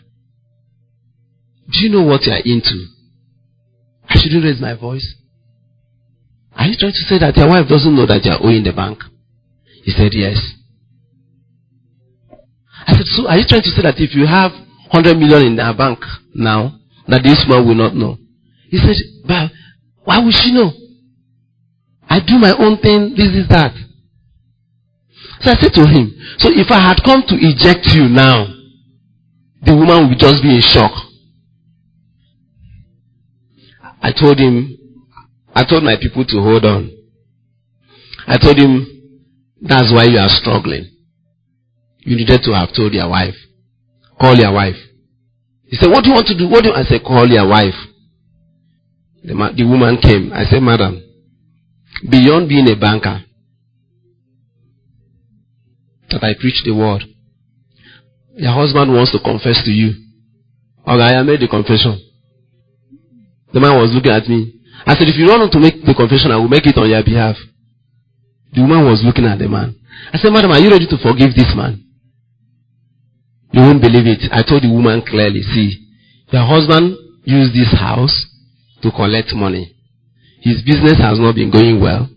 Do 1.69 1.85
you 1.85 1.89
know 1.93 2.01
what 2.01 2.25
you 2.25 2.33
are 2.33 2.41
into? 2.41 2.94
I 4.09 4.19
shouldn't 4.19 4.43
raise 4.43 4.61
my 4.61 4.73
voice. 4.75 5.15
Are 6.55 6.65
you 6.67 6.75
trying 6.79 6.93
to 6.93 7.05
say 7.09 7.19
that 7.19 7.35
your 7.35 7.49
wife 7.49 7.67
doesn't 7.67 7.95
know 7.95 8.05
that 8.05 8.23
you 8.23 8.31
are 8.31 8.39
owing 8.41 8.63
the 8.63 8.71
bank? 8.71 8.99
He 9.83 9.91
said, 9.91 10.11
Yes. 10.13 10.37
I 12.87 12.93
said, 12.93 13.05
So 13.05 13.27
are 13.27 13.37
you 13.37 13.45
trying 13.47 13.63
to 13.63 13.69
say 13.69 13.81
that 13.83 13.99
if 13.99 14.15
you 14.15 14.25
have 14.25 14.51
100 14.91 15.17
million 15.17 15.53
in 15.53 15.59
our 15.59 15.75
bank 15.75 15.99
now, 16.33 16.79
that 17.07 17.23
this 17.23 17.43
man 17.47 17.67
will 17.67 17.75
not 17.75 17.93
know? 17.95 18.17
He 18.69 18.77
said, 18.77 18.95
But 19.27 19.51
why 20.03 20.23
would 20.23 20.33
she 20.33 20.53
know? 20.53 20.71
I 22.07 22.19
do 22.19 22.37
my 22.37 22.53
own 22.57 22.77
thing, 22.77 23.13
this 23.17 23.33
is 23.33 23.47
that. 23.49 23.73
So 25.41 25.51
I 25.51 25.55
said 25.59 25.73
to 25.73 25.85
him, 25.85 26.15
So 26.39 26.49
if 26.49 26.71
I 26.71 26.79
had 26.79 27.03
come 27.03 27.21
to 27.27 27.35
eject 27.35 27.85
you 27.93 28.07
now, 28.07 28.47
the 29.61 29.75
woman 29.75 30.09
would 30.09 30.19
just 30.19 30.41
be 30.41 30.55
in 30.55 30.61
shock. 30.61 30.93
I 34.05 34.11
told 34.11 34.37
him, 34.37 34.77
I 35.55 35.65
told 35.65 35.83
my 35.83 35.95
people 35.99 36.23
to 36.25 36.37
hold 36.37 36.63
on. 36.63 36.91
I 38.27 38.37
told 38.37 38.57
him, 38.57 38.85
that's 39.61 39.91
why 39.91 40.03
you 40.03 40.19
are 40.19 40.29
struggling. 40.29 40.91
You 41.99 42.15
needed 42.15 42.41
to 42.43 42.53
have 42.53 42.69
told 42.75 42.93
your 42.93 43.09
wife. 43.09 43.33
Call 44.21 44.35
your 44.35 44.53
wife. 44.53 44.75
He 45.65 45.77
said, 45.77 45.89
what 45.89 46.03
do 46.03 46.09
you 46.09 46.13
want 46.13 46.27
to 46.27 46.37
do? 46.37 46.47
What 46.47 46.63
do 46.63 46.69
you? 46.69 46.75
I 46.75 46.83
said, 46.83 47.01
call 47.03 47.27
your 47.27 47.47
wife. 47.47 47.73
The, 49.23 49.33
the 49.57 49.63
woman 49.63 49.97
came. 49.97 50.31
I 50.31 50.45
said, 50.45 50.61
madam, 50.61 51.01
beyond 52.07 52.47
being 52.47 52.69
a 52.69 52.75
banker, 52.75 53.23
that 56.11 56.23
I 56.23 56.35
preach 56.39 56.61
the 56.63 56.75
word. 56.75 57.03
Your 58.35 58.53
husband 58.53 58.93
wants 58.93 59.11
to 59.13 59.19
confess 59.19 59.63
to 59.65 59.71
you 59.71 60.05
Okay, 60.87 61.01
I 61.01 61.23
made 61.23 61.39
the 61.39 61.47
confession. 61.47 62.04
The 63.55 63.63
man 63.63 63.79
was 63.79 63.95
looking 63.95 64.11
at 64.11 64.27
me. 64.27 64.51
I 64.83 64.99
said, 64.99 65.07
if 65.07 65.15
you 65.15 65.31
want 65.31 65.47
to 65.47 65.59
make 65.63 65.79
the 65.79 65.95
confession, 65.95 66.27
I 66.27 66.35
will 66.35 66.51
make 66.51 66.67
it 66.67 66.75
on 66.75 66.91
your 66.91 66.99
behalf. 66.99 67.39
The 68.51 68.59
woman 68.59 68.83
was 68.83 68.99
looking 68.99 69.23
at 69.23 69.39
the 69.39 69.47
man. 69.47 69.79
I 70.11 70.19
said, 70.19 70.35
madam, 70.35 70.51
are 70.51 70.59
you 70.59 70.67
ready 70.67 70.91
to 70.91 70.99
forgive 70.99 71.31
this 71.31 71.55
man? 71.55 71.79
You 73.55 73.63
won't 73.63 73.79
believe 73.79 74.11
it. 74.11 74.27
I 74.35 74.43
told 74.43 74.67
the 74.67 74.67
woman 74.67 75.07
clearly, 75.07 75.39
see, 75.39 75.87
your 76.35 76.43
husband 76.43 76.99
used 77.23 77.55
this 77.55 77.71
house 77.71 78.11
to 78.83 78.91
collect 78.91 79.31
money. 79.31 79.71
His 80.43 80.59
business 80.59 80.99
has 80.99 81.15
not 81.15 81.39
been 81.39 81.47
going 81.47 81.79
well. 81.79 82.11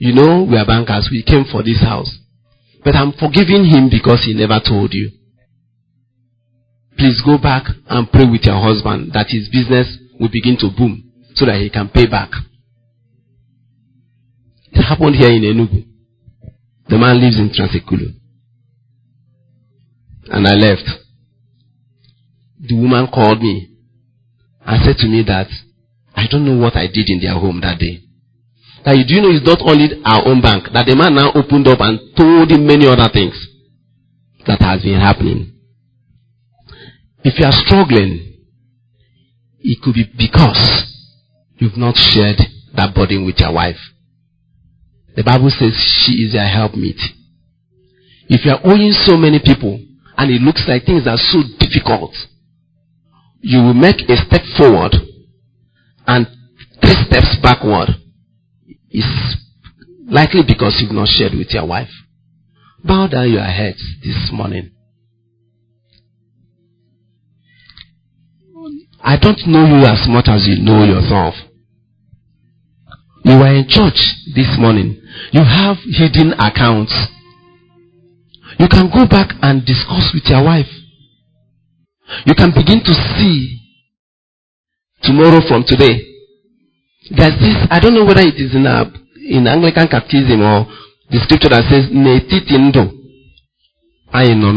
You 0.00 0.16
know, 0.16 0.48
we 0.48 0.56
are 0.56 0.64
bankers. 0.64 1.12
We 1.12 1.20
came 1.22 1.44
for 1.44 1.60
this 1.60 1.84
house. 1.84 2.08
But 2.80 2.96
I'm 2.96 3.12
forgiving 3.12 3.68
him 3.68 3.92
because 3.92 4.24
he 4.24 4.32
never 4.32 4.56
told 4.64 4.96
you. 4.96 5.12
Please 6.96 7.20
go 7.20 7.36
back 7.36 7.68
and 7.68 8.08
pray 8.08 8.24
with 8.24 8.48
your 8.48 8.56
husband 8.56 9.12
that 9.12 9.28
his 9.28 9.52
business 9.52 10.00
will 10.20 10.28
begin 10.28 10.56
to 10.60 10.68
boom 10.76 11.10
so 11.34 11.46
that 11.46 11.58
he 11.58 11.70
can 11.70 11.88
pay 11.88 12.06
back. 12.06 12.28
It 14.70 14.82
happened 14.82 15.16
here 15.16 15.32
in 15.32 15.42
Enugu. 15.42 15.86
The 16.88 16.98
man 16.98 17.20
lives 17.20 17.38
in 17.38 17.50
Trans-Ekulu. 17.52 18.14
And 20.26 20.46
I 20.46 20.52
left. 20.52 20.84
The 22.60 22.76
woman 22.76 23.08
called 23.12 23.40
me 23.40 23.70
and 24.66 24.84
said 24.84 24.96
to 24.98 25.08
me 25.08 25.24
that 25.26 25.48
I 26.14 26.26
don't 26.30 26.44
know 26.44 26.60
what 26.60 26.76
I 26.76 26.86
did 26.86 27.08
in 27.08 27.20
their 27.20 27.34
home 27.34 27.60
that 27.62 27.78
day. 27.78 28.02
That 28.84 28.96
you 28.96 29.04
do 29.06 29.14
you 29.14 29.22
know 29.22 29.30
it's 29.30 29.46
not 29.46 29.60
only 29.62 29.88
our 30.04 30.28
own 30.28 30.40
bank, 30.42 30.64
that 30.72 30.86
the 30.86 30.94
man 30.94 31.14
now 31.14 31.32
opened 31.34 31.66
up 31.68 31.80
and 31.80 31.98
told 32.16 32.50
him 32.50 32.66
many 32.66 32.86
other 32.86 33.08
things 33.12 33.34
that 34.46 34.60
has 34.60 34.82
been 34.82 35.00
happening. 35.00 35.52
If 37.24 37.38
you 37.38 37.46
are 37.46 37.52
struggling, 37.52 38.29
it 39.60 39.82
could 39.82 39.94
be 39.94 40.04
because 40.16 40.84
you've 41.58 41.76
not 41.76 41.96
shared 41.96 42.40
that 42.74 42.94
burden 42.94 43.26
with 43.26 43.38
your 43.38 43.52
wife. 43.52 43.78
The 45.16 45.24
Bible 45.24 45.50
says 45.50 45.74
she 46.04 46.24
is 46.24 46.34
your 46.34 46.46
helpmeet. 46.46 46.98
If 48.28 48.44
you 48.44 48.52
are 48.52 48.60
owing 48.64 48.92
so 48.92 49.16
many 49.16 49.40
people 49.44 49.78
and 50.16 50.30
it 50.30 50.40
looks 50.40 50.64
like 50.68 50.84
things 50.84 51.06
are 51.06 51.18
so 51.18 51.42
difficult, 51.58 52.14
you 53.40 53.58
will 53.58 53.74
make 53.74 54.08
a 54.08 54.16
step 54.16 54.42
forward 54.56 54.94
and 56.06 56.26
three 56.80 56.96
steps 57.06 57.36
backward. 57.42 57.88
It's 58.90 59.36
likely 60.06 60.42
because 60.46 60.78
you've 60.80 60.92
not 60.92 61.08
shared 61.08 61.32
with 61.34 61.50
your 61.50 61.66
wife. 61.66 61.90
Bow 62.84 63.08
down 63.08 63.30
your 63.30 63.44
heads 63.44 63.82
this 64.02 64.30
morning. 64.32 64.70
I 69.02 69.16
don't 69.16 69.40
know 69.46 69.64
you 69.66 69.84
as 69.86 70.06
much 70.08 70.28
as 70.28 70.46
you 70.46 70.62
know 70.62 70.84
yourself. 70.84 71.34
You 73.24 73.38
were 73.38 73.54
in 73.54 73.66
church 73.68 73.98
this 74.34 74.56
morning. 74.58 75.00
You 75.32 75.42
have 75.44 75.76
hidden 75.84 76.32
accounts. 76.34 76.92
You 78.58 78.68
can 78.68 78.90
go 78.90 79.06
back 79.06 79.30
and 79.42 79.64
discuss 79.64 80.12
with 80.14 80.24
your 80.28 80.44
wife. 80.44 80.68
You 82.26 82.34
can 82.34 82.50
begin 82.52 82.82
to 82.84 82.92
see 82.92 83.58
tomorrow 85.02 85.40
from 85.46 85.64
today. 85.66 86.06
There's 87.10 87.38
this, 87.40 87.56
I 87.70 87.80
don't 87.80 87.94
know 87.94 88.04
whether 88.04 88.20
it 88.20 88.34
is 88.36 88.54
in, 88.54 88.66
a, 88.66 88.84
in 89.28 89.46
Anglican 89.46 89.88
catechism 89.88 90.40
or 90.42 90.66
the 91.10 91.18
scripture 91.24 91.48
that 91.48 91.64
says, 91.70 91.86
N'etiti 91.90 92.58
ndụ, 92.58 92.84
anyị 94.12 94.34
nọ 94.34 94.50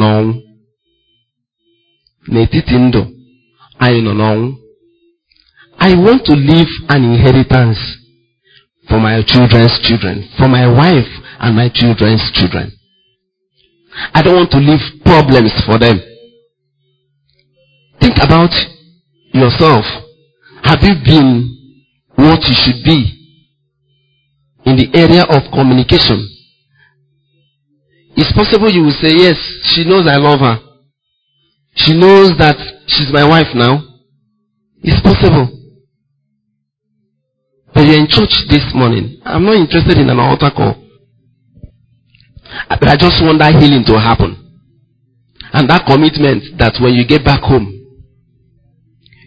n'ọnwụ. 2.28 3.12
Anyị 3.85 4.01
nọ 4.01 4.14
n'ọnwụ. 4.19 4.49
I 5.80 5.95
want 5.95 6.23
to 6.26 6.35
leave 6.35 6.72
an 6.89 7.03
inheritance 7.03 7.80
for 8.88 8.99
my 8.99 9.22
children's 9.23 9.80
children, 9.81 10.30
for 10.38 10.47
my 10.47 10.65
wife 10.68 11.11
and 11.39 11.55
my 11.55 11.69
children's 11.69 12.23
children. 12.31 12.72
I 14.14 14.22
don't 14.23 14.35
want 14.35 14.51
to 14.51 14.60
leave 14.60 15.03
problems 15.03 15.51
for 15.65 15.77
them. 15.80 15.99
Think 17.99 18.18
about 18.22 18.51
yourself. 19.34 19.85
Have 20.64 20.84
you 20.84 20.95
been 21.05 21.30
what 22.15 22.39
you 22.47 22.55
should 22.55 22.84
be 22.84 22.99
in 24.65 24.76
the 24.77 24.89
area 24.93 25.23
of 25.23 25.51
communication? 25.51 26.30
It's 28.15 28.31
possible 28.31 28.69
you 28.72 28.84
will 28.84 28.97
say, 29.01 29.11
yes, 29.15 29.38
she 29.73 29.84
knows 29.85 30.07
I 30.07 30.18
love 30.18 30.39
her. 30.39 30.60
She 31.76 31.93
knows 31.97 32.38
that 32.38 32.57
she's 32.88 33.11
my 33.11 33.27
wife 33.27 33.53
now. 33.55 33.81
It's 34.81 35.01
possible. 35.01 35.60
But 37.73 37.85
you're 37.85 37.99
in 37.99 38.07
church 38.07 38.34
this 38.49 38.72
morning. 38.76 39.19
I'm 39.26 39.45
not 39.45 39.55
interested 39.55 39.97
in 39.97 40.10
an 40.10 40.19
altar 40.19 40.51
call. 40.55 40.76
But 42.69 42.88
I 42.88 42.95
just 42.95 43.23
want 43.23 43.39
that 43.39 43.55
healing 43.55 43.84
to 43.88 43.99
happen. 43.99 44.39
And 45.53 45.69
that 45.69 45.85
commitment 45.88 46.57
that 46.60 46.77
when 46.81 46.93
you 46.93 47.05
get 47.07 47.23
back 47.26 47.41
home, 47.41 47.69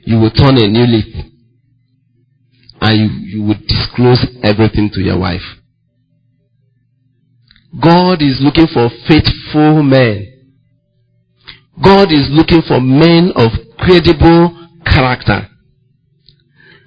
you 0.04 0.18
will 0.18 0.30
turn 0.30 0.56
a 0.58 0.68
new 0.68 0.86
leaf. 0.86 1.24
And 2.80 2.98
you, 2.98 3.08
you 3.38 3.42
will 3.42 3.58
disclose 3.66 4.24
everything 4.42 4.90
to 4.94 5.00
your 5.00 5.18
wife. 5.18 5.42
God 7.82 8.22
is 8.22 8.38
looking 8.40 8.68
for 8.72 8.88
faithful 9.08 9.82
men. 9.82 10.35
God 11.82 12.08
is 12.12 12.28
looking 12.30 12.62
for 12.66 12.80
men 12.80 13.32
of 13.36 13.52
credible 13.78 14.68
character. 14.84 15.48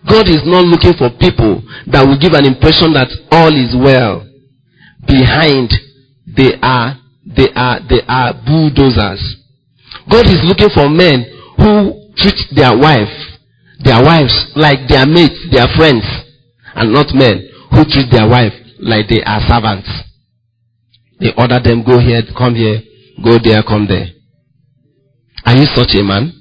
God 0.08 0.28
is 0.30 0.42
not 0.46 0.66
looking 0.66 0.94
for 0.98 1.10
people 1.20 1.62
that 1.92 2.08
will 2.08 2.18
give 2.18 2.34
an 2.34 2.46
impression 2.48 2.94
that 2.94 3.12
all 3.32 3.54
is 3.54 3.76
well. 3.76 4.26
Behind, 5.06 5.70
they 6.26 6.58
are, 6.62 6.98
they 7.26 7.50
are, 7.54 7.80
they 7.86 8.02
are 8.08 8.34
bulldozers. 8.46 9.22
God 10.10 10.26
is 10.26 10.42
looking 10.42 10.70
for 10.74 10.90
men 10.90 11.26
who 11.58 12.10
treat 12.18 12.40
their 12.56 12.74
wife, 12.78 13.12
their 13.84 14.02
wives 14.02 14.34
like 14.56 14.88
their 14.88 15.06
mates, 15.06 15.38
their 15.52 15.68
friends, 15.78 16.06
and 16.76 16.94
not 16.94 17.14
men 17.14 17.46
who 17.72 17.86
treat 17.86 18.10
their 18.10 18.28
wife 18.28 18.54
like 18.80 19.08
they 19.10 19.22
are 19.22 19.42
servants. 19.46 19.90
They 21.20 21.34
order 21.38 21.60
them, 21.62 21.84
go 21.84 22.00
here, 22.00 22.24
come 22.38 22.56
here, 22.56 22.82
go 23.22 23.38
there, 23.44 23.62
come 23.64 23.86
there. 23.86 24.08
Are 25.50 25.58
you 25.58 25.66
such 25.74 25.96
a 25.96 26.04
man? 26.04 26.32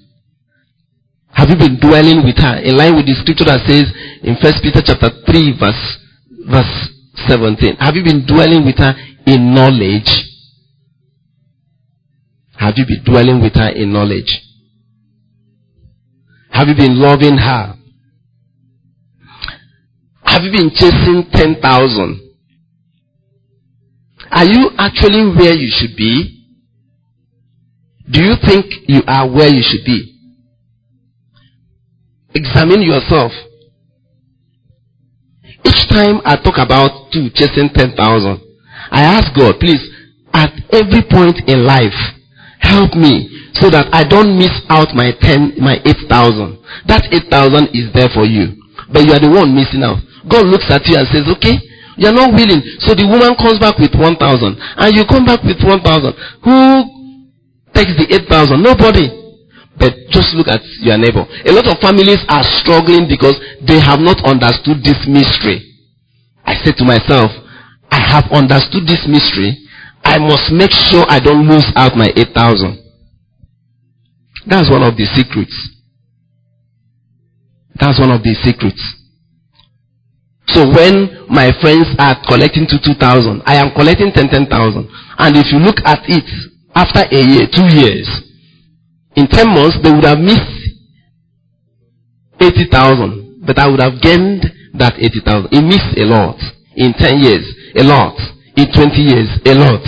Have 1.33 1.49
you 1.49 1.57
been 1.57 1.81
dwelling 1.81 2.27
with 2.27 2.37
her 2.37 2.61
in 2.61 2.77
line 2.77 2.95
with 2.95 3.07
the 3.07 3.17
scripture 3.17 3.49
that 3.49 3.65
says 3.65 3.89
in 4.21 4.37
First 4.37 4.61
Peter 4.61 4.85
chapter 4.85 5.09
3 5.25 5.57
verse, 5.57 5.97
verse 6.45 6.93
17? 7.27 7.77
Have 7.81 7.97
you 7.97 8.05
been 8.05 8.27
dwelling 8.29 8.67
with 8.67 8.77
her 8.77 8.93
in 9.25 9.55
knowledge? 9.55 10.13
Have 12.61 12.75
you 12.77 12.85
been 12.85 13.03
dwelling 13.03 13.41
with 13.41 13.55
her 13.55 13.71
in 13.71 13.95
knowledge? 13.95 14.29
Have 16.51 16.69
you 16.69 16.77
been 16.77 17.01
loving 17.01 17.39
her? 17.39 17.77
Have 20.21 20.43
you 20.45 20.53
been 20.53 20.69
chasing 20.69 21.25
10,000? 21.33 21.65
Are 24.33 24.45
you 24.45 24.69
actually 24.77 25.33
where 25.33 25.55
you 25.55 25.73
should 25.73 25.97
be? 25.97 26.38
Do 28.11 28.25
you 28.25 28.35
think 28.47 28.67
you 28.89 29.03
are 29.07 29.29
where 29.29 29.49
you 29.49 29.63
should 29.63 29.85
be? 29.85 30.15
Examine 32.35 32.83
yourself. 32.83 33.33
Each 35.65 35.89
time 35.89 36.21
I 36.25 36.37
talk 36.37 36.57
about 36.57 37.13
two 37.13 37.29
chasing 37.35 37.69
10,000, 37.69 37.97
I 38.91 39.03
ask 39.03 39.35
God, 39.37 39.61
please, 39.61 39.83
at 40.33 40.53
every 40.73 41.03
point 41.11 41.43
in 41.49 41.67
life, 41.67 41.97
help 42.61 42.95
me 42.95 43.29
so 43.55 43.69
that 43.71 43.93
I 43.93 44.05
don't 44.05 44.39
miss 44.39 44.55
out 44.71 44.95
my 44.95 45.13
10, 45.21 45.59
my 45.59 45.77
8,000. 45.85 46.59
That 46.87 47.09
8,000 47.13 47.75
is 47.75 47.93
there 47.93 48.09
for 48.15 48.25
you. 48.25 48.57
But 48.93 49.05
you 49.05 49.13
are 49.13 49.21
the 49.21 49.29
one 49.29 49.53
missing 49.53 49.83
out. 49.83 50.01
God 50.29 50.47
looks 50.47 50.71
at 50.71 50.87
you 50.87 50.97
and 50.97 51.09
says, 51.09 51.29
okay, 51.37 51.59
you're 51.97 52.15
not 52.15 52.33
willing. 52.33 52.63
So 52.87 52.95
the 52.95 53.05
woman 53.05 53.35
comes 53.37 53.59
back 53.59 53.77
with 53.77 53.93
1,000 53.93 54.17
and 54.17 54.91
you 54.97 55.05
come 55.05 55.27
back 55.27 55.43
with 55.43 55.59
1,000. 55.61 55.83
Who 56.45 56.55
takes 57.79 57.95
the 57.95 58.11
8,000? 58.27 58.59
Nobody. 58.59 59.07
But 59.79 59.95
just 60.11 60.35
look 60.35 60.51
at 60.51 60.59
your 60.83 60.99
neighbor. 60.99 61.23
A 61.23 61.53
lot 61.55 61.71
of 61.71 61.79
families 61.79 62.19
are 62.27 62.43
struggling 62.59 63.07
because 63.07 63.39
they 63.63 63.79
have 63.79 64.03
not 64.03 64.19
understood 64.27 64.83
this 64.83 64.99
mystery. 65.07 65.63
I 66.43 66.59
said 66.67 66.75
to 66.83 66.85
myself, 66.85 67.31
I 67.91 68.03
have 68.03 68.27
understood 68.35 68.91
this 68.91 69.07
mystery. 69.07 69.55
I 70.03 70.19
must 70.19 70.51
make 70.51 70.75
sure 70.75 71.07
I 71.07 71.21
don't 71.23 71.47
lose 71.47 71.71
out 71.77 71.95
my 71.95 72.11
8,000. 72.17 72.75
That's 74.47 74.71
one 74.71 74.83
of 74.83 74.97
the 74.97 75.07
secrets. 75.15 75.55
That's 77.79 78.01
one 78.01 78.11
of 78.11 78.23
the 78.23 78.35
secrets. 78.43 78.83
So 80.49 80.67
when 80.67 81.29
my 81.29 81.53
friends 81.61 81.87
are 82.01 82.19
collecting 82.27 82.67
to 82.67 82.81
2,000, 82.83 83.43
I 83.47 83.57
am 83.57 83.71
collecting 83.77 84.11
10, 84.11 84.29
10,000. 84.29 84.89
And 85.19 85.37
if 85.37 85.53
you 85.53 85.59
look 85.61 85.77
at 85.85 86.03
it, 86.09 86.27
after 86.75 87.01
a 87.11 87.21
year, 87.21 87.47
two 87.51 87.67
years, 87.67 88.07
in 89.17 89.27
10 89.27 89.49
months, 89.49 89.79
they 89.83 89.91
would 89.91 90.05
have 90.05 90.19
missed 90.19 90.59
80,000, 92.41 93.43
but 93.47 93.59
I 93.59 93.69
would 93.69 93.81
have 93.81 94.01
gained 94.01 94.45
that 94.75 94.95
80,000. 94.97 95.49
It 95.53 95.63
missed 95.63 95.99
a 95.99 96.05
lot. 96.05 96.37
In 96.77 96.93
10 96.93 97.19
years, 97.19 97.45
a 97.75 97.83
lot. 97.83 98.15
In 98.57 98.71
20 98.73 98.95
years, 99.03 99.29
a 99.45 99.55
lot. 99.55 99.83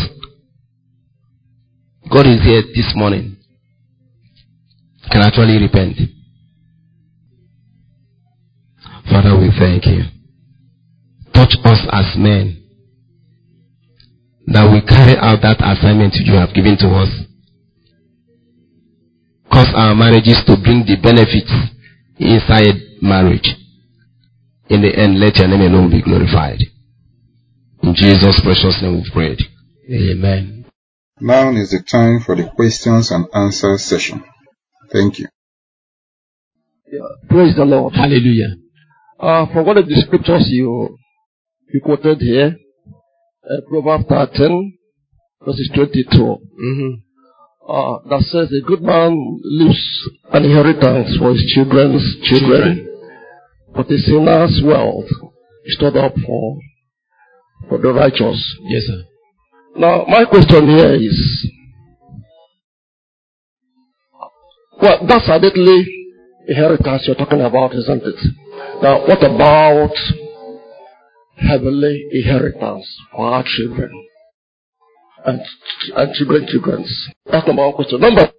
God 2.11 2.27
is 2.27 2.43
here 2.43 2.63
this 2.75 2.93
morning. 2.97 3.37
Can 5.13 5.23
actually 5.23 5.59
repent. 5.63 5.97
Father, 9.09 9.39
we 9.39 9.51
thank 9.59 9.87
you. 9.87 10.03
Touch 11.35 11.55
us 11.65 11.81
as 11.93 12.17
men 12.17 12.60
that 14.51 14.71
we 14.71 14.81
carry 14.83 15.17
out 15.17 15.41
that 15.43 15.59
assignment 15.61 16.15
you 16.15 16.35
have 16.35 16.53
given 16.55 16.77
to 16.79 16.89
us. 16.89 17.11
Cause 19.51 19.73
our 19.75 19.95
marriages 19.95 20.43
to 20.47 20.57
bring 20.57 20.85
the 20.87 20.97
benefits 21.03 21.53
inside 22.19 22.75
marriage. 23.03 23.49
In 24.69 24.83
the 24.83 24.95
end, 24.95 25.19
let 25.19 25.37
your 25.37 25.49
name 25.49 25.63
alone 25.63 25.91
be 25.91 26.03
glorified. 26.03 26.59
In 27.83 27.95
Jesus' 27.95 28.41
precious 28.41 28.81
name 28.83 29.03
we 29.03 29.11
pray. 29.11 29.37
Amen. 29.91 30.65
Now 31.21 31.51
is 31.51 31.71
the 31.71 31.83
time 31.83 32.21
for 32.21 32.37
the 32.37 32.51
questions 32.55 33.11
and 33.11 33.27
answers 33.35 33.85
session. 33.85 34.23
Thank 34.93 35.19
you. 35.19 35.29
Yeah, 36.91 37.07
praise 37.29 37.55
the 37.57 37.65
Lord. 37.65 37.95
Hallelujah. 37.95 38.57
Uh, 39.19 39.47
for 39.53 39.63
one 39.63 39.79
of 39.79 39.87
the 39.87 39.95
scriptures 40.07 40.49
you 40.49 40.97
you 41.73 41.81
quoted 41.81 42.21
here, 42.21 42.57
uh, 43.51 43.61
Proverbs 43.69 44.05
13, 44.09 44.79
verses 45.45 45.71
22. 45.75 46.19
Mm-hmm. 46.19 46.91
Uh, 47.69 47.99
that 48.09 48.23
says 48.23 48.51
a 48.53 48.67
good 48.67 48.83
man 48.83 49.41
leaves 49.45 50.09
an 50.33 50.45
inheritance 50.45 51.17
for 51.19 51.31
his 51.31 51.45
children's 51.55 52.17
children, 52.25 52.89
but 53.75 53.91
a 53.91 53.99
sinner's 53.99 54.61
wealth 54.65 55.11
is 55.65 55.77
stored 55.77 55.97
up 55.97 56.15
for, 56.27 56.59
for 57.69 57.79
the 57.79 57.93
righteous. 57.93 58.59
Yes, 58.63 58.83
sir. 58.87 59.05
Now, 59.77 60.05
my 60.09 60.25
question 60.25 60.69
here 60.69 60.95
is, 60.95 61.51
well, 64.83 65.07
that's 65.07 65.27
certainly 65.27 65.87
inheritance 66.49 67.05
you're 67.07 67.17
talking 67.17 67.41
about, 67.41 67.75
isn't 67.75 68.03
it? 68.03 68.17
Now, 68.83 69.07
what 69.07 69.23
about 69.23 69.95
heavenly 71.41 72.07
inheritance 72.13 72.87
for 73.13 73.27
our 73.27 73.45
children 73.45 73.91
and, 75.25 75.41
and 75.97 76.15
children 76.15 76.47
children's. 76.49 77.09
That's 77.27 77.47
number 77.47 77.63
one 77.63 77.75
question. 77.75 78.01
Number, 78.01 78.31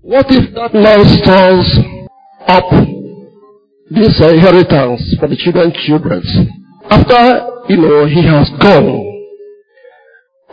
what 0.00 0.26
if 0.30 0.54
that 0.54 0.74
man 0.74 1.04
stores 1.04 1.78
up 2.46 2.70
this 3.90 4.20
inheritance 4.20 5.16
for 5.18 5.28
the 5.28 5.36
children 5.36 5.72
children? 5.86 6.22
After, 6.88 7.68
you 7.68 7.76
know, 7.76 8.06
he 8.06 8.22
has 8.26 8.50
gone, 8.60 9.06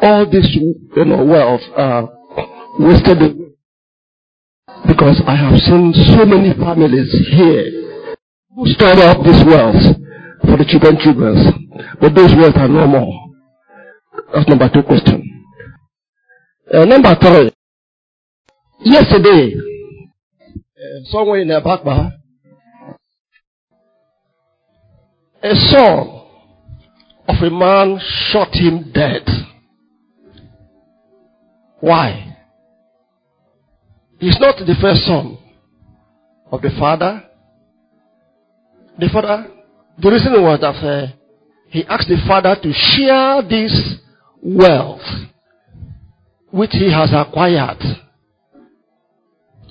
all 0.02 0.30
this, 0.30 0.48
you 0.54 1.06
know, 1.06 1.24
wealth, 1.26 1.62
uh, 1.76 2.06
wasted. 2.80 3.44
Because 4.86 5.22
I 5.26 5.36
have 5.36 5.60
seen 5.60 5.94
so 5.94 6.26
many 6.26 6.54
families 6.54 7.12
here 7.32 8.06
who 8.56 8.68
stored 8.68 9.00
up 9.00 9.24
this 9.24 9.44
wealth 9.44 9.82
for 10.42 10.58
the 10.58 10.66
children 10.70 10.98
children's. 11.02 11.67
But 12.00 12.16
those 12.16 12.34
words 12.36 12.56
are 12.58 12.68
no 12.68 12.88
more. 12.88 13.30
That's 14.34 14.48
number 14.48 14.70
two 14.74 14.84
question. 14.84 15.46
Uh, 16.74 16.86
number 16.86 17.16
three. 17.20 17.52
Yesterday, 18.80 19.56
uh, 20.56 21.04
somewhere 21.06 21.40
in 21.40 21.48
Abakpa, 21.48 22.12
a 25.44 25.56
son 25.56 26.24
of 27.28 27.36
a 27.42 27.50
man 27.50 28.00
shot 28.32 28.50
him 28.54 28.92
dead. 28.94 29.24
Why? 31.80 32.36
He's 34.20 34.38
not 34.40 34.58
the 34.58 34.76
first 34.82 35.06
son 35.06 35.38
of 36.52 36.62
the 36.62 36.72
father. 36.80 37.24
The 39.00 39.10
father, 39.14 39.48
the 40.00 40.10
reason 40.10 40.34
was 40.42 40.60
that 40.62 40.76
uh, 40.76 41.08
he 41.70 41.84
asked 41.86 42.08
the 42.08 42.18
father 42.28 42.56
to 42.62 42.74
share 42.74 43.42
this 43.42 43.96
wealth 44.42 45.02
which 46.52 46.72
he 46.72 46.92
has 46.92 47.12
acquired. 47.14 47.82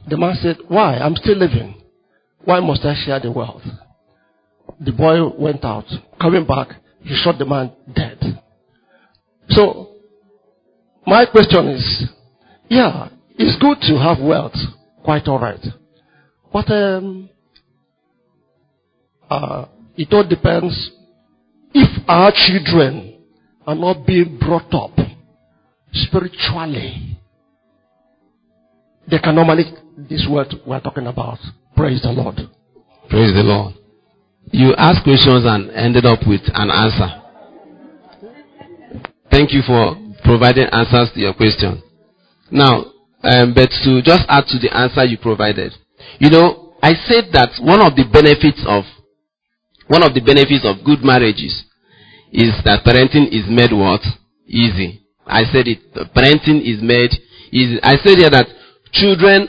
The 0.09 0.16
man 0.16 0.36
said, 0.40 0.59
Why? 0.68 0.98
I'm 0.98 1.16
still 1.16 1.36
living. 1.36 1.82
Why 2.44 2.60
must 2.60 2.85
I 2.85 2.94
share 3.05 3.18
the 3.18 3.32
wealth? 3.32 3.62
The 4.81 4.93
boy 4.93 5.28
went 5.36 5.64
out. 5.64 5.86
Coming 6.20 6.47
back, 6.47 6.68
he 7.01 7.14
shot 7.16 7.39
the 7.39 7.47
man 7.47 7.73
dead. 7.93 8.43
So, 9.48 9.97
my 11.06 11.24
question 11.27 11.68
is, 11.68 12.09
yeah, 12.68 13.09
it's 13.39 13.60
good 13.60 13.78
to 13.82 13.98
have 13.98 14.18
wealth, 14.20 14.56
quite 15.05 15.27
alright. 15.27 15.64
But 16.52 16.70
um, 16.70 17.31
uh, 19.31 19.66
it 19.97 20.12
all 20.12 20.27
depends 20.28 20.90
if 21.77 22.09
our 22.09 22.32
children 22.32 23.19
are 23.66 23.74
not 23.74 24.07
being 24.07 24.39
brought 24.39 24.73
up 24.73 24.97
spiritually, 25.93 27.19
they 29.11 29.19
can 29.19 29.35
normally, 29.35 29.65
this 30.09 30.27
word 30.28 30.55
we're 30.66 30.81
talking 30.81 31.07
about. 31.07 31.39
Praise 31.77 32.01
the 32.01 32.12
Lord. 32.12 32.36
Praise 33.11 33.35
the 33.35 33.43
Lord. 33.44 33.74
You 34.53 34.74
asked 34.78 35.05
questions 35.05 35.44
and 35.44 35.70
ended 35.70 36.07
up 36.07 36.20
with 36.27 36.40
an 36.55 36.70
answer. 36.70 37.23
Thank 39.31 39.53
you 39.53 39.61
for 39.66 39.97
providing 40.24 40.69
answers 40.73 41.11
to 41.12 41.20
your 41.20 41.35
question. 41.35 41.82
Now, 42.51 42.86
um, 43.23 43.53
but 43.55 43.69
to 43.85 44.01
just 44.03 44.23
add 44.28 44.44
to 44.48 44.59
the 44.59 44.70
answer 44.73 45.05
you 45.05 45.19
provided, 45.19 45.73
you 46.19 46.31
know, 46.31 46.74
I 46.82 46.94
said 46.94 47.32
that 47.32 47.51
one 47.61 47.82
of 47.82 47.97
the 47.97 48.05
benefits 48.11 48.65
of 48.66 48.85
one 49.89 50.03
of 50.03 50.15
the 50.15 50.20
benefits 50.20 50.65
of 50.65 50.85
good 50.85 51.03
marriages 51.03 51.66
is 52.37 52.53
that 52.69 52.85
parenting 52.85 53.33
is 53.33 53.49
made 53.49 53.73
what? 53.73 54.05
Easy. 54.47 55.01
I 55.25 55.49
said 55.49 55.65
it. 55.67 55.81
Parenting 56.13 56.61
is 56.61 56.85
made 56.85 57.11
easy. 57.51 57.81
I 57.83 57.97
said 58.05 58.21
here 58.21 58.29
that 58.29 58.47
children, 58.93 59.49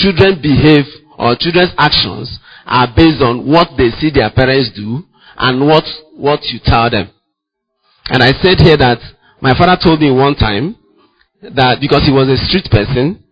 children 0.00 0.40
behave 0.40 0.88
or 1.20 1.36
children's 1.36 1.76
actions 1.76 2.40
are 2.64 2.88
based 2.88 3.20
on 3.20 3.44
what 3.44 3.68
they 3.76 3.92
see 4.00 4.08
their 4.08 4.32
parents 4.32 4.72
do 4.74 5.04
and 5.36 5.60
what, 5.68 5.84
what 6.16 6.40
you 6.48 6.58
tell 6.64 6.88
them. 6.88 7.12
And 8.08 8.22
I 8.22 8.32
said 8.40 8.64
here 8.64 8.80
that 8.80 8.98
my 9.40 9.52
father 9.52 9.76
told 9.76 10.00
me 10.00 10.10
one 10.10 10.34
time 10.34 10.76
that 11.42 11.84
because 11.84 12.08
he 12.08 12.12
was 12.12 12.32
a 12.32 12.40
street 12.48 12.64
person, 12.72 13.22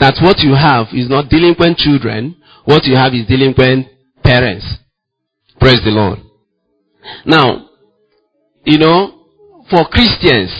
that 0.00 0.16
what 0.24 0.40
you 0.40 0.56
have 0.56 0.88
is 0.96 1.10
not 1.10 1.28
delinquent 1.28 1.76
children, 1.76 2.36
what 2.64 2.84
you 2.84 2.96
have 2.96 3.12
is 3.12 3.26
delinquent 3.26 3.86
parents. 4.24 4.64
Praise 5.60 5.80
the 5.84 5.90
Lord. 5.90 6.20
Now, 7.26 7.67
you 8.68 8.76
know, 8.76 9.24
for 9.72 9.88
Christians, 9.88 10.52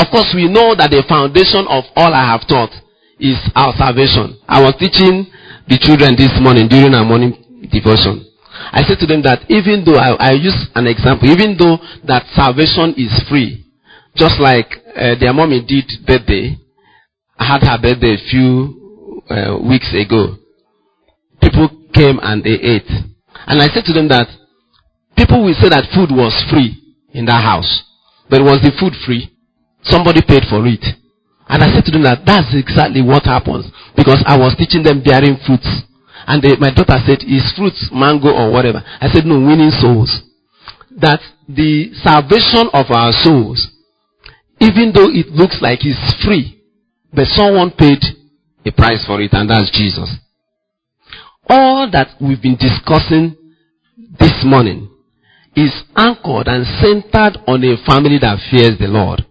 of 0.00 0.08
course 0.08 0.32
we 0.32 0.48
know 0.48 0.72
that 0.74 0.88
the 0.88 1.04
foundation 1.04 1.68
of 1.68 1.84
all 1.92 2.08
I 2.08 2.24
have 2.24 2.48
taught 2.48 2.72
is 3.20 3.36
our 3.52 3.76
salvation. 3.76 4.40
I 4.48 4.64
was 4.64 4.72
teaching 4.80 5.28
the 5.68 5.76
children 5.76 6.16
this 6.16 6.32
morning 6.40 6.68
during 6.68 6.96
our 6.96 7.04
morning 7.04 7.36
devotion. 7.68 8.24
I 8.72 8.80
said 8.88 8.96
to 9.04 9.06
them 9.06 9.20
that 9.28 9.44
even 9.52 9.84
though 9.84 10.00
I, 10.00 10.16
I 10.16 10.32
use 10.32 10.56
an 10.74 10.88
example, 10.88 11.28
even 11.28 11.52
though 11.60 11.76
that 12.08 12.24
salvation 12.32 12.96
is 12.96 13.12
free, 13.28 13.60
just 14.16 14.40
like 14.40 14.72
uh, 14.96 15.20
their 15.20 15.36
mommy 15.36 15.60
did 15.60 15.84
birthday, 16.06 16.56
I 17.36 17.44
had 17.44 17.60
her 17.60 17.76
birthday 17.76 18.16
a 18.16 18.24
few 18.30 19.20
uh, 19.28 19.58
weeks 19.60 19.92
ago. 19.92 20.40
People 21.44 21.68
came 21.92 22.16
and 22.22 22.40
they 22.42 22.56
ate. 22.56 22.88
And 23.46 23.60
I 23.60 23.68
said 23.68 23.84
to 23.84 23.92
them 23.92 24.08
that 24.08 24.28
people 25.16 25.44
will 25.44 25.54
say 25.54 25.68
that 25.70 25.90
food 25.94 26.10
was 26.10 26.34
free 26.50 26.96
in 27.10 27.24
that 27.26 27.42
house. 27.42 27.82
But 28.28 28.42
was 28.42 28.60
the 28.60 28.72
food 28.78 28.92
free? 29.06 29.30
Somebody 29.82 30.20
paid 30.26 30.44
for 30.48 30.66
it. 30.66 30.84
And 31.48 31.62
I 31.62 31.68
said 31.72 31.84
to 31.86 31.92
them 31.92 32.02
that 32.04 32.24
that's 32.24 32.54
exactly 32.56 33.02
what 33.02 33.24
happens. 33.24 33.68
Because 33.96 34.22
I 34.26 34.36
was 34.36 34.56
teaching 34.56 34.82
them 34.82 35.02
bearing 35.02 35.36
fruits. 35.46 35.68
And 36.26 36.40
they, 36.42 36.56
my 36.56 36.72
daughter 36.72 36.96
said, 37.04 37.20
is 37.20 37.52
fruits 37.56 37.92
mango 37.92 38.32
or 38.32 38.50
whatever? 38.50 38.80
I 38.80 39.12
said, 39.12 39.26
no, 39.26 39.36
winning 39.38 39.70
souls. 39.70 40.08
That 40.96 41.20
the 41.48 41.92
salvation 42.00 42.72
of 42.72 42.88
our 42.88 43.12
souls, 43.12 43.60
even 44.60 44.92
though 44.94 45.12
it 45.12 45.28
looks 45.36 45.58
like 45.60 45.84
it's 45.84 46.24
free, 46.24 46.62
but 47.12 47.26
someone 47.26 47.70
paid 47.76 48.00
a 48.64 48.72
price 48.72 49.04
for 49.06 49.20
it 49.20 49.32
and 49.32 49.50
that's 49.50 49.70
Jesus. 49.70 50.16
All 51.48 51.90
that 51.92 52.16
we've 52.20 52.40
been 52.40 52.56
discussing 52.56 53.36
this 54.18 54.40
morning 54.44 54.93
is 55.56 55.72
anchored 55.96 56.48
and 56.48 56.66
centered 56.80 57.38
on 57.46 57.62
a 57.64 57.76
family 57.86 58.18
that 58.20 58.38
fears 58.50 58.78
the 58.78 58.88
Lord. 58.88 59.24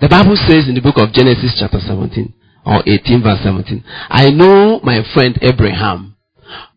The 0.00 0.08
Bible 0.08 0.36
says 0.36 0.68
in 0.68 0.74
the 0.74 0.82
book 0.82 0.98
of 0.98 1.12
Genesis 1.12 1.54
chapter 1.58 1.78
17 1.78 2.34
or 2.66 2.82
18 2.86 3.22
verse 3.22 3.40
17, 3.42 3.84
I 4.10 4.30
know 4.30 4.80
my 4.82 5.02
friend 5.14 5.38
Abraham 5.42 6.12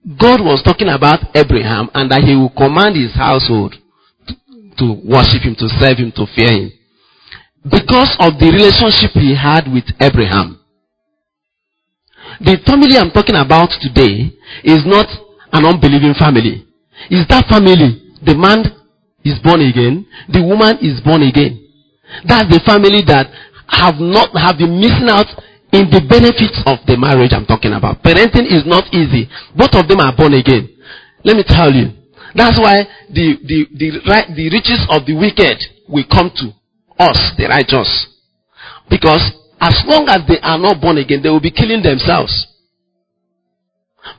God 0.05 0.41
was 0.41 0.61
talking 0.61 0.89
about 0.89 1.33
Abraham 1.33 1.89
and 1.93 2.11
that 2.11 2.21
he 2.21 2.37
will 2.37 2.53
command 2.53 2.93
his 2.95 3.13
household 3.17 3.73
to 4.77 5.01
worship 5.01 5.41
him, 5.41 5.57
to 5.57 5.67
serve 5.81 5.97
him, 5.97 6.13
to 6.13 6.29
fear 6.29 6.51
him. 6.53 6.69
Because 7.65 8.13
of 8.21 8.37
the 8.37 8.53
relationship 8.53 9.17
he 9.17 9.33
had 9.33 9.65
with 9.65 9.89
Abraham. 9.97 10.61
The 12.37 12.61
family 12.69 13.01
I'm 13.01 13.09
talking 13.09 13.33
about 13.33 13.73
today 13.81 14.29
is 14.61 14.85
not 14.85 15.09
an 15.49 15.65
unbelieving 15.65 16.13
family. 16.13 16.69
Is 17.09 17.25
that 17.33 17.49
family. 17.49 18.04
The 18.25 18.35
man 18.35 18.65
is 19.23 19.39
born 19.41 19.61
again, 19.61 20.05
the 20.29 20.41
woman 20.41 20.77
is 20.81 21.01
born 21.01 21.21
again. 21.21 21.61
That's 22.25 22.49
the 22.49 22.61
family 22.65 23.01
that 23.09 23.29
have 23.67 23.97
not 23.97 24.29
have 24.37 24.57
been 24.57 24.77
missing 24.77 25.09
out 25.09 25.29
in 25.73 25.89
the 25.89 26.01
benefits 26.05 26.61
of 26.69 26.79
the 26.85 26.95
marriage 26.95 27.33
I'm 27.33 27.45
talking 27.45 27.73
about. 27.73 28.01
Parenting 28.05 28.45
is 28.45 28.63
not 28.65 28.85
easy. 28.93 29.27
Both 29.57 29.73
of 29.73 29.89
them 29.89 29.99
are 29.99 30.15
born 30.15 30.33
again. 30.33 30.69
Let 31.25 31.35
me 31.35 31.43
tell 31.43 31.73
you. 31.73 31.91
That's 32.35 32.59
why 32.59 32.85
the, 33.09 33.39
the, 33.41 33.57
the, 33.73 33.87
the 34.35 34.45
riches 34.51 34.85
of 34.91 35.05
the 35.07 35.15
wicked 35.17 35.57
will 35.89 36.05
come 36.11 36.29
to 36.35 36.53
us, 37.01 37.17
the 37.37 37.47
righteous. 37.49 37.89
Because 38.89 39.23
as 39.59 39.81
long 39.87 40.05
as 40.09 40.21
they 40.27 40.39
are 40.43 40.59
not 40.59 40.79
born 40.79 40.97
again, 40.97 41.21
they 41.23 41.29
will 41.29 41.41
be 41.41 41.51
killing 41.51 41.81
themselves. 41.81 42.31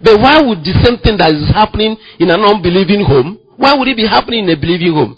But 0.02 0.18
why 0.18 0.42
would 0.42 0.66
the 0.66 0.74
same 0.82 0.98
thing 0.98 1.16
that 1.18 1.30
is 1.30 1.46
happening 1.54 1.96
in 2.18 2.30
an 2.30 2.42
unbelieving 2.42 3.04
home, 3.06 3.38
why 3.56 3.74
would 3.74 3.88
it 3.88 3.96
be 3.96 4.06
happening 4.06 4.44
in 4.44 4.50
a 4.50 4.56
believing 4.56 4.92
home? 4.92 5.16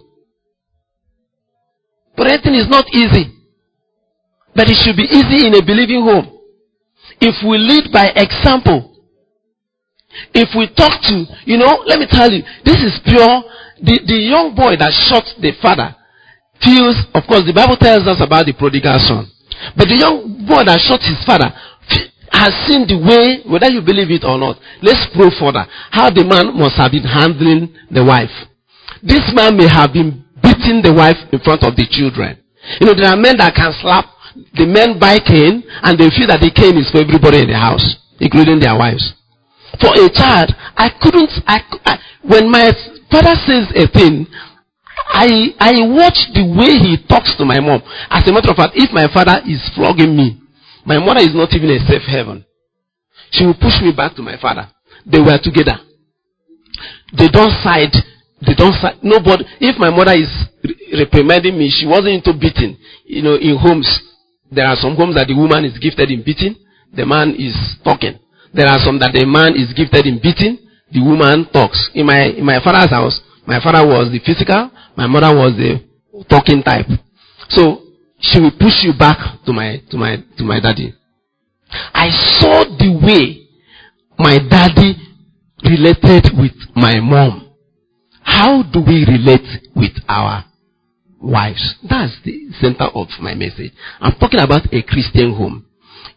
Parenting 2.16 2.59
is 2.59 2.69
not 2.69 2.85
easy. 2.93 3.35
But 4.55 4.69
it 4.69 4.77
should 4.77 4.97
be 4.97 5.06
easy 5.06 5.47
in 5.47 5.55
a 5.55 5.62
believing 5.62 6.02
home. 6.02 6.35
If 7.20 7.36
we 7.47 7.59
lead 7.59 7.93
by 7.93 8.10
example, 8.15 8.94
if 10.35 10.51
we 10.56 10.66
talk 10.74 11.02
to, 11.02 11.15
you 11.47 11.59
know, 11.59 11.82
let 11.86 11.98
me 11.98 12.06
tell 12.10 12.31
you, 12.31 12.43
this 12.65 12.78
is 12.82 12.98
pure. 13.05 13.43
The, 13.82 14.02
the 14.06 14.19
young 14.19 14.55
boy 14.55 14.74
that 14.77 14.90
shot 15.06 15.23
the 15.39 15.52
father 15.62 15.94
feels, 16.62 16.98
of 17.15 17.23
course, 17.27 17.47
the 17.47 17.55
Bible 17.55 17.77
tells 17.77 18.06
us 18.06 18.19
about 18.19 18.47
the 18.47 18.52
prodigal 18.52 18.98
son. 18.98 19.31
But 19.77 19.86
the 19.86 19.98
young 19.98 20.47
boy 20.47 20.66
that 20.66 20.78
shot 20.82 21.02
his 21.02 21.23
father 21.23 21.51
has 22.31 22.53
seen 22.67 22.87
the 22.87 22.99
way, 22.99 23.43
whether 23.49 23.71
you 23.71 23.81
believe 23.81 24.11
it 24.11 24.25
or 24.25 24.39
not. 24.39 24.61
Let's 24.83 25.07
prove 25.15 25.33
further. 25.41 25.67
How 25.91 26.11
the 26.11 26.25
man 26.25 26.53
must 26.57 26.77
have 26.77 26.93
been 26.93 27.07
handling 27.07 27.75
the 27.91 28.05
wife. 28.05 28.33
This 29.03 29.25
man 29.33 29.57
may 29.57 29.69
have 29.69 29.93
been 29.93 30.25
beating 30.43 30.83
the 30.83 30.93
wife 30.93 31.19
in 31.33 31.41
front 31.41 31.63
of 31.65 31.77
the 31.77 31.87
children. 31.89 32.39
You 32.81 32.87
know, 32.87 32.95
there 32.95 33.11
are 33.11 33.17
men 33.17 33.39
that 33.39 33.55
can 33.55 33.73
slap. 33.81 34.07
The 34.55 34.67
men 34.67 34.99
buy 34.99 35.19
cane 35.19 35.65
and 35.83 35.99
they 35.99 36.11
feel 36.15 36.29
that 36.31 36.43
the 36.45 36.53
cane 36.53 36.79
is 36.79 36.91
for 36.91 37.03
everybody 37.03 37.43
in 37.43 37.51
the 37.51 37.59
house, 37.59 37.83
including 38.21 38.61
their 38.61 38.77
wives. 38.79 39.15
For 39.81 39.91
a 39.95 40.09
child, 40.11 40.55
I 40.77 40.91
couldn't, 41.01 41.31
I, 41.47 41.59
I, 41.87 41.99
when 42.23 42.51
my 42.51 42.71
father 43.11 43.35
says 43.47 43.71
a 43.75 43.87
thing, 43.91 44.27
I, 45.09 45.55
I 45.59 45.73
watch 45.89 46.19
the 46.35 46.45
way 46.45 46.77
he 46.79 46.99
talks 47.09 47.35
to 47.39 47.45
my 47.45 47.59
mom. 47.61 47.83
As 48.11 48.27
a 48.29 48.33
matter 48.33 48.51
of 48.51 48.57
fact, 48.57 48.75
if 48.75 48.93
my 48.93 49.07
father 49.13 49.41
is 49.47 49.63
flogging 49.75 50.15
me, 50.15 50.41
my 50.89 50.97
mother 50.98 51.20
is 51.20 51.35
not 51.36 51.52
even 51.52 51.69
a 51.69 51.78
safe 51.85 52.09
haven. 52.09 52.44
She 53.31 53.44
will 53.44 53.60
push 53.60 53.77
me 53.85 53.93
back 53.93 54.16
to 54.16 54.23
my 54.23 54.40
father. 54.40 54.73
They 55.05 55.20
were 55.20 55.36
together. 55.36 55.77
They 57.12 57.28
don't 57.28 57.52
side. 57.60 57.93
They 58.40 58.55
don't 58.56 58.73
side. 58.81 58.97
Nobody. 59.02 59.44
If 59.60 59.77
my 59.77 59.90
mother 59.90 60.16
is 60.16 60.32
reprimanding 60.97 61.59
me, 61.59 61.69
she 61.69 61.85
wasn't 61.85 62.24
into 62.24 62.32
beating. 62.32 62.78
You 63.05 63.20
know, 63.20 63.36
in 63.36 63.59
homes, 63.60 63.85
there 64.51 64.65
are 64.65 64.77
some 64.77 64.97
homes 64.97 65.16
that 65.16 65.28
the 65.28 65.36
woman 65.36 65.69
is 65.69 65.77
gifted 65.77 66.10
in 66.10 66.24
beating, 66.24 66.56
the 66.97 67.05
man 67.05 67.36
is 67.36 67.52
talking. 67.85 68.19
There 68.55 68.66
are 68.66 68.81
some 68.81 68.98
that 69.01 69.12
the 69.12 69.27
man 69.28 69.60
is 69.60 69.69
gifted 69.77 70.06
in 70.06 70.16
beating, 70.24 70.56
the 70.89 71.05
woman 71.05 71.44
talks. 71.52 71.90
In 71.93 72.06
my 72.06 72.32
in 72.32 72.47
my 72.47 72.65
father's 72.65 72.89
house, 72.89 73.20
my 73.44 73.60
father 73.60 73.85
was 73.85 74.09
the 74.09 74.24
physical, 74.24 74.70
my 74.97 75.06
mother 75.06 75.36
was 75.36 75.52
the 75.52 75.85
talking 76.32 76.62
type. 76.62 76.89
So 77.52 77.88
she 78.20 78.40
will 78.40 78.53
push 78.53 78.82
you 78.82 78.93
back 78.99 79.19
to 79.45 79.53
my 79.53 79.81
to 79.90 79.97
my 79.97 80.16
to 80.36 80.45
my 80.45 80.61
daddy. 80.61 80.95
I 81.70 82.11
saw 82.40 82.65
the 82.65 82.99
way 83.03 83.49
my 84.19 84.39
daddy 84.39 84.97
related 85.65 86.36
with 86.36 86.57
my 86.74 87.01
mom. 87.01 87.51
How 88.23 88.62
do 88.62 88.81
we 88.81 89.05
relate 89.07 89.69
with 89.74 89.93
our 90.09 90.45
wives? 91.20 91.77
That's 91.89 92.15
the 92.24 92.51
center 92.61 92.85
of 92.95 93.09
my 93.20 93.35
message. 93.35 93.73
I'm 94.01 94.15
talking 94.19 94.40
about 94.40 94.73
a 94.73 94.82
Christian 94.82 95.35
home. 95.35 95.66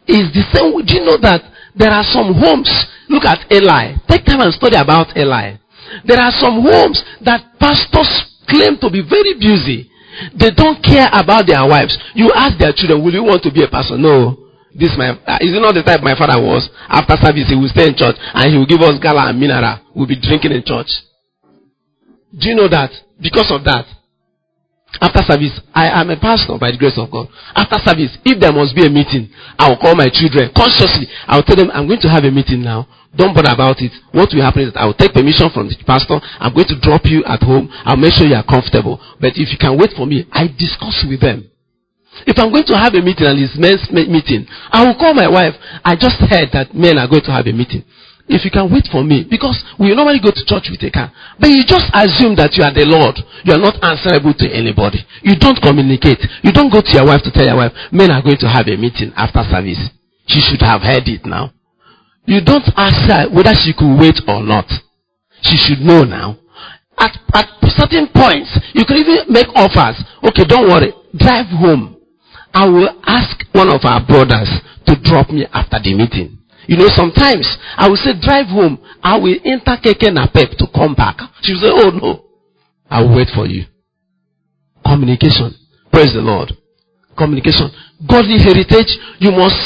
Is 0.07 0.33
the 0.33 0.43
same. 0.53 0.85
Do 0.85 0.95
you 0.95 1.05
know 1.05 1.17
that 1.21 1.41
there 1.75 1.91
are 1.91 2.03
some 2.03 2.33
homes? 2.33 2.69
Look 3.07 3.25
at 3.25 3.51
Eli. 3.51 3.95
Take 4.07 4.25
time 4.25 4.41
and 4.41 4.53
study 4.53 4.75
about 4.75 5.15
Eli. 5.15 5.57
There 6.05 6.19
are 6.19 6.31
some 6.31 6.61
homes 6.61 7.03
that 7.21 7.59
pastors 7.59 8.09
claim 8.47 8.77
to 8.79 8.89
be 8.89 9.01
very 9.07 9.35
busy. 9.35 9.90
They 10.35 10.51
don't 10.51 10.83
care 10.83 11.07
about 11.13 11.47
their 11.47 11.65
wives. 11.65 11.97
You 12.13 12.31
ask 12.35 12.57
their 12.57 12.73
children, 12.73 13.03
will 13.03 13.13
you 13.13 13.23
want 13.23 13.43
to 13.43 13.51
be 13.51 13.63
a 13.63 13.67
pastor? 13.67 13.97
No. 13.97 14.37
This 14.73 14.95
my, 14.97 15.09
uh, 15.27 15.39
is 15.41 15.51
it 15.51 15.59
not 15.59 15.75
the 15.75 15.83
type 15.83 15.99
my 16.01 16.15
father 16.15 16.39
was? 16.39 16.69
After 16.87 17.15
service, 17.19 17.49
he 17.49 17.55
will 17.55 17.67
stay 17.67 17.87
in 17.87 17.95
church 17.95 18.15
and 18.19 18.51
he 18.51 18.57
will 18.57 18.65
give 18.65 18.79
us 18.81 18.99
gala 18.99 19.27
and 19.29 19.39
mineral. 19.39 19.79
We'll 19.93 20.07
be 20.07 20.19
drinking 20.19 20.51
in 20.51 20.63
church. 20.63 20.87
Do 22.31 22.47
you 22.47 22.55
know 22.55 22.69
that? 22.69 22.91
Because 23.19 23.51
of 23.51 23.63
that, 23.65 23.85
after 24.99 25.23
service, 25.23 25.55
I 25.71 25.87
am 25.87 26.09
a 26.11 26.19
pastor 26.19 26.59
by 26.59 26.71
the 26.71 26.77
grace 26.77 26.99
of 26.99 27.07
God. 27.07 27.31
After 27.55 27.79
service, 27.79 28.11
if 28.27 28.35
there 28.43 28.51
must 28.51 28.75
be 28.75 28.83
a 28.83 28.91
meeting, 28.91 29.31
I 29.55 29.71
will 29.71 29.79
call 29.79 29.95
my 29.95 30.11
children 30.11 30.51
consciously. 30.51 31.07
I 31.27 31.39
will 31.39 31.47
tell 31.47 31.55
them, 31.55 31.71
I'm 31.71 31.87
going 31.87 32.03
to 32.03 32.11
have 32.11 32.27
a 32.27 32.31
meeting 32.33 32.59
now. 32.59 32.89
Don't 33.15 33.31
bother 33.31 33.55
about 33.55 33.79
it. 33.79 33.91
What 34.11 34.31
will 34.35 34.43
happen 34.43 34.67
is 34.67 34.73
that 34.75 34.83
I 34.83 34.85
will 34.87 34.99
take 34.99 35.15
permission 35.15 35.47
from 35.51 35.71
the 35.71 35.75
pastor. 35.87 36.19
I'm 36.39 36.51
going 36.51 36.67
to 36.67 36.79
drop 36.79 37.07
you 37.07 37.23
at 37.23 37.39
home. 37.43 37.71
I'll 37.87 37.99
make 37.99 38.15
sure 38.15 38.27
you 38.27 38.35
are 38.35 38.43
comfortable. 38.43 38.99
But 39.19 39.39
if 39.39 39.51
you 39.51 39.59
can 39.59 39.79
wait 39.79 39.95
for 39.95 40.03
me, 40.03 40.27
I 40.31 40.51
discuss 40.51 41.03
with 41.07 41.23
them. 41.23 41.47
If 42.27 42.35
I'm 42.35 42.51
going 42.51 42.67
to 42.67 42.75
have 42.75 42.91
a 42.91 42.99
meeting 42.99 43.23
and 43.23 43.39
it's 43.39 43.55
men's 43.55 43.87
meeting, 43.91 44.43
I 44.71 44.83
will 44.83 44.95
call 44.99 45.15
my 45.15 45.31
wife. 45.31 45.55
I 45.83 45.95
just 45.95 46.19
heard 46.19 46.51
that 46.51 46.75
men 46.75 46.99
are 46.99 47.07
going 47.07 47.23
to 47.23 47.31
have 47.31 47.47
a 47.47 47.55
meeting 47.55 47.87
if 48.31 48.47
you 48.47 48.51
can 48.51 48.71
wait 48.71 48.87
for 48.87 49.03
me, 49.03 49.27
because 49.27 49.59
we 49.77 49.91
normally 49.93 50.23
go 50.23 50.31
to 50.31 50.43
church 50.47 50.71
with 50.71 50.79
a 50.87 50.91
car, 50.91 51.11
but 51.35 51.51
you 51.51 51.67
just 51.67 51.91
assume 51.91 52.39
that 52.39 52.55
you 52.55 52.63
are 52.63 52.71
the 52.71 52.87
Lord. 52.87 53.19
You 53.43 53.51
are 53.53 53.61
not 53.61 53.75
answerable 53.83 54.31
to 54.39 54.47
anybody. 54.47 55.03
You 55.21 55.35
don't 55.35 55.59
communicate. 55.59 56.23
You 56.41 56.55
don't 56.55 56.71
go 56.71 56.79
to 56.79 56.91
your 56.95 57.05
wife 57.05 57.21
to 57.27 57.31
tell 57.31 57.45
your 57.45 57.59
wife, 57.59 57.75
men 57.91 58.09
are 58.09 58.23
going 58.23 58.39
to 58.39 58.47
have 58.47 58.71
a 58.71 58.79
meeting 58.79 59.11
after 59.19 59.43
service. 59.51 59.83
She 60.31 60.39
should 60.39 60.63
have 60.63 60.79
heard 60.81 61.11
it 61.11 61.27
now. 61.27 61.51
You 62.23 62.39
don't 62.39 62.65
ask 62.79 62.95
her 63.11 63.27
whether 63.35 63.51
she 63.51 63.75
could 63.75 63.99
wait 63.99 64.15
or 64.27 64.39
not. 64.39 64.69
She 65.43 65.57
should 65.57 65.83
know 65.83 66.07
now. 66.07 66.39
At, 66.97 67.17
at 67.33 67.47
certain 67.75 68.07
points, 68.13 68.53
you 68.71 68.85
can 68.85 68.95
even 68.97 69.27
make 69.27 69.49
offers. 69.55 69.99
Okay, 70.23 70.45
don't 70.47 70.69
worry. 70.69 70.93
Drive 71.17 71.51
home. 71.51 71.97
I 72.53 72.67
will 72.67 72.89
ask 73.03 73.43
one 73.51 73.73
of 73.73 73.81
our 73.83 74.05
brothers 74.05 74.47
to 74.85 74.95
drop 75.03 75.29
me 75.29 75.47
after 75.51 75.79
the 75.83 75.95
meeting. 75.95 76.37
You 76.67 76.77
know, 76.77 76.87
sometimes 76.95 77.47
I 77.75 77.89
will 77.89 77.97
say, 77.97 78.13
drive 78.19 78.47
home. 78.47 78.79
I 79.03 79.17
will 79.17 79.35
enter 79.43 79.77
Keke 79.81 80.09
Napep 80.13 80.57
to 80.57 80.67
come 80.73 80.93
back. 80.93 81.17
She 81.41 81.53
will 81.53 81.61
say, 81.61 81.71
oh 81.71 81.89
no. 81.89 82.25
I 82.89 83.01
will 83.01 83.15
wait 83.15 83.29
for 83.33 83.47
you. 83.47 83.65
Communication. 84.85 85.55
Praise 85.91 86.13
the 86.13 86.21
Lord. 86.21 86.51
Communication. 87.17 87.71
Godly 88.07 88.37
heritage. 88.37 88.91
You 89.19 89.31
must, 89.31 89.57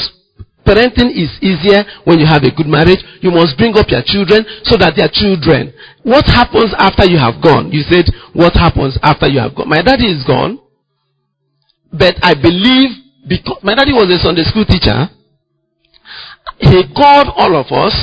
parenting 0.66 1.12
is 1.12 1.32
easier 1.42 1.84
when 2.06 2.20
you 2.20 2.26
have 2.26 2.44
a 2.44 2.52
good 2.52 2.68
marriage. 2.68 3.04
You 3.22 3.32
must 3.32 3.58
bring 3.58 3.76
up 3.78 3.90
your 3.90 4.04
children 4.06 4.46
so 4.64 4.78
that 4.78 4.96
their 4.96 5.10
children. 5.12 5.74
What 6.04 6.26
happens 6.26 6.74
after 6.78 7.06
you 7.10 7.18
have 7.18 7.42
gone? 7.42 7.72
You 7.72 7.82
said, 7.90 8.06
what 8.34 8.54
happens 8.54 8.98
after 9.02 9.28
you 9.28 9.40
have 9.40 9.56
gone? 9.56 9.70
My 9.70 9.82
daddy 9.82 10.06
is 10.06 10.24
gone. 10.24 10.60
But 11.92 12.16
I 12.22 12.34
believe 12.36 12.92
because 13.28 13.58
my 13.64 13.74
daddy 13.74 13.94
was 13.94 14.06
a 14.12 14.20
Sunday 14.22 14.44
school 14.44 14.66
teacher. 14.66 15.10
He 16.60 16.84
called 16.95 17.30
all 17.36 17.56
of 17.56 17.72
us. 17.72 17.94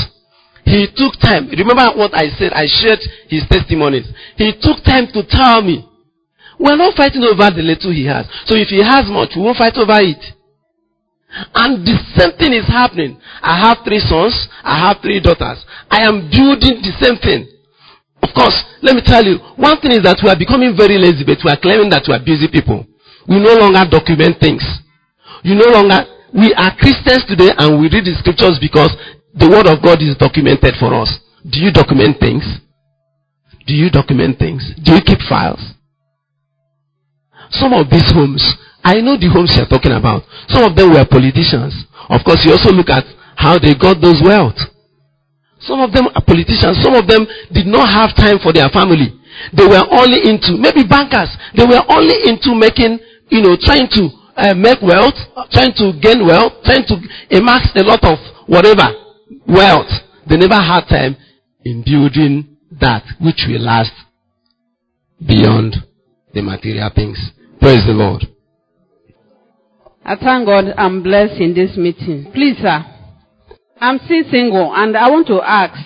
He 0.64 0.86
took 0.94 1.18
time. 1.20 1.48
Remember 1.50 1.90
what 1.96 2.14
I 2.14 2.28
said? 2.38 2.52
I 2.52 2.66
shared 2.66 3.00
his 3.28 3.42
testimonies. 3.48 4.06
He 4.36 4.52
took 4.60 4.82
time 4.84 5.06
to 5.12 5.22
tell 5.28 5.62
me. 5.62 5.88
We're 6.58 6.76
not 6.76 6.94
fighting 6.94 7.24
over 7.24 7.50
the 7.50 7.62
little 7.62 7.90
he 7.90 8.06
has. 8.06 8.26
So 8.46 8.54
if 8.54 8.68
he 8.68 8.78
has 8.78 9.10
much, 9.10 9.34
we 9.34 9.42
won't 9.42 9.58
fight 9.58 9.76
over 9.76 9.98
it. 9.98 10.22
And 11.54 11.82
the 11.82 11.96
same 12.14 12.36
thing 12.38 12.52
is 12.52 12.68
happening. 12.68 13.18
I 13.40 13.58
have 13.58 13.78
three 13.84 13.98
sons. 13.98 14.36
I 14.62 14.78
have 14.86 15.00
three 15.02 15.18
daughters. 15.18 15.64
I 15.90 16.04
am 16.04 16.28
building 16.30 16.84
the 16.84 16.92
same 17.00 17.16
thing. 17.18 17.48
Of 18.22 18.30
course, 18.36 18.54
let 18.82 18.94
me 18.94 19.02
tell 19.04 19.24
you, 19.24 19.40
one 19.56 19.80
thing 19.80 19.90
is 19.98 20.04
that 20.04 20.20
we 20.22 20.30
are 20.30 20.38
becoming 20.38 20.76
very 20.76 20.94
lazy, 20.94 21.24
but 21.26 21.42
we 21.42 21.50
are 21.50 21.58
claiming 21.58 21.90
that 21.90 22.06
we 22.06 22.14
are 22.14 22.22
busy 22.22 22.46
people. 22.46 22.86
We 23.26 23.42
no 23.42 23.58
longer 23.58 23.82
document 23.88 24.38
things. 24.38 24.62
You 25.42 25.56
no 25.58 25.66
longer, 25.72 26.06
we 26.32 26.52
are 26.56 26.72
Christians 26.76 27.24
today 27.28 27.52
and 27.56 27.80
we 27.80 27.92
read 27.92 28.04
the 28.08 28.16
scriptures 28.18 28.56
because 28.60 28.92
the 29.36 29.48
word 29.48 29.68
of 29.68 29.84
God 29.84 30.00
is 30.00 30.16
documented 30.16 30.74
for 30.80 30.92
us. 30.96 31.08
Do 31.44 31.60
you 31.60 31.72
document 31.72 32.20
things? 32.20 32.44
Do 33.66 33.74
you 33.74 33.90
document 33.90 34.38
things? 34.38 34.64
Do 34.82 34.96
you 34.96 35.02
keep 35.04 35.20
files? 35.28 35.60
Some 37.52 37.72
of 37.76 37.88
these 37.92 38.08
homes, 38.12 38.40
I 38.82 39.00
know 39.04 39.20
the 39.20 39.28
homes 39.28 39.52
you're 39.56 39.68
talking 39.68 39.92
about. 39.92 40.24
Some 40.48 40.64
of 40.64 40.74
them 40.74 40.96
were 40.96 41.04
politicians. 41.04 41.76
Of 42.08 42.24
course, 42.24 42.40
you 42.44 42.56
also 42.56 42.72
look 42.72 42.88
at 42.88 43.04
how 43.36 43.60
they 43.60 43.76
got 43.76 44.00
those 44.00 44.20
wealth. 44.24 44.56
Some 45.60 45.80
of 45.80 45.92
them 45.92 46.08
are 46.16 46.24
politicians. 46.24 46.80
Some 46.82 46.96
of 46.96 47.06
them 47.06 47.28
did 47.52 47.68
not 47.68 47.86
have 47.86 48.16
time 48.16 48.40
for 48.42 48.52
their 48.52 48.68
family. 48.72 49.14
They 49.52 49.68
were 49.68 49.84
only 49.94 50.26
into, 50.26 50.56
maybe 50.56 50.82
bankers, 50.88 51.30
they 51.54 51.64
were 51.64 51.82
only 51.92 52.16
into 52.24 52.56
making, 52.56 52.98
you 53.28 53.40
know, 53.44 53.54
trying 53.60 53.86
to 54.00 54.10
uh, 54.36 54.54
make 54.54 54.80
wealth, 54.82 55.14
trying 55.50 55.72
to 55.76 55.92
gain 56.00 56.26
wealth, 56.26 56.52
trying 56.64 56.84
to 56.86 56.96
amass 57.36 57.68
a 57.76 57.82
lot 57.82 58.02
of 58.04 58.18
whatever 58.46 58.88
wealth. 59.46 59.90
They 60.28 60.36
never 60.36 60.60
had 60.60 60.86
time 60.88 61.16
in 61.64 61.82
building 61.84 62.56
that 62.80 63.04
which 63.20 63.44
will 63.48 63.60
last 63.60 63.92
beyond 65.24 65.76
the 66.34 66.42
material 66.42 66.90
things. 66.94 67.18
Praise 67.60 67.84
the 67.86 67.92
Lord. 67.92 68.26
I 70.04 70.16
thank 70.16 70.46
God 70.46 70.64
I'm 70.76 71.02
blessed 71.02 71.40
in 71.40 71.54
this 71.54 71.76
meeting. 71.76 72.32
Please, 72.32 72.56
sir, 72.60 72.84
I'm 73.80 73.98
still 74.04 74.24
single 74.30 74.74
and 74.74 74.96
I 74.96 75.10
want 75.10 75.28
to 75.28 75.40
ask, 75.42 75.78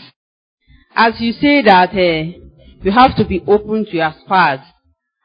as 0.94 1.14
you 1.20 1.32
say 1.32 1.62
that 1.62 1.90
uh, 1.90 2.39
you 2.82 2.93
have 2.93 3.16
to 3.16 3.27
be 3.27 3.43
open 3.47 3.85
to 3.85 3.97
your 3.97 4.14
spouse, 4.24 4.64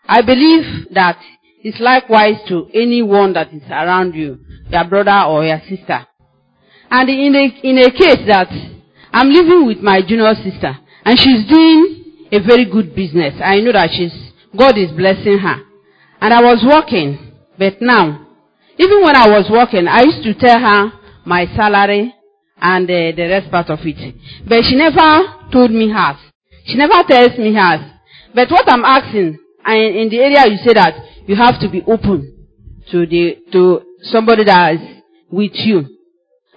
I 0.05 0.21
believe 0.21 0.87
that 0.93 1.17
it's 1.63 1.79
likewise 1.79 2.37
to 2.47 2.67
anyone 2.73 3.33
that 3.33 3.53
is 3.53 3.63
around 3.69 4.15
you, 4.15 4.39
your 4.69 4.83
brother 4.85 5.27
or 5.27 5.45
your 5.45 5.59
sister. 5.69 6.07
And 6.89 7.09
in 7.09 7.35
a, 7.35 7.59
in 7.63 7.77
a 7.77 7.91
case 7.91 8.25
that 8.27 8.49
I'm 9.13 9.29
living 9.29 9.67
with 9.67 9.79
my 9.79 10.01
junior 10.01 10.33
sister 10.35 10.77
and 11.05 11.19
she's 11.19 11.47
doing 11.47 12.27
a 12.31 12.39
very 12.39 12.65
good 12.65 12.95
business. 12.95 13.35
I 13.43 13.59
know 13.59 13.73
that 13.73 13.91
she's, 13.91 14.13
God 14.57 14.77
is 14.77 14.91
blessing 14.91 15.37
her. 15.37 15.61
And 16.19 16.33
I 16.33 16.41
was 16.41 16.63
working, 16.65 17.33
but 17.57 17.81
now, 17.81 18.27
even 18.77 19.03
when 19.03 19.15
I 19.15 19.29
was 19.29 19.49
working, 19.49 19.87
I 19.87 20.03
used 20.03 20.23
to 20.23 20.33
tell 20.33 20.59
her 20.59 20.91
my 21.25 21.45
salary 21.55 22.13
and 22.57 22.85
uh, 22.85 23.11
the 23.15 23.27
rest 23.29 23.51
part 23.51 23.69
of 23.69 23.79
it. 23.83 24.15
But 24.47 24.63
she 24.63 24.75
never 24.75 25.49
told 25.51 25.71
me 25.71 25.89
hers. 25.89 26.17
She 26.65 26.75
never 26.75 27.03
tells 27.07 27.37
me 27.37 27.53
hers. 27.53 27.81
But 28.33 28.49
what 28.49 28.71
I'm 28.71 28.85
asking, 28.85 29.39
and 29.65 29.95
in 29.95 30.09
the 30.09 30.19
area 30.19 30.47
you 30.47 30.57
say 30.57 30.73
that 30.73 31.10
you 31.27 31.35
have 31.35 31.59
to 31.61 31.69
be 31.69 31.81
open 31.87 32.47
to 32.91 33.05
the 33.05 33.37
to 33.51 33.81
somebody 34.03 34.43
that 34.45 34.73
is 34.75 34.81
with 35.29 35.51
you. 35.55 35.85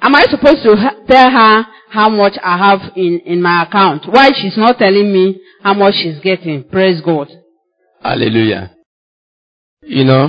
Am 0.01 0.15
I 0.15 0.25
supposed 0.31 0.63
to 0.65 0.77
ha- 0.77 0.97
tell 1.09 1.31
her 1.31 1.67
how 1.91 2.09
much 2.11 2.35
I 2.43 2.59
have 2.59 2.93
in, 2.97 3.21
in 3.25 3.41
my 3.41 3.63
account? 3.65 4.05
Why 4.09 4.31
she's 4.35 4.57
not 4.57 4.79
telling 4.79 5.13
me 5.13 5.41
how 5.63 5.75
much 5.75 5.95
she's 5.95 6.19
getting? 6.21 6.65
Praise 6.69 7.01
God. 7.01 7.29
Hallelujah. 8.03 8.75
You 9.83 10.05
know, 10.05 10.29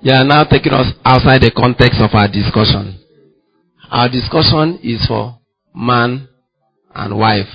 you 0.00 0.12
are 0.12 0.24
now 0.24 0.44
taking 0.44 0.72
us 0.72 0.92
outside 1.04 1.42
the 1.42 1.50
context 1.50 2.00
of 2.00 2.10
our 2.14 2.26
discussion. 2.28 2.98
Our 3.90 4.08
discussion 4.08 4.78
is 4.82 5.04
for 5.06 5.38
man 5.74 6.28
and 6.94 7.18
wife. 7.18 7.48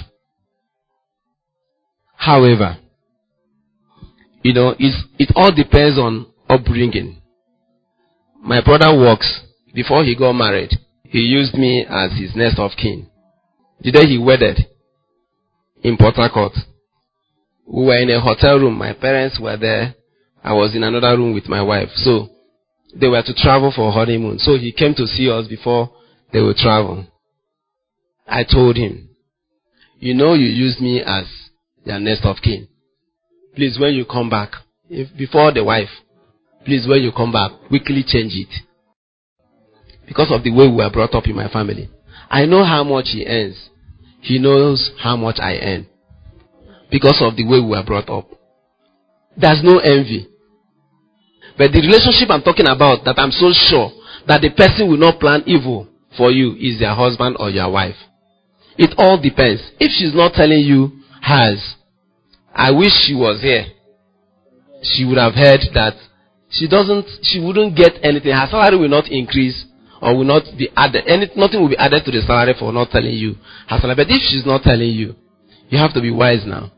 However, 2.16 2.78
you 4.46 4.54
know, 4.54 4.76
it's, 4.78 4.96
it 5.18 5.34
all 5.36 5.52
depends 5.52 5.98
on 5.98 6.28
upbringing. 6.48 7.20
My 8.40 8.64
brother 8.64 8.96
works 8.96 9.42
before 9.74 10.04
he 10.04 10.16
got 10.16 10.34
married, 10.34 10.70
he 11.02 11.18
used 11.18 11.56
me 11.56 11.84
as 11.90 12.12
his 12.12 12.36
next 12.36 12.60
of 12.60 12.70
kin. 12.78 13.10
The 13.82 13.92
day 13.92 14.06
he 14.06 14.20
wedded 14.20 14.60
in 15.82 15.98
Port 15.98 16.18
Harcourt, 16.18 16.52
we 17.66 17.86
were 17.86 17.98
in 17.98 18.12
a 18.12 18.22
hotel 18.22 18.60
room. 18.60 18.78
My 18.78 18.94
parents 18.94 19.40
were 19.42 19.58
there. 19.58 19.96
I 20.44 20.54
was 20.54 20.76
in 20.76 20.84
another 20.84 21.18
room 21.18 21.34
with 21.34 21.50
my 21.50 21.64
wife. 21.64 21.90
So 21.96 22.30
they 22.96 23.08
were 23.08 23.24
to 23.26 23.34
travel 23.34 23.74
for 23.76 23.92
honeymoon. 23.92 24.38
So 24.38 24.60
he 24.60 24.72
came 24.72 24.94
to 24.94 25.08
see 25.08 25.28
us 25.28 25.48
before 25.48 25.90
they 26.32 26.42
would 26.42 26.58
travel. 26.58 27.08
I 28.28 28.44
told 28.44 28.78
him, 28.78 29.10
you 29.98 30.14
know 30.14 30.36
you 30.36 30.46
used 30.46 30.80
me 30.82 31.02
as 31.02 31.26
your 31.84 32.00
next 32.00 32.24
of 32.26 32.36
kin. 32.44 32.68
Please, 33.56 33.78
when 33.80 33.94
you 33.94 34.06
come 34.06 34.30
back, 34.30 34.52
if, 34.90 35.16
before 35.18 35.52
the 35.54 35.64
wife, 35.64 35.90
please, 36.66 36.88
when 36.88 37.02
you 37.02 37.12
come 37.12 37.32
back, 37.32 37.52
quickly 37.68 38.04
change 38.06 38.34
it 38.34 38.66
because 40.08 40.32
of 40.32 40.44
the 40.44 40.52
way 40.52 40.68
we 40.68 40.76
were 40.76 40.90
brought 40.90 41.16
up 41.16 41.28
in 41.28 41.36
my 41.36 41.48
family. 41.50 41.90
I 42.30 42.46
know 42.46 42.64
how 42.64 42.84
much 42.84 43.06
he 43.12 43.26
earns. 43.26 43.70
He 44.22 44.40
knows 44.40 44.92
how 45.02 45.16
much 45.16 45.38
I 45.40 45.58
earn. 45.58 45.88
Because 46.92 47.18
of 47.22 47.36
the 47.36 47.46
way 47.46 47.60
we 47.60 47.70
were 47.70 47.84
brought 47.84 48.10
up. 48.10 48.30
There's 49.38 49.62
no 49.64 49.80
envy. 49.80 50.28
But 51.58 51.72
the 51.72 51.82
relationship 51.82 52.30
I'm 52.30 52.42
talking 52.42 52.68
about 52.68 53.06
that 53.06 53.18
I'm 53.18 53.32
so 53.32 53.52
sure 53.54 53.92
that 54.28 54.42
the 54.42 54.50
person 54.52 54.90
will 54.90 54.98
not 54.98 55.20
plan 55.20 55.44
evil 55.46 55.88
for 56.18 56.32
you 56.32 56.54
is 56.54 56.82
your 56.82 56.94
husband 56.94 57.38
or 57.40 57.50
your 57.50 57.72
wife. 57.72 57.96
It 58.78 58.94
all 58.98 59.22
depends. 59.22 59.62
If 59.80 59.92
she's 59.92 60.14
not 60.14 60.34
telling 60.34 60.60
you 60.60 61.00
hers, 61.22 61.75
I 62.56 62.72
wish 62.72 62.94
she 63.06 63.14
was 63.14 63.42
here. 63.42 63.66
She 64.82 65.04
would 65.04 65.18
have 65.18 65.34
heard 65.36 65.60
that 65.74 65.94
she 66.50 66.68
doesn't, 66.68 67.06
she 67.24 67.40
wouldn't 67.44 67.76
get 67.76 68.00
anything. 68.02 68.32
Her 68.32 68.48
salary 68.50 68.78
will 68.78 68.88
not 68.88 69.12
increase 69.12 69.66
or 70.02 70.16
will 70.16 70.24
not 70.24 70.44
be 70.58 70.70
added. 70.76 71.04
Any, 71.06 71.28
nothing 71.36 71.60
will 71.60 71.70
be 71.70 71.78
added 71.78 72.06
to 72.06 72.12
the 72.12 72.22
salary 72.26 72.56
for 72.58 72.72
not 72.72 72.92
telling 72.92 73.14
you 73.14 73.36
her 73.68 73.78
salary. 73.80 73.96
But 73.96 74.08
if 74.10 74.22
she's 74.32 74.46
not 74.46 74.64
telling 74.64 74.90
you, 74.90 75.16
you 75.68 75.78
have 75.78 75.94
to 75.96 76.02
be 76.02 76.12
wise 76.12 76.46
now. 76.46 76.72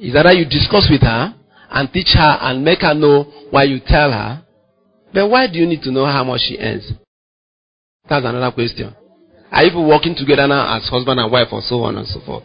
Is 0.00 0.14
that 0.14 0.34
you 0.34 0.44
discuss 0.44 0.88
with 0.90 1.02
her 1.02 1.34
and 1.70 1.92
teach 1.92 2.10
her 2.14 2.38
and 2.42 2.64
make 2.64 2.80
her 2.80 2.94
know 2.94 3.24
why 3.50 3.64
you 3.64 3.78
tell 3.86 4.10
her. 4.10 4.42
But 5.14 5.28
why 5.28 5.46
do 5.46 5.58
you 5.58 5.66
need 5.66 5.82
to 5.82 5.92
know 5.92 6.06
how 6.06 6.24
much 6.24 6.40
she 6.48 6.58
earns? 6.58 6.90
That's 8.08 8.24
another 8.26 8.50
question. 8.50 8.96
Are 9.52 9.62
you 9.62 9.80
working 9.86 10.16
together 10.16 10.48
now 10.48 10.76
as 10.76 10.88
husband 10.88 11.20
and 11.20 11.30
wife 11.30 11.48
or 11.52 11.60
so 11.60 11.82
on 11.84 11.98
and 11.98 12.06
so 12.08 12.20
forth? 12.24 12.44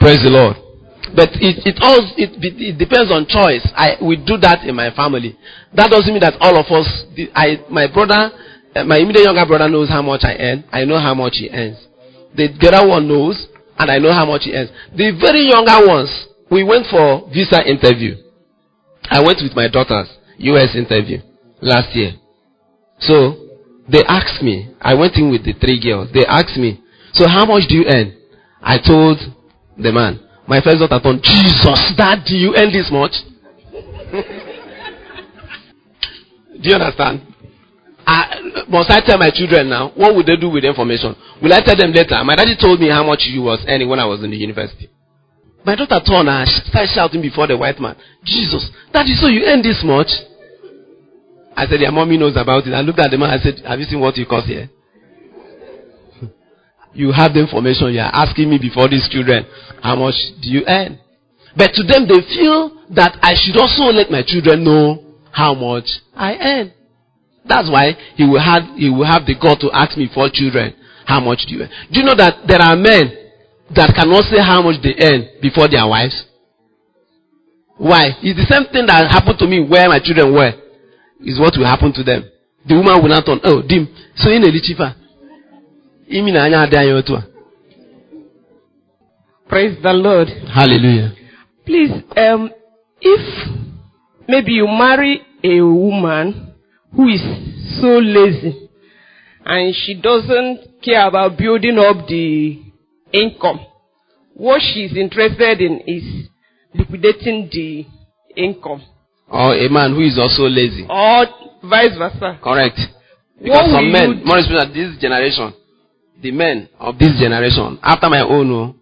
Praise 0.00 0.18
the 0.24 0.30
Lord. 0.30 0.65
But 1.14 1.30
it, 1.38 1.62
it 1.62 1.78
all 1.82 2.02
it, 2.16 2.34
it 2.40 2.78
depends 2.78 3.12
on 3.12 3.26
choice. 3.26 3.62
I 3.76 3.96
we 4.02 4.16
do 4.16 4.36
that 4.42 4.66
in 4.66 4.74
my 4.74 4.90
family. 4.90 5.38
That 5.74 5.90
doesn't 5.90 6.10
mean 6.10 6.20
that 6.20 6.34
all 6.40 6.58
of 6.58 6.66
us. 6.66 6.88
I 7.34 7.62
my 7.70 7.86
brother, 7.86 8.32
uh, 8.74 8.84
my 8.84 8.98
immediate 8.98 9.24
younger 9.24 9.46
brother 9.46 9.68
knows 9.68 9.88
how 9.88 10.02
much 10.02 10.24
I 10.24 10.34
earn. 10.34 10.64
I 10.72 10.84
know 10.84 10.98
how 10.98 11.14
much 11.14 11.38
he 11.38 11.48
earns. 11.50 11.78
The 12.34 12.50
other 12.68 12.88
one 12.88 13.08
knows, 13.08 13.46
and 13.78 13.90
I 13.90 13.98
know 13.98 14.12
how 14.12 14.26
much 14.26 14.44
he 14.44 14.52
earns. 14.52 14.70
The 14.92 15.14
very 15.20 15.48
younger 15.48 15.86
ones, 15.86 16.10
we 16.50 16.64
went 16.64 16.86
for 16.90 17.28
visa 17.32 17.62
interview. 17.64 18.16
I 19.08 19.22
went 19.22 19.38
with 19.40 19.54
my 19.54 19.68
daughter's 19.68 20.10
U.S. 20.38 20.74
interview 20.74 21.18
last 21.62 21.94
year. 21.94 22.12
So 23.00 23.46
they 23.88 24.02
asked 24.04 24.42
me. 24.42 24.74
I 24.80 24.94
went 24.94 25.14
in 25.16 25.30
with 25.30 25.44
the 25.44 25.54
three 25.54 25.80
girls. 25.80 26.10
They 26.12 26.26
asked 26.26 26.58
me, 26.58 26.82
"So 27.14 27.28
how 27.28 27.46
much 27.46 27.68
do 27.68 27.76
you 27.76 27.86
earn?" 27.86 28.16
I 28.62 28.78
told 28.78 29.18
the 29.78 29.92
man. 29.92 30.25
My 30.48 30.60
first 30.62 30.78
daughter 30.78 31.00
told, 31.02 31.22
Jesus, 31.22 31.92
Dad, 31.96 32.24
do 32.26 32.36
you 32.36 32.54
earn 32.56 32.72
this 32.72 32.90
much? 32.90 33.12
do 36.62 36.70
you 36.70 36.74
understand? 36.74 37.20
I, 38.06 38.64
must 38.68 38.90
I 38.90 39.00
tell 39.04 39.18
my 39.18 39.30
children 39.34 39.68
now? 39.68 39.90
What 39.96 40.14
would 40.14 40.26
they 40.26 40.36
do 40.36 40.48
with 40.48 40.62
the 40.62 40.68
information? 40.68 41.16
Will 41.42 41.52
I 41.52 41.60
tell 41.60 41.76
them 41.76 41.90
later? 41.90 42.22
My 42.22 42.36
daddy 42.36 42.54
told 42.54 42.78
me 42.78 42.88
how 42.88 43.02
much 43.02 43.26
you 43.26 43.42
was 43.42 43.64
earning 43.66 43.88
when 43.88 43.98
I 43.98 44.06
was 44.06 44.22
in 44.22 44.30
the 44.30 44.36
university. 44.36 44.88
My 45.66 45.74
daughter 45.74 45.98
turned 46.06 46.28
and 46.28 46.48
started 46.70 46.90
shouting 46.94 47.20
before 47.20 47.48
the 47.48 47.58
white 47.58 47.80
man, 47.80 47.96
Jesus, 48.22 48.70
Daddy, 48.92 49.18
so 49.18 49.26
you 49.26 49.42
earn 49.46 49.62
this 49.62 49.82
much? 49.84 50.06
I 51.56 51.66
said, 51.66 51.80
Your 51.80 51.90
mommy 51.90 52.16
knows 52.16 52.36
about 52.36 52.68
it. 52.68 52.72
I 52.72 52.82
looked 52.82 53.00
at 53.00 53.10
the 53.10 53.18
man 53.18 53.30
and 53.30 53.42
said, 53.42 53.66
Have 53.66 53.80
you 53.80 53.86
seen 53.86 53.98
what 53.98 54.16
you 54.16 54.26
cost 54.26 54.46
here? 54.46 54.70
You 56.96 57.12
have 57.12 57.34
the 57.34 57.40
information. 57.40 57.92
You 57.92 58.00
are 58.00 58.14
asking 58.14 58.48
me 58.48 58.58
before 58.58 58.88
these 58.88 59.06
children, 59.12 59.44
how 59.82 59.96
much 59.96 60.16
do 60.40 60.48
you 60.48 60.64
earn? 60.66 60.98
But 61.56 61.72
to 61.76 61.82
them, 61.84 62.08
they 62.08 62.20
feel 62.32 62.72
that 62.96 63.16
I 63.22 63.36
should 63.36 63.56
also 63.56 63.92
let 63.92 64.10
my 64.10 64.22
children 64.24 64.64
know 64.64 65.04
how 65.32 65.54
much 65.54 65.88
I 66.16 66.36
earn. 66.36 66.72
That's 67.44 67.70
why 67.70 67.92
he 68.16 68.24
will 68.24 68.40
have, 68.40 68.64
he 68.76 68.90
will 68.90 69.06
have 69.06 69.24
the 69.24 69.36
God 69.36 69.60
to 69.60 69.70
ask 69.72 69.96
me 69.96 70.08
for 70.12 70.28
children, 70.32 70.74
how 71.06 71.20
much 71.20 71.46
do 71.46 71.54
you 71.54 71.62
earn? 71.62 71.70
Do 71.92 72.00
you 72.00 72.04
know 72.04 72.16
that 72.16 72.48
there 72.48 72.60
are 72.60 72.76
men 72.76 73.12
that 73.74 73.94
cannot 73.94 74.24
say 74.28 74.40
how 74.40 74.62
much 74.62 74.82
they 74.82 74.96
earn 74.98 75.40
before 75.40 75.68
their 75.68 75.86
wives? 75.86 76.24
Why? 77.76 78.16
It's 78.24 78.40
the 78.40 78.48
same 78.48 78.66
thing 78.72 78.86
that 78.88 79.04
happened 79.12 79.38
to 79.38 79.46
me 79.46 79.60
where 79.60 79.88
my 79.88 80.00
children 80.00 80.32
were. 80.32 80.52
Is 81.24 81.40
what 81.40 81.56
will 81.56 81.64
happen 81.64 81.92
to 81.94 82.04
them. 82.04 82.28
The 82.68 82.74
woman 82.74 83.00
will 83.00 83.08
not 83.08 83.24
turn, 83.24 83.40
oh, 83.44 83.62
dim. 83.62 83.88
So 84.16 84.28
in 84.28 84.44
a 84.44 84.52
cheaper. 86.08 87.24
Praise 89.48 89.76
the 89.82 89.92
Lord. 89.92 90.28
Hallelujah. 90.52 91.12
Please, 91.64 91.90
um, 92.16 92.50
if 93.00 93.48
maybe 94.28 94.52
you 94.52 94.66
marry 94.66 95.20
a 95.42 95.60
woman 95.60 96.54
who 96.94 97.08
is 97.08 97.22
so 97.80 97.98
lazy 97.98 98.68
and 99.44 99.74
she 99.74 99.94
doesn't 99.94 100.82
care 100.82 101.06
about 101.06 101.38
building 101.38 101.78
up 101.78 102.06
the 102.08 102.62
income, 103.12 103.60
what 104.34 104.60
she's 104.60 104.96
interested 104.96 105.60
in 105.60 105.80
is 105.86 106.28
liquidating 106.74 107.48
the 107.50 107.86
income. 108.36 108.82
Or 109.28 109.54
a 109.54 109.68
man 109.68 109.94
who 109.94 110.02
is 110.02 110.18
also 110.18 110.44
lazy. 110.48 110.86
Or 110.88 111.26
vice 111.62 111.96
versa. 111.98 112.38
Correct. 112.42 112.78
Because 113.42 113.70
some 113.70 113.92
men, 113.92 114.22
more 114.24 114.38
especially 114.38 114.72
this 114.74 115.00
generation, 115.00 115.52
the 116.20 116.30
men 116.30 116.68
of 116.78 116.98
this 116.98 117.18
generation, 117.20 117.78
after 117.82 118.08
my 118.08 118.20
own, 118.20 118.50
oh, 118.50 118.76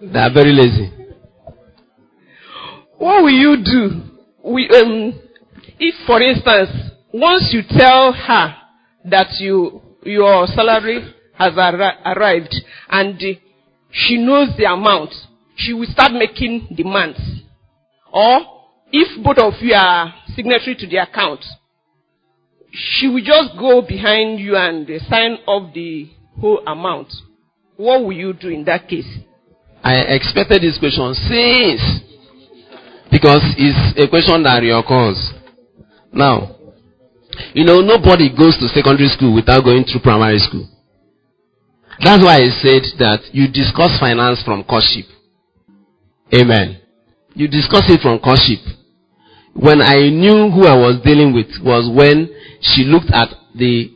they 0.00 0.18
are 0.18 0.32
very 0.32 0.52
lazy. 0.52 0.92
What 2.98 3.22
will 3.22 3.30
you 3.30 3.56
do? 3.64 4.02
We, 4.44 4.68
um, 4.70 5.20
if, 5.78 5.94
for 6.06 6.20
instance, 6.20 6.70
once 7.12 7.50
you 7.52 7.62
tell 7.68 8.12
her 8.12 8.56
that 9.04 9.28
you, 9.38 9.80
your 10.02 10.46
salary 10.48 11.14
has 11.34 11.52
arri- 11.52 11.96
arrived 12.04 12.54
and 12.88 13.20
she 13.90 14.18
knows 14.18 14.48
the 14.56 14.64
amount, 14.64 15.14
she 15.56 15.72
will 15.72 15.86
start 15.90 16.12
making 16.12 16.68
demands. 16.76 17.18
Or, 18.12 18.40
if 18.92 19.22
both 19.22 19.38
of 19.38 19.54
you 19.60 19.74
are 19.74 20.14
signatory 20.34 20.76
to 20.76 20.86
the 20.86 20.96
account, 20.96 21.44
she 22.72 23.08
will 23.08 23.24
just 23.24 23.58
go 23.58 23.82
behind 23.82 24.40
you 24.40 24.56
and 24.56 24.88
sign 25.08 25.38
off 25.46 25.72
the 25.74 26.10
whole 26.40 26.62
amount. 26.66 27.12
What 27.76 28.02
will 28.02 28.12
you 28.12 28.32
do 28.32 28.48
in 28.48 28.64
that 28.64 28.88
case? 28.88 29.08
I 29.82 29.94
expected 30.14 30.62
this 30.62 30.78
question 30.78 31.14
since 31.14 31.82
because 33.10 33.42
it's 33.56 33.98
a 33.98 34.08
question 34.08 34.42
that 34.42 34.62
reoccurs. 34.62 35.18
Now, 36.12 36.56
you 37.54 37.64
know, 37.64 37.80
nobody 37.80 38.28
goes 38.34 38.58
to 38.58 38.68
secondary 38.68 39.08
school 39.08 39.34
without 39.34 39.62
going 39.62 39.84
through 39.84 40.02
primary 40.02 40.38
school. 40.38 40.66
That's 42.00 42.22
why 42.22 42.36
I 42.36 42.48
said 42.62 42.82
that 42.98 43.20
you 43.32 43.48
discuss 43.50 43.98
finance 43.98 44.42
from 44.44 44.64
courtship. 44.64 45.06
Amen. 46.34 46.80
You 47.34 47.48
discuss 47.48 47.84
it 47.88 48.00
from 48.00 48.18
courtship. 48.18 48.60
When 49.54 49.82
I 49.82 50.08
knew 50.10 50.50
who 50.50 50.66
I 50.66 50.76
was 50.76 51.00
dealing 51.02 51.34
with 51.34 51.50
was 51.62 51.90
when 51.90 52.30
she 52.60 52.84
looked 52.84 53.10
at 53.10 53.28
the 53.54 53.90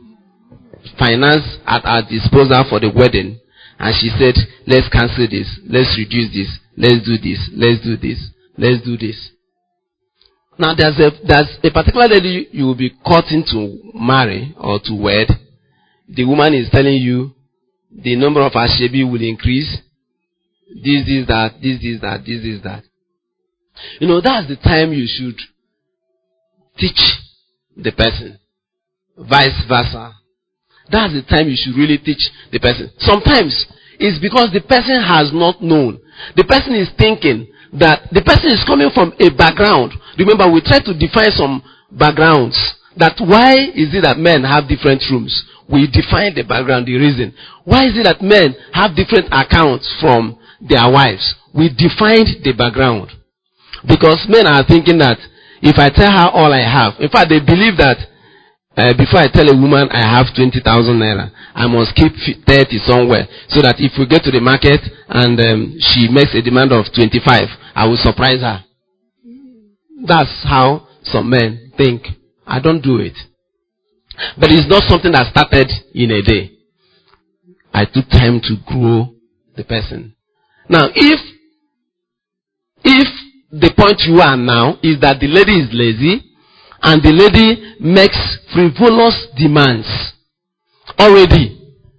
finance 0.97 1.45
at 1.65 1.85
our 1.85 2.03
disposal 2.03 2.65
for 2.69 2.79
the 2.79 2.91
wedding 2.93 3.39
and 3.79 3.95
she 3.99 4.09
said, 4.17 4.35
let's 4.67 4.87
cancel 4.89 5.27
this, 5.29 5.49
let's 5.67 5.95
reduce 5.97 6.31
this, 6.33 6.49
let's 6.77 7.03
do 7.05 7.17
this, 7.17 7.39
let's 7.53 7.83
do 7.83 7.97
this, 7.97 8.19
let's 8.57 8.83
do 8.85 8.97
this. 8.97 9.31
Now 10.57 10.75
there's 10.75 10.97
a, 10.99 11.11
there's 11.25 11.57
a 11.63 11.71
particular 11.71 12.07
lady 12.07 12.47
you 12.51 12.65
will 12.65 12.77
be 12.77 12.91
courting 13.05 13.43
to 13.51 13.91
marry 13.93 14.55
or 14.59 14.79
to 14.83 14.93
wed. 14.93 15.27
The 16.07 16.25
woman 16.25 16.53
is 16.53 16.69
telling 16.69 16.95
you 16.95 17.33
the 17.91 18.15
number 18.15 18.41
of 18.41 18.53
ashebi 18.53 19.09
will 19.09 19.21
increase. 19.21 19.77
This, 20.75 21.07
is 21.07 21.27
that, 21.27 21.55
this, 21.61 21.83
is 21.83 22.01
that, 22.01 22.21
this, 22.25 22.43
is 22.43 22.63
that. 22.63 22.83
You 23.99 24.07
know, 24.07 24.21
that's 24.21 24.47
the 24.47 24.55
time 24.55 24.93
you 24.93 25.07
should 25.07 25.39
teach 26.77 26.99
the 27.75 27.91
person. 27.91 28.39
Vice 29.17 29.65
versa. 29.67 30.13
That's 30.93 31.17
the 31.17 31.25
time 31.25 31.49
you 31.49 31.57
should 31.57 31.73
really 31.73 31.97
teach 31.97 32.21
the 32.53 32.61
person. 32.61 32.93
Sometimes 33.01 33.49
it's 33.97 34.21
because 34.21 34.53
the 34.53 34.61
person 34.61 35.01
has 35.01 35.33
not 35.33 35.57
known. 35.57 35.97
The 36.37 36.45
person 36.45 36.77
is 36.77 36.93
thinking 37.01 37.49
that 37.73 38.13
the 38.13 38.21
person 38.21 38.53
is 38.53 38.61
coming 38.69 38.93
from 38.93 39.09
a 39.17 39.33
background. 39.33 39.97
Remember, 40.21 40.45
we 40.45 40.61
try 40.61 40.77
to 40.85 40.93
define 40.93 41.33
some 41.33 41.65
backgrounds. 41.89 42.53
That 43.01 43.17
why 43.17 43.73
is 43.73 43.89
it 43.97 44.05
that 44.05 44.21
men 44.21 44.45
have 44.45 44.69
different 44.69 45.01
rooms? 45.09 45.33
We 45.65 45.89
define 45.89 46.37
the 46.37 46.45
background, 46.45 46.85
the 46.85 46.93
reason. 46.93 47.33
Why 47.65 47.89
is 47.89 47.97
it 47.97 48.05
that 48.05 48.21
men 48.21 48.53
have 48.77 48.93
different 48.93 49.33
accounts 49.33 49.89
from 49.97 50.37
their 50.61 50.85
wives? 50.93 51.25
We 51.57 51.73
defined 51.73 52.45
the 52.45 52.53
background. 52.53 53.09
Because 53.81 54.21
men 54.29 54.45
are 54.45 54.61
thinking 54.61 55.01
that 55.01 55.17
if 55.65 55.81
I 55.81 55.89
tell 55.89 56.11
her 56.11 56.29
all 56.29 56.53
I 56.53 56.61
have, 56.61 57.01
in 57.01 57.09
fact, 57.09 57.33
they 57.33 57.41
believe 57.41 57.81
that 57.81 57.97
uh, 58.75 58.93
before 58.97 59.19
I 59.19 59.27
tell 59.27 59.47
a 59.49 59.55
woman 59.55 59.87
I 59.91 60.01
have 60.01 60.33
20,000 60.35 60.63
naira, 60.97 61.29
I 61.53 61.67
must 61.67 61.93
keep 61.95 62.11
30 62.47 62.79
somewhere. 62.79 63.27
So 63.49 63.61
that 63.61 63.75
if 63.77 63.93
we 63.99 64.07
get 64.07 64.23
to 64.23 64.31
the 64.31 64.41
market 64.41 64.81
and 65.09 65.39
um, 65.39 65.77
she 65.79 66.09
makes 66.09 66.33
a 66.33 66.41
demand 66.41 66.71
of 66.73 66.85
25, 66.89 67.21
I 67.75 67.85
will 67.85 68.01
surprise 68.01 68.41
her. 68.41 68.63
That's 70.05 70.33
how 70.43 70.87
some 71.03 71.29
men 71.29 71.71
think. 71.77 72.01
I 72.47 72.59
don't 72.59 72.81
do 72.81 72.97
it. 72.97 73.13
But 74.37 74.51
it's 74.51 74.67
not 74.67 74.83
something 74.89 75.11
that 75.11 75.29
started 75.29 75.69
in 75.93 76.11
a 76.11 76.21
day. 76.21 76.57
I 77.73 77.85
took 77.85 78.09
time 78.09 78.41
to 78.41 78.57
grow 78.65 79.13
the 79.55 79.63
person. 79.63 80.15
Now, 80.67 80.87
if, 80.93 81.19
if 82.83 83.07
the 83.51 83.71
point 83.77 84.01
you 84.07 84.19
are 84.19 84.37
now 84.37 84.77
is 84.81 84.99
that 85.01 85.19
the 85.19 85.27
lady 85.27 85.61
is 85.61 85.69
lazy, 85.71 86.32
and 86.83 87.01
the 87.01 87.11
lady 87.11 87.79
makes 87.79 88.19
frivolous 88.53 89.15
demands. 89.39 89.87
Already, 90.99 91.57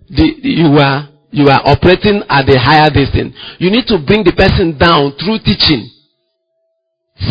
the, 0.08 0.24
you 0.44 0.76
are 0.78 1.08
you 1.32 1.48
are 1.48 1.62
operating 1.66 2.22
at 2.28 2.46
a 2.46 2.58
higher 2.60 2.90
distance. 2.90 3.34
You 3.58 3.70
need 3.70 3.88
to 3.88 3.98
bring 3.98 4.22
the 4.22 4.36
person 4.36 4.78
down 4.78 5.18
through 5.18 5.42
teaching. 5.42 5.90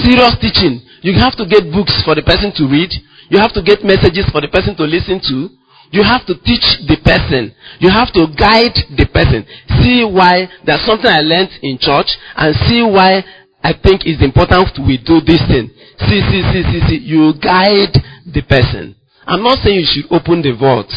Serious 0.03 0.35
teaching. 0.43 0.81
You 1.05 1.13
have 1.23 1.37
to 1.39 1.45
get 1.47 1.71
books 1.71 2.03
for 2.03 2.15
the 2.15 2.23
person 2.25 2.51
to 2.59 2.67
read. 2.67 2.91
You 3.29 3.39
have 3.39 3.53
to 3.53 3.61
get 3.63 3.79
messages 3.85 4.27
for 4.27 4.41
the 4.41 4.51
person 4.51 4.75
to 4.75 4.83
listen 4.83 5.21
to. 5.23 5.47
You 5.95 6.03
have 6.03 6.25
to 6.25 6.35
teach 6.41 6.65
the 6.89 6.97
person. 6.99 7.55
You 7.79 7.93
have 7.93 8.11
to 8.17 8.27
guide 8.35 8.75
the 8.97 9.07
person. 9.07 9.45
See 9.79 10.03
why 10.03 10.49
there's 10.65 10.83
something 10.83 11.07
I 11.07 11.21
learned 11.21 11.53
in 11.61 11.77
church 11.79 12.09
and 12.35 12.51
see 12.67 12.81
why 12.81 13.23
I 13.63 13.71
think 13.71 14.03
it's 14.03 14.19
important 14.19 14.67
we 14.83 14.97
do 14.99 15.21
this 15.23 15.39
thing. 15.47 15.71
See, 15.99 16.21
see, 16.21 16.41
see, 16.51 16.63
see, 16.63 16.81
see. 16.87 16.99
You 17.05 17.33
guide 17.39 17.93
the 18.25 18.41
person. 18.47 18.95
I'm 19.25 19.43
not 19.43 19.59
saying 19.63 19.79
you 19.79 19.85
should 19.85 20.11
open 20.11 20.41
the 20.41 20.53
vault. 20.53 20.91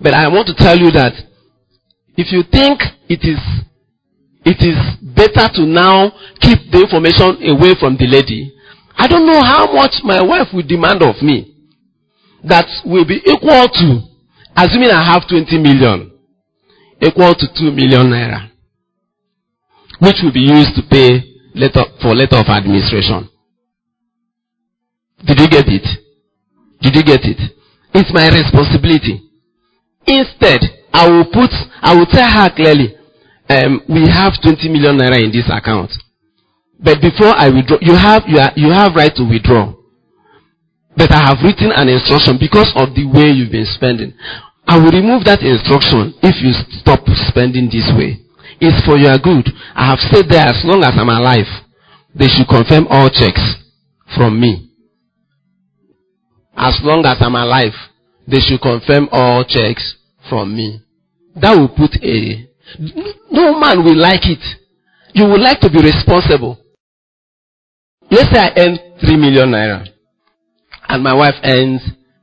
But 0.00 0.14
I 0.14 0.28
want 0.28 0.46
to 0.48 0.54
tell 0.54 0.78
you 0.78 0.90
that 0.92 1.12
if 2.16 2.32
you 2.32 2.42
think 2.42 2.80
it 3.08 3.24
is 3.24 3.38
it 4.44 4.60
is 4.64 4.78
better 5.02 5.48
to 5.54 5.66
now 5.66 6.10
keep 6.40 6.70
the 6.70 6.80
information 6.82 7.42
away 7.50 7.74
from 7.80 7.96
the 7.96 8.06
lady, 8.06 8.52
I 8.96 9.06
don't 9.08 9.26
know 9.26 9.42
how 9.42 9.72
much 9.72 10.00
my 10.04 10.22
wife 10.22 10.48
will 10.52 10.66
demand 10.66 11.02
of 11.02 11.20
me 11.22 11.54
that 12.44 12.66
will 12.84 13.04
be 13.04 13.20
equal 13.26 13.66
to, 13.68 14.02
assuming 14.56 14.90
I 14.90 15.02
have 15.12 15.28
20 15.28 15.58
million, 15.58 16.12
equal 17.02 17.34
to 17.34 17.46
2 17.58 17.72
million 17.72 18.06
naira, 18.08 18.50
which 20.00 20.16
will 20.22 20.32
be 20.32 20.46
used 20.46 20.74
to 20.76 20.82
pay 20.88 21.22
letter, 21.54 21.84
for 22.00 22.14
letter 22.14 22.38
of 22.38 22.46
administration. 22.46 23.28
Did 25.26 25.38
you 25.40 25.48
get 25.48 25.66
it? 25.68 25.86
Did 26.80 26.94
you 26.94 27.02
get 27.02 27.20
it? 27.24 27.40
It's 27.94 28.12
my 28.12 28.28
responsibility. 28.28 29.22
Instead, 30.06 30.60
I 30.92 31.08
will 31.08 31.24
put, 31.26 31.50
I 31.82 31.94
will 31.96 32.06
tell 32.06 32.28
her 32.28 32.50
clearly, 32.54 32.94
um, 33.50 33.82
we 33.88 34.06
have 34.08 34.34
20 34.42 34.68
million 34.68 34.96
naira 34.96 35.18
in 35.22 35.32
this 35.32 35.48
account. 35.50 35.90
But 36.78 37.00
before 37.00 37.34
I 37.34 37.48
withdraw, 37.50 37.78
you 37.80 37.94
have, 37.96 38.22
you, 38.28 38.38
are, 38.38 38.52
you 38.56 38.70
have 38.70 38.94
right 38.94 39.12
to 39.16 39.24
withdraw. 39.24 39.74
But 40.96 41.12
I 41.12 41.30
have 41.30 41.38
written 41.42 41.70
an 41.74 41.88
instruction 41.88 42.38
because 42.38 42.70
of 42.76 42.94
the 42.94 43.06
way 43.06 43.30
you've 43.30 43.52
been 43.52 43.66
spending. 43.66 44.14
I 44.66 44.78
will 44.78 44.92
remove 44.92 45.24
that 45.24 45.42
instruction 45.42 46.14
if 46.22 46.36
you 46.44 46.52
stop 46.82 47.00
spending 47.32 47.70
this 47.72 47.88
way 47.96 48.20
It's 48.60 48.84
for 48.84 48.98
your 48.98 49.16
good. 49.18 49.48
I 49.74 49.86
have 49.90 49.98
said 50.10 50.26
there 50.28 50.46
as 50.46 50.60
long 50.64 50.82
as 50.82 50.92
I'm 50.98 51.08
alive, 51.08 51.46
they 52.14 52.26
should 52.28 52.48
confirm 52.48 52.86
all 52.90 53.08
checks 53.08 53.40
from 54.16 54.40
me. 54.40 54.67
As 56.58 56.80
long 56.82 57.06
as 57.06 57.16
I'm 57.20 57.36
alive, 57.36 57.72
they 58.26 58.40
should 58.40 58.60
confirm 58.60 59.08
all 59.12 59.44
checks 59.44 59.94
from 60.28 60.56
me. 60.56 60.82
That 61.36 61.56
will 61.56 61.68
put 61.68 61.94
a, 62.02 62.50
no 63.30 63.58
man 63.58 63.84
will 63.84 63.96
like 63.96 64.26
it. 64.26 64.42
You 65.14 65.26
would 65.26 65.40
like 65.40 65.60
to 65.60 65.70
be 65.70 65.78
responsible. 65.78 66.58
Let's 68.10 68.30
say 68.34 68.40
I 68.40 68.52
earn 68.56 68.78
3 69.00 69.16
million 69.16 69.50
naira 69.50 69.86
and 70.88 71.02
my 71.02 71.14
wife 71.14 71.34
earns 71.44 71.80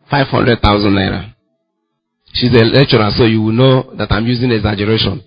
500,000 0.09 0.91
naira. 0.91 1.33
She's 2.33 2.51
a 2.51 2.65
lecturer, 2.65 3.09
so 3.15 3.23
you 3.23 3.41
will 3.41 3.53
know 3.53 3.95
that 3.95 4.11
I'm 4.11 4.25
using 4.25 4.51
exaggeration. 4.51 5.23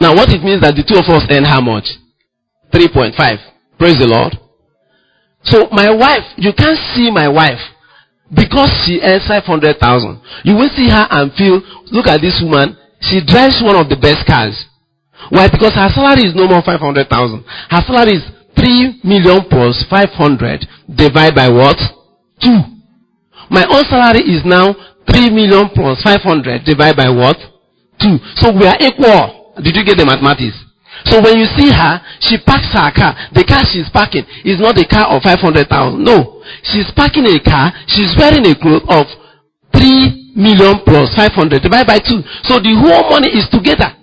Now 0.00 0.14
what 0.14 0.30
it 0.30 0.42
means 0.42 0.62
that 0.62 0.74
the 0.74 0.82
two 0.82 0.98
of 0.98 1.06
us 1.06 1.26
earn 1.30 1.44
how 1.44 1.60
much? 1.60 1.84
3.5. 2.72 3.14
Praise 3.78 3.96
the 3.98 4.06
Lord. 4.06 4.34
So 5.50 5.68
my 5.72 5.90
wife, 5.90 6.24
you 6.36 6.52
can't 6.52 6.78
see 6.94 7.10
my 7.10 7.28
wife 7.28 7.60
because 8.34 8.70
she 8.84 9.00
earns 9.00 9.26
500,000. 9.26 10.20
You 10.44 10.54
will 10.56 10.68
see 10.76 10.88
her 10.88 11.06
and 11.10 11.32
feel, 11.32 11.62
look 11.90 12.06
at 12.06 12.20
this 12.20 12.40
woman, 12.44 12.76
she 13.00 13.24
drives 13.24 13.60
one 13.64 13.76
of 13.76 13.88
the 13.88 13.96
best 13.96 14.26
cars. 14.26 14.56
Why? 15.30 15.48
Because 15.48 15.74
her 15.74 15.88
salary 15.88 16.28
is 16.28 16.34
no 16.34 16.46
more 16.46 16.62
500,000. 16.62 17.08
Her 17.70 17.82
salary 17.86 18.20
is 18.20 18.24
3 18.56 19.00
million 19.04 19.40
plus 19.48 19.84
500 19.88 20.66
divided 20.94 21.34
by 21.34 21.48
what? 21.48 21.78
2. 22.42 22.50
My 23.50 23.64
own 23.64 23.84
salary 23.88 24.28
is 24.28 24.44
now 24.44 24.74
3 25.08 25.30
million 25.30 25.70
plus 25.72 26.02
500 26.02 26.64
divided 26.64 26.96
by 26.96 27.08
what? 27.08 27.36
2. 28.02 28.18
So 28.36 28.52
we 28.52 28.66
are 28.66 28.76
equal. 28.80 29.54
Did 29.62 29.74
you 29.74 29.84
get 29.84 29.96
the 29.96 30.06
mathematics? 30.06 30.67
So 31.06 31.22
when 31.22 31.38
you 31.38 31.46
see 31.56 31.70
her, 31.70 32.00
she 32.20 32.38
parks 32.38 32.72
her 32.74 32.90
car. 32.90 33.14
The 33.32 33.44
car 33.44 33.62
she's 33.70 33.88
parking 33.90 34.26
is 34.44 34.58
not 34.58 34.78
a 34.78 34.86
car 34.86 35.14
of 35.14 35.22
500,000. 35.22 36.02
No. 36.02 36.42
She's 36.62 36.90
parking 36.96 37.26
a 37.26 37.38
car. 37.38 37.72
She's 37.86 38.14
wearing 38.18 38.46
a 38.46 38.54
cloth 38.58 38.82
of 38.90 39.06
3 39.76 40.34
million 40.34 40.80
plus 40.84 41.14
500 41.14 41.62
divided 41.62 41.86
by 41.86 41.98
2. 41.98 42.22
So 42.50 42.58
the 42.58 42.74
whole 42.78 43.10
money 43.10 43.30
is 43.30 43.48
together. 43.50 43.94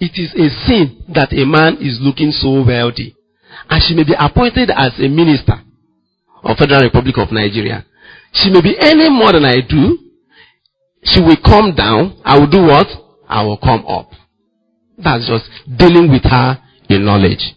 It 0.00 0.18
is 0.18 0.34
a 0.34 0.48
sin 0.66 1.04
that 1.14 1.32
a 1.32 1.46
man 1.46 1.78
is 1.78 1.98
looking 2.02 2.32
so 2.32 2.64
wealthy. 2.66 3.14
And 3.70 3.82
she 3.86 3.94
may 3.94 4.04
be 4.04 4.14
appointed 4.18 4.70
as 4.70 4.98
a 4.98 5.06
minister 5.08 5.62
of 6.42 6.58
Federal 6.58 6.82
Republic 6.82 7.16
of 7.18 7.30
Nigeria. 7.30 7.86
She 8.32 8.50
may 8.50 8.60
be 8.60 8.74
earning 8.80 9.12
more 9.12 9.32
than 9.32 9.44
I 9.44 9.60
do. 9.60 9.98
She 11.04 11.20
will 11.20 11.36
come 11.36 11.74
down. 11.74 12.20
I 12.24 12.38
will 12.38 12.50
do 12.50 12.62
what? 12.62 12.86
I 13.28 13.44
will 13.44 13.58
come 13.58 13.84
up. 13.86 14.10
That's 15.02 15.26
just 15.26 15.44
dealing 15.78 16.10
with 16.10 16.24
her 16.24 16.58
in 16.88 17.04
knowledge. 17.04 17.54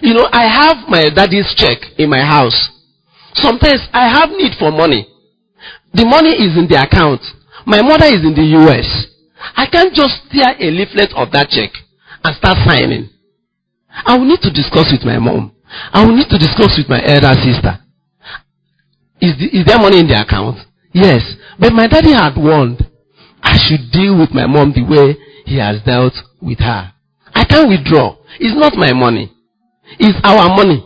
You 0.00 0.14
know, 0.14 0.28
I 0.30 0.46
have 0.46 0.88
my 0.88 1.08
daddy's 1.10 1.52
check 1.56 1.78
in 1.98 2.10
my 2.10 2.20
house. 2.20 2.70
Sometimes 3.34 3.82
I 3.92 4.08
have 4.08 4.30
need 4.30 4.52
for 4.58 4.70
money. 4.70 5.06
The 5.92 6.04
money 6.04 6.30
is 6.30 6.56
in 6.56 6.68
the 6.68 6.80
account. 6.80 7.20
My 7.66 7.82
mother 7.82 8.06
is 8.06 8.22
in 8.22 8.34
the 8.34 8.46
US. 8.62 8.86
I 9.56 9.66
can't 9.66 9.94
just 9.94 10.14
tear 10.30 10.54
a 10.58 10.70
leaflet 10.70 11.12
of 11.16 11.30
that 11.32 11.48
check 11.50 11.70
and 12.24 12.36
start 12.36 12.58
signing. 12.66 13.10
I 13.90 14.16
will 14.16 14.26
need 14.26 14.42
to 14.42 14.50
discuss 14.50 14.92
with 14.92 15.04
my 15.04 15.18
mom. 15.18 15.52
I 15.92 16.04
will 16.04 16.14
need 16.14 16.28
to 16.30 16.38
discuss 16.38 16.78
with 16.78 16.88
my 16.88 17.02
elder 17.02 17.34
sister. 17.42 17.78
Is, 19.20 19.34
the, 19.38 19.46
is 19.50 19.66
there 19.66 19.78
money 19.78 19.98
in 19.98 20.06
the 20.06 20.20
account? 20.20 20.58
Yes. 20.92 21.22
But 21.58 21.72
my 21.72 21.86
daddy 21.88 22.12
had 22.12 22.36
warned 22.36 22.86
I 23.42 23.58
should 23.58 23.90
deal 23.90 24.18
with 24.18 24.30
my 24.30 24.46
mom 24.46 24.72
the 24.72 24.86
way 24.86 25.16
he 25.48 25.56
has 25.58 25.80
dealt 25.82 26.12
with 26.40 26.58
her. 26.60 26.92
I 27.34 27.44
can't 27.44 27.68
withdraw. 27.68 28.16
It's 28.38 28.56
not 28.56 28.76
my 28.76 28.92
money. 28.92 29.32
It's 29.98 30.18
our 30.22 30.52
money. 30.52 30.84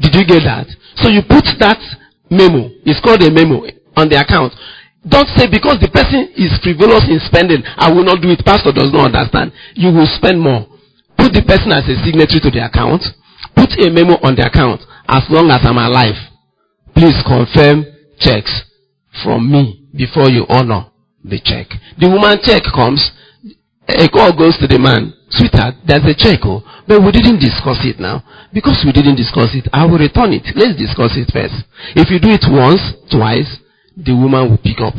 Did 0.00 0.14
you 0.14 0.24
get 0.26 0.44
that? 0.44 0.68
So 0.96 1.08
you 1.08 1.22
put 1.24 1.44
that 1.60 1.80
memo. 2.28 2.68
It's 2.84 3.00
called 3.00 3.22
a 3.24 3.30
memo 3.32 3.64
on 3.96 4.08
the 4.08 4.20
account. 4.20 4.52
Don't 5.00 5.28
say 5.36 5.48
because 5.48 5.80
the 5.80 5.88
person 5.88 6.28
is 6.36 6.52
frivolous 6.60 7.08
in 7.08 7.20
spending, 7.24 7.64
I 7.64 7.88
will 7.88 8.04
not 8.04 8.20
do 8.20 8.28
it. 8.28 8.44
Pastor 8.44 8.72
does 8.72 8.92
not 8.92 9.08
understand. 9.08 9.52
You 9.72 9.92
will 9.96 10.08
spend 10.12 10.36
more. 10.40 10.68
Put 11.16 11.32
the 11.32 11.40
person 11.40 11.72
as 11.72 11.88
a 11.88 11.96
signatory 12.04 12.40
to 12.44 12.52
the 12.52 12.68
account. 12.68 13.00
Put 13.56 13.72
a 13.80 13.88
memo 13.88 14.20
on 14.20 14.36
the 14.36 14.44
account. 14.44 14.84
As 15.08 15.24
long 15.32 15.48
as 15.48 15.64
I'm 15.64 15.80
alive, 15.80 16.20
please 16.92 17.16
confirm 17.24 17.88
checks 18.20 18.52
from 19.24 19.48
me 19.50 19.88
before 19.96 20.28
you 20.28 20.44
honor 20.48 20.92
the 21.24 21.40
check. 21.40 21.68
The 21.98 22.08
woman 22.08 22.38
check 22.44 22.62
comes, 22.72 23.00
a 23.96 24.08
call 24.08 24.32
goes 24.36 24.56
to 24.58 24.66
the 24.66 24.78
man. 24.78 25.14
Sweetheart, 25.30 25.78
there's 25.86 26.04
a 26.04 26.14
check, 26.14 26.42
oh, 26.42 26.58
but 26.90 26.98
we 27.00 27.12
didn't 27.14 27.38
discuss 27.38 27.78
it 27.86 28.02
now. 28.02 28.22
Because 28.52 28.82
we 28.84 28.90
didn't 28.90 29.14
discuss 29.14 29.54
it, 29.54 29.70
I 29.72 29.86
will 29.86 29.98
return 29.98 30.34
it. 30.34 30.42
Let's 30.58 30.74
discuss 30.74 31.14
it 31.14 31.30
first. 31.30 31.54
If 31.94 32.10
you 32.10 32.18
do 32.18 32.34
it 32.34 32.42
once, 32.50 32.82
twice, 33.06 33.46
the 33.94 34.10
woman 34.10 34.50
will 34.50 34.58
pick 34.58 34.82
up. 34.82 34.98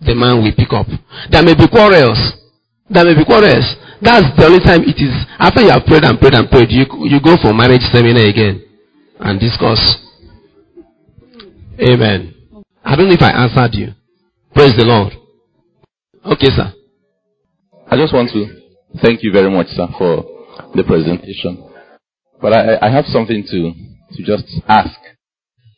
The 0.00 0.14
man 0.14 0.38
will 0.38 0.54
pick 0.54 0.70
up. 0.70 0.86
There 1.28 1.42
may 1.42 1.58
be 1.58 1.66
quarrels. 1.66 2.18
There 2.88 3.04
may 3.04 3.18
be 3.18 3.26
quarrels. 3.26 3.66
That's 4.00 4.30
the 4.38 4.46
only 4.46 4.62
time 4.62 4.86
it 4.86 4.96
is. 5.02 5.12
After 5.36 5.60
you 5.66 5.70
have 5.74 5.84
prayed 5.84 6.06
and 6.06 6.14
prayed 6.18 6.34
and 6.38 6.48
prayed, 6.48 6.70
you, 6.70 6.86
you 7.10 7.18
go 7.20 7.36
for 7.42 7.52
marriage 7.52 7.84
seminar 7.90 8.24
again 8.24 8.62
and 9.18 9.38
discuss. 9.38 9.82
Amen. 11.76 12.34
I 12.84 12.96
don't 12.96 13.08
know 13.08 13.18
if 13.18 13.22
I 13.22 13.34
answered 13.34 13.74
you. 13.74 13.92
Praise 14.54 14.72
the 14.78 14.86
Lord. 14.86 15.12
Okay, 16.24 16.48
sir. 16.54 16.72
I 17.92 17.96
just 17.96 18.14
want 18.14 18.30
to 18.30 18.46
thank 19.02 19.24
you 19.24 19.32
very 19.32 19.50
much, 19.50 19.66
sir, 19.70 19.88
for 19.98 20.22
the 20.76 20.84
presentation. 20.84 21.68
But 22.40 22.52
I, 22.52 22.86
I 22.86 22.88
have 22.88 23.04
something 23.06 23.42
to, 23.42 23.72
to 24.14 24.22
just 24.22 24.46
ask. 24.68 24.94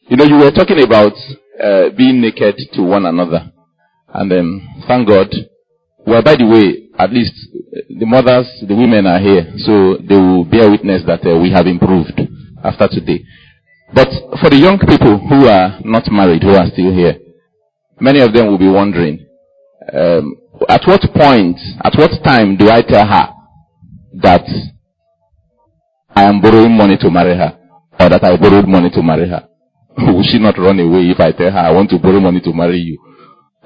You 0.08 0.18
know, 0.18 0.24
you 0.24 0.36
were 0.36 0.50
talking 0.50 0.82
about 0.82 1.14
uh, 1.58 1.88
being 1.96 2.20
naked 2.20 2.56
to 2.74 2.82
one 2.82 3.06
another. 3.06 3.50
And 4.12 4.30
then, 4.30 4.84
thank 4.86 5.08
God. 5.08 5.32
Well, 6.06 6.22
by 6.22 6.36
the 6.36 6.44
way, 6.44 6.90
at 6.98 7.10
least 7.10 7.32
uh, 7.56 7.80
the 7.88 8.04
mothers, 8.04 8.46
the 8.60 8.76
women 8.76 9.06
are 9.06 9.18
here, 9.18 9.48
so 9.64 9.96
they 9.96 10.16
will 10.16 10.44
bear 10.44 10.70
witness 10.70 11.00
that 11.06 11.24
uh, 11.24 11.40
we 11.40 11.50
have 11.50 11.66
improved 11.66 12.20
after 12.62 12.88
today. 12.88 13.24
But 13.94 14.08
for 14.38 14.50
the 14.50 14.60
young 14.60 14.78
people 14.78 15.16
who 15.16 15.48
are 15.48 15.80
not 15.82 16.12
married, 16.12 16.42
who 16.42 16.52
are 16.52 16.68
still 16.70 16.92
here, 16.92 17.16
many 17.98 18.20
of 18.20 18.34
them 18.34 18.48
will 18.48 18.58
be 18.58 18.68
wondering, 18.68 19.24
um, 19.94 20.36
at 20.68 20.82
what 20.86 21.00
point, 21.14 21.58
at 21.84 21.94
what 21.96 22.10
time 22.24 22.56
do 22.56 22.68
I 22.70 22.82
tell 22.82 23.06
her 23.06 23.28
that 24.22 24.44
I 26.14 26.24
am 26.24 26.40
borrowing 26.40 26.76
money 26.76 26.96
to 26.98 27.10
marry 27.10 27.36
her? 27.36 27.58
Or 28.00 28.08
that 28.08 28.24
I 28.24 28.36
borrowed 28.36 28.68
money 28.68 28.90
to 28.90 29.02
marry 29.02 29.28
her? 29.28 29.48
Will 29.98 30.22
she 30.22 30.38
not 30.38 30.58
run 30.58 30.80
away 30.80 31.10
if 31.10 31.20
I 31.20 31.32
tell 31.32 31.50
her 31.50 31.58
I 31.58 31.70
want 31.70 31.90
to 31.90 31.98
borrow 31.98 32.20
money 32.20 32.40
to 32.40 32.52
marry 32.52 32.78
you? 32.78 32.98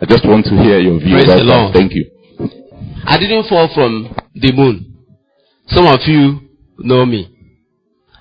I 0.01 0.07
just 0.07 0.27
want 0.27 0.45
to 0.47 0.51
hear 0.51 0.79
your 0.79 0.99
view. 0.99 1.15
Praise 1.15 1.27
the 1.27 1.43
Lord. 1.45 1.73
Thank 1.73 1.93
you. 1.95 2.11
I 3.07 3.19
didn't 3.19 3.49
fall 3.49 3.69
from 3.75 4.15
the 4.35 4.53
moon. 4.53 4.97
Some 5.69 5.87
of 5.87 6.01
you 6.07 6.41
know 6.79 7.07
me. 7.07 7.33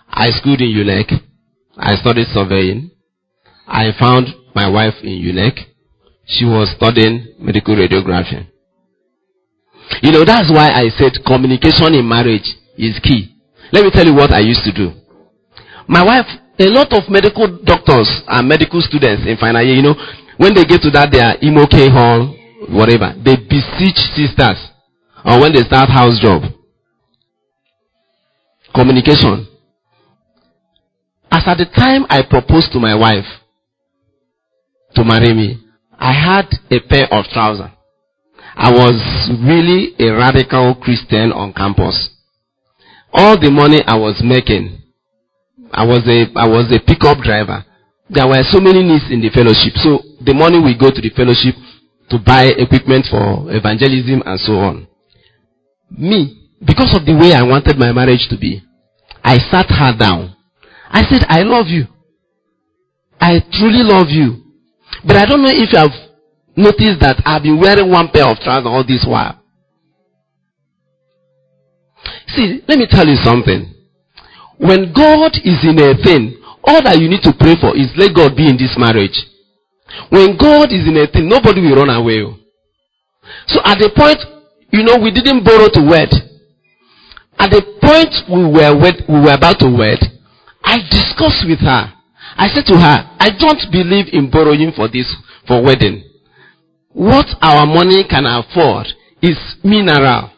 I 0.07 0.27
schooled 0.29 0.61
in 0.61 0.69
UNEC. 0.69 1.19
I 1.77 1.95
studied 1.95 2.27
surveying. 2.33 2.91
I 3.67 3.89
found 3.99 4.27
my 4.55 4.69
wife 4.69 4.93
in 5.03 5.09
UNEC. 5.21 5.59
She 6.27 6.45
was 6.45 6.73
studying 6.77 7.35
medical 7.39 7.75
radiography. 7.75 8.47
You 10.01 10.11
know, 10.11 10.25
that's 10.25 10.51
why 10.51 10.69
I 10.69 10.89
said 10.97 11.13
communication 11.25 11.93
in 11.93 12.07
marriage 12.07 12.45
is 12.77 12.99
key. 13.03 13.35
Let 13.71 13.83
me 13.83 13.91
tell 13.91 14.05
you 14.05 14.13
what 14.13 14.33
I 14.33 14.39
used 14.39 14.63
to 14.63 14.71
do. 14.71 14.91
My 15.87 16.03
wife, 16.03 16.25
a 16.59 16.67
lot 16.67 16.91
of 16.93 17.09
medical 17.09 17.59
doctors 17.63 18.09
and 18.27 18.47
medical 18.47 18.81
students 18.81 19.23
in 19.27 19.37
final 19.37 19.61
year, 19.61 19.75
you 19.75 19.83
know, 19.83 19.95
when 20.37 20.53
they 20.53 20.65
get 20.65 20.81
to 20.81 20.91
that 20.91 21.11
their 21.11 21.37
Imoke 21.41 21.89
hall, 21.91 22.35
whatever, 22.69 23.13
they 23.23 23.35
beseech 23.35 23.97
sisters. 24.15 24.59
Or 25.25 25.41
when 25.41 25.53
they 25.53 25.61
start 25.61 25.89
house 25.89 26.19
job. 26.21 26.43
Communication. 28.73 29.47
As 31.31 31.43
at 31.47 31.57
the 31.57 31.65
time 31.65 32.05
I 32.09 32.21
proposed 32.29 32.71
to 32.73 32.79
my 32.79 32.93
wife 32.93 33.25
to 34.93 35.03
marry 35.03 35.33
me, 35.33 35.59
I 35.97 36.13
had 36.13 36.45
a 36.69 36.79
pair 36.87 37.11
of 37.11 37.25
trousers. 37.33 37.74
I 38.55 38.71
was 38.71 38.95
really 39.43 39.93
a 39.99 40.15
radical 40.15 40.75
Christian 40.75 41.31
on 41.31 41.53
campus. 41.53 42.09
All 43.11 43.39
the 43.39 43.51
money 43.51 43.81
I 43.85 43.95
was 43.97 44.21
making, 44.23 44.81
I 45.71 45.85
was 45.85 46.07
a, 46.07 46.31
I 46.39 46.47
was 46.47 46.71
a 46.71 46.79
pickup 46.79 47.19
driver. 47.19 47.65
There 48.09 48.27
were 48.27 48.43
so 48.51 48.59
many 48.59 48.83
needs 48.83 49.11
in 49.11 49.19
the 49.19 49.29
fellowship. 49.29 49.75
So 49.83 49.99
the 50.23 50.33
money 50.33 50.59
we 50.59 50.77
go 50.77 50.89
to 50.89 51.01
the 51.01 51.09
fellowship 51.11 51.55
to 52.09 52.19
buy 52.19 52.53
equipment 52.55 53.07
for 53.09 53.51
evangelism 53.51 54.23
and 54.25 54.39
so 54.39 54.53
on. 54.53 54.87
Me, 55.91 56.49
because 56.59 56.95
of 56.95 57.05
the 57.05 57.15
way 57.15 57.33
I 57.33 57.43
wanted 57.43 57.77
my 57.77 57.91
marriage 57.91 58.27
to 58.29 58.37
be, 58.37 58.63
I 59.23 59.37
sat 59.51 59.67
her 59.69 59.97
down. 59.97 60.35
I 60.89 61.03
said, 61.09 61.25
I 61.27 61.41
love 61.41 61.67
you. 61.67 61.87
I 63.19 63.39
truly 63.51 63.83
love 63.83 64.07
you. 64.09 64.43
But 65.05 65.17
I 65.17 65.25
don't 65.25 65.41
know 65.41 65.51
if 65.51 65.73
you 65.73 65.79
have 65.79 66.04
Notice 66.55 66.97
that 67.01 67.21
I've 67.25 67.43
been 67.43 67.59
wearing 67.59 67.91
one 67.91 68.09
pair 68.09 68.27
of 68.29 68.39
trousers 68.39 68.67
all 68.67 68.83
this 68.87 69.05
while. 69.07 69.41
See, 72.27 72.63
let 72.67 72.79
me 72.79 72.87
tell 72.89 73.07
you 73.07 73.17
something. 73.17 73.73
When 74.57 74.93
God 74.93 75.35
is 75.43 75.59
in 75.67 75.79
a 75.79 75.95
thing, 75.99 76.39
all 76.63 76.81
that 76.83 76.97
you 76.99 77.09
need 77.09 77.23
to 77.23 77.33
pray 77.37 77.55
for 77.59 77.75
is 77.75 77.91
let 77.97 78.15
God 78.15 78.35
be 78.35 78.47
in 78.47 78.57
this 78.57 78.75
marriage. 78.79 79.15
When 80.09 80.37
God 80.37 80.71
is 80.71 80.87
in 80.87 80.97
a 80.97 81.07
thing, 81.07 81.27
nobody 81.27 81.61
will 81.61 81.75
run 81.75 81.89
away. 81.89 82.23
So 83.47 83.59
at 83.63 83.77
the 83.79 83.91
point, 83.95 84.19
you 84.71 84.83
know, 84.83 84.97
we 84.97 85.11
didn't 85.11 85.43
borrow 85.43 85.67
to 85.67 85.81
wed. 85.83 86.09
At 87.37 87.51
the 87.51 87.61
point 87.83 88.15
we 88.31 88.47
were 88.47 88.73
wed, 88.79 89.03
we 89.07 89.19
were 89.19 89.35
about 89.35 89.59
to 89.59 89.69
wed, 89.69 89.99
I 90.63 90.79
discussed 90.89 91.45
with 91.45 91.59
her. 91.59 91.91
I 92.37 92.47
said 92.47 92.65
to 92.67 92.79
her, 92.79 92.97
I 93.19 93.29
don't 93.37 93.61
believe 93.71 94.07
in 94.11 94.31
borrowing 94.31 94.71
for 94.75 94.87
this, 94.87 95.07
for 95.47 95.61
wedding. 95.61 96.03
What 96.95 97.27
our 97.41 97.65
money 97.65 98.05
can 98.09 98.25
afford 98.25 98.87
is 99.21 99.37
mineral. 99.65 100.31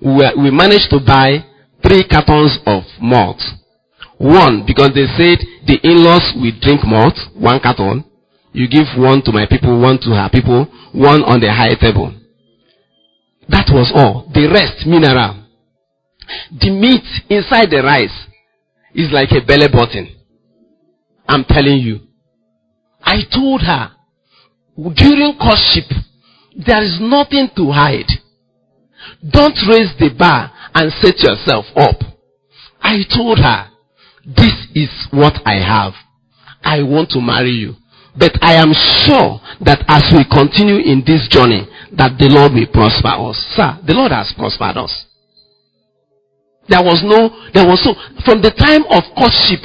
We, 0.00 0.50
managed 0.50 0.88
to 0.88 1.00
buy 1.04 1.44
three 1.82 2.08
cartons 2.08 2.58
of 2.64 2.84
malt. 2.98 3.36
One, 4.16 4.64
because 4.66 4.92
they 4.94 5.04
said 5.20 5.44
the 5.66 5.78
in-laws 5.84 6.32
will 6.40 6.56
drink 6.62 6.80
malt, 6.84 7.12
one 7.34 7.60
carton. 7.60 8.04
You 8.52 8.68
give 8.68 8.86
one 8.96 9.20
to 9.24 9.32
my 9.32 9.44
people, 9.44 9.80
one 9.82 9.98
to 10.00 10.10
her 10.16 10.30
people, 10.32 10.64
one 10.92 11.22
on 11.24 11.40
the 11.40 11.52
high 11.52 11.76
table. 11.78 12.14
That 13.48 13.68
was 13.68 13.92
all. 13.94 14.30
The 14.32 14.48
rest, 14.48 14.86
mineral. 14.86 15.44
The 16.58 16.70
meat 16.70 17.04
inside 17.28 17.68
the 17.70 17.82
rice 17.84 18.16
is 18.94 19.12
like 19.12 19.28
a 19.32 19.44
belly 19.44 19.68
button. 19.68 20.08
I'm 21.28 21.44
telling 21.44 21.78
you. 21.78 22.00
I 23.02 23.24
told 23.30 23.60
her, 23.60 23.92
during 24.76 25.36
courtship, 25.38 25.88
there 26.56 26.82
is 26.82 26.98
nothing 27.00 27.48
to 27.56 27.70
hide. 27.70 28.08
Don't 29.28 29.56
raise 29.68 29.92
the 29.98 30.10
bar 30.16 30.50
and 30.74 30.92
set 31.00 31.18
yourself 31.18 31.66
up. 31.76 31.96
I 32.80 33.02
told 33.14 33.38
her, 33.38 33.68
this 34.24 34.54
is 34.74 34.90
what 35.10 35.34
I 35.44 35.54
have. 35.54 35.92
I 36.62 36.82
want 36.82 37.10
to 37.10 37.20
marry 37.20 37.50
you. 37.50 37.74
But 38.16 38.32
I 38.42 38.54
am 38.54 38.72
sure 39.04 39.40
that 39.64 39.84
as 39.88 40.04
we 40.12 40.24
continue 40.28 40.78
in 40.84 41.02
this 41.06 41.26
journey, 41.28 41.66
that 41.96 42.18
the 42.18 42.28
Lord 42.28 42.52
will 42.52 42.68
prosper 42.68 43.08
us. 43.08 43.36
Sir, 43.56 43.78
the 43.86 43.94
Lord 43.94 44.12
has 44.12 44.32
prospered 44.36 44.76
us. 44.76 44.92
There 46.68 46.82
was 46.82 47.02
no, 47.02 47.28
there 47.52 47.66
was 47.66 47.82
so, 47.82 47.94
from 48.24 48.40
the 48.40 48.52
time 48.52 48.84
of 48.86 49.02
courtship, 49.16 49.64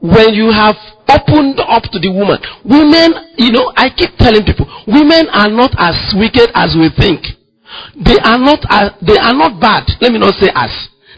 when 0.00 0.34
you 0.34 0.50
have 0.52 0.76
opened 1.10 1.58
up 1.60 1.82
to 1.90 1.98
the 1.98 2.10
woman, 2.10 2.38
women, 2.64 3.34
you 3.36 3.50
know, 3.50 3.72
I 3.76 3.90
keep 3.90 4.14
telling 4.18 4.44
people, 4.46 4.66
women 4.86 5.26
are 5.34 5.50
not 5.50 5.74
as 5.78 5.96
wicked 6.14 6.50
as 6.54 6.76
we 6.78 6.90
think. 6.94 7.26
They 7.98 8.18
are 8.22 8.38
not, 8.38 8.62
uh, 8.70 8.90
they 9.02 9.18
are 9.18 9.34
not 9.34 9.60
bad. 9.60 9.86
Let 10.00 10.12
me 10.12 10.18
not 10.18 10.34
say 10.38 10.50
as. 10.54 10.70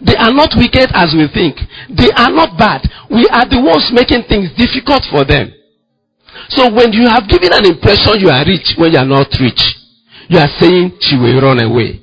They 0.05 0.17
are 0.17 0.33
not 0.35 0.51
wicked 0.59 0.91
as 0.93 1.15
we 1.15 1.29
think. 1.31 1.57
They 1.89 2.11
are 2.17 2.33
not 2.33 2.59
bad. 2.59 2.83
We 3.09 3.25
are 3.31 3.47
the 3.47 3.63
ones 3.63 3.93
making 3.95 4.27
things 4.29 4.51
difficult 4.59 5.07
for 5.13 5.25
them. 5.25 5.53
So 6.49 6.73
when 6.73 6.93
you 6.93 7.07
have 7.09 7.29
given 7.29 7.53
an 7.53 7.65
impression 7.67 8.19
you 8.19 8.29
are 8.33 8.43
rich 8.45 8.75
when 8.77 8.93
you 8.93 8.99
are 8.99 9.07
not 9.07 9.29
rich, 9.39 9.61
you 10.29 10.39
are 10.39 10.49
saying 10.59 10.97
she 11.01 11.17
will 11.17 11.41
run 11.41 11.61
away. 11.63 12.01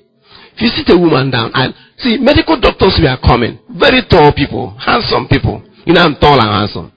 If 0.55 0.61
you 0.61 0.69
sit 0.69 0.89
a 0.93 0.97
woman 0.97 1.31
down 1.31 1.51
and 1.53 1.73
see 1.97 2.17
medical 2.17 2.59
doctors 2.59 2.97
we 3.01 3.07
are 3.07 3.19
coming, 3.19 3.59
very 3.69 4.01
tall 4.09 4.31
people, 4.31 4.77
handsome 4.79 5.27
people. 5.27 5.63
You 5.85 5.93
know 5.93 6.01
I'm 6.01 6.15
tall 6.15 6.39
and 6.39 6.49
handsome. 6.49 6.91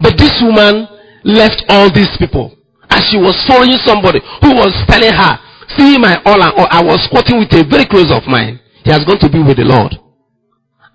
But 0.00 0.16
this 0.16 0.34
woman 0.40 0.88
left 1.24 1.64
all 1.68 1.92
these 1.92 2.10
people 2.18 2.56
as 2.88 3.04
she 3.10 3.16
was 3.16 3.36
following 3.46 3.78
somebody 3.84 4.20
who 4.40 4.56
was 4.56 4.72
telling 4.88 5.12
her, 5.12 5.32
see 5.76 5.98
my 5.98 6.16
all 6.24 6.40
and 6.42 6.52
all. 6.56 6.66
I 6.70 6.82
was 6.82 7.06
quoting 7.10 7.38
with 7.38 7.52
a 7.52 7.62
very 7.68 7.86
close 7.86 8.10
of 8.10 8.26
mine. 8.26 8.58
He 8.82 8.90
has 8.90 9.04
gone 9.04 9.20
to 9.20 9.28
be 9.28 9.38
with 9.38 9.58
the 9.58 9.68
Lord. 9.68 9.94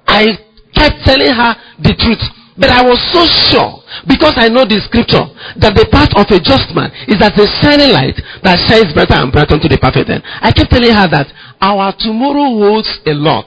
I 0.08 0.38
kept 0.74 1.06
telling 1.06 1.32
her 1.32 1.56
the 1.80 1.94
truth. 1.96 2.22
But 2.58 2.72
I 2.72 2.88
was 2.88 2.96
so 3.12 3.20
sure, 3.52 3.84
because 4.08 4.40
I 4.40 4.48
know 4.48 4.64
the 4.64 4.80
scripture, 4.80 5.28
that 5.60 5.76
the 5.76 5.92
path 5.92 6.08
of 6.16 6.24
a 6.32 6.40
just 6.40 6.72
man 6.72 6.88
is 7.04 7.20
as 7.20 7.36
a 7.36 7.48
shining 7.60 7.92
light 7.92 8.16
that 8.48 8.56
shines 8.64 8.96
brighter 8.96 9.20
and 9.20 9.28
brighter 9.28 9.60
unto 9.60 9.68
the 9.68 9.76
perfect 9.76 10.08
end. 10.08 10.24
I 10.24 10.56
kept 10.56 10.72
telling 10.72 10.96
her 10.96 11.08
that 11.12 11.28
our 11.60 11.92
tomorrow 12.00 12.48
holds 12.56 12.88
a 13.04 13.12
lot. 13.12 13.44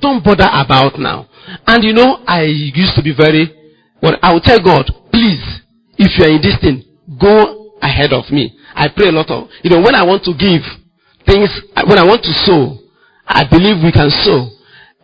Don't 0.00 0.24
bother 0.24 0.48
about 0.48 0.96
now. 0.96 1.28
And 1.68 1.84
you 1.84 1.92
know, 1.92 2.24
I 2.24 2.48
used 2.48 2.96
to 2.96 3.04
be 3.04 3.12
very, 3.12 3.52
well, 4.02 4.16
I 4.22 4.32
would 4.34 4.42
tell 4.42 4.60
God, 4.62 4.90
please, 5.12 5.42
if 5.98 6.18
you 6.18 6.24
are 6.24 6.34
in 6.36 6.42
this 6.42 6.58
thing, 6.60 6.84
go 7.20 7.72
ahead 7.80 8.12
of 8.12 8.30
me. 8.30 8.56
I 8.74 8.88
pray 8.88 9.08
a 9.08 9.12
lot 9.12 9.30
of, 9.30 9.48
you 9.62 9.70
know, 9.70 9.80
when 9.80 9.94
I 9.94 10.04
want 10.04 10.24
to 10.24 10.32
give 10.36 10.62
things, 11.24 11.48
when 11.88 11.98
I 11.98 12.04
want 12.04 12.22
to 12.22 12.32
sow, 12.44 12.78
I 13.26 13.48
believe 13.48 13.82
we 13.82 13.92
can 13.92 14.10
sow. 14.22 14.52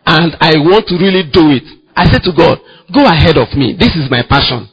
And 0.05 0.35
I 0.39 0.59
want 0.59 0.87
to 0.87 0.95
really 0.95 1.23
do 1.23 1.51
it. 1.51 1.63
I 1.95 2.05
said 2.09 2.23
to 2.23 2.33
God, 2.35 2.59
go 2.93 3.05
ahead 3.05 3.37
of 3.37 3.51
me. 3.55 3.75
This 3.77 3.95
is 3.95 4.11
my 4.11 4.21
passion. 4.27 4.69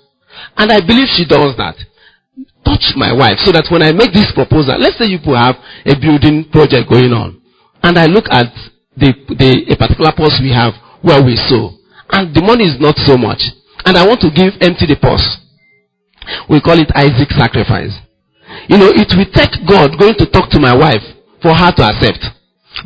And 0.57 0.73
I 0.73 0.81
believe 0.81 1.09
she 1.17 1.25
does 1.25 1.57
that. 1.57 1.77
Touch 2.65 2.93
my 2.97 3.13
wife 3.13 3.39
so 3.45 3.53
that 3.53 3.67
when 3.71 3.83
I 3.83 3.93
make 3.93 4.13
this 4.13 4.31
proposal, 4.35 4.77
let's 4.79 4.99
say 4.99 5.07
you 5.07 5.19
have 5.33 5.57
a 5.87 5.97
building 5.97 6.45
project 6.53 6.89
going 6.89 7.13
on. 7.13 7.41
And 7.83 7.99
I 7.99 8.07
look 8.07 8.27
at 8.31 8.53
the, 8.97 9.15
the, 9.33 9.73
a 9.73 9.77
particular 9.77 10.13
post 10.13 10.43
we 10.43 10.53
have 10.53 10.75
where 11.01 11.23
we 11.23 11.37
sow. 11.49 11.73
And 12.11 12.35
the 12.35 12.43
money 12.43 12.65
is 12.69 12.77
not 12.81 12.97
so 13.07 13.17
much. 13.17 13.41
And 13.85 13.97
I 13.97 14.07
want 14.07 14.20
to 14.20 14.31
give 14.31 14.55
empty 14.61 14.86
the 14.86 14.97
purse. 15.01 15.24
We 16.48 16.61
call 16.61 16.78
it 16.78 16.93
Isaac 16.94 17.31
sacrifice. 17.32 17.94
You 18.69 18.78
know, 18.78 18.90
it 18.93 19.09
will 19.16 19.31
take 19.32 19.55
God 19.66 19.98
going 19.98 20.15
to 20.19 20.27
talk 20.27 20.51
to 20.51 20.61
my 20.61 20.74
wife 20.74 21.02
for 21.43 21.55
her 21.55 21.73
to 21.73 21.82
accept. 21.82 22.20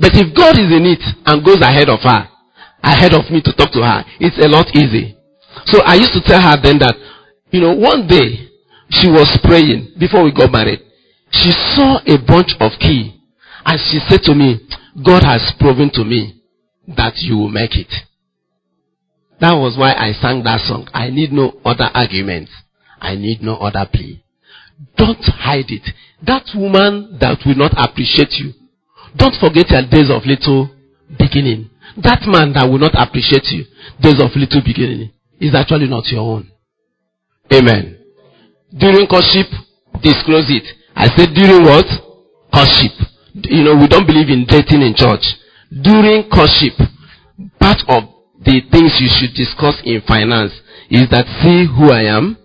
But 0.01 0.15
if 0.15 0.35
God 0.37 0.57
is 0.59 0.71
in 0.71 0.87
it 0.87 1.03
and 1.27 1.45
goes 1.45 1.61
ahead 1.61 1.89
of 1.89 2.01
her, 2.01 2.29
ahead 2.83 3.15
of 3.15 3.31
me 3.31 3.41
to 3.43 3.53
talk 3.53 3.73
to 3.73 3.83
her. 3.83 4.05
It's 4.21 4.39
a 4.39 4.49
lot 4.49 4.69
easy. 4.77 5.17
So 5.67 5.81
I 5.83 5.95
used 5.95 6.13
to 6.13 6.23
tell 6.23 6.41
her 6.41 6.57
then 6.61 6.79
that, 6.79 6.95
you 7.51 7.61
know, 7.61 7.75
one 7.75 8.07
day 8.07 8.49
she 8.91 9.09
was 9.09 9.29
praying 9.43 9.95
before 9.99 10.23
we 10.23 10.33
got 10.33 10.53
married. 10.53 10.81
She 11.31 11.51
saw 11.75 11.99
a 12.07 12.19
bunch 12.19 12.55
of 12.61 12.73
key 12.79 13.21
and 13.65 13.81
she 13.81 13.99
said 14.09 14.23
to 14.25 14.35
me, 14.35 14.61
God 15.05 15.25
has 15.25 15.53
proven 15.59 15.91
to 15.95 16.05
me 16.05 16.43
that 16.97 17.17
you 17.17 17.39
will 17.39 17.49
make 17.49 17.75
it. 17.75 17.93
That 19.45 19.61
was 19.61 19.77
why 19.77 19.93
I 19.93 20.17
sang 20.17 20.41
that 20.49 20.65
song. 20.65 20.89
I 20.95 21.11
need 21.11 21.29
no 21.29 21.61
other 21.69 21.85
argument. 21.93 22.49
I 22.99 23.15
need 23.15 23.43
no 23.43 23.61
other 23.61 23.85
plea. 23.85 24.25
Don't 24.97 25.21
hide 25.21 25.69
it. 25.69 25.85
That 26.25 26.49
woman 26.57 27.19
that 27.21 27.45
will 27.45 27.61
not 27.61 27.77
appreciate 27.77 28.33
you. 28.41 28.57
Don't 29.15 29.37
forget 29.37 29.69
your 29.69 29.85
days 29.85 30.09
of 30.09 30.25
little 30.25 30.73
beginning. 31.21 31.69
That 32.01 32.25
man 32.25 32.57
that 32.57 32.65
will 32.65 32.81
not 32.81 32.97
appreciate 32.97 33.45
you, 33.53 33.69
days 34.01 34.17
of 34.17 34.33
little 34.33 34.65
beginning, 34.65 35.13
is 35.37 35.53
actually 35.55 35.93
not 35.93 36.09
your 36.09 36.25
own. 36.25 36.49
Amen. 37.53 38.01
During 38.73 39.05
courtship, 39.05 39.53
disclose 40.01 40.49
it. 40.49 40.65
I 40.97 41.13
said 41.13 41.37
during 41.37 41.69
what? 41.69 41.85
Courtship. 42.49 42.97
You 43.45 43.61
know, 43.61 43.77
we 43.77 43.93
don't 43.93 44.09
believe 44.09 44.33
in 44.33 44.49
dating 44.49 44.81
in 44.81 44.97
church. 44.97 45.37
During 45.69 46.33
courtship, 46.33 46.81
part 47.61 47.85
of 47.93 48.14
the 48.45 48.61
things 48.71 48.97
you 49.01 49.09
should 49.09 49.35
discuss 49.35 49.81
in 49.85 50.01
finance 50.07 50.53
is 50.91 51.09
that 51.11 51.25
see 51.43 51.67
who 51.67 51.91
I 51.91 52.05
am, 52.13 52.37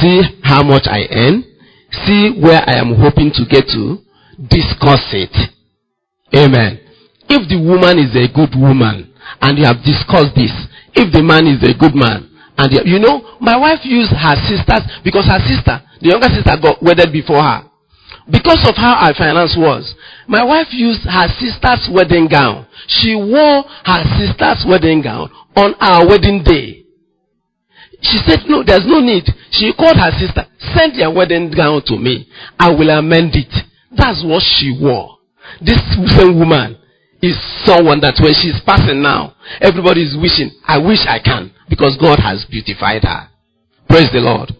see 0.00 0.20
how 0.42 0.62
much 0.62 0.86
I 0.86 1.08
earn, 1.10 1.44
see 2.06 2.38
where 2.40 2.60
I 2.60 2.78
am 2.78 2.94
hoping 2.94 3.32
to 3.34 3.44
get 3.48 3.66
to, 3.72 3.98
discuss 4.36 5.02
it. 5.12 5.32
Amen. 6.36 6.80
If 7.28 7.48
the 7.48 7.58
woman 7.58 7.98
is 7.98 8.14
a 8.14 8.28
good 8.30 8.54
woman, 8.54 9.12
and 9.40 9.58
you 9.58 9.64
have 9.64 9.82
discussed 9.82 10.34
this, 10.34 10.52
if 10.94 11.12
the 11.12 11.22
man 11.22 11.46
is 11.46 11.62
a 11.62 11.72
good 11.74 11.94
man, 11.94 12.28
and 12.58 12.68
you 12.84 12.98
know, 12.98 13.38
my 13.40 13.56
wife 13.56 13.80
used 13.84 14.12
her 14.12 14.36
sisters 14.44 14.84
because 15.02 15.24
her 15.26 15.40
sister, 15.48 15.80
the 16.00 16.12
younger 16.12 16.28
sister, 16.28 16.52
got 16.60 16.82
wedded 16.82 17.12
before 17.12 17.40
her. 17.40 17.64
Because 18.28 18.60
of 18.68 18.76
how 18.76 19.00
our 19.00 19.14
finance 19.14 19.56
was, 19.56 19.94
my 20.30 20.44
wife 20.44 20.68
used 20.70 21.02
her 21.10 21.26
sister's 21.42 21.90
wedding 21.90 22.28
gown. 22.30 22.64
She 22.86 23.16
wore 23.16 23.64
her 23.66 24.02
sister's 24.14 24.62
wedding 24.62 25.02
gown 25.02 25.28
on 25.56 25.74
our 25.80 26.06
wedding 26.06 26.44
day. 26.46 26.86
She 28.00 28.22
said, 28.24 28.46
No, 28.46 28.62
there's 28.62 28.86
no 28.86 29.00
need. 29.00 29.26
She 29.50 29.74
called 29.74 29.98
her 29.98 30.14
sister, 30.22 30.46
send 30.72 30.94
your 30.94 31.12
wedding 31.12 31.50
gown 31.50 31.82
to 31.86 31.98
me. 31.98 32.30
I 32.60 32.70
will 32.70 32.90
amend 32.90 33.34
it. 33.34 33.50
That's 33.90 34.22
what 34.22 34.40
she 34.46 34.70
wore. 34.80 35.18
This 35.60 35.82
same 36.14 36.38
woman 36.38 36.78
is 37.20 37.34
someone 37.66 37.98
that 38.00 38.14
when 38.22 38.32
she's 38.38 38.62
passing 38.64 39.02
now, 39.02 39.34
everybody 39.60 40.02
is 40.06 40.14
wishing, 40.14 40.54
I 40.62 40.78
wish 40.78 41.02
I 41.10 41.18
can, 41.18 41.50
because 41.68 41.98
God 42.00 42.20
has 42.22 42.46
beautified 42.48 43.02
her. 43.02 43.28
Praise 43.88 44.08
the 44.14 44.22
Lord. 44.22 44.54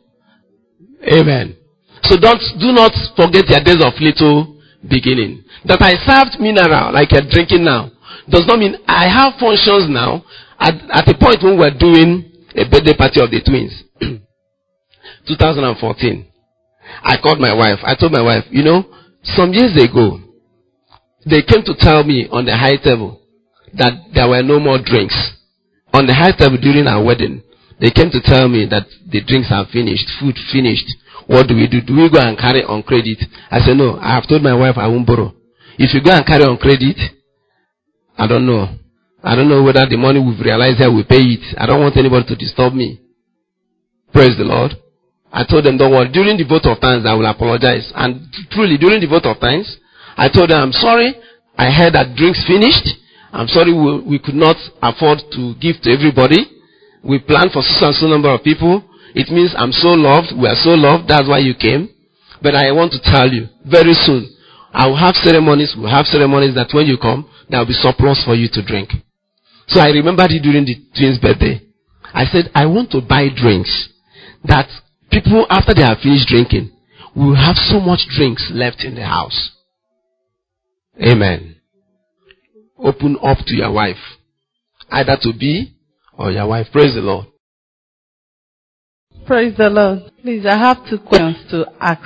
Amen. 1.06 1.56
So 2.02 2.18
don't, 2.18 2.42
do 2.58 2.74
not 2.74 2.90
forget 3.14 3.46
your 3.48 3.62
days 3.62 3.78
of 3.86 3.94
little 4.02 4.60
beginning. 4.88 5.44
That 5.64 5.82
I 5.82 5.92
served 6.08 6.40
mineral 6.40 6.92
like 6.92 7.12
you're 7.12 7.28
drinking 7.28 7.64
now 7.64 7.90
does 8.28 8.46
not 8.46 8.58
mean 8.58 8.76
I 8.86 9.08
have 9.08 9.38
functions 9.38 9.88
now 9.88 10.24
at, 10.58 10.74
at 10.92 11.08
a 11.08 11.16
point 11.18 11.42
when 11.42 11.58
we're 11.58 11.76
doing 11.76 12.30
a 12.54 12.64
birthday 12.68 12.94
party 12.96 13.20
of 13.20 13.30
the 13.30 13.40
twins. 13.42 13.72
2014. 15.26 16.26
I 17.02 17.16
called 17.22 17.40
my 17.40 17.52
wife. 17.54 17.78
I 17.84 17.94
told 17.94 18.12
my 18.12 18.22
wife, 18.22 18.44
you 18.50 18.62
know, 18.64 18.84
some 19.22 19.52
years 19.52 19.76
ago, 19.76 20.18
they 21.26 21.42
came 21.42 21.62
to 21.64 21.74
tell 21.78 22.02
me 22.04 22.26
on 22.30 22.46
the 22.46 22.56
high 22.56 22.76
table 22.76 23.20
that 23.74 23.92
there 24.14 24.28
were 24.28 24.42
no 24.42 24.58
more 24.58 24.78
drinks. 24.82 25.14
On 25.92 26.06
the 26.06 26.14
high 26.14 26.32
table 26.32 26.56
during 26.56 26.86
our 26.86 27.04
wedding, 27.04 27.42
they 27.80 27.90
came 27.90 28.10
to 28.10 28.20
tell 28.22 28.48
me 28.48 28.66
that 28.70 28.86
the 29.10 29.22
drinks 29.24 29.48
are 29.50 29.66
finished, 29.72 30.08
food 30.18 30.36
finished. 30.52 30.86
What 31.26 31.46
do 31.48 31.54
we 31.54 31.68
do? 31.68 31.80
Do 31.80 31.94
we 31.94 32.10
go 32.10 32.18
and 32.18 32.36
carry 32.38 32.64
on 32.64 32.82
credit? 32.82 33.18
I 33.50 33.60
said, 33.60 33.76
no, 33.76 33.98
I 34.00 34.14
have 34.14 34.28
told 34.28 34.42
my 34.42 34.54
wife 34.54 34.76
I 34.76 34.88
won't 34.88 35.06
borrow. 35.06 35.34
If 35.78 35.94
you 35.94 36.02
go 36.02 36.10
and 36.10 36.26
carry 36.26 36.44
on 36.44 36.56
credit, 36.58 36.96
I 38.16 38.26
don't 38.26 38.46
know. 38.46 38.76
I 39.22 39.36
don't 39.36 39.48
know 39.48 39.62
whether 39.62 39.84
the 39.88 39.96
money 39.96 40.18
we've 40.18 40.40
realized 40.40 40.78
here 40.78 40.92
we 40.92 41.04
pay 41.04 41.20
it. 41.20 41.44
I 41.58 41.66
don't 41.66 41.80
want 41.80 41.96
anybody 41.96 42.24
to 42.28 42.36
disturb 42.36 42.72
me. 42.72 43.00
Praise 44.12 44.36
the 44.36 44.44
Lord. 44.44 44.72
I 45.32 45.44
told 45.44 45.64
them, 45.64 45.78
don't 45.78 45.92
worry. 45.92 46.10
During 46.10 46.36
the 46.36 46.44
vote 46.48 46.66
of 46.66 46.78
thanks, 46.82 47.06
I 47.06 47.14
will 47.14 47.28
apologize. 47.28 47.92
And 47.94 48.26
truly, 48.50 48.76
during 48.76 49.00
the 49.00 49.06
vote 49.06 49.24
of 49.28 49.38
thanks, 49.38 49.70
I 50.16 50.28
told 50.28 50.50
them, 50.50 50.58
I'm 50.58 50.72
sorry. 50.72 51.14
I 51.56 51.70
heard 51.70 51.94
that 51.94 52.16
drinks 52.16 52.42
finished. 52.48 52.98
I'm 53.30 53.46
sorry 53.46 53.70
we, 53.70 54.16
we 54.16 54.18
could 54.18 54.34
not 54.34 54.56
afford 54.82 55.22
to 55.36 55.54
give 55.62 55.78
to 55.86 55.88
everybody. 55.92 56.42
We 57.04 57.20
planned 57.20 57.52
for 57.52 57.62
so 57.62 57.86
and 57.86 57.94
so 57.94 58.08
number 58.08 58.32
of 58.32 58.42
people. 58.42 58.82
It 59.14 59.30
means 59.30 59.54
I'm 59.56 59.72
so 59.72 59.94
loved. 59.94 60.34
We 60.34 60.48
are 60.48 60.58
so 60.58 60.74
loved. 60.74 61.06
That's 61.08 61.28
why 61.28 61.38
you 61.38 61.54
came. 61.54 61.88
But 62.42 62.54
I 62.56 62.72
want 62.72 62.90
to 62.92 63.00
tell 63.04 63.30
you, 63.30 63.46
very 63.64 63.94
soon, 63.94 64.26
I 64.72 64.86
will 64.86 64.96
have 64.96 65.14
ceremonies. 65.16 65.74
We'll 65.76 65.90
have 65.90 66.06
ceremonies 66.06 66.54
that 66.54 66.70
when 66.72 66.86
you 66.86 66.96
come, 66.96 67.28
there 67.48 67.58
will 67.58 67.66
be 67.66 67.74
surplus 67.74 68.22
for 68.24 68.34
you 68.34 68.48
to 68.52 68.62
drink. 68.64 68.90
So 69.66 69.80
I 69.80 69.88
remembered 69.88 70.30
it 70.30 70.42
during 70.42 70.64
the 70.64 70.76
twins' 70.96 71.18
birthday. 71.18 71.60
I 72.12 72.24
said, 72.24 72.50
I 72.54 72.66
want 72.66 72.90
to 72.92 73.00
buy 73.00 73.28
drinks 73.34 73.88
that 74.44 74.68
people, 75.10 75.46
after 75.48 75.74
they 75.74 75.82
have 75.82 75.98
finished 75.98 76.28
drinking, 76.28 76.70
will 77.14 77.34
have 77.34 77.56
so 77.56 77.80
much 77.80 78.00
drinks 78.16 78.50
left 78.52 78.82
in 78.84 78.94
the 78.94 79.04
house. 79.04 79.50
Amen. 81.00 81.56
Open 82.78 83.16
up 83.22 83.38
to 83.46 83.54
your 83.54 83.72
wife. 83.72 84.18
Either 84.90 85.16
to 85.22 85.32
be 85.38 85.74
or 86.16 86.30
your 86.30 86.48
wife. 86.48 86.66
Praise 86.72 86.94
the 86.94 87.00
Lord. 87.00 87.26
Praise 89.26 89.56
the 89.56 89.68
Lord. 89.68 90.10
Please, 90.22 90.44
I 90.46 90.58
have 90.58 90.78
two 90.88 90.98
questions 90.98 91.36
to 91.50 91.66
ask. 91.80 92.02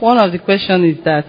One 0.00 0.18
of 0.18 0.32
the 0.32 0.38
questions 0.38 0.98
is 0.98 1.04
that 1.04 1.26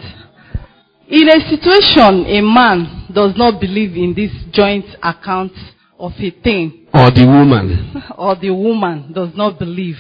in 1.14 1.30
a 1.30 1.40
situation 1.48 2.26
a 2.26 2.41
man 2.41 3.06
does 3.14 3.34
not 3.38 3.61
believe 3.61 3.95
in 3.95 4.15
this 4.15 4.31
joint 4.52 4.85
account 5.03 5.52
of 5.99 6.11
a 6.18 6.31
thing, 6.41 6.88
Or 6.94 7.11
the 7.11 7.26
woman. 7.27 8.03
or 8.18 8.35
the 8.35 8.49
woman 8.49 9.14
does 9.14 9.30
not 9.35 9.60
believe, 9.60 9.98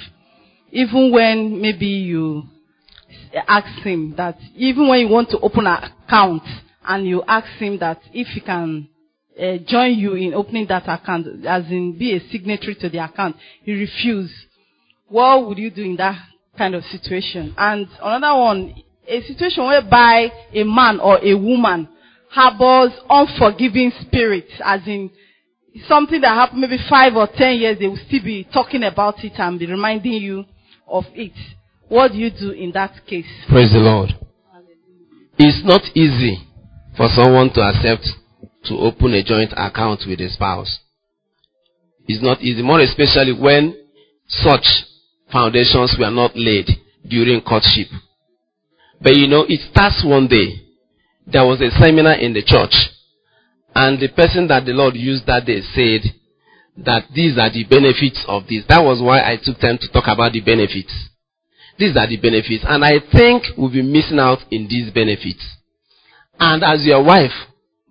even 0.71 1.11
when 1.11 1.61
maybe 1.61 1.85
you 1.85 2.43
ask 3.47 3.83
him 3.83 4.15
that, 4.17 4.37
even 4.55 4.87
when 4.87 5.01
you 5.01 5.07
want 5.07 5.29
to 5.29 5.39
open 5.39 5.67
an 5.67 5.91
account 6.05 6.41
and 6.83 7.05
you 7.07 7.21
ask 7.27 7.47
him 7.59 7.77
that 7.79 7.99
if 8.11 8.27
he 8.29 8.39
can 8.41 8.89
uh, 9.39 9.57
join 9.67 9.93
you 9.93 10.15
in 10.15 10.33
opening 10.33 10.65
that 10.67 10.87
account, 10.87 11.27
as 11.45 11.65
in 11.69 11.95
be 11.97 12.13
a 12.15 12.19
signatory 12.31 12.73
to 12.75 12.89
the 12.89 12.97
account, 13.03 13.35
he 13.63 13.71
refuses. 13.73 14.31
What 15.07 15.47
would 15.47 15.59
you 15.59 15.69
do 15.69 15.83
in 15.83 15.95
that 15.97 16.17
kind 16.57 16.73
of 16.73 16.83
situation? 16.85 17.53
And 17.55 17.87
another 18.01 18.39
one, 18.39 18.73
a 19.07 19.21
situation 19.21 19.65
whereby 19.65 20.31
a 20.53 20.63
man 20.63 20.99
or 20.99 21.19
a 21.23 21.33
woman 21.33 21.87
harbors 22.29 22.91
unforgiving 23.09 23.91
spirits, 24.01 24.51
as 24.63 24.81
in 24.87 25.09
something 25.87 26.21
that 26.21 26.33
happened 26.33 26.61
maybe 26.61 26.77
five 26.89 27.15
or 27.15 27.27
ten 27.27 27.57
years, 27.57 27.77
they 27.79 27.87
will 27.87 27.99
still 28.07 28.23
be 28.23 28.47
talking 28.53 28.83
about 28.83 29.23
it 29.23 29.33
and 29.37 29.59
be 29.59 29.67
reminding 29.67 30.13
you 30.13 30.45
of 30.87 31.03
it. 31.13 31.33
What 31.87 32.11
do 32.11 32.17
you 32.17 32.31
do 32.31 32.51
in 32.51 32.71
that 32.71 33.05
case? 33.05 33.25
Praise 33.49 33.71
the 33.71 33.79
Lord. 33.79 34.09
It's 35.37 35.65
not 35.65 35.81
easy 35.95 36.37
for 36.95 37.07
someone 37.09 37.51
to 37.53 37.61
accept 37.61 38.07
to 38.65 38.75
open 38.75 39.13
a 39.13 39.23
joint 39.23 39.51
account 39.57 40.01
with 40.07 40.19
a 40.21 40.29
spouse. 40.29 40.79
It's 42.07 42.23
not 42.23 42.41
easy, 42.41 42.61
more 42.61 42.79
especially 42.79 43.33
when 43.33 43.75
such 44.27 44.65
foundations 45.31 45.95
were 45.99 46.11
not 46.11 46.31
laid 46.35 46.67
during 47.07 47.41
courtship. 47.41 47.87
But 49.03 49.17
you 49.17 49.27
know, 49.27 49.45
it 49.47 49.59
starts 49.69 50.01
one 50.05 50.27
day. 50.27 50.63
There 51.27 51.45
was 51.45 51.59
a 51.59 51.69
seminar 51.79 52.13
in 52.13 52.33
the 52.33 52.41
church, 52.41 52.73
and 53.75 53.99
the 53.99 54.07
person 54.07 54.47
that 54.47 54.65
the 54.65 54.71
Lord 54.71 54.95
used 54.95 55.27
that 55.27 55.45
day 55.45 55.61
said 55.75 56.07
that 56.77 57.03
these 57.13 57.37
are 57.37 57.51
the 57.51 57.65
benefits 57.65 58.23
of 58.27 58.47
this. 58.47 58.63
That 58.67 58.79
was 58.79 59.01
why 59.01 59.19
I 59.19 59.37
took 59.41 59.59
time 59.59 59.77
to 59.79 59.91
talk 59.91 60.07
about 60.07 60.31
the 60.31 60.41
benefits. 60.41 60.91
These 61.77 61.97
are 61.97 62.07
the 62.07 62.17
benefits, 62.17 62.63
and 62.67 62.83
I 62.83 62.99
think 63.11 63.43
we'll 63.57 63.71
be 63.71 63.81
missing 63.81 64.19
out 64.19 64.39
in 64.51 64.67
these 64.67 64.91
benefits. 64.91 65.43
And 66.39 66.63
as 66.63 66.85
your 66.85 67.03
wife, 67.03 67.33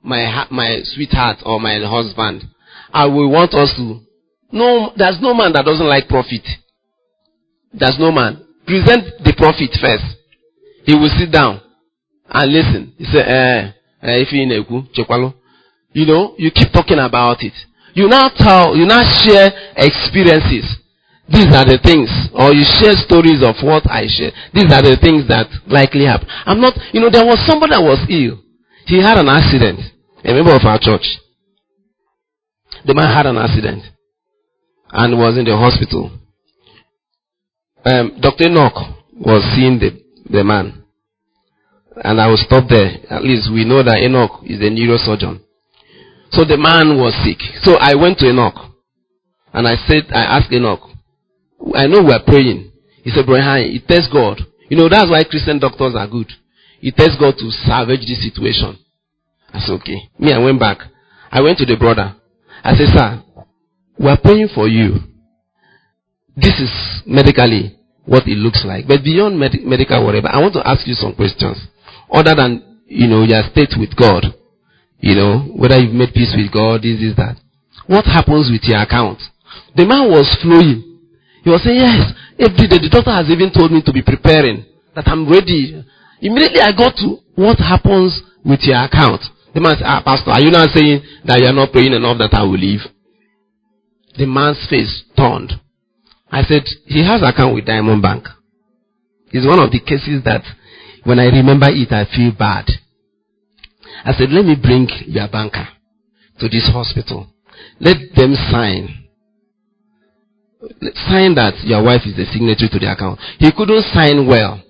my 0.03 0.47
my 0.51 0.81
sweetheart 0.83 1.39
or 1.45 1.61
my 1.61 1.79
husband, 1.85 2.49
I 2.93 3.07
will 3.07 3.31
want 3.31 3.55
us 3.55 3.73
to. 3.77 4.01
No, 4.53 4.93
there's 4.97 5.21
no 5.21 5.35
man 5.35 5.53
that 5.53 5.65
doesn't 5.65 5.89
like 5.89 6.09
profit. 6.09 6.45
There's 7.73 7.99
no 7.99 8.13
man. 8.13 8.45
Present 8.67 9.25
the 9.25 9.35
profit 9.37 9.71
first. 9.81 10.22
He 10.85 10.95
will 10.95 11.11
sit 11.19 11.31
down 11.31 11.61
and 12.29 12.53
listen. 12.53 12.95
He 12.99 13.05
say, 13.05 13.21
eh, 13.21 13.73
eh, 14.03 14.23
if 14.23 14.33
you 14.33 14.47
chekwalo. 14.95 15.35
You 15.93 16.07
know, 16.07 16.35
you 16.39 16.51
keep 16.51 16.73
talking 16.73 16.99
about 16.99 17.43
it. 17.43 17.53
You 17.95 18.09
now 18.09 18.31
tell, 18.35 18.75
you 18.75 18.87
now 18.87 19.03
share 19.05 19.51
experiences. 19.77 20.79
These 21.29 21.53
are 21.55 21.65
the 21.65 21.79
things, 21.85 22.09
or 22.35 22.53
you 22.53 22.65
share 22.81 22.93
stories 23.05 23.45
of 23.45 23.57
what 23.63 23.89
I 23.89 24.05
share. 24.09 24.33
These 24.53 24.73
are 24.73 24.83
the 24.83 24.99
things 25.01 25.29
that 25.29 25.47
likely 25.67 26.05
happen. 26.05 26.27
I'm 26.29 26.61
not, 26.61 26.75
you 26.93 27.01
know, 27.01 27.11
there 27.11 27.25
was 27.25 27.39
somebody 27.47 27.73
that 27.73 27.81
was 27.81 28.01
ill. 28.09 28.43
He 28.87 29.01
had 29.01 29.19
an 29.19 29.29
accident. 29.29 29.81
A 30.25 30.33
member 30.33 30.55
of 30.55 30.65
our 30.65 30.79
church. 30.79 31.05
The 32.85 32.95
man 32.95 33.15
had 33.15 33.27
an 33.27 33.37
accident 33.37 33.85
and 34.91 35.19
was 35.19 35.39
in 35.39 35.45
the 35.45 35.57
hospital. 35.57 36.11
Um, 37.85 38.19
Dr. 38.21 38.49
Enoch 38.49 38.75
was 39.15 39.43
seeing 39.55 39.79
the, 39.79 40.02
the 40.29 40.45
man. 40.45 40.85
And 41.97 42.21
I 42.21 42.27
will 42.29 42.41
stop 42.41 42.69
there. 42.69 42.91
At 43.11 43.23
least 43.23 43.53
we 43.53 43.65
know 43.65 43.83
that 43.83 43.99
Enoch 43.99 44.41
is 44.45 44.61
a 44.61 44.71
neurosurgeon. 44.71 45.41
So 46.31 46.45
the 46.45 46.57
man 46.57 46.97
was 46.97 47.13
sick. 47.25 47.39
So 47.63 47.77
I 47.77 47.95
went 47.95 48.19
to 48.19 48.31
Enoch. 48.31 48.57
And 49.53 49.69
I 49.69 49.77
said, 49.87 50.09
I 50.15 50.39
asked 50.39 50.53
Enoch, 50.53 50.81
I 51.75 51.87
know 51.87 52.03
we're 52.03 52.25
praying. 52.25 52.73
He 53.05 53.11
said, 53.11 53.27
Brian, 53.27 53.69
it 53.71 53.87
tells 53.87 54.09
God. 54.11 54.41
You 54.71 54.77
know, 54.79 54.89
that's 54.89 55.11
why 55.11 55.25
Christian 55.25 55.59
doctors 55.59 55.95
are 55.95 56.09
good. 56.09 56.33
It 56.81 56.97
tells 56.97 57.17
God 57.21 57.35
to 57.37 57.51
salvage 57.67 58.01
this 58.01 58.25
situation. 58.25 58.79
I 59.53 59.61
said, 59.61 59.75
okay. 59.81 60.09
Me, 60.19 60.33
I 60.33 60.39
went 60.39 60.59
back. 60.59 60.79
I 61.31 61.43
went 61.43 61.59
to 61.59 61.67
the 61.67 61.77
brother. 61.77 62.17
I 62.65 62.75
said, 62.75 62.89
sir, 62.89 63.23
we're 63.99 64.17
praying 64.17 64.49
for 64.55 64.67
you. 64.67 64.97
This 66.35 66.59
is 66.59 67.03
medically 67.07 67.79
what 68.05 68.27
it 68.27 68.37
looks 68.37 68.65
like. 68.65 68.87
But 68.87 69.05
beyond 69.05 69.39
med- 69.39 69.63
medical 69.65 70.05
whatever, 70.05 70.29
I 70.29 70.41
want 70.41 70.55
to 70.55 70.67
ask 70.67 70.87
you 70.87 70.95
some 70.95 71.15
questions. 71.15 71.59
Other 72.11 72.35
than, 72.35 72.83
you 72.87 73.07
know, 73.09 73.23
your 73.23 73.43
state 73.51 73.75
with 73.79 73.95
God. 73.97 74.35
You 74.99 75.15
know, 75.17 75.39
whether 75.57 75.79
you've 75.79 75.95
made 75.95 76.15
peace 76.15 76.33
with 76.37 76.53
God, 76.53 76.83
this 76.83 77.01
is 77.01 77.17
that. 77.17 77.37
What 77.87 78.05
happens 78.05 78.51
with 78.53 78.63
your 78.65 78.81
account? 78.81 79.19
The 79.75 79.85
man 79.85 80.11
was 80.11 80.31
flowing. 80.41 81.01
He 81.43 81.51
was 81.51 81.63
saying, 81.65 81.79
yes, 81.83 82.15
every 82.39 82.69
day. 82.71 82.79
The 82.79 82.89
doctor 82.89 83.11
has 83.11 83.27
even 83.29 83.51
told 83.51 83.73
me 83.73 83.83
to 83.83 83.93
be 83.93 84.03
preparing, 84.03 84.65
that 84.95 85.09
I'm 85.09 85.27
ready. 85.29 85.83
Immediately 86.21 86.61
I 86.61 86.71
got 86.71 86.95
to 87.03 87.19
what 87.35 87.59
happens 87.59 88.15
with 88.45 88.61
your 88.63 88.79
account. 88.79 89.23
The 89.55 89.61
man 89.61 89.75
said, 89.77 89.87
ah, 89.87 90.03
pastor, 90.05 90.31
are 90.31 90.41
you 90.41 90.51
not 90.51 90.71
saying 90.71 91.03
that 91.25 91.41
you 91.41 91.47
are 91.47 91.53
not 91.53 91.73
praying 91.73 91.93
enough 91.93 92.19
that 92.19 92.33
I 92.33 92.43
will 92.43 92.59
leave? 92.59 92.81
The 94.17 94.27
man's 94.27 94.65
face 94.71 95.03
turned. 95.17 95.59
I 96.33 96.43
said, 96.45 96.65
he 96.87 97.05
has 97.05 97.21
account 97.23 97.55
with 97.55 97.67
Diamond 97.67 98.01
Bank. 98.01 98.25
It's 99.33 99.47
one 99.47 99.61
of 99.61 99.71
the 99.71 99.81
cases 99.81 100.25
that 100.25 100.43
when 101.05 101.19
I 101.19 101.27
remember 101.27 101.67
it, 101.69 101.93
I 101.93 102.09
feel 102.09 102.33
bad. 102.33 102.65
I 104.05 104.13
said, 104.13 104.31
let 104.31 104.45
me 104.45 104.57
bring 104.57 104.89
your 105.07 105.29
banker 105.29 105.69
to 106.41 106.49
this 106.49 106.69
hospital. 106.73 107.29
Let 107.81 107.97
them 108.17 108.35
sign. 108.51 109.05
Sign 111.07 111.35
that 111.37 111.61
your 111.65 111.85
wife 111.85 112.03
is 112.07 112.17
the 112.17 112.25
signatory 112.33 112.71
to 112.71 112.79
the 112.79 112.93
account. 112.93 113.21
He 113.39 113.53
couldn't 113.53 113.85
sign 113.93 114.27
well 114.27 114.63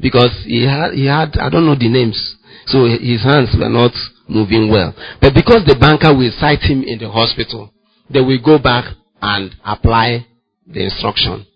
because 0.00 0.34
he 0.46 0.66
had, 0.66 0.94
he 0.94 1.06
had, 1.06 1.38
I 1.38 1.48
don't 1.48 1.66
know 1.66 1.78
the 1.78 1.88
names. 1.88 2.18
So 2.66 2.84
his 2.84 3.22
hands 3.22 3.54
were 3.54 3.68
not 3.70 3.92
moving 4.28 4.68
well. 4.70 4.92
But 5.22 5.32
because 5.34 5.62
the 5.64 5.76
banker 5.78 6.10
will 6.16 6.32
cite 6.38 6.60
him 6.60 6.82
in 6.82 6.98
the 6.98 7.08
hospital, 7.08 7.72
they 8.10 8.20
will 8.20 8.42
go 8.42 8.58
back 8.58 8.84
and 9.22 9.54
apply 9.64 10.26
the 10.68 10.84
instruction. 10.84 11.46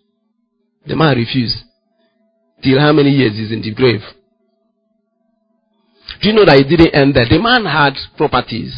The 0.85 0.95
man 0.95 1.15
refused. 1.17 1.57
Till 2.63 2.79
how 2.79 2.93
many 2.93 3.09
years 3.09 3.33
is 3.33 3.51
in 3.51 3.61
the 3.61 3.73
grave? 3.73 4.01
Do 6.21 6.29
you 6.29 6.35
know 6.35 6.45
that 6.45 6.59
it 6.59 6.69
didn't 6.69 6.95
end 6.95 7.15
there? 7.15 7.27
The 7.29 7.41
man 7.41 7.65
had 7.65 7.93
properties. 8.17 8.73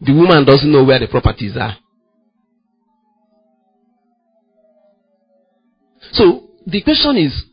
The 0.00 0.12
woman 0.12 0.44
doesn't 0.44 0.70
know 0.70 0.84
where 0.84 0.98
the 0.98 1.08
properties 1.08 1.56
are. 1.56 1.76
So 6.12 6.50
the 6.66 6.82
question 6.82 7.16
is, 7.16 7.44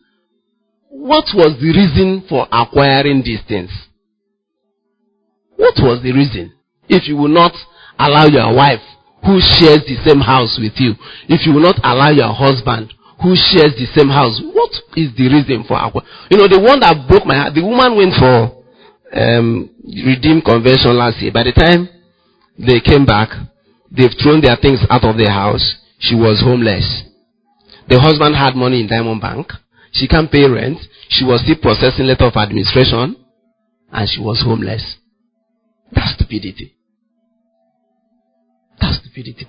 what 0.89 1.25
was 1.33 1.57
the 1.59 1.71
reason 1.71 2.25
for 2.27 2.47
acquiring 2.51 3.23
these 3.23 3.39
things? 3.47 3.71
What 5.55 5.75
was 5.77 6.03
the 6.03 6.11
reason? 6.11 6.53
If 6.89 7.07
you 7.07 7.15
will 7.15 7.29
not 7.29 7.53
allow 7.97 8.25
your 8.27 8.53
wife 8.53 8.81
who 9.25 9.39
shares 9.39 9.85
the 9.85 9.97
same 10.05 10.19
house 10.19 10.57
with 10.59 10.73
you, 10.77 10.93
if 11.29 11.45
you 11.45 11.53
will 11.53 11.61
not 11.61 11.79
allow 11.83 12.09
your 12.09 12.33
husband 12.33 12.93
who 13.21 13.37
shares 13.37 13.77
the 13.77 13.85
same 13.93 14.09
house, 14.09 14.41
what 14.41 14.73
is 14.97 15.13
the 15.13 15.29
reason 15.29 15.63
for 15.67 15.77
acquiring? 15.77 16.09
You 16.29 16.37
know, 16.41 16.49
the 16.49 16.59
one 16.59 16.81
that 16.81 17.05
broke 17.07 17.25
my 17.25 17.37
heart, 17.37 17.53
the 17.53 17.61
woman 17.61 17.93
went 17.93 18.17
for 18.17 18.65
um, 19.13 19.69
redeem 19.85 20.41
convention 20.41 20.97
last 20.97 21.21
year. 21.21 21.31
By 21.31 21.45
the 21.45 21.53
time 21.53 21.85
they 22.57 22.81
came 22.81 23.05
back, 23.05 23.29
they've 23.93 24.13
thrown 24.17 24.41
their 24.41 24.57
things 24.57 24.81
out 24.89 25.05
of 25.05 25.17
their 25.17 25.29
house. 25.29 25.61
She 26.01 26.15
was 26.15 26.41
homeless. 26.41 27.05
The 27.87 28.01
husband 28.01 28.33
had 28.35 28.57
money 28.57 28.81
in 28.81 28.87
Diamond 28.89 29.21
Bank. 29.21 29.53
She 29.93 30.07
can't 30.07 30.31
pay 30.31 30.49
rent. 30.49 30.79
She 31.09 31.25
was 31.25 31.45
still 31.45 31.61
processing 31.61 32.09
letter 32.09 32.25
of 32.25 32.35
administration. 32.35 33.21
And 33.91 34.09
she 34.09 34.21
was 34.21 34.41
homeless. 34.41 34.97
That's 35.91 36.15
stupidity. 36.15 36.73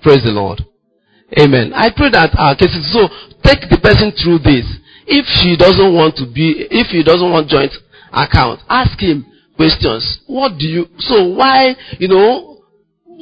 Praise 0.01 0.23
the 0.23 0.31
Lord. 0.31 0.61
Amen. 1.39 1.73
I 1.73 1.89
pray 1.95 2.09
that 2.11 2.35
our 2.37 2.55
cases, 2.55 2.93
so 2.93 3.09
take 3.43 3.69
the 3.69 3.79
person 3.81 4.11
through 4.11 4.39
this. 4.39 4.65
If 5.05 5.25
she 5.41 5.57
doesn't 5.57 5.93
want 5.93 6.15
to 6.17 6.25
be, 6.31 6.67
if 6.69 6.87
he 6.87 7.03
doesn't 7.03 7.31
want 7.31 7.49
joint 7.49 7.73
account, 8.11 8.61
ask 8.69 8.99
him 8.99 9.25
questions. 9.55 10.21
What 10.27 10.57
do 10.57 10.65
you, 10.65 10.85
so 10.99 11.33
why, 11.33 11.75
you 11.97 12.07
know, 12.07 12.63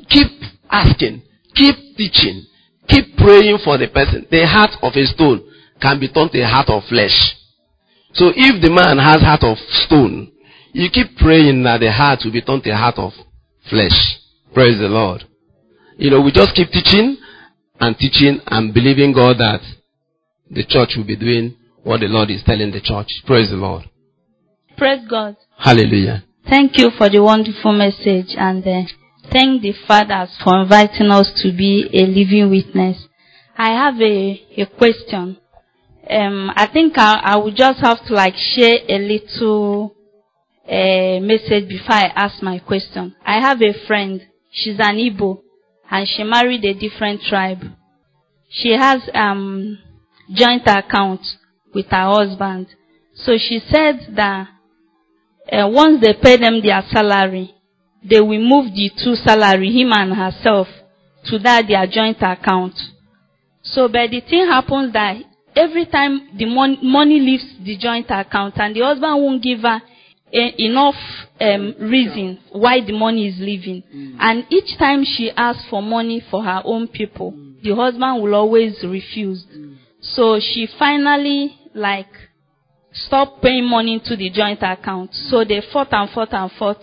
keep 0.10 0.28
asking, 0.70 1.24
keep 1.56 1.76
teaching, 1.98 2.46
keep 2.88 3.18
praying 3.18 3.60
for 3.64 3.78
the 3.78 3.88
person. 3.88 4.28
The 4.30 4.46
heart 4.46 4.72
of 4.82 4.94
a 4.94 5.06
stone 5.06 5.44
can 5.82 6.00
be 6.00 6.12
turned 6.12 6.32
to 6.32 6.42
a 6.42 6.48
heart 6.48 6.70
of 6.70 6.84
flesh. 6.86 7.16
So 8.14 8.32
if 8.36 8.62
the 8.62 8.70
man 8.70 8.98
has 9.00 9.22
heart 9.22 9.44
of 9.44 9.58
stone, 9.88 10.32
you 10.74 10.90
keep 10.92 11.18
praying 11.18 11.64
that 11.64 11.80
the 11.80 11.92
heart 11.92 12.20
will 12.24 12.32
be 12.32 12.42
turned 12.42 12.64
to 12.64 12.72
a 12.72 12.76
heart 12.76 12.98
of 12.98 13.14
flesh. 13.70 14.20
Praise 14.54 14.78
the 14.78 14.88
Lord. 14.88 15.24
You 16.02 16.10
know, 16.10 16.20
we 16.20 16.32
just 16.32 16.56
keep 16.56 16.72
teaching 16.72 17.16
and 17.80 17.96
teaching 17.96 18.40
and 18.48 18.74
believing 18.74 19.14
God 19.14 19.38
that 19.38 19.62
the 20.50 20.66
church 20.68 20.94
will 20.98 21.04
be 21.04 21.16
doing 21.16 21.56
what 21.84 22.00
the 22.00 22.08
Lord 22.08 22.32
is 22.32 22.42
telling 22.44 22.72
the 22.72 22.82
church. 22.82 23.06
Praise 23.28 23.52
the 23.52 23.56
Lord. 23.58 23.84
Praise 24.80 25.06
God. 25.08 25.38
Hallelujah. 25.60 26.24
Thank 26.50 26.80
you 26.80 26.90
for 26.98 27.08
the 27.08 27.20
wonderful 27.20 27.74
message 27.74 28.34
and 28.36 28.66
uh, 28.66 28.82
thank 29.32 29.62
the 29.62 29.76
fathers 29.88 30.36
for 30.44 30.64
inviting 30.64 31.12
us 31.12 31.32
to 31.44 31.56
be 31.56 31.88
a 31.94 32.02
living 32.08 32.50
witness. 32.50 33.06
I 33.56 33.70
have 33.70 34.02
a, 34.02 34.44
a 34.58 34.66
question. 34.66 35.38
Um, 36.10 36.52
I 36.56 36.66
think 36.74 36.98
I, 36.98 37.22
I 37.24 37.38
would 37.38 37.56
just 37.56 37.80
have 37.82 38.04
to 38.08 38.14
like 38.16 38.34
share 38.36 38.80
a 38.90 38.98
little 38.98 39.94
uh, 40.68 41.20
message 41.22 41.70
before 41.70 41.94
I 41.94 42.12
ask 42.16 42.42
my 42.42 42.58
question. 42.58 43.16
I 43.24 43.40
have 43.40 43.62
a 43.62 43.86
friend. 43.86 44.20
She's 44.52 44.80
an 44.80 44.96
Igbo 44.98 45.44
and 45.92 46.08
she 46.08 46.24
married 46.24 46.64
a 46.64 46.74
different 46.74 47.22
tribe. 47.22 47.60
She 48.50 48.72
has 48.72 49.02
um, 49.14 49.78
joint 50.34 50.64
account 50.66 51.22
with 51.74 51.88
her 51.88 52.06
husband. 52.06 52.68
So 53.14 53.34
she 53.38 53.60
said 53.70 54.16
that 54.16 54.48
uh, 55.52 55.68
once 55.70 56.02
they 56.02 56.14
pay 56.14 56.38
them 56.38 56.62
their 56.62 56.82
salary, 56.90 57.54
they 58.04 58.22
will 58.22 58.40
move 58.40 58.74
the 58.74 58.90
two 59.04 59.16
salary, 59.16 59.70
him 59.70 59.92
and 59.92 60.14
herself, 60.14 60.68
to 61.26 61.38
that 61.40 61.68
their 61.68 61.86
joint 61.88 62.18
account. 62.22 62.74
So, 63.62 63.88
but 63.88 64.10
the 64.10 64.22
thing 64.22 64.48
happens 64.48 64.94
that 64.94 65.18
every 65.56 65.86
time 65.86 66.30
the 66.38 66.46
mon- 66.46 66.80
money 66.82 67.20
leaves 67.20 67.46
the 67.64 67.78
joint 67.78 68.08
account 68.10 68.56
and 68.58 68.76
the 68.76 68.82
husband 68.82 69.22
won't 69.22 69.44
give 69.44 69.60
her 69.60 69.82
e- 70.34 70.56
enough 70.66 70.96
um, 71.40 71.76
reason 71.80 72.40
why 72.52 72.82
the 72.82 72.94
money 72.94 73.28
is 73.28 73.36
leaving. 73.40 73.84
And 74.20 74.46
each 74.50 74.78
time 74.78 75.04
she 75.06 75.32
asks 75.32 75.66
for 75.70 75.82
money 75.82 76.22
for 76.30 76.44
her 76.44 76.62
own 76.66 76.88
people, 76.88 77.34
the 77.64 77.76
husband 77.76 78.22
will 78.24 78.36
always 78.36 78.84
refuse. 78.84 79.46
So 80.02 80.40
she 80.40 80.68
finally 80.80 81.56
like 81.74 82.08
stopped 82.94 83.42
paying 83.42 83.66
money 83.66 84.02
to 84.06 84.16
the 84.16 84.30
joint 84.30 84.60
account. 84.62 85.14
So 85.14 85.44
they 85.44 85.62
fought 85.72 85.94
and 85.94 86.10
fought 86.10 86.34
and 86.34 86.52
fought. 86.52 86.82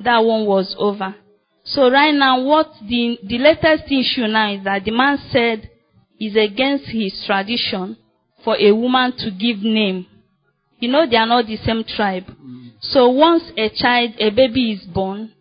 That 0.00 0.18
one 0.18 0.46
was 0.46 0.74
over. 0.78 1.14
So 1.64 1.90
right 1.90 2.14
now, 2.14 2.40
what 2.42 2.68
the, 2.88 3.18
the 3.24 3.38
latest 3.38 3.90
issue 3.90 4.26
now 4.26 4.52
is 4.52 4.64
that 4.64 4.84
the 4.84 4.90
man 4.92 5.18
said 5.30 5.68
is 6.20 6.36
against 6.36 6.86
his 6.86 7.22
tradition 7.26 7.96
for 8.44 8.56
a 8.58 8.72
woman 8.72 9.12
to 9.18 9.30
give 9.30 9.58
name. 9.62 10.06
You 10.78 10.88
know, 10.90 11.06
they 11.08 11.16
are 11.16 11.26
not 11.26 11.46
the 11.46 11.56
same 11.56 11.82
tribe. 11.84 12.24
So 12.80 13.08
once 13.08 13.44
a 13.56 13.68
child, 13.70 14.12
a 14.18 14.30
baby 14.30 14.72
is 14.72 14.84
born, 14.86 15.32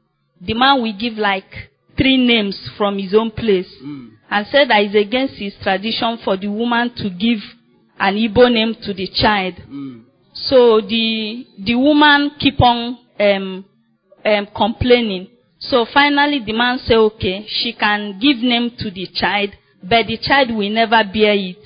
the 0.42 0.54
man 0.54 0.82
will 0.82 0.94
give 0.98 1.14
like 1.14 1.70
three 1.98 2.18
names 2.18 2.58
from 2.78 2.98
his 2.98 3.14
own 3.14 3.32
place 3.32 3.72
and 4.30 4.46
said 4.48 4.70
that 4.70 4.82
it's 4.84 4.96
against 4.96 5.36
his 5.36 5.54
tradition 5.62 6.18
for 6.24 6.38
the 6.38 6.48
woman 6.48 6.94
to 6.98 7.10
give 7.10 7.40
an 8.00 8.16
Igbo 8.16 8.52
name 8.52 8.76
to 8.84 8.94
the 8.94 9.08
child. 9.08 9.56
So 10.34 10.82
the 10.82 11.46
the 11.58 11.76
woman 11.76 12.32
keep 12.40 12.62
on 12.62 12.98
um, 13.20 13.66
um, 14.24 14.48
complaining. 14.56 15.28
So 15.60 15.86
finally, 15.92 16.40
the 16.46 16.54
man 16.54 16.78
say, 16.80 16.94
okay, 16.96 17.46
she 17.48 17.74
can 17.74 18.20
give 18.20 18.38
name 18.38 18.72
to 18.78 18.92
the 18.92 19.08
child, 19.16 19.50
but 19.82 20.06
the 20.06 20.18
child 20.18 20.52
will 20.56 20.70
never 20.70 21.04
bear 21.12 21.34
it. 21.34 21.58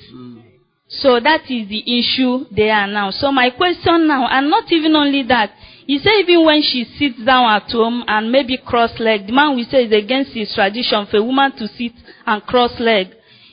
So 0.88 1.20
that 1.20 1.42
is 1.50 1.68
the 1.68 2.00
issue 2.00 2.46
there 2.52 2.86
now. 2.88 3.12
So 3.12 3.32
my 3.32 3.50
question 3.50 4.08
now, 4.08 4.28
and 4.30 4.50
not 4.50 4.72
even 4.72 4.96
only 4.96 5.24
that, 5.24 5.52
he 5.92 6.00
said 6.00 6.24
even 6.24 6.46
when 6.46 6.62
she 6.64 6.86
sits 6.98 7.20
down 7.26 7.52
at 7.52 7.70
home 7.70 8.06
and 8.08 8.32
maybe 8.32 8.56
cross 8.56 8.98
leg, 8.98 9.28
the 9.28 9.34
man 9.34 9.58
will 9.58 9.68
say 9.68 9.84
it's 9.84 9.92
against 9.92 10.32
his 10.32 10.48
tradition 10.56 11.06
for 11.12 11.18
a 11.18 11.22
woman 11.22 11.52
to 11.60 11.68
sit 11.68 11.92
and 12.26 12.42
cross 12.44 12.72
leg. 12.80 13.08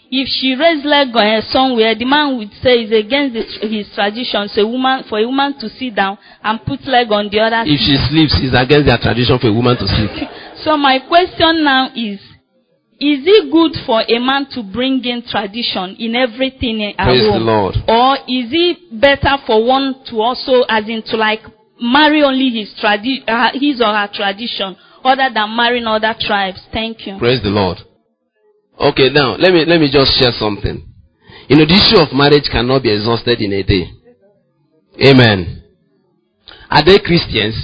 If 0.09 0.31
she 0.31 0.55
raise 0.55 0.87
leg 0.87 1.09
uh, 1.19 1.43
somewhere, 1.51 1.99
the 1.99 2.05
man 2.07 2.39
would 2.39 2.55
say 2.63 2.87
it's 2.87 2.95
against 2.95 3.35
his 3.59 3.91
tradition 3.91 4.47
so 4.55 4.63
a 4.63 4.67
woman, 4.71 5.03
for 5.11 5.19
a 5.19 5.27
woman 5.27 5.59
to 5.59 5.69
sit 5.69 5.97
down 5.97 6.17
and 6.45 6.63
put 6.63 6.87
leg 6.87 7.11
on 7.11 7.27
the 7.27 7.43
other 7.43 7.67
If 7.67 7.83
she 7.83 7.99
sleeps, 8.07 8.39
it's 8.39 8.55
against 8.55 8.87
their 8.87 9.03
tradition 9.03 9.35
for 9.43 9.51
a 9.51 9.53
woman 9.53 9.75
to 9.75 9.87
sleep. 9.91 10.31
so 10.63 10.79
my 10.79 11.03
question 11.11 11.67
now 11.67 11.91
is, 11.91 12.23
is 13.03 13.27
it 13.27 13.51
good 13.51 13.75
for 13.83 14.07
a 14.07 14.19
man 14.23 14.47
to 14.55 14.63
bring 14.63 15.03
in 15.03 15.27
tradition 15.27 15.99
in 15.99 16.15
everything 16.15 16.87
at 16.87 17.03
Praise 17.03 17.27
the 17.27 17.35
home? 17.35 17.51
Lord. 17.51 17.75
Or 17.91 18.15
is 18.31 18.47
it 18.55 18.95
better 18.95 19.43
for 19.43 19.59
one 19.67 20.07
to 20.07 20.23
also, 20.23 20.63
as 20.71 20.87
in 20.87 21.03
to 21.11 21.17
like 21.19 21.43
marry 21.81 22.23
only 22.23 22.51
his 22.51 22.75
tradi- 22.83 23.25
uh, 23.29 23.51
his 23.55 23.81
or 23.81 23.93
her 23.95 24.09
tradition, 24.13 24.77
other 25.05 25.31
than 25.33 25.57
marrying 25.57 25.87
other 25.87 26.15
tribes? 26.19 26.61
Thank 26.73 27.07
you. 27.07 27.19
Praise 27.19 27.43
the 27.43 27.51
Lord. 27.51 27.79
Okay, 28.79 29.11
now 29.11 29.35
let 29.37 29.53
me 29.53 29.65
let 29.65 29.81
me 29.81 29.91
just 29.91 30.19
share 30.19 30.33
something. 30.39 30.85
You 31.49 31.57
know, 31.57 31.65
the 31.65 31.75
issue 31.75 31.99
of 31.99 32.13
marriage 32.15 32.49
cannot 32.53 32.83
be 32.83 32.93
exhausted 32.93 33.41
in 33.41 33.53
a 33.53 33.63
day. 33.63 33.91
Amen. 35.07 35.63
Are 36.71 36.85
they 36.85 36.99
Christians? 36.99 37.57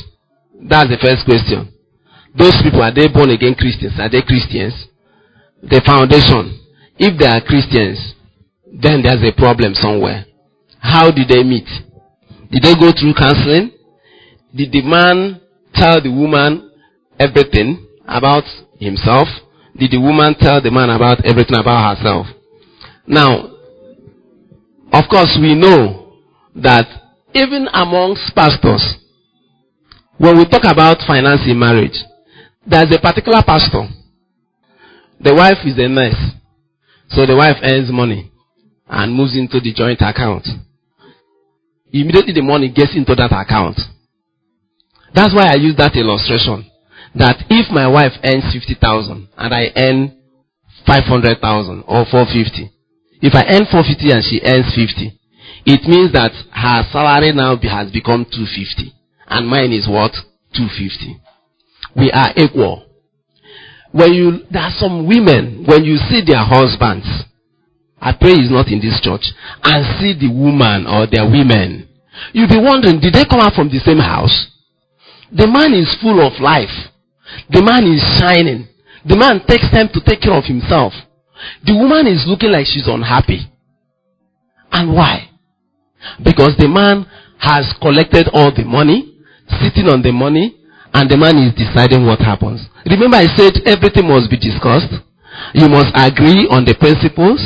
That's 0.62 0.88
the 0.88 0.96
first 0.96 1.24
question. 1.26 1.68
Those 2.34 2.56
people 2.62 2.82
are 2.82 2.94
they 2.94 3.06
born 3.12 3.30
again 3.30 3.54
Christians? 3.54 3.94
Are 4.00 4.08
they 4.08 4.22
Christians? 4.22 4.74
The 5.62 5.82
foundation. 5.84 6.58
If 6.96 7.18
they 7.18 7.26
are 7.26 7.42
Christians, 7.42 7.98
then 8.72 9.02
there's 9.02 9.22
a 9.22 9.34
problem 9.36 9.74
somewhere. 9.74 10.24
How 10.80 11.10
did 11.10 11.28
they 11.28 11.42
meet? 11.44 11.68
Did 12.50 12.62
they 12.62 12.74
go 12.74 12.90
through 12.90 13.14
counseling? 13.14 13.73
Did 14.54 14.70
the 14.70 14.82
man 14.82 15.40
tell 15.74 16.00
the 16.00 16.10
woman 16.10 16.70
everything 17.18 17.86
about 18.06 18.44
himself? 18.78 19.26
Did 19.76 19.90
the 19.90 20.00
woman 20.00 20.36
tell 20.38 20.62
the 20.62 20.70
man 20.70 20.90
about 20.90 21.24
everything 21.24 21.58
about 21.58 21.96
herself? 21.96 22.26
Now, 23.06 23.50
of 24.92 25.04
course, 25.10 25.36
we 25.40 25.56
know 25.56 26.14
that 26.54 26.86
even 27.34 27.66
amongst 27.72 28.32
pastors, 28.36 28.96
when 30.18 30.38
we 30.38 30.44
talk 30.44 30.62
about 30.64 30.98
finance 31.04 31.40
in 31.46 31.58
marriage, 31.58 31.98
there's 32.64 32.94
a 32.94 33.00
particular 33.00 33.42
pastor. 33.44 33.88
The 35.20 35.34
wife 35.34 35.58
is 35.66 35.76
a 35.78 35.88
nurse. 35.88 36.30
So 37.08 37.26
the 37.26 37.34
wife 37.34 37.56
earns 37.62 37.90
money 37.90 38.30
and 38.88 39.12
moves 39.12 39.36
into 39.36 39.58
the 39.58 39.74
joint 39.74 40.00
account. 40.00 40.46
Immediately 41.92 42.34
the 42.34 42.42
money 42.42 42.68
gets 42.68 42.94
into 42.94 43.14
that 43.16 43.32
account. 43.32 43.80
That's 45.14 45.32
why 45.32 45.46
I 45.46 45.54
use 45.54 45.76
that 45.78 45.94
illustration. 45.94 46.70
That 47.14 47.46
if 47.48 47.70
my 47.70 47.86
wife 47.86 48.12
earns 48.24 48.50
50,000 48.52 49.28
and 49.38 49.54
I 49.54 49.70
earn 49.76 50.18
500,000 50.86 51.84
or 51.86 52.04
450, 52.10 52.70
if 53.22 53.32
I 53.34 53.46
earn 53.46 53.70
450 53.70 54.10
and 54.10 54.22
she 54.26 54.42
earns 54.42 54.74
50, 54.74 55.14
it 55.70 55.86
means 55.86 56.12
that 56.12 56.34
her 56.50 56.82
salary 56.90 57.32
now 57.32 57.56
has 57.56 57.94
become 57.94 58.26
250 58.26 58.92
and 59.30 59.46
mine 59.46 59.72
is 59.72 59.86
what? 59.86 60.12
250. 60.58 61.22
We 61.96 62.10
are 62.10 62.34
equal. 62.36 62.84
When 63.92 64.12
you, 64.12 64.42
there 64.50 64.66
are 64.66 64.74
some 64.76 65.06
women, 65.06 65.64
when 65.70 65.84
you 65.86 65.96
see 66.10 66.26
their 66.26 66.42
husbands, 66.42 67.06
I 68.02 68.12
pray 68.12 68.34
he's 68.34 68.50
not 68.50 68.66
in 68.66 68.82
this 68.82 69.00
church, 69.00 69.22
and 69.62 69.80
see 70.02 70.18
the 70.18 70.28
woman 70.28 70.84
or 70.90 71.06
their 71.06 71.24
women, 71.24 71.88
you'll 72.34 72.50
be 72.50 72.58
wondering, 72.58 72.98
did 72.98 73.14
they 73.14 73.24
come 73.24 73.40
out 73.40 73.54
from 73.54 73.70
the 73.70 73.78
same 73.78 74.02
house? 74.02 74.50
The 75.34 75.46
man 75.46 75.74
is 75.74 75.90
full 76.00 76.24
of 76.24 76.40
life. 76.40 76.72
The 77.50 77.62
man 77.62 77.84
is 77.84 78.00
shining. 78.18 78.68
The 79.04 79.16
man 79.16 79.42
takes 79.46 79.68
time 79.70 79.88
to 79.92 80.00
take 80.00 80.22
care 80.22 80.32
of 80.34 80.44
himself. 80.44 80.92
The 81.66 81.74
woman 81.74 82.06
is 82.06 82.24
looking 82.26 82.52
like 82.52 82.66
she's 82.66 82.86
unhappy. 82.86 83.50
And 84.72 84.94
why? 84.94 85.30
Because 86.22 86.56
the 86.58 86.68
man 86.68 87.06
has 87.38 87.66
collected 87.82 88.28
all 88.32 88.54
the 88.54 88.64
money, 88.64 89.18
sitting 89.60 89.88
on 89.88 90.02
the 90.02 90.12
money, 90.12 90.56
and 90.94 91.10
the 91.10 91.16
man 91.16 91.36
is 91.38 91.52
deciding 91.54 92.06
what 92.06 92.20
happens. 92.20 92.62
Remember 92.86 93.16
I 93.16 93.26
said 93.36 93.58
everything 93.66 94.06
must 94.08 94.30
be 94.30 94.38
discussed. 94.38 94.94
You 95.52 95.68
must 95.68 95.90
agree 95.94 96.46
on 96.48 96.64
the 96.64 96.78
principles, 96.78 97.42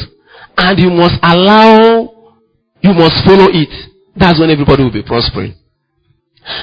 and 0.58 0.78
you 0.78 0.90
must 0.90 1.16
allow, 1.22 2.36
you 2.84 2.92
must 2.92 3.24
follow 3.24 3.48
it. 3.48 3.72
That's 4.14 4.38
when 4.38 4.50
everybody 4.50 4.84
will 4.84 4.92
be 4.92 5.02
prospering. 5.02 5.54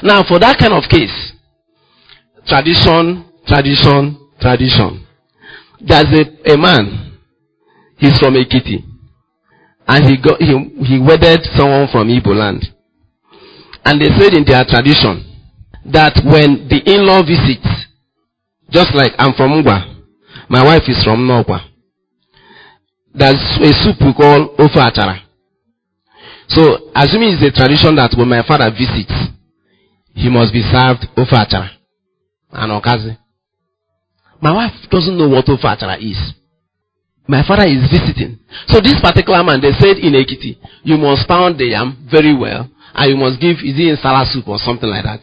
Now 0.04 0.24
for 0.28 0.40
that 0.40 0.58
kind 0.58 0.74
of 0.74 0.84
case, 0.90 1.34
tradition, 2.48 3.26
tradition, 3.48 4.18
tradition. 4.40 5.06
There's 5.82 6.10
a, 6.14 6.54
a 6.54 6.58
man, 6.58 7.18
he's 7.98 8.18
from 8.18 8.34
Ekiti, 8.36 8.84
and 9.88 10.06
he 10.06 10.18
got, 10.18 10.40
he, 10.42 10.54
he 10.86 11.00
wedded 11.00 11.42
someone 11.56 11.88
from 11.92 12.08
Igbo 12.08 12.36
land. 12.36 12.66
And 13.84 14.02
they 14.02 14.10
said 14.18 14.34
in 14.34 14.46
their 14.46 14.66
tradition 14.66 15.22
that 15.94 16.18
when 16.26 16.68
the 16.68 16.82
in-law 16.86 17.22
visits, 17.22 17.68
just 18.72 18.96
like 18.96 19.12
I'm 19.20 19.34
from 19.34 19.62
Ngwa, 19.62 19.96
my 20.50 20.64
wife 20.64 20.84
is 20.88 21.04
from 21.04 21.28
Nogwa. 21.28 21.62
There's 23.14 23.42
a 23.62 23.72
soup 23.84 24.02
we 24.02 24.14
call 24.14 24.56
Ofe 24.58 24.76
Achara. 24.76 25.22
So, 26.48 26.92
assuming 26.96 27.34
it's 27.34 27.44
a 27.44 27.52
tradition 27.52 27.96
that 27.96 28.14
when 28.18 28.28
my 28.30 28.44
father 28.46 28.70
visits, 28.72 29.14
he 30.16 30.30
must 30.30 30.54
be 30.54 30.64
served 30.64 31.06
Ofe 31.18 31.36
Achara 31.36 31.70
and 32.52 32.72
Okazi. 32.72 33.18
My 34.42 34.54
wife 34.54 34.72
doesn't 34.90 35.18
know 35.18 35.28
what 35.28 35.46
Ofe 35.46 35.62
Achara 35.62 36.00
is. 36.00 36.34
My 37.28 37.44
father 37.46 37.68
is 37.68 37.90
visiting. 37.92 38.40
So 38.68 38.80
this 38.80 39.00
particular 39.02 39.44
man, 39.44 39.60
they 39.60 39.74
said 39.78 39.98
in 39.98 40.14
Ekiti, 40.14 40.58
you 40.84 40.98
must 40.98 41.28
pound 41.28 41.60
the 41.60 41.66
yam 41.66 42.08
very 42.10 42.34
well, 42.34 42.70
and 42.94 43.12
you 43.12 43.18
must 43.18 43.42
give, 43.42 43.58
is 43.60 43.76
it 43.76 43.90
in 43.92 43.98
salad 43.98 44.28
soup 44.32 44.48
or 44.48 44.58
something 44.58 44.88
like 44.88 45.04
that? 45.04 45.22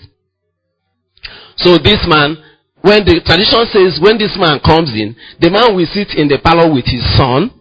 So 1.56 1.78
this 1.78 2.05
man, 2.06 2.36
when 2.82 3.06
the 3.06 3.23
tradition 3.24 3.64
says 3.70 4.02
when 4.02 4.19
this 4.19 4.35
man 4.36 4.59
comes 4.60 4.90
in, 4.90 5.14
the 5.39 5.48
man 5.48 5.74
will 5.74 5.86
sit 5.94 6.10
in 6.19 6.27
the 6.27 6.43
parlor 6.43 6.74
with 6.74 6.85
his 6.85 7.06
son, 7.16 7.55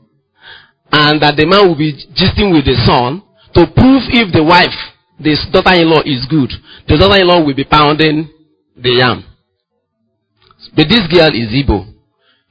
and 0.92 1.22
that 1.22 1.38
the 1.38 1.46
man 1.46 1.70
will 1.70 1.78
be 1.78 1.94
gisting 2.12 2.52
with 2.52 2.66
the 2.66 2.76
son 2.84 3.24
to 3.54 3.70
prove 3.72 4.04
if 4.10 4.34
the 4.34 4.44
wife, 4.44 4.76
this 5.24 5.46
daughter-in-law 5.52 6.02
is 6.06 6.26
good. 6.30 6.52
The 6.88 6.98
daughter-in-law 6.98 7.46
will 7.46 7.56
be 7.56 7.64
pounding 7.64 8.30
the 8.76 8.92
yam. 8.98 9.24
But 10.76 10.88
this 10.90 11.06
girl 11.12 11.30
is 11.34 11.50
Igbo. 11.50 11.88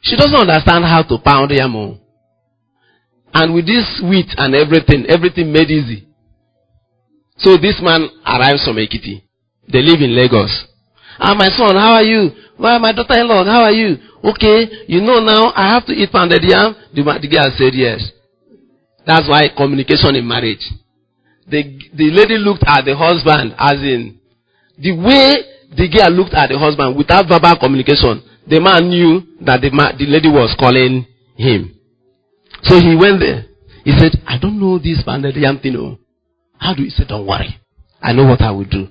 She 0.03 0.17
doesn't 0.17 0.35
understand 0.49 0.85
how 0.85 1.03
to 1.03 1.19
pound 1.23 1.51
the 1.51 1.57
yam. 1.57 1.77
oh. 1.77 1.99
And 3.33 3.55
with 3.55 3.67
this 3.67 4.03
wheat 4.03 4.27
and 4.37 4.55
everything, 4.55 5.07
everything 5.09 5.53
made 5.53 5.71
easy. 5.71 6.07
So 7.39 7.57
this 7.57 7.81
man 7.83 8.09
arrives 8.27 8.65
from 8.65 8.77
Ekiti. 8.77 9.23
They 9.71 9.83
live 9.83 10.01
in 10.03 10.15
Lagos. 10.15 10.51
Ah, 11.19 11.35
my 11.35 11.49
son, 11.49 11.77
how 11.77 11.95
are 11.95 12.03
you? 12.03 12.31
Well, 12.59 12.79
my 12.79 12.93
daughter-in-law, 12.93 13.45
how 13.45 13.63
are 13.65 13.73
you? 13.73 13.97
Okay, 14.25 14.85
you 14.87 15.01
know 15.01 15.21
now 15.21 15.53
I 15.55 15.73
have 15.73 15.87
to 15.87 15.93
eat 15.93 16.11
pounded 16.13 16.43
yam. 16.43 16.75
The, 16.95 17.03
the 17.03 17.29
girl 17.29 17.51
said 17.57 17.73
yes. 17.75 18.03
That's 19.07 19.29
why 19.29 19.49
communication 19.57 20.15
in 20.17 20.27
marriage. 20.29 20.61
The, 21.49 21.80
the 21.95 22.11
lady 22.11 22.39
looked 22.39 22.65
at 22.67 22.85
the 22.85 22.97
husband 22.97 23.55
as 23.59 23.83
in, 23.83 24.19
the 24.79 24.93
way 24.93 25.37
the 25.77 25.89
girl 25.89 26.11
looked 26.11 26.35
at 26.35 26.49
the 26.49 26.59
husband 26.59 26.97
without 26.97 27.29
verbal 27.29 27.57
communication, 27.59 28.23
the 28.47 28.61
man 28.61 28.89
knew 28.89 29.23
that 29.45 29.61
the, 29.61 29.71
ma- 29.71 29.93
the 29.97 30.07
lady 30.07 30.29
was 30.29 30.55
calling 30.59 31.07
him. 31.37 31.77
So 32.62 32.79
he 32.81 32.97
went 32.97 33.21
there. 33.21 33.47
He 33.85 33.93
said, 33.99 34.12
I 34.27 34.39
don't 34.39 34.59
know 34.59 34.79
this 34.79 35.03
pounded 35.05 35.37
yam 35.37 35.59
thing. 35.61 35.77
oh. 35.77 35.99
How 36.59 36.75
do 36.75 36.83
you 36.83 36.91
say, 36.91 37.05
don't 37.09 37.27
worry. 37.27 37.59
I 38.03 38.12
know 38.12 38.27
what 38.27 38.43
I 38.43 38.51
will 38.51 38.65
do. 38.69 38.89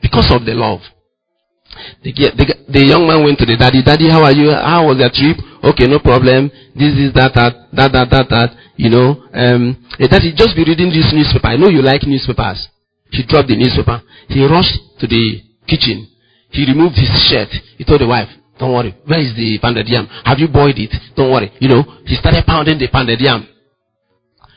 Because 0.00 0.30
of 0.30 0.44
the 0.44 0.54
love. 0.54 0.80
The, 2.02 2.12
the, 2.12 2.44
the 2.68 2.82
young 2.84 3.06
man 3.06 3.24
went 3.24 3.38
to 3.38 3.46
the 3.46 3.56
daddy. 3.56 3.82
Daddy, 3.82 4.08
how 4.10 4.24
are 4.24 4.32
you? 4.32 4.50
How 4.50 4.86
was 4.86 4.98
your 4.98 5.12
trip? 5.12 5.36
Okay, 5.62 5.86
no 5.86 5.98
problem. 5.98 6.50
This 6.74 6.94
is 6.96 7.12
that, 7.14 7.34
that, 7.34 7.70
that, 7.72 7.92
that, 7.92 8.08
that, 8.10 8.26
that. 8.30 8.50
You 8.78 8.90
know, 8.90 9.26
um, 9.34 9.74
eh, 9.98 10.06
daddy, 10.06 10.32
just 10.34 10.54
be 10.54 10.62
reading 10.62 10.90
this 10.90 11.10
newspaper. 11.10 11.50
I 11.50 11.56
know 11.56 11.68
you 11.68 11.82
like 11.82 12.06
newspapers. 12.06 12.68
He 13.10 13.26
dropped 13.26 13.48
the 13.48 13.56
newspaper. 13.58 14.02
He 14.28 14.44
rushed 14.46 14.78
to 15.00 15.06
the 15.06 15.42
kitchen. 15.66 16.06
He 16.50 16.64
removed 16.64 16.94
his 16.94 17.10
shirt. 17.26 17.50
He 17.76 17.84
told 17.84 18.00
the 18.00 18.06
wife, 18.06 18.28
don't 18.58 18.72
worry. 18.72 18.94
Where 19.06 19.20
is 19.20 19.34
the 19.34 19.58
pounded 19.60 19.88
yam? 19.88 20.06
Have 20.24 20.38
you 20.38 20.48
boiled 20.48 20.78
it? 20.78 20.94
Don't 21.14 21.30
worry. 21.30 21.50
You 21.58 21.68
know, 21.68 21.82
he 22.06 22.14
started 22.16 22.46
pounding 22.46 22.78
the 22.78 22.88
pounded 22.88 23.20
yam. 23.20 23.46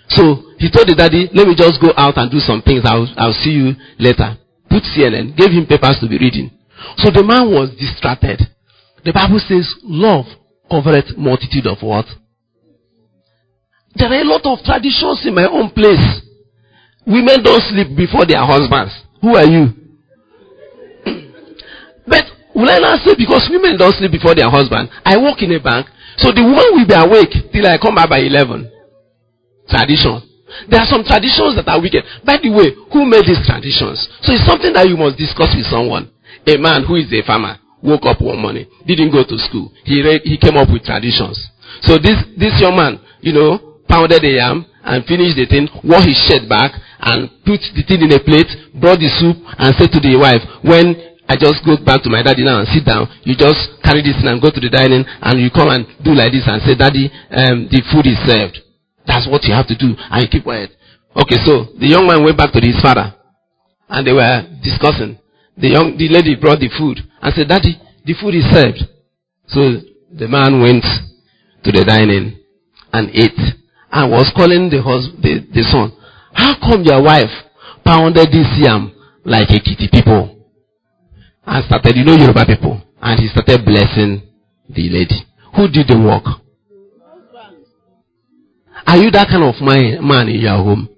So 0.10 0.54
he 0.60 0.70
told 0.70 0.88
the 0.88 0.96
daddy, 0.96 1.30
let 1.34 1.48
me 1.48 1.56
just 1.56 1.80
go 1.82 1.94
out 1.96 2.18
and 2.18 2.30
do 2.30 2.40
some 2.40 2.62
things. 2.62 2.84
I'll, 2.84 3.08
I'll 3.18 3.38
see 3.42 3.52
you 3.56 3.74
later. 3.98 4.38
Put 4.70 4.84
CNN, 4.84 5.36
gave 5.36 5.52
him 5.52 5.66
papers 5.66 5.98
to 6.02 6.08
be 6.08 6.18
reading. 6.18 6.52
So 6.98 7.10
the 7.12 7.24
man 7.24 7.52
was 7.52 7.70
distracted. 7.78 8.42
The 9.04 9.14
Bible 9.14 9.42
says, 9.48 9.68
love 9.84 10.26
covereth 10.70 11.18
multitude 11.18 11.68
of 11.68 11.82
what? 11.82 12.06
There 13.96 14.08
are 14.08 14.22
a 14.22 14.24
lot 14.24 14.46
of 14.46 14.64
traditions 14.64 15.26
in 15.26 15.36
my 15.36 15.46
own 15.46 15.72
place. 15.72 16.22
Women 17.06 17.44
don't 17.44 17.64
sleep 17.68 17.98
before 17.98 18.26
their 18.26 18.46
husbands. 18.46 18.94
Who 19.20 19.36
are 19.36 19.50
you? 19.50 19.74
but 22.08 22.24
will 22.56 22.70
I 22.70 22.80
not 22.80 23.04
say 23.04 23.16
because 23.18 23.50
women 23.52 23.76
don't 23.76 23.94
sleep 23.96 24.12
before 24.12 24.36
their 24.36 24.50
husband? 24.50 24.90
I 25.04 25.18
work 25.18 25.42
in 25.42 25.52
a 25.52 25.60
bank, 25.60 25.88
so 26.18 26.32
the 26.32 26.42
woman 26.42 26.72
will 26.72 26.88
be 26.88 26.96
awake 26.96 27.34
till 27.52 27.68
I 27.68 27.78
come 27.78 27.96
back 27.96 28.10
by 28.10 28.20
11. 28.20 28.72
Tradition. 29.68 30.22
There 30.70 30.80
are 30.80 30.88
some 30.88 31.04
traditions 31.04 31.56
that 31.56 31.68
are 31.68 31.80
wicked. 31.82 32.04
By 32.24 32.38
the 32.40 32.52
way, 32.52 32.76
who 32.92 33.08
made 33.08 33.24
these 33.24 33.44
traditions? 33.44 34.08
So 34.24 34.36
it's 34.36 34.46
something 34.46 34.72
that 34.74 34.88
you 34.88 34.96
must 34.96 35.18
discuss 35.18 35.52
with 35.56 35.68
someone. 35.68 36.12
A 36.48 36.58
man 36.58 36.84
who 36.88 36.96
is 36.96 37.12
a 37.14 37.22
farmer 37.26 37.58
woke 37.82 38.06
up 38.06 38.22
one 38.22 38.40
morning, 38.40 38.66
didn't 38.86 39.12
go 39.12 39.24
to 39.24 39.38
school. 39.38 39.72
He 39.84 40.02
he 40.24 40.38
came 40.38 40.58
up 40.58 40.70
with 40.70 40.84
traditions. 40.84 41.38
So 41.82 41.98
this 41.98 42.18
this 42.38 42.60
young 42.62 42.76
man, 42.76 43.00
you 43.22 43.34
know, 43.34 43.82
pounded 43.88 44.22
the 44.22 44.38
yam 44.38 44.66
and 44.84 45.06
finished 45.06 45.38
the 45.38 45.46
thing, 45.46 45.70
wore 45.84 46.02
his 46.02 46.18
shirt 46.26 46.50
back 46.50 46.74
and 47.02 47.30
put 47.46 47.62
the 47.74 47.84
thing 47.86 48.02
in 48.02 48.12
a 48.14 48.22
plate, 48.22 48.50
brought 48.78 48.98
the 48.98 49.10
soup 49.22 49.38
and 49.58 49.74
said 49.78 49.90
to 49.94 50.00
the 50.02 50.18
wife, 50.18 50.42
when 50.66 50.98
I 51.30 51.38
just 51.38 51.64
go 51.64 51.78
back 51.80 52.04
to 52.04 52.10
my 52.10 52.22
daddy 52.22 52.44
now 52.44 52.60
and 52.60 52.68
sit 52.68 52.84
down, 52.84 53.08
you 53.24 53.38
just 53.40 53.80
carry 53.86 54.02
this 54.04 54.20
and 54.20 54.42
go 54.42 54.52
to 54.52 54.60
the 54.60 54.68
dining 54.68 55.06
and 55.06 55.40
you 55.40 55.48
come 55.54 55.70
and 55.70 55.88
do 56.04 56.12
like 56.12 56.34
this 56.34 56.44
and 56.44 56.60
say, 56.60 56.76
daddy, 56.76 57.08
um, 57.32 57.72
the 57.72 57.80
food 57.88 58.04
is 58.10 58.20
served. 58.28 58.60
That's 59.08 59.32
what 59.32 59.48
you 59.48 59.54
have 59.54 59.70
to 59.72 59.78
do. 59.78 59.96
And 59.96 60.20
you 60.26 60.30
keep 60.30 60.44
quiet. 60.44 60.76
Okay, 61.16 61.40
so 61.46 61.72
the 61.80 61.88
young 61.88 62.04
man 62.04 62.26
went 62.26 62.36
back 62.36 62.52
to 62.52 62.60
his 62.60 62.76
father. 62.82 63.16
And 63.88 64.04
they 64.04 64.12
were 64.12 64.44
discussing. 64.60 65.21
The 65.58 65.68
young, 65.70 65.98
the 65.98 66.08
lady 66.10 66.36
brought 66.36 66.60
the 66.60 66.70
food 66.78 67.00
and 67.22 67.34
said, 67.34 67.48
Daddy, 67.48 67.80
the 68.06 68.14
food 68.20 68.36
is 68.36 68.46
served. 68.52 68.82
So 69.48 69.82
the 70.12 70.28
man 70.28 70.62
went 70.62 70.84
to 71.64 71.72
the 71.72 71.84
dining 71.86 72.40
and 72.94 73.10
ate 73.14 73.38
and 73.92 74.12
was 74.12 74.32
calling 74.36 74.70
the 74.70 74.80
the, 75.22 75.46
the 75.54 75.64
son. 75.64 75.92
How 76.34 76.56
come 76.60 76.84
your 76.84 77.04
wife 77.04 77.32
pounded 77.84 78.32
this 78.32 78.48
yam 78.58 78.94
like 79.26 79.50
Ekiti 79.50 79.92
people? 79.92 80.38
And 81.46 81.66
started, 81.66 81.98
you 81.98 82.06
know 82.06 82.16
Yoruba 82.16 82.46
people. 82.46 82.82
And 83.02 83.20
he 83.20 83.28
started 83.28 83.66
blessing 83.66 84.22
the 84.70 84.90
lady. 84.90 85.26
Who 85.56 85.68
did 85.68 85.88
the 85.88 86.00
work? 86.00 86.24
Are 88.88 88.98
you 88.98 89.12
that 89.12 89.28
kind 89.28 89.44
of 89.44 89.56
man, 89.62 90.06
man 90.08 90.28
in 90.30 90.42
your 90.42 90.58
home? 90.58 90.90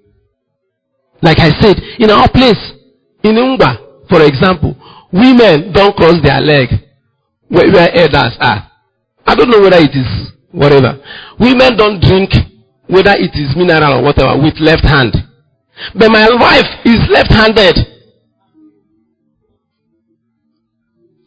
Like 1.22 1.38
I 1.40 1.50
said, 1.60 1.76
in 1.98 2.10
our 2.10 2.28
place, 2.30 2.60
in 3.22 3.34
Umba, 3.36 3.83
for 4.08 4.22
example, 4.22 4.76
women 5.12 5.72
don't 5.72 5.96
cross 5.96 6.16
their 6.22 6.40
leg 6.40 6.68
where, 7.48 7.70
where 7.72 7.90
elders 7.94 8.36
are. 8.40 8.70
I 9.26 9.34
don't 9.34 9.50
know 9.50 9.60
whether 9.60 9.78
it 9.78 9.94
is 9.94 10.32
whatever. 10.52 11.00
Women 11.40 11.76
don't 11.76 12.00
drink 12.00 12.30
whether 12.86 13.14
it 13.16 13.32
is 13.34 13.56
mineral 13.56 14.00
or 14.00 14.02
whatever 14.02 14.36
with 14.40 14.60
left 14.60 14.84
hand. 14.84 15.14
But 15.94 16.10
my 16.10 16.28
wife 16.30 16.70
is 16.84 17.00
left-handed. 17.10 17.76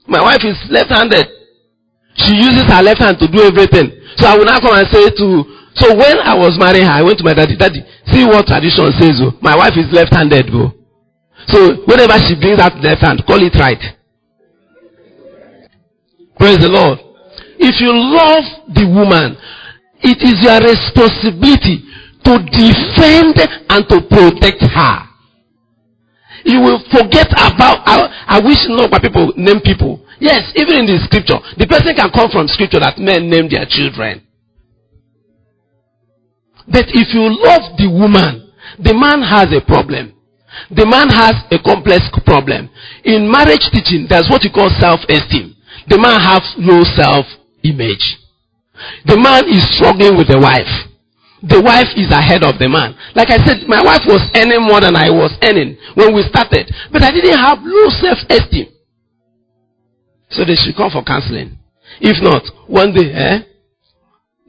My 0.08 0.22
wife 0.22 0.44
is 0.45 0.56
left-handed. 0.70 1.28
She 2.16 2.36
uses 2.36 2.64
her 2.64 2.82
left 2.82 3.02
hand 3.02 3.20
to 3.20 3.28
do 3.28 3.41
everything. 3.44 3.91
So 4.18 4.28
I 4.28 4.38
will 4.38 4.45
now 4.45 4.60
come 4.60 4.74
and 4.74 4.88
say 4.88 5.10
to, 5.10 5.44
so 5.76 5.94
when 5.94 6.18
I 6.20 6.34
was 6.34 6.58
marrying 6.58 6.86
her, 6.86 6.91
I 6.91 7.02
went 7.04 7.18
to 7.20 7.24
my 7.24 7.34
daddy, 7.34 7.58
daddy, 7.58 7.84
see 8.08 8.26
what 8.26 8.48
tradition 8.48 8.88
says, 8.98 9.20
oh. 9.22 9.38
My 9.41 9.56
wife 9.56 9.76
is 9.76 9.91
left-handed. 9.91 10.49
So 11.48 11.84
whenever 11.88 12.19
she 12.28 12.36
brings 12.36 12.60
out 12.60 12.76
left 12.84 13.02
hand, 13.02 13.24
call 13.26 13.40
it 13.40 13.56
right. 13.56 13.80
Praise 16.38 16.60
the 16.60 16.69
Lord. 16.69 16.99
If 17.57 17.82
you 17.82 17.90
love 17.90 18.45
the 18.76 18.86
woman, 18.86 19.38
it 20.03 20.22
is 20.22 20.38
your 20.44 20.60
responsibility 20.61 21.82
to 22.24 22.38
defend 22.52 23.40
and 23.72 23.82
to 23.90 23.98
protect 24.06 24.61
her. 24.61 25.07
You 26.45 26.61
will 26.61 26.80
forget 26.91 27.28
about, 27.32 27.82
I, 27.88 28.38
I 28.38 28.40
wish 28.40 28.60
not 28.69 28.91
people 29.02 29.34
name 29.36 29.60
people. 29.64 30.06
Yes, 30.19 30.52
even 30.56 30.84
in 30.84 30.86
the 30.86 30.99
scripture, 31.06 31.40
the 31.57 31.68
person 31.68 31.95
can 31.95 32.10
come 32.11 32.30
from 32.32 32.48
scripture 32.48 32.80
that 32.80 32.98
men 32.98 33.30
name 33.30 33.49
their 33.49 33.65
children. 33.68 34.26
But 36.68 36.86
if 36.90 37.14
you 37.14 37.24
love 37.24 37.78
the 37.78 37.88
woman, 37.88 38.52
the 38.80 38.94
man 38.94 39.24
has 39.24 39.48
a 39.56 39.64
problem. 39.65 40.16
The 40.72 40.86
man 40.86 41.10
has 41.10 41.36
a 41.52 41.60
complex 41.60 42.07
problem. 42.26 42.69
In 43.03 43.30
marriage 43.30 43.68
teaching, 43.72 44.07
there's 44.10 44.30
what 44.30 44.44
you 44.44 44.52
call 44.52 44.69
self-esteem. 44.80 45.56
The 45.88 45.98
man 45.98 46.19
has 46.19 46.41
low 46.57 46.84
self-image. 46.95 48.06
The 49.06 49.18
man 49.18 49.45
is 49.48 49.64
struggling 49.78 50.18
with 50.18 50.28
the 50.28 50.40
wife. 50.40 50.88
The 51.44 51.61
wife 51.61 51.94
is 51.95 52.10
ahead 52.11 52.44
of 52.44 52.57
the 52.57 52.68
man. 52.68 52.98
Like 53.14 53.30
I 53.30 53.38
said, 53.38 53.68
my 53.68 53.82
wife 53.84 54.02
was 54.07 54.26
earning 54.34 54.65
more 54.65 54.82
than 54.82 54.95
I 54.95 55.10
was 55.10 55.32
earning 55.44 55.78
when 55.94 56.15
we 56.15 56.24
started. 56.24 56.74
But 56.91 57.03
I 57.03 57.11
didn't 57.11 57.38
have 57.38 57.60
low 57.61 57.90
self-esteem. 57.94 58.74
So 60.30 60.44
they 60.44 60.56
should 60.56 60.76
come 60.76 60.91
for 60.91 61.03
counseling. 61.03 61.57
If 62.02 62.22
not, 62.22 62.44
one 62.68 62.94
day, 62.94 63.14
eh, 63.14 63.40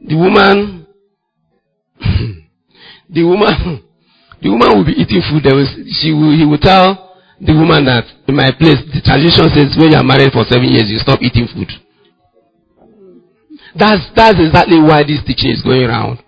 the 0.06 0.16
woman, 0.16 0.86
the 3.10 3.22
woman, 3.22 3.84
the 4.42 4.50
woman 4.50 4.76
will 4.76 4.86
be 4.86 4.94
eating 4.94 5.22
food. 5.26 5.42
There 5.44 5.56
was, 5.56 5.68
she 6.00 6.12
will, 6.12 6.34
he 6.36 6.46
will 6.46 6.58
tell 6.58 7.18
the 7.40 7.54
woman 7.54 7.84
that 7.86 8.04
in 8.26 8.34
my 8.34 8.50
place, 8.54 8.78
the 8.90 9.02
tradition 9.02 9.46
says 9.50 9.74
when 9.78 9.92
you 9.92 9.98
are 9.98 10.06
married 10.06 10.32
for 10.32 10.44
seven 10.46 10.68
years, 10.70 10.90
you 10.90 10.98
stop 10.98 11.22
eating 11.22 11.46
food. 11.46 11.70
That's, 13.74 14.02
that's 14.14 14.38
exactly 14.38 14.80
why 14.80 15.02
this 15.02 15.22
teaching 15.26 15.50
is 15.50 15.62
going 15.62 15.82
around. 15.84 16.22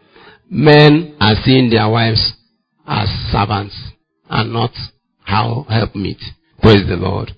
Men 0.49 1.17
are 1.21 1.35
seeing 1.45 1.71
their 1.71 1.89
wives 1.89 2.35
as 2.87 3.09
servants 3.31 3.75
and 4.29 4.53
not 4.53 4.71
how 5.23 5.67
help 5.69 5.95
meet. 5.95 6.19
Praise 6.61 6.87
the 6.87 6.97
Lord. 6.97 7.33